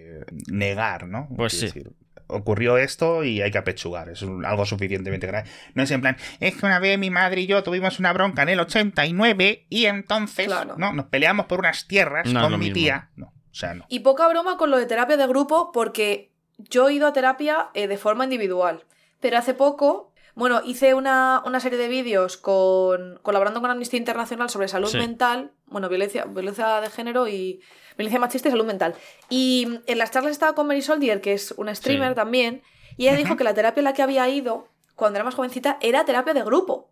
negar, 0.52 1.08
¿no? 1.08 1.28
Pues 1.36 1.54
sí. 1.54 1.66
decir, 1.66 1.92
ocurrió 2.28 2.78
esto 2.78 3.24
y 3.24 3.42
hay 3.42 3.52
que 3.52 3.58
apechugar. 3.58 4.10
Es 4.10 4.22
un- 4.22 4.46
algo 4.46 4.66
suficientemente 4.66 5.28
grave. 5.28 5.50
No 5.74 5.84
es 5.84 5.92
en 5.92 6.02
plan, 6.02 6.18
es 6.40 6.56
que 6.56 6.66
una 6.66 6.80
vez 6.80 6.98
mi 7.00 7.10
madre 7.10 7.42
y 7.42 7.48
yo 7.48 7.64
tuvimos 7.64 8.00
una 8.00 8.14
bronca 8.14 8.44
en 8.44 8.50
el 8.50 8.60
89 8.60 9.66
y 9.70 9.86
entonces 9.86 10.48
Claro. 10.48 10.76
no 10.78 10.94
nos 10.94 11.06
peleamos 11.08 11.46
por 11.48 11.60
unas 11.60 11.88
tierras 11.88 12.32
No 12.32 12.42
con 12.42 12.52
mi 12.54 12.58
mismo. 12.66 12.74
tía. 12.76 13.10
No, 13.16 13.28
o 13.28 13.54
sea, 13.54 13.74
no. 13.74 13.86
Y 13.90 14.00
poca 14.00 14.28
broma 14.28 14.58
con 14.58 14.72
lo 14.72 14.78
de 14.78 14.86
terapia 14.86 15.18
de 15.18 15.28
grupo, 15.28 15.72
porque 15.72 16.32
yo 16.58 16.90
he 16.90 16.94
ido 16.94 17.08
a 17.08 17.14
terapia 17.14 17.70
eh, 17.74 17.88
de 17.88 17.98
forma 17.98 18.24
individual. 18.24 18.86
Pero 19.20 19.38
hace 19.38 19.54
poco, 19.54 20.12
bueno, 20.36 20.62
hice 20.66 20.94
una, 20.94 21.42
una 21.46 21.60
serie 21.60 21.78
de 21.78 21.88
vídeos 21.88 22.38
con, 22.38 23.20
colaborando 23.22 23.62
con 23.62 23.70
Amnistía 23.72 24.00
Internacional 24.00 24.50
sobre 24.50 24.68
salud 24.68 24.90
Sí. 24.90 24.98
mental, 24.98 25.52
bueno, 25.68 25.90
violencia, 25.90 26.26
violencia 26.26 26.82
de 26.82 26.90
género 26.90 27.28
y 27.28 27.62
violencia 27.98 28.20
machista 28.20 28.48
y 28.48 28.52
salud 28.52 28.66
mental. 28.66 28.96
Y 29.30 29.80
en 29.88 29.98
las 29.98 30.12
charlas 30.12 30.32
estaba 30.32 30.54
con 30.56 30.68
Mary 30.68 30.82
Soldier, 30.82 31.22
que 31.22 31.34
es 31.34 31.52
una 31.58 31.74
streamer 31.76 32.10
Sí. 32.10 32.16
también, 32.16 32.62
y 32.98 33.08
ella 33.08 33.18
dijo 33.18 33.36
que 33.38 33.44
la 33.44 33.54
terapia 33.54 33.82
a 33.82 33.84
la 33.84 33.94
que 33.94 34.02
había 34.04 34.28
ido 34.30 34.68
cuando 34.96 35.18
era 35.18 35.24
más 35.24 35.36
jovencita 35.36 35.78
era 35.82 36.06
terapia 36.06 36.34
de 36.34 36.44
grupo. 36.44 36.90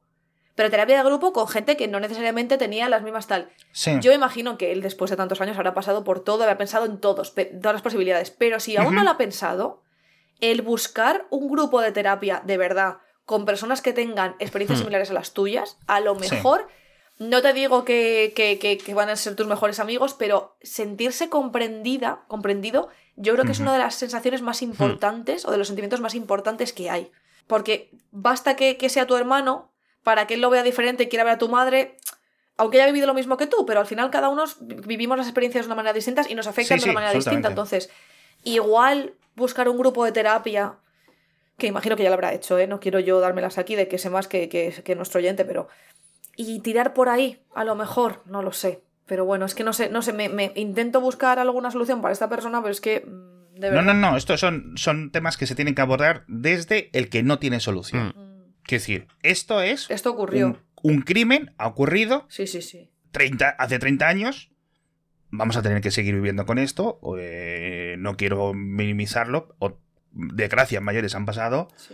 Pero 0.56 0.70
terapia 0.70 0.98
de 0.98 1.04
grupo 1.04 1.32
con 1.32 1.48
gente 1.48 1.78
que 1.78 1.88
no 1.88 2.00
necesariamente 2.00 2.58
tenía 2.58 2.90
las 2.90 3.04
mismas 3.04 3.26
tal. 3.28 3.50
Sí. 3.72 3.92
Yo 4.02 4.12
imagino 4.12 4.58
que 4.58 4.72
él 4.74 4.82
después 4.82 5.10
de 5.10 5.16
tantos 5.18 5.40
años 5.40 5.56
habrá 5.58 5.74
pasado 5.74 6.04
por 6.04 6.24
todo, 6.24 6.44
habrá 6.44 6.58
pensado 6.58 6.86
en 6.86 7.00
todos, 7.00 7.34
todas 7.34 7.74
las 7.74 7.82
posibilidades. 7.82 8.32
Pero 8.32 8.60
si 8.60 8.76
aún 8.76 8.94
no 8.96 9.04
lo 9.04 9.12
ha 9.12 9.18
pensado, 9.18 9.82
el 10.42 10.62
buscar 10.62 11.26
un 11.30 11.50
grupo 11.50 11.80
de 11.82 11.92
terapia 11.92 12.42
de 12.46 12.58
verdad 12.58 12.98
con 13.26 13.46
personas 13.46 13.82
que 13.82 13.94
tengan 13.94 14.36
experiencias 14.40 14.80
Hmm. 14.80 14.82
similares 14.84 15.10
a 15.12 15.14
las 15.14 15.34
tuyas, 15.34 15.78
a 15.88 16.00
lo 16.02 16.16
Sí. 16.16 16.28
No 17.30 17.42
te 17.44 17.54
digo 17.54 17.86
que, 17.86 18.34
que- 18.36 18.58
que- 18.58 18.78
que 18.80 18.94
van 18.96 19.10
a 19.10 19.16
ser 19.16 19.36
tus 19.36 19.46
mejores 19.46 19.80
amigos, 19.80 20.16
pero 20.16 20.58
sentirse 20.62 21.30
comprendida, 21.30 22.24
comprendido, 22.28 22.90
yo 23.16 23.34
creo 23.34 23.46
que 23.46 23.52
es 23.52 23.60
una 23.60 23.74
de 23.74 23.80
las 23.80 23.94
sensaciones 23.96 24.42
más 24.42 24.62
importantes 24.64 25.46
o 25.46 25.52
de 25.52 25.58
los 25.60 25.68
sentimientos 25.68 26.02
más 26.02 26.16
importantes 26.16 26.74
que 26.74 26.90
hay. 26.90 27.12
Porque 27.46 27.92
basta 28.12 28.56
que, 28.56 28.78
que 28.78 28.90
sea 28.90 29.06
tu 29.06 29.16
hermano 29.16 29.72
para 30.04 30.26
que 30.26 30.34
él 30.34 30.42
lo 30.42 30.50
vea 30.50 30.64
diferente 30.64 31.04
y 31.04 31.10
quiera 31.10 31.24
ver 31.24 31.34
a 31.34 31.38
tu 31.38 31.48
madre, 31.48 31.98
aunque 32.58 32.78
haya 32.82 32.88
vivido 32.92 33.06
lo 33.06 33.14
mismo 33.14 33.38
que 33.38 33.46
tú, 33.46 33.66
pero 33.68 33.80
al 33.80 33.86
final 33.86 34.10
cada 34.10 34.30
uno 34.30 34.46
vivimos 34.62 35.16
las 35.18 35.28
experiencias 35.28 35.66
de 35.66 35.68
una 35.68 35.76
manera 35.76 35.94
distinta 35.94 36.24
y 36.28 36.34
nos 36.34 36.48
afectan 36.48 36.80
Sí, 36.80 36.86
de 36.86 36.90
una 36.90 36.94
sí, 36.94 36.96
manera 36.96 37.14
distinta. 37.14 37.50
Entonces, 37.50 37.90
igual 38.44 39.14
buscar 39.36 39.70
un 39.70 39.78
grupo 39.78 40.04
de 40.06 40.12
terapia, 40.12 40.80
que 41.58 41.68
imagino 41.68 41.96
que 41.96 42.04
ya 42.04 42.10
lo 42.10 42.16
habrá 42.16 42.34
hecho, 42.34 42.58
¿eh? 42.58 42.66
no 42.66 42.80
quiero 42.80 43.00
yo 43.00 43.20
dármelas 43.20 43.58
aquí 43.60 43.76
de 43.76 43.88
que 43.88 43.98
sé 44.00 44.10
más 44.10 44.28
que, 44.28 44.50
que, 44.50 44.74
que 44.84 44.96
nuestro 44.96 45.20
oyente, 45.20 45.46
pero... 45.46 45.68
Y 46.36 46.60
tirar 46.62 46.94
por 46.94 47.10
ahí, 47.10 47.42
a 47.54 47.64
lo 47.64 47.76
mejor, 47.76 48.24
no 48.26 48.42
lo 48.42 48.52
sé. 48.54 48.84
Pero 49.06 49.26
bueno, 49.26 49.46
es 49.46 49.56
que 49.56 49.64
no 49.64 49.74
sé, 49.74 49.90
no 49.90 50.02
sé, 50.02 50.14
me, 50.14 50.30
me 50.30 50.52
intento 50.56 51.02
buscar 51.02 51.38
alguna 51.40 51.72
solución 51.72 52.02
para 52.02 52.14
esta 52.14 52.30
persona, 52.30 52.62
pero 52.62 52.72
es 52.72 52.80
que... 52.82 53.02
mm, 53.06 53.60
De 53.60 53.70
No, 53.70 53.76
verdad. 53.78 53.94
no, 53.94 54.12
no, 54.12 54.18
estos 54.18 54.40
son, 54.40 54.74
son 54.78 55.12
temas 55.12 55.36
que 55.38 55.46
se 55.48 55.56
tienen 55.56 55.76
que 55.76 55.82
abordar 55.82 56.24
desde 56.28 56.90
el 56.98 57.10
que 57.10 57.22
no 57.24 57.38
tiene 57.40 57.60
solución. 57.60 58.14
Mm. 58.16 58.20
Mm. 58.20 58.54
Quiero 58.64 58.82
decir, 58.82 59.08
esto 59.24 59.62
es 59.62 59.90
Esto 59.92 60.12
ocurrió. 60.12 60.48
un, 60.48 60.60
un 60.84 61.02
crimen, 61.02 61.54
ha 61.58 61.68
ocurrido 61.68 62.26
Sí, 62.30 62.48
sí, 62.48 62.62
sí. 62.62 62.90
30, 63.12 63.50
hace 63.50 63.78
30 63.80 64.08
años. 64.08 64.52
Vamos 65.32 65.58
a 65.58 65.62
tener 65.62 65.82
que 65.82 65.92
seguir 65.92 66.16
viviendo 66.16 66.46
con 66.46 66.58
esto. 66.60 67.00
eh, 67.18 67.96
no 68.00 68.16
quiero 68.18 68.54
minimizarlo. 68.54 69.56
O, 69.60 69.78
desgracias 70.14 70.82
mayores 70.84 71.16
han 71.16 71.26
pasado. 71.26 71.68
sí. 71.76 71.94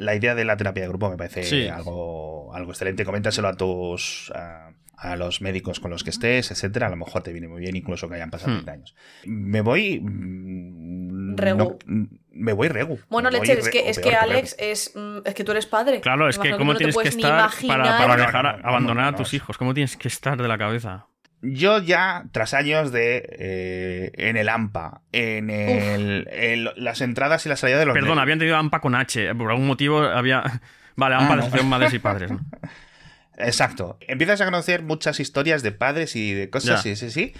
La 0.00 0.14
idea 0.14 0.34
de 0.34 0.44
la 0.44 0.56
terapia 0.56 0.82
de 0.82 0.88
grupo 0.88 1.10
me 1.10 1.16
parece 1.16 1.42
Sí. 1.44 1.68
algo, 1.68 2.54
algo 2.54 2.70
excelente. 2.72 3.04
Coméntaselo 3.04 3.48
a 3.48 3.54
tus. 3.54 4.32
A, 4.34 4.70
a 5.00 5.14
los 5.14 5.40
médicos 5.40 5.78
con 5.78 5.92
los 5.92 6.02
que 6.02 6.10
estés, 6.10 6.50
etcétera. 6.50 6.88
A 6.88 6.90
lo 6.90 6.96
mejor 6.96 7.22
te 7.22 7.32
viene 7.32 7.46
muy 7.46 7.60
bien, 7.60 7.76
incluso 7.76 8.08
que 8.08 8.16
hayan 8.16 8.30
pasado 8.30 8.50
Hmm. 8.50 8.64
30 8.64 8.72
años. 8.72 8.94
Me 9.26 9.60
voy. 9.60 10.00
mm, 10.00 11.36
Regu. 11.36 11.78
no- 11.86 12.08
me 12.32 12.52
voy 12.52 12.66
regu. 12.68 12.98
Bueno, 13.08 13.30
voy 13.30 13.38
Lecher, 13.40 13.58
es 13.58 13.68
que, 13.68 13.88
es 13.90 13.98
que. 14.00 14.14
Alex 14.16 14.56
es, 14.58 14.92
mm, 14.96 15.18
es 15.24 15.34
que 15.34 15.44
tú 15.44 15.52
eres 15.52 15.66
padre. 15.66 16.00
Claro, 16.00 16.28
es 16.28 16.36
que 16.38 16.50
cómo 16.52 16.72
no 16.72 16.78
te 16.78 16.84
tienes 16.86 16.96
que 16.96 17.08
estar 17.08 17.48
para, 17.66 17.84
para 17.98 18.16
dejar 18.16 18.60
abandonar 18.66 19.14
a 19.14 19.16
tus 19.16 19.34
hijos. 19.34 19.56
¿Cómo 19.56 19.72
tienes 19.74 19.96
que 19.96 20.08
estar 20.08 20.40
de 20.40 20.48
la 20.48 20.58
cabeza? 20.58 21.06
Yo 21.40 21.78
ya, 21.80 22.24
tras 22.32 22.52
años 22.52 22.90
de 22.90 23.24
eh, 23.38 24.10
en 24.16 24.36
el 24.36 24.48
AMPA, 24.48 25.02
en 25.12 25.50
el, 25.50 26.28
el- 26.32 26.70
las 26.76 27.00
entradas 27.00 27.46
y 27.46 27.48
la 27.48 27.56
salida 27.56 27.78
de 27.78 27.86
los 27.86 27.94
Perdón, 27.94 28.18
habían 28.18 28.38
tenido 28.40 28.56
AMPA 28.56 28.80
con 28.80 28.94
H. 28.96 29.34
Por 29.36 29.50
algún 29.50 29.66
motivo 29.68 30.00
había. 30.00 30.42
Vale, 30.96 31.14
AMPA 31.14 31.34
Ah, 31.34 31.48
no. 31.56 31.62
Madres 31.64 31.94
y 31.94 31.98
Padres. 32.00 32.30
¿no? 32.32 32.40
Exacto. 33.38 33.98
Empiezas 34.00 34.40
a 34.40 34.44
conocer 34.44 34.82
muchas 34.82 35.20
historias 35.20 35.62
de 35.62 35.70
padres 35.72 36.16
y 36.16 36.32
de 36.34 36.50
cosas 36.50 36.80
así, 36.80 36.96
sí, 36.96 37.10
sí. 37.10 37.32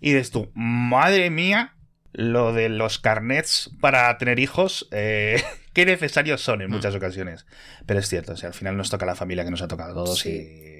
Y 0.00 0.12
dices 0.12 0.30
tú, 0.30 0.50
madre 0.54 1.30
mía, 1.30 1.72
lo 2.12 2.52
de 2.52 2.68
los 2.68 2.98
carnets 2.98 3.70
para 3.80 4.16
tener 4.18 4.38
hijos, 4.38 4.86
eh, 4.90 5.42
qué 5.72 5.86
necesarios 5.86 6.42
son 6.42 6.58
Mm. 6.58 6.62
en 6.62 6.70
muchas 6.70 6.94
ocasiones. 6.94 7.46
Pero 7.86 8.00
es 8.00 8.08
cierto, 8.08 8.32
o 8.32 8.36
sea, 8.36 8.48
al 8.50 8.54
final 8.54 8.76
nos 8.76 8.90
toca 8.90 9.06
la 9.06 9.14
familia 9.14 9.44
que 9.44 9.50
nos 9.50 9.62
ha 9.62 9.68
tocado 9.68 9.92
a 9.92 9.94
todos 9.94 10.18
Sí. 10.18 10.28
y 10.30 10.75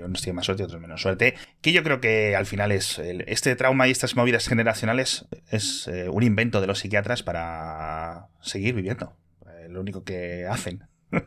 unos 0.00 0.22
tienen 0.22 0.36
más 0.36 0.46
suerte 0.46 0.62
y 0.62 0.64
otros 0.66 0.80
menos 0.80 1.02
suerte. 1.02 1.34
Que 1.60 1.72
yo 1.72 1.82
creo 1.82 2.00
que 2.00 2.34
al 2.34 2.46
final 2.46 2.72
es 2.72 2.98
el- 2.98 3.24
este 3.28 3.54
trauma 3.56 3.88
y 3.88 3.90
estas 3.90 4.16
movidas 4.16 4.48
generacionales 4.48 5.26
es 5.50 5.88
eh, 5.88 6.08
un 6.08 6.22
invento 6.22 6.60
de 6.60 6.66
los 6.68 6.78
psiquiatras 6.78 7.22
para 7.22 8.28
seguir 8.40 8.74
viviendo. 8.74 9.16
Eh, 9.46 9.68
lo 9.68 9.80
único 9.80 10.04
que 10.04 10.46
hacen. 10.48 10.84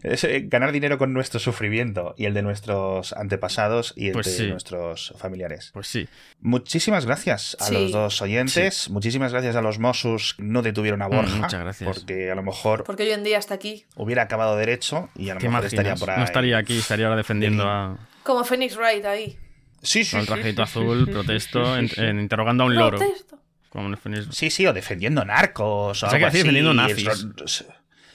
Es 0.00 0.22
eh, 0.22 0.44
ganar 0.46 0.70
dinero 0.70 0.96
con 0.96 1.12
nuestro 1.12 1.40
sufrimiento 1.40 2.14
y 2.16 2.26
el 2.26 2.32
de 2.32 2.42
nuestros 2.42 3.12
antepasados 3.14 3.94
y 3.96 4.06
el 4.06 4.12
Pues 4.12 4.26
de 4.26 4.32
sí. 4.44 4.46
nuestros 4.48 5.12
familiares. 5.18 5.70
Pues 5.74 5.88
sí. 5.88 6.08
Muchísimas 6.40 7.04
gracias 7.04 7.56
a 7.58 7.64
Sí. 7.64 7.74
los 7.74 7.90
dos 7.90 8.22
oyentes. 8.22 8.90
Muchísimas 8.90 9.32
gracias 9.32 9.56
a 9.56 9.60
los 9.60 9.80
que 9.80 10.36
no 10.38 10.62
detuvieron 10.62 11.02
a 11.02 11.08
Mm, 11.08 11.10
Borja. 11.10 11.36
muchas 11.38 11.60
gracias. 11.60 11.90
Porque 11.98 12.30
a 12.30 12.36
lo 12.36 12.44
mejor 12.44 12.84
Porque 12.84 13.02
hoy 13.02 13.10
en 13.10 13.24
día 13.24 13.38
está 13.38 13.54
aquí. 13.54 13.86
hubiera 13.96 14.22
acabado 14.22 14.56
derecho 14.56 15.10
y 15.16 15.30
a 15.30 15.34
lo 15.34 15.40
¿Qué 15.40 15.48
mejor 15.48 15.64
estaría 15.64 15.96
por 15.96 16.10
ahí. 16.10 16.18
No 16.18 16.24
estaría 16.24 16.58
aquí, 16.58 16.78
estaría 16.78 17.06
ahora 17.06 17.16
defendiendo 17.16 17.64
a, 17.68 17.98
Como 18.22 18.44
Phoenix 18.44 18.76
Wright 18.76 19.04
ahí. 19.04 19.38
Sí, 19.82 20.04
sí, 20.04 20.10
con 20.12 20.20
el 20.20 20.26
sí, 20.26 20.32
trajito 20.32 20.66
sí, 20.66 20.70
azul, 20.70 21.04
sí, 21.06 21.12
protesto, 21.12 21.64
sí, 21.64 21.72
sí, 21.72 21.78
en- 21.78 21.88
sí. 21.88 22.00
en- 22.02 22.20
interrogando 22.20 22.64
a 22.64 22.66
un 22.66 22.74
loro. 22.74 22.98
Protesto. 22.98 23.38
Como 23.70 23.88
en 23.88 23.96
Phoenix- 23.96 24.28
Sí, 24.34 24.50
sí, 24.50 24.66
o 24.66 24.72
defendiendo 24.72 25.24
narcos 25.24 25.64
o 26.02 26.06
O 26.06 26.10
sea, 26.10 26.10
que 26.10 26.16
algo 26.16 26.26
así. 26.28 26.38
defendiendo 26.38 26.74
nazis. 26.74 27.04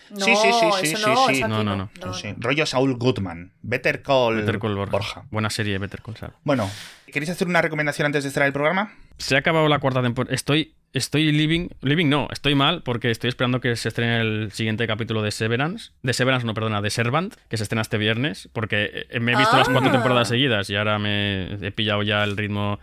No, 0.10 0.26
Sí, 0.26 0.36
sí, 0.36 0.47
sí, 0.51 0.70
sí, 0.82 0.95
sí, 0.95 1.04
no, 1.08 1.28
sí. 1.28 1.32
aquí 1.32 1.41
No, 1.41 1.64
no, 1.64 1.76
no. 1.76 1.89
no. 2.06 2.14
Sí, 2.14 2.36
rollo 2.38 2.66
Saul 2.68 2.95
Goodman. 2.97 3.51
Better 3.64 4.04
Call, 4.04 4.36
Better 4.41 4.60
Call 4.60 4.76
Borja. 4.76 5.26
Buena 5.32 5.49
serie, 5.49 5.78
Better 5.80 6.04
Call 6.04 6.18
Saul. 6.18 6.34
Bueno, 6.43 6.70
¿queréis 7.12 7.32
hacer 7.32 7.47
una 7.47 7.62
recomendación 7.64 8.06
antes 8.06 8.24
de 8.24 8.30
cerrar 8.30 8.45
el 8.47 8.54
programa? 8.54 8.93
Se 9.18 9.36
ha 9.36 9.39
acabado 9.39 9.68
la 9.70 9.80
cuarta 9.80 10.04
temporada. 10.04 10.36
Estoy, 10.36 10.76
estoy 10.94 11.32
living, 11.32 11.70
living 11.82 12.08
no, 12.08 12.28
estoy 12.32 12.56
mal 12.56 12.84
porque 12.84 13.12
estoy 13.12 13.28
esperando 13.30 13.60
que 13.60 13.76
se 13.76 13.88
estrene 13.89 14.22
el 14.22 14.52
siguiente 14.52 14.86
capítulo 14.88 15.22
de 15.22 15.32
Severance, 15.32 15.91
de 16.04 16.14
Severance 16.14 16.46
no, 16.46 16.54
perdona, 16.54 16.82
de 16.82 16.89
Servant, 16.89 17.34
que 17.50 17.58
se 17.58 17.64
estrena 17.64 17.82
este 17.82 17.98
viernes, 17.98 18.50
porque 18.54 19.08
eh, 19.10 19.20
me 19.20 19.34
he 19.34 19.36
visto 19.36 19.58
las 19.58 19.68
cuatro 19.70 19.89
Ah. 19.89 19.94
temporadas 19.94 20.28
seguidas 20.30 20.70
y 20.70 20.76
ahora 20.76 21.00
me 21.00 21.54
he 21.66 21.72
pillado 21.72 22.04
ya 22.04 22.24
el 22.24 22.38
ritmo 22.38 22.80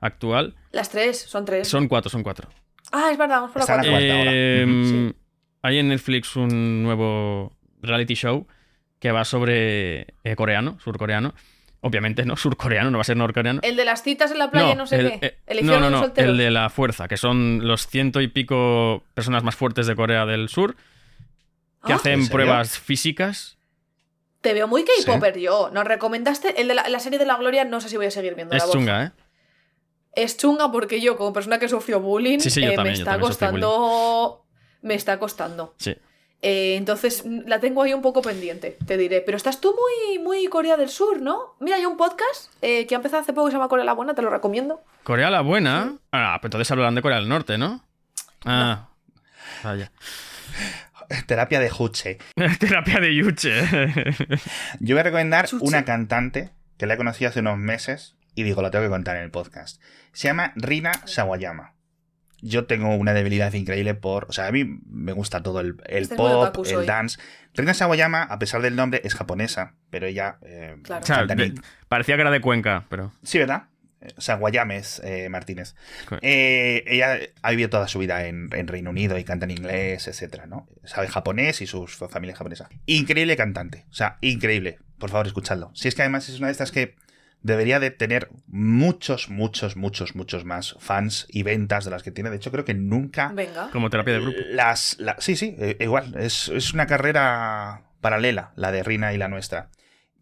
actual. 0.00 0.54
Las 0.72 0.90
tres, 0.90 1.20
son 1.20 1.44
tres. 1.44 1.66
Son 1.68 1.88
cuatro, 1.88 2.08
son 2.10 2.22
cuatro. 2.22 2.48
Ah, 2.92 3.10
es 3.12 3.18
verdad, 3.18 3.36
vamos 3.36 3.50
por 3.50 3.60
la 3.60 3.66
cuarta. 3.66 3.86
Eh, 3.90 4.64
Ujú, 4.66 5.14
Hay 5.62 5.78
en 5.78 5.88
Netflix 5.88 6.36
un 6.36 6.82
nuevo 6.84 7.56
reality 7.82 8.14
show 8.14 8.46
que 9.00 9.10
va 9.12 9.24
sobre 9.24 10.14
eh, 10.24 10.34
coreano, 10.36 10.78
surcoreano. 10.82 11.34
Obviamente 11.80 12.24
no, 12.24 12.36
surcoreano, 12.36 12.90
no 12.90 12.98
va 12.98 13.02
a 13.02 13.04
ser 13.04 13.16
norcoreano. 13.16 13.60
El 13.62 13.76
de 13.76 13.84
las 13.84 14.02
citas 14.02 14.32
en 14.32 14.38
la 14.38 14.50
playa, 14.50 14.74
no, 14.74 14.86
sé 14.86 14.96
el, 14.98 15.20
qué. 15.20 15.26
eh, 15.26 15.38
El 15.46 15.64
no, 15.64 15.78
no, 15.78 16.08
de 16.08 16.24
no, 16.26 16.32
el 16.46 16.54
la 16.54 16.70
fuerza, 16.70 17.06
que 17.06 17.16
son 17.16 17.60
los 17.68 17.86
ciento 17.86 18.20
y 18.20 18.26
pico 18.28 19.04
personas 19.14 19.44
más 19.44 19.54
fuertes 19.54 19.86
de 19.86 19.94
Corea 19.94 20.26
del 20.26 20.48
Sur 20.48 20.74
que 20.74 20.82
Ah, 21.82 21.86
¿En 21.90 21.92
hacen 21.94 22.28
pruebas 22.28 22.76
físicas. 22.78 23.56
Te 24.40 24.52
veo 24.54 24.66
muy 24.66 24.84
K-Popper 24.84 25.38
yo. 25.38 25.70
Nos 25.72 25.84
recomendaste 25.84 26.60
el 26.60 26.66
de 26.68 26.74
la, 26.74 26.88
la 26.88 26.98
serie 26.98 27.18
de 27.20 27.26
la 27.26 27.36
Gloria, 27.36 27.64
no 27.64 27.80
sé 27.80 27.88
si 27.88 27.96
voy 27.96 28.06
a 28.06 28.10
seguir 28.10 28.34
viendo. 28.34 28.56
Es 28.56 28.68
chunga, 28.70 29.04
¿eh? 29.04 29.12
Es 30.14 30.36
chunga 30.36 30.72
porque 30.72 31.00
yo, 31.00 31.16
como 31.16 31.32
persona 31.32 31.60
que 31.60 31.68
sufrió 31.68 32.00
bullying, 32.00 32.40
Sí, 32.40 32.50
sí, 32.50 32.62
yo 32.62 32.70
eh, 32.72 32.74
también, 32.74 32.94
me 32.94 32.98
yo 32.98 33.04
está 33.04 33.20
costando. 33.20 34.44
Me 34.82 34.94
está 34.94 35.18
costando. 35.20 35.74
Sí. 35.78 35.96
Eh, 36.40 36.76
entonces 36.76 37.24
la 37.26 37.58
tengo 37.58 37.82
ahí 37.82 37.92
un 37.92 38.02
poco 38.02 38.22
pendiente, 38.22 38.78
te 38.86 38.96
diré. 38.96 39.20
Pero 39.20 39.36
estás 39.36 39.60
tú 39.60 39.74
muy, 39.74 40.18
muy 40.22 40.46
Corea 40.46 40.76
del 40.76 40.88
Sur, 40.88 41.20
¿no? 41.20 41.56
Mira, 41.58 41.76
hay 41.76 41.84
un 41.86 41.96
podcast 41.96 42.52
eh, 42.62 42.86
que 42.86 42.94
ha 42.94 42.98
empezado 42.98 43.22
hace 43.22 43.32
poco 43.32 43.46
que 43.46 43.52
se 43.52 43.56
llama 43.56 43.68
Corea 43.68 43.84
la 43.84 43.92
Buena, 43.94 44.14
te 44.14 44.22
lo 44.22 44.30
recomiendo. 44.30 44.80
Corea 45.02 45.30
la 45.30 45.40
buena. 45.40 45.96
Ah, 46.12 46.38
pues 46.40 46.48
entonces 46.48 46.70
hablarán 46.70 46.94
de 46.94 47.02
Corea 47.02 47.18
del 47.18 47.28
Norte, 47.28 47.58
¿no? 47.58 47.84
Ah. 48.44 48.88
Vaya. 49.64 49.90
Terapia 51.26 51.58
de 51.58 51.70
Juche. 51.70 52.18
Terapia 52.60 53.00
de 53.00 53.14
Yuche. 53.14 53.62
Yo 54.80 54.94
voy 54.94 55.00
a 55.00 55.04
recomendar 55.04 55.46
Chuche. 55.48 55.64
una 55.66 55.84
cantante 55.84 56.50
que 56.76 56.86
la 56.86 56.94
he 56.94 56.96
conocido 56.96 57.30
hace 57.30 57.40
unos 57.40 57.58
meses 57.58 58.14
y 58.34 58.44
digo, 58.44 58.62
lo 58.62 58.70
tengo 58.70 58.84
que 58.84 58.90
contar 58.90 59.16
en 59.16 59.24
el 59.24 59.30
podcast. 59.30 59.82
Se 60.12 60.28
llama 60.28 60.52
Rina 60.54 60.92
Sawayama. 61.06 61.74
Yo 62.40 62.66
tengo 62.66 62.94
una 62.94 63.14
debilidad 63.14 63.52
increíble 63.54 63.94
por. 63.94 64.26
O 64.28 64.32
sea, 64.32 64.46
a 64.46 64.52
mí 64.52 64.64
me 64.86 65.12
gusta 65.12 65.42
todo 65.42 65.60
el, 65.60 65.76
el 65.86 66.04
Este 66.04 66.14
pop, 66.16 66.56
el 66.66 66.86
dance. 66.86 67.18
Rina 67.54 67.74
Sawayama, 67.74 68.22
a 68.22 68.38
pesar 68.38 68.62
del 68.62 68.76
nombre, 68.76 69.00
es 69.04 69.14
japonesa, 69.14 69.74
pero 69.90 70.06
ella. 70.06 70.38
eh, 70.42 70.76
Claro. 70.82 71.02
O 71.02 71.06
sea, 71.06 71.26
de- 71.26 71.54
parecía 71.88 72.14
que 72.16 72.20
era 72.22 72.30
de 72.30 72.40
Cuenca, 72.40 72.84
pero. 72.88 73.12
Sí, 73.24 73.38
¿verdad? 73.38 73.64
Eh, 74.00 74.12
O 74.16 74.20
sea, 74.20 74.36
Guayames 74.36 75.00
eh, 75.04 75.28
Martínez. 75.28 75.74
Eh, 76.22 76.84
ella 76.86 77.18
ha 77.42 77.50
vivido 77.50 77.68
toda 77.70 77.88
su 77.88 77.98
vida 77.98 78.26
en, 78.26 78.48
en 78.52 78.68
Reino 78.68 78.90
Unido 78.90 79.18
y 79.18 79.24
canta 79.24 79.44
en 79.46 79.50
inglés, 79.50 80.06
etcétera, 80.06 80.46
¿no? 80.46 80.68
Sabe 80.84 81.08
japonés 81.08 81.60
y 81.62 81.66
su 81.66 81.86
familia 81.88 82.32
es 82.32 82.38
japonesa. 82.38 82.68
Increíble 82.86 83.36
cantante. 83.36 83.86
O 83.90 83.94
sea, 83.94 84.18
increíble. 84.20 84.78
Por 84.98 85.10
favor, 85.10 85.26
escuchadlo. 85.26 85.70
Si 85.74 85.88
es 85.88 85.94
que 85.96 86.02
además 86.02 86.28
es 86.28 86.38
una 86.38 86.46
de 86.46 86.52
estas 86.52 86.70
que 86.70 86.94
debería 87.42 87.80
de 87.80 87.90
tener 87.90 88.28
muchos, 88.46 89.28
muchos, 89.30 89.76
muchos, 89.76 90.14
muchos 90.16 90.44
más 90.44 90.76
fans 90.80 91.26
y 91.28 91.42
ventas 91.42 91.84
de 91.84 91.90
las 91.90 92.02
que 92.02 92.10
tiene. 92.10 92.30
De 92.30 92.36
hecho, 92.36 92.50
creo 92.50 92.64
que 92.64 92.74
nunca 92.74 93.28
Venga. 93.34 93.70
Como 93.70 93.90
terapia 93.90 94.14
de 94.14 94.20
grupo. 94.20 94.38
las, 94.50 94.96
la- 94.98 95.16
sí, 95.18 95.36
sí, 95.36 95.54
eh, 95.58 95.76
igual. 95.80 96.14
Es, 96.18 96.48
es 96.48 96.72
una 96.74 96.86
carrera 96.86 97.82
paralela, 98.00 98.52
la 98.56 98.72
de 98.72 98.82
Rina 98.82 99.12
y 99.12 99.18
la 99.18 99.28
nuestra. 99.28 99.70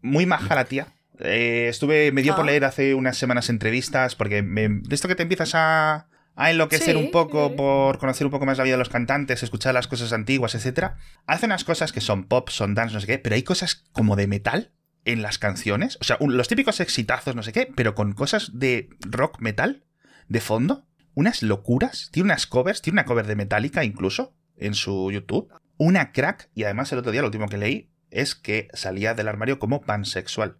Muy 0.01 0.25
maja 0.25 0.55
la 0.55 0.65
tía. 0.65 0.87
Eh, 1.19 1.67
estuve, 1.69 2.11
me 2.11 2.21
dio 2.21 2.35
por 2.35 2.43
Ah. 2.45 2.47
leer 2.51 2.65
hace 2.65 2.93
unas 2.93 3.17
semanas 3.17 3.49
entrevistas, 3.49 4.15
porque 4.15 4.43
me- 4.43 4.69
de 4.69 4.95
esto 4.95 5.07
que 5.07 5.15
te 5.15 5.23
empiezas 5.23 5.55
a, 5.55 6.07
a 6.35 6.51
enloquecer 6.51 6.95
Sí, 6.95 7.03
un 7.03 7.09
poco 7.09 7.49
sí. 7.49 7.55
por 7.57 7.97
conocer 7.97 8.25
un 8.27 8.31
poco 8.31 8.45
más 8.45 8.59
la 8.59 8.63
vida 8.63 8.73
de 8.75 8.79
los 8.79 8.89
cantantes, 8.89 9.41
escuchar 9.41 9.73
las 9.73 9.87
cosas 9.87 10.13
antiguas, 10.13 10.53
etcétera. 10.53 10.97
Hace 11.25 11.47
unas 11.47 11.63
cosas 11.63 11.91
que 11.91 12.01
son 12.01 12.25
pop, 12.25 12.49
son 12.49 12.75
dance, 12.75 12.93
no 12.93 12.99
sé 13.01 13.07
qué, 13.07 13.17
pero 13.17 13.33
hay 13.35 13.41
cosas 13.41 13.87
como 13.91 14.15
de 14.15 14.27
metal 14.27 14.71
en 15.07 15.21
las 15.23 15.37
canciones. 15.39 15.97
O 16.01 16.03
sea, 16.03 16.17
un- 16.19 16.37
los 16.37 16.47
típicos 16.47 16.79
exitazos, 16.79 17.35
no 17.35 17.41
sé 17.43 17.51
qué, 17.53 17.67
pero 17.75 17.95
con 17.95 18.13
cosas 18.13 18.51
de 18.59 18.89
rock 19.01 19.39
metal 19.41 19.83
de 20.27 20.39
fondo. 20.41 20.85
Unas 21.15 21.41
locuras. 21.41 22.09
Tiene 22.11 22.27
unas 22.27 22.45
covers, 22.45 22.81
tiene 22.81 22.95
una 22.95 23.05
cover 23.05 23.25
de 23.25 23.35
Metallica 23.35 23.83
incluso 23.83 24.35
en 24.57 24.73
su 24.75 25.11
YouTube. 25.11 25.51
Una 25.77 26.11
crack, 26.11 26.49
y 26.53 26.63
además 26.63 26.91
el 26.91 26.99
otro 26.99 27.11
día 27.11 27.21
lo 27.21 27.27
último 27.27 27.47
que 27.47 27.57
leí 27.57 27.89
es 28.11 28.35
que 28.35 28.67
salía 28.73 29.13
del 29.15 29.27
armario 29.27 29.57
como 29.59 29.81
pansexual. 29.81 30.57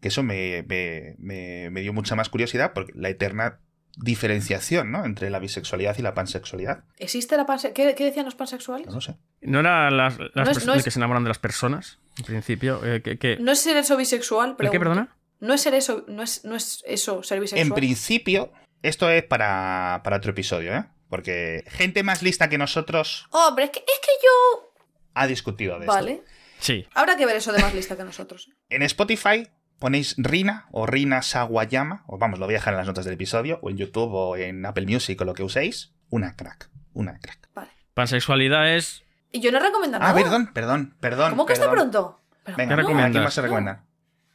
Que 0.00 0.08
eso 0.08 0.22
me, 0.22 0.64
me, 0.68 1.14
me- 1.18 1.70
me 1.70 1.80
dio 1.82 1.92
mucha 1.92 2.14
más 2.16 2.28
curiosidad 2.28 2.72
porque 2.74 2.92
la 2.94 3.08
eterna 3.10 3.60
diferenciación, 3.96 4.90
¿no? 4.90 5.04
Entre 5.04 5.30
la 5.30 5.38
bisexualidad 5.38 5.96
y 5.98 6.02
la 6.02 6.14
pansexualidad. 6.14 6.84
¿Existe 6.98 7.36
la 7.36 7.46
pansexualidad? 7.46 7.94
¿Qué, 7.94 7.96
¿Qué, 7.96 8.04
decían 8.06 8.24
los 8.24 8.34
pansexuales? 8.34 8.86
No 8.86 8.94
lo 8.94 9.00
sé. 9.00 9.16
¿No 9.42 9.60
era 9.60 9.90
las, 9.90 10.18
las 10.18 10.30
No 10.34 10.42
es- 10.42 10.48
personas 10.48 10.66
no 10.66 10.74
es- 10.74 10.84
que 10.84 10.90
se 10.90 10.98
enamoran 10.98 11.22
de 11.24 11.28
las 11.28 11.38
personas, 11.38 11.98
en 12.20 12.26
principio? 12.26 12.84
Eh, 12.84 13.02
que, 13.02 13.18
que- 13.18 13.36
No 13.38 13.52
es 13.52 13.60
ser 13.60 13.76
eso 13.76 13.96
bisexual, 13.96 14.50
¿El 14.50 14.56
pero. 14.56 14.70
qué, 14.70 14.78
perdona? 14.78 15.16
No 15.40 15.54
es 15.54 15.60
ser 15.62 15.74
eso, 15.74 16.04
no 16.08 16.22
es, 16.22 16.44
no 16.44 16.54
es 16.56 16.82
eso, 16.86 17.22
ser 17.22 17.40
bisexual. 17.40 17.66
En 17.66 17.74
principio, 17.74 18.52
esto 18.82 19.10
es 19.10 19.22
para, 19.24 20.00
para 20.04 20.16
otro 20.18 20.30
episodio, 20.32 20.74
¿eh? 20.74 20.84
Porque 21.08 21.64
gente 21.68 22.02
más 22.02 22.22
lista 22.22 22.48
que 22.48 22.56
nosotros 22.58 23.26
Hombre, 23.30 23.64
es 23.64 23.70
que, 23.70 23.80
es 23.80 24.00
que 24.00 24.12
yo. 24.22 24.72
ha 25.14 25.26
discutido 25.26 25.74
de 25.78 25.80
esto. 25.86 25.92
Vale. 25.92 26.22
Sí. 26.60 26.86
Habrá 26.94 27.16
que 27.16 27.26
ver 27.26 27.36
eso 27.36 27.52
de 27.52 27.60
más 27.60 27.74
lista 27.74 27.96
que 27.96 28.04
nosotros. 28.04 28.50
En 28.68 28.82
Spotify 28.82 29.48
ponéis 29.78 30.14
Rina 30.18 30.68
o 30.72 30.86
Rina 30.86 31.22
Sawayama, 31.22 32.04
o 32.06 32.18
vamos, 32.18 32.38
lo 32.38 32.44
voy 32.46 32.54
a 32.54 32.58
dejar 32.58 32.74
en 32.74 32.78
las 32.78 32.86
notas 32.86 33.06
del 33.06 33.14
episodio, 33.14 33.58
o 33.62 33.70
en 33.70 33.78
YouTube 33.78 34.12
o 34.12 34.36
en 34.36 34.64
Apple 34.66 34.84
Music 34.86 35.20
o 35.20 35.24
lo 35.24 35.32
que 35.34 35.42
uséis. 35.42 35.92
Una 36.10 36.36
crack, 36.36 36.68
una 36.92 37.18
crack. 37.18 37.48
Vale. 37.54 37.70
Pansexualidad 37.94 38.76
es. 38.76 39.02
Y 39.32 39.40
yo 39.40 39.52
no 39.52 39.58
recomiendo 39.60 39.98
nada. 39.98 40.10
Ah, 40.10 40.14
perdón, 40.14 40.50
perdón, 40.52 40.94
perdón. 41.00 41.30
¿Cómo 41.30 41.46
que 41.46 41.52
está 41.52 41.70
pronto? 41.70 42.18
Pero 42.44 42.56
Venga, 42.56 42.76
¿Qué 43.10 43.20
más 43.20 43.34
se 43.34 43.42
recomienda? 43.42 43.82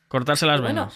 Cortarse 0.07 0.45
las 0.45 0.61
Bueno. 0.61 0.89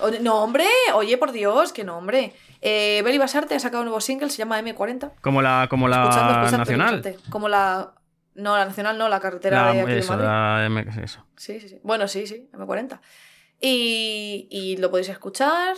venas. 0.00 0.22
No, 0.22 0.42
hombre, 0.42 0.64
oye, 0.94 1.18
por 1.18 1.32
Dios, 1.32 1.72
que 1.72 1.84
no, 1.84 1.98
hombre. 1.98 2.34
Eh, 2.62 3.02
Beli 3.04 3.18
Basarte 3.18 3.54
ha 3.54 3.60
sacado 3.60 3.82
un 3.82 3.86
nuevo 3.86 4.00
single, 4.00 4.30
se 4.30 4.36
llama 4.38 4.58
M40. 4.60 5.12
Como 5.20 5.42
la, 5.42 5.66
como 5.68 5.88
la 5.88 6.48
nacional. 6.50 7.16
Como 7.28 7.48
la. 7.48 7.92
No, 8.34 8.56
la 8.56 8.64
nacional 8.64 8.96
no, 8.96 9.10
la 9.10 9.20
carretera 9.20 9.66
La- 9.66 9.72
de 9.74 9.80
aquí 9.82 9.90
de 9.92 9.98
eso, 9.98 10.12
Madrid. 10.12 10.24
la 10.26 10.64
M- 10.64 10.86
eso. 11.04 11.26
Sí, 11.36 11.60
sí, 11.60 11.68
sí. 11.68 11.80
Bueno, 11.82 12.08
sí, 12.08 12.26
sí, 12.26 12.48
M40. 12.54 13.00
Y, 13.60 14.48
y 14.50 14.76
lo 14.78 14.90
podéis 14.90 15.08
escuchar. 15.10 15.76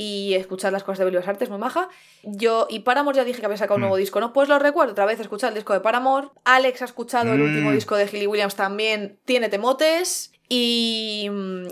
Y 0.00 0.34
escuchar 0.34 0.72
las 0.72 0.84
cosas 0.84 1.00
de 1.00 1.06
Beli 1.06 1.16
Basarte, 1.16 1.42
es 1.42 1.50
muy 1.50 1.58
maja. 1.58 1.88
Yo, 2.22 2.68
y 2.70 2.80
Paramore 2.80 3.16
ya 3.16 3.24
dije 3.24 3.40
que 3.40 3.46
había 3.46 3.58
sacado 3.58 3.74
un 3.74 3.80
Mm. 3.80 3.82
nuevo 3.82 3.96
disco, 3.96 4.20
¿no? 4.20 4.32
Pues 4.32 4.48
lo 4.48 4.56
recuerdo 4.60 4.92
otra 4.92 5.04
vez, 5.06 5.18
escuchar 5.18 5.48
el 5.48 5.54
disco 5.56 5.72
de 5.72 5.80
Paramore. 5.80 6.28
Alex 6.44 6.82
ha 6.82 6.84
escuchado 6.84 7.32
el 7.32 7.40
Mm. 7.40 7.42
último 7.42 7.72
disco 7.72 7.96
de 7.96 8.04
Hilly 8.04 8.28
Williams 8.28 8.54
también, 8.54 9.18
tiene 9.24 9.48
temotes. 9.48 10.32
Y, 10.50 11.24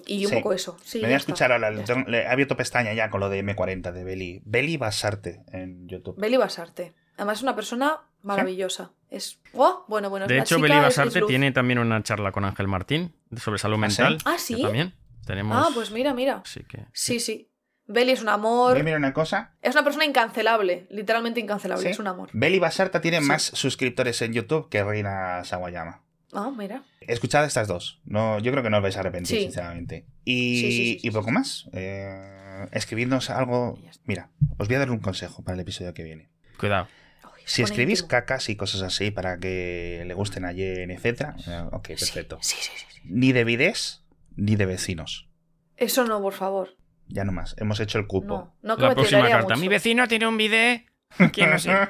y 0.06 0.24
un 0.26 0.30
Sí. 0.30 0.36
poco 0.36 0.52
eso. 0.52 0.76
Sí, 0.84 0.98
Me 0.98 1.04
voy 1.06 1.14
a 1.14 1.16
escuchar 1.18 1.50
ahora, 1.52 1.70
he 1.72 2.26
abierto 2.26 2.56
pestaña 2.58 2.92
ya 2.92 3.08
con 3.10 3.20
lo 3.20 3.28
de 3.30 3.38
M40 3.38 3.90
de 3.92 4.04
Beli. 4.04 4.42
Beli 4.44 4.76
Basarte 4.76 5.42
en 5.52 5.88
YouTube. 5.88 6.16
Beli 6.18 6.36
Basarte. 6.36 6.94
Además 7.16 7.38
es 7.38 7.42
una 7.44 7.54
persona 7.54 8.00
maravillosa. 8.22 8.90
Es. 9.08 9.38
¡Oh! 9.54 9.84
Bueno, 9.88 10.10
bueno. 10.10 10.26
De 10.26 10.36
hecho, 10.38 10.56
chica 10.56 10.60
Beli 10.68 10.74
Basarte 10.80 11.22
tiene 11.22 11.52
también 11.52 11.78
una 11.78 12.02
charla 12.02 12.32
con 12.32 12.44
Ángel 12.44 12.68
Martín 12.68 13.14
sobre 13.36 13.58
salud 13.58 13.78
¿Ah, 13.82 13.88
sí? 13.88 14.02
mental. 14.02 14.18
Ah, 14.26 14.36
¿sí? 14.38 14.60
También 14.60 14.92
tenemos. 15.24 15.56
Ah, 15.56 15.70
pues 15.72 15.90
mira, 15.90 16.12
mira. 16.12 16.42
Así 16.44 16.62
que. 16.64 16.84
Sí, 16.92 17.18
sí. 17.20 17.48
Beli 17.88 18.12
es 18.12 18.20
un 18.20 18.26
Voy 18.26 18.34
amor. 18.34 18.78
a 18.78 18.82
mirar 18.82 18.98
una 18.98 19.12
cosa. 19.12 19.52
Es 19.62 19.74
una 19.74 19.84
persona 19.84 20.04
incancelable. 20.04 20.86
Literalmente 20.90 21.40
incancelable. 21.40 21.84
¿Sí? 21.84 21.90
Es 21.90 21.98
un 21.98 22.06
amor. 22.08 22.30
Beli 22.32 22.58
Basarta 22.58 23.00
tiene 23.00 23.18
Sí. 23.20 23.24
más 23.24 23.42
suscriptores 23.42 24.20
en 24.22 24.32
YouTube 24.32 24.68
que 24.68 24.82
Rina 24.82 25.44
Sawayama. 25.44 26.02
Ah, 26.32 26.50
mira. 26.56 26.82
Escuchad 27.00 27.44
estas 27.44 27.68
dos. 27.68 28.00
No, 28.04 28.38
yo 28.40 28.50
creo 28.50 28.62
que 28.64 28.70
no 28.70 28.78
os 28.78 28.82
vais 28.82 28.96
a 28.96 29.00
arrepentir, 29.00 29.36
Sí. 29.38 29.42
sinceramente. 29.44 30.04
Y, 30.24 30.60
Sí, 30.60 30.62
sí, 30.62 30.70
sí, 30.76 30.98
sí, 31.00 31.08
y 31.08 31.10
poco 31.12 31.30
más. 31.30 31.68
Eh, 31.72 32.66
escribidnos 32.72 33.30
algo. 33.30 33.78
Mira, 34.04 34.30
os 34.58 34.66
voy 34.66 34.74
a 34.76 34.80
dar 34.80 34.90
un 34.90 34.98
consejo 34.98 35.44
para 35.44 35.54
el 35.54 35.60
episodio 35.60 35.94
que 35.94 36.02
viene. 36.02 36.28
Cuidado. 36.58 36.88
Si 37.44 37.62
escribís 37.62 38.02
cacas 38.02 38.48
y 38.48 38.56
cosas 38.56 38.82
así 38.82 39.12
para 39.12 39.38
que 39.38 40.02
le 40.04 40.14
gusten 40.14 40.44
a 40.44 40.52
Jen, 40.52 40.90
etcétera, 40.90 41.36
eh, 41.46 41.62
ok, 41.70 41.88
perfecto. 41.90 42.38
Sí, 42.42 42.56
sí, 42.58 42.72
sí, 42.76 42.84
sí. 42.92 43.00
Ni 43.04 43.30
de 43.30 43.44
vides 43.44 44.02
ni 44.34 44.56
de 44.56 44.66
vecinos. 44.66 45.28
Eso 45.76 46.04
no, 46.04 46.20
por 46.20 46.32
favor. 46.32 46.76
Ya 47.08 47.24
no 47.24 47.32
más. 47.32 47.54
Hemos 47.58 47.78
hecho 47.80 47.98
el 47.98 48.06
cupo. 48.06 48.26
No, 48.26 48.54
no 48.62 48.76
que 48.76 48.82
La 48.82 48.88
me 48.90 48.94
próxima 48.94 49.28
carta. 49.28 49.48
mucho. 49.54 49.60
Mi 49.60 49.68
vecino 49.68 50.08
tiene 50.08 50.26
un 50.26 50.36
bidet. 50.36 50.86
¿Quién 51.32 51.50
no 51.50 51.58
sé? 51.58 51.70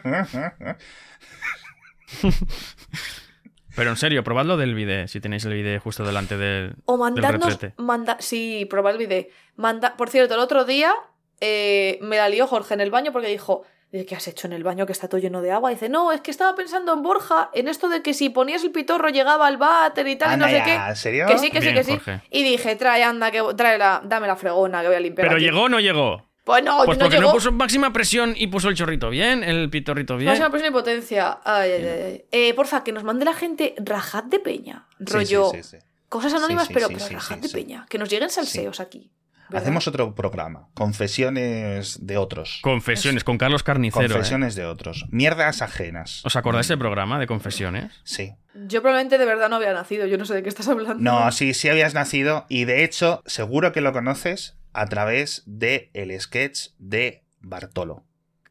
Pero 3.74 3.90
en 3.90 3.96
serio, 3.96 4.24
probadlo 4.24 4.56
del 4.56 4.74
bidet, 4.74 5.08
si 5.08 5.20
tenéis 5.20 5.44
el 5.44 5.52
bidet 5.52 5.82
justo 5.82 6.04
delante 6.04 6.38
del, 6.38 6.76
O 6.86 7.10
del 7.10 7.22
retrete. 7.22 7.74
Manda, 7.76 8.16
sí, 8.20 8.66
probar 8.70 8.94
el 8.94 8.98
vídeo. 8.98 9.26
Manda, 9.56 9.96
por 9.96 10.08
cierto, 10.08 10.34
el 10.34 10.40
otro 10.40 10.64
día 10.64 10.94
eh, 11.40 11.98
me 12.00 12.16
la 12.16 12.28
lió 12.30 12.46
Jorge 12.46 12.74
en 12.74 12.80
el 12.80 12.90
baño 12.90 13.12
porque 13.12 13.28
dijo. 13.28 13.64
¿Qué 13.90 14.14
has 14.14 14.28
hecho 14.28 14.46
en 14.46 14.52
el 14.52 14.62
baño 14.64 14.84
que 14.86 14.92
está 14.92 15.08
todo 15.08 15.20
lleno 15.20 15.40
de 15.42 15.52
agua? 15.52 15.70
Dice, 15.70 15.88
no, 15.88 16.12
es 16.12 16.20
que 16.20 16.30
estaba 16.30 16.54
pensando 16.54 16.92
en 16.92 17.02
Borja, 17.02 17.50
en 17.54 17.68
esto 17.68 17.88
de 17.88 18.02
que 18.02 18.12
si 18.14 18.28
ponías 18.28 18.62
el 18.64 18.70
pitorro 18.70 19.08
llegaba 19.08 19.46
al 19.46 19.56
váter 19.56 20.06
y 20.08 20.16
tal, 20.16 20.30
y 20.30 20.34
Anda 20.34 20.46
no 20.46 20.52
sé 20.52 20.62
qué. 20.64 20.74
¿En 20.74 20.96
serio? 20.96 21.26
Que 21.26 21.38
sí, 21.38 21.50
que 21.50 21.62
sí, 21.62 21.72
que 21.72 21.84
sí. 21.84 21.98
Y 22.30 22.42
dije, 22.42 22.76
trae, 22.76 23.02
anda, 23.04 23.30
que 23.30 23.42
trae 23.56 23.78
la, 23.78 24.02
dame 24.04 24.26
la 24.26 24.36
fregona 24.36 24.82
que 24.82 24.88
voy 24.88 24.96
a 24.96 25.00
limpiar. 25.00 25.26
Pero 25.28 25.36
aquí". 25.36 25.44
llegó 25.46 25.62
o 25.62 25.68
no 25.68 25.80
llegó. 25.80 26.26
Pues 26.44 26.62
no, 26.62 26.84
Pues 26.84 26.96
no 26.98 27.04
porque 27.04 27.16
llegó. 27.16 27.28
no 27.28 27.34
puso 27.34 27.50
máxima 27.50 27.92
presión 27.92 28.34
y 28.36 28.46
puso 28.46 28.68
el 28.68 28.76
chorrito 28.76 29.10
bien, 29.10 29.42
el 29.42 29.68
pitorrito 29.68 30.16
bien. 30.16 30.28
Máxima 30.28 30.50
presión 30.50 30.70
y 30.70 30.74
potencia. 30.74 31.40
Ay, 31.44 31.72
ay, 31.72 31.84
ay, 31.84 32.02
ay. 32.02 32.24
Eh, 32.30 32.54
porfa, 32.54 32.84
que 32.84 32.92
nos 32.92 33.02
mande 33.02 33.24
la 33.24 33.34
gente 33.34 33.74
rajad 33.78 34.22
de 34.24 34.38
peña. 34.38 34.86
Rollo. 35.00 35.50
sí, 35.52 35.62
sí, 35.64 35.78
sí. 35.78 35.84
Cosas 36.08 36.32
anónimas, 36.34 36.64
Sí, 36.64 36.68
sí, 36.68 36.74
pero, 36.74 36.86
sí, 36.86 36.94
pero 36.94 37.06
sí, 37.08 37.14
rajad 37.14 37.34
sí, 37.36 37.40
de 37.40 37.48
sí. 37.48 37.54
peña. 37.54 37.86
Que 37.90 37.98
nos 37.98 38.08
lleguen 38.08 38.30
salseos 38.30 38.78
aquí. 38.78 39.10
¿Verdad? 39.48 39.62
Hacemos 39.62 39.86
otro 39.88 40.14
programa. 40.14 40.68
Confesiones 40.74 42.06
de 42.06 42.16
otros. 42.18 42.60
Confesiones 42.62 43.24
con 43.24 43.38
Carlos 43.38 43.62
Carnicero. 43.62 44.04
¿eh? 44.04 44.08
Confesiones 44.08 44.54
de 44.54 44.64
otros. 44.66 45.06
Mierdas 45.10 45.62
ajenas. 45.62 46.24
¿Os 46.24 46.36
acordáis 46.36 46.66
ese 46.66 46.76
programa 46.76 47.18
de 47.18 47.26
confesiones? 47.26 47.92
Sí. 48.04 48.32
Yo 48.54 48.82
probablemente 48.82 49.18
de 49.18 49.24
verdad 49.24 49.48
no 49.48 49.56
había 49.56 49.72
nacido. 49.72 50.06
Yo 50.06 50.18
no 50.18 50.24
sé 50.24 50.34
de 50.34 50.42
qué 50.42 50.48
estás 50.48 50.68
hablando. 50.68 50.94
No, 51.02 51.30
sí, 51.32 51.54
sí 51.54 51.68
habías 51.68 51.94
nacido 51.94 52.46
y 52.48 52.64
de 52.64 52.84
hecho 52.84 53.22
seguro 53.26 53.72
que 53.72 53.80
lo 53.80 53.92
conoces 53.92 54.56
a 54.72 54.86
través 54.86 55.42
de 55.46 55.90
el 55.94 56.18
sketch 56.20 56.68
de 56.78 57.24
Bartolo. 57.40 58.04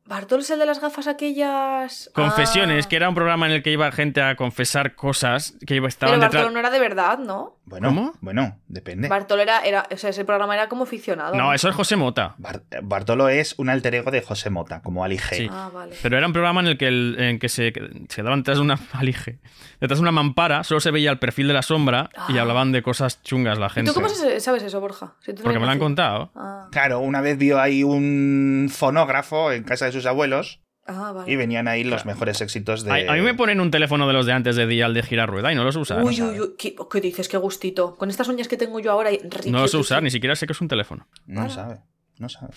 Bartol 0.08 0.42
es 0.42 0.52
el 0.52 0.60
de 0.60 0.68
las 0.68 0.80
gafas 0.80 1.08
aquellas. 1.08 2.12
Confesiones, 2.14 2.86
Ah. 2.86 2.90
que 2.90 2.96
era 2.96 3.10
un 3.10 3.16
programa 3.16 3.48
en 3.48 3.54
el 3.54 3.64
que 3.64 3.72
iba 3.72 3.92
gente 3.92 4.22
a 4.22 4.36
confesar 4.36 4.94
cosas 4.94 5.56
que 5.66 5.74
iba- 5.76 5.86
Pero 5.86 5.88
estaban 5.88 6.20
Bartolo 6.20 6.42
detrás. 6.44 6.54
no 6.54 6.60
era 6.60 6.70
de 6.70 6.80
verdad, 6.80 7.18
¿no? 7.18 7.58
Bueno, 7.68 7.88
¿Cómo? 7.88 8.14
bueno, 8.22 8.60
depende. 8.68 9.08
Bartolo 9.08 9.42
era, 9.42 9.62
era. 9.62 9.88
O 9.92 9.98
sea, 9.98 10.12
ese 10.12 10.24
programa 10.24 10.54
era 10.54 10.70
como 10.70 10.86
ficcionado. 10.86 11.36
No, 11.36 11.52
eso 11.54 11.68
es 11.68 11.76
José 11.76 11.96
Mota. 11.96 12.36
Bar- 12.38 12.62
Bartolo 12.84 13.28
es 13.28 13.56
un 13.58 13.70
alter 13.70 13.96
ego 13.96 14.12
de 14.12 14.22
José 14.22 14.52
Mota, 14.52 14.82
como 14.82 15.04
Ali 15.04 15.18
G. 15.18 15.36
Sí. 15.36 15.48
Ah, 15.52 15.72
vale. 15.74 15.96
Pero 16.02 16.16
era 16.18 16.28
un 16.28 16.34
programa 16.34 16.62
en 16.62 16.68
el 16.68 16.78
que, 16.78 16.88
el- 16.88 17.16
en 17.20 17.40
que 17.40 17.50
se, 17.50 17.74
se 18.08 18.22
daban 18.24 18.42
detrás 18.42 18.58
de 18.58 18.64
una 18.64 18.78
alige, 18.94 19.40
detrás 19.82 19.98
de 20.00 20.04
una 20.04 20.12
mampara, 20.12 20.64
solo 20.64 20.80
se 20.80 20.92
veía 20.92 21.10
el 21.10 21.18
perfil 21.18 21.48
de 21.48 21.54
la 21.56 21.64
sombra 21.64 22.10
y 22.30 22.38
Ah. 22.38 22.42
hablaban 22.42 22.72
de 22.72 22.84
cosas 22.84 23.24
chungas 23.24 23.58
la 23.58 23.66
¿Y 23.68 23.70
gente. 23.70 23.90
tú 23.92 23.96
cómo 23.96 24.10
sabes 24.10 24.64
eso, 24.64 24.80
Borja? 24.80 25.16
Si 25.22 25.32
tú 25.34 25.40
no 25.40 25.44
Porque 25.46 25.58
me 25.60 25.66
lo 25.66 25.72
han 25.72 25.80
contado. 25.80 26.32
Ah, 26.36 26.68
Claro, 26.72 27.00
una 27.00 27.22
vez 27.22 27.38
vio 27.38 27.60
ahí 27.60 27.84
un 27.84 28.70
fonógrafo 28.72 29.52
en 29.52 29.64
casa 29.64 29.86
de 29.86 29.92
sus 29.92 30.06
abuelos 30.06 30.60
ah, 30.86 31.12
vale. 31.12 31.32
y 31.32 31.36
venían 31.36 31.68
ahí 31.68 31.84
los 31.84 32.06
mejores 32.06 32.42
éxitos 32.42 32.84
de... 32.84 32.92
A, 33.08 33.14
a 33.14 33.16
mí 33.16 33.22
me 33.22 33.34
ponen 33.34 33.60
un 33.60 33.72
teléfono 33.72 34.08
de 34.08 34.14
los 34.14 34.26
de 34.26 34.34
antes 34.34 34.56
de 34.56 34.68
Dial 34.68 34.94
de 34.94 35.04
girar 35.04 35.30
rueda 35.30 35.52
y 35.52 35.56
no 35.56 35.64
lo 35.64 35.72
sé 35.72 35.80
usar. 35.80 36.04
Uy, 36.04 36.18
no 36.18 36.28
uy, 36.30 36.40
uy, 36.42 36.50
¿qué, 36.58 36.76
qué 36.92 37.02
dices? 37.02 37.28
Qué 37.30 37.38
gustito. 37.38 37.96
Con 37.96 38.10
estas 38.10 38.28
uñas 38.28 38.48
que 38.48 38.58
tengo 38.58 38.80
yo 38.80 38.92
ahora. 38.92 39.10
no 39.48 39.60
lo 39.60 39.68
sé 39.68 39.78
usar, 39.78 40.02
ni 40.04 40.12
siquiera 40.12 40.36
sé 40.36 40.46
que 40.48 40.54
es 40.54 40.62
un 40.62 40.68
teléfono. 40.68 41.08
No 41.26 41.50
sabe, 41.50 41.80
no 42.18 42.30
sabe. 42.30 42.54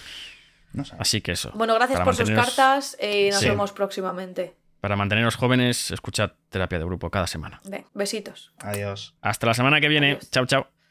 No 0.73 0.85
sabe. 0.85 1.01
Así 1.01 1.21
que 1.23 1.33
eso. 1.33 1.51
Bueno, 1.55 1.75
gracias 1.75 1.99
Para 1.99 2.05
por 2.05 2.15
sus 2.15 2.31
cartas. 2.31 2.97
eh, 3.01 3.31
nos 3.33 3.41
Sí. 3.41 3.49
vemos 3.49 3.73
próximamente. 3.73 4.55
Para 4.81 4.95
manteneros 4.97 5.35
jóvenes, 5.35 5.91
escuchad 5.91 6.33
terapia 6.51 6.79
de 6.79 6.85
grupo 6.85 7.11
cada 7.11 7.27
semana. 7.27 7.61
Besitos. 7.95 8.53
Adiós. 8.59 9.15
Hasta 9.23 9.47
la 9.47 9.55
semana 9.55 9.81
que 9.81 9.89
viene. 9.89 10.13
Adiós. 10.13 10.31
Chao, 10.31 10.47
chao. 10.47 10.69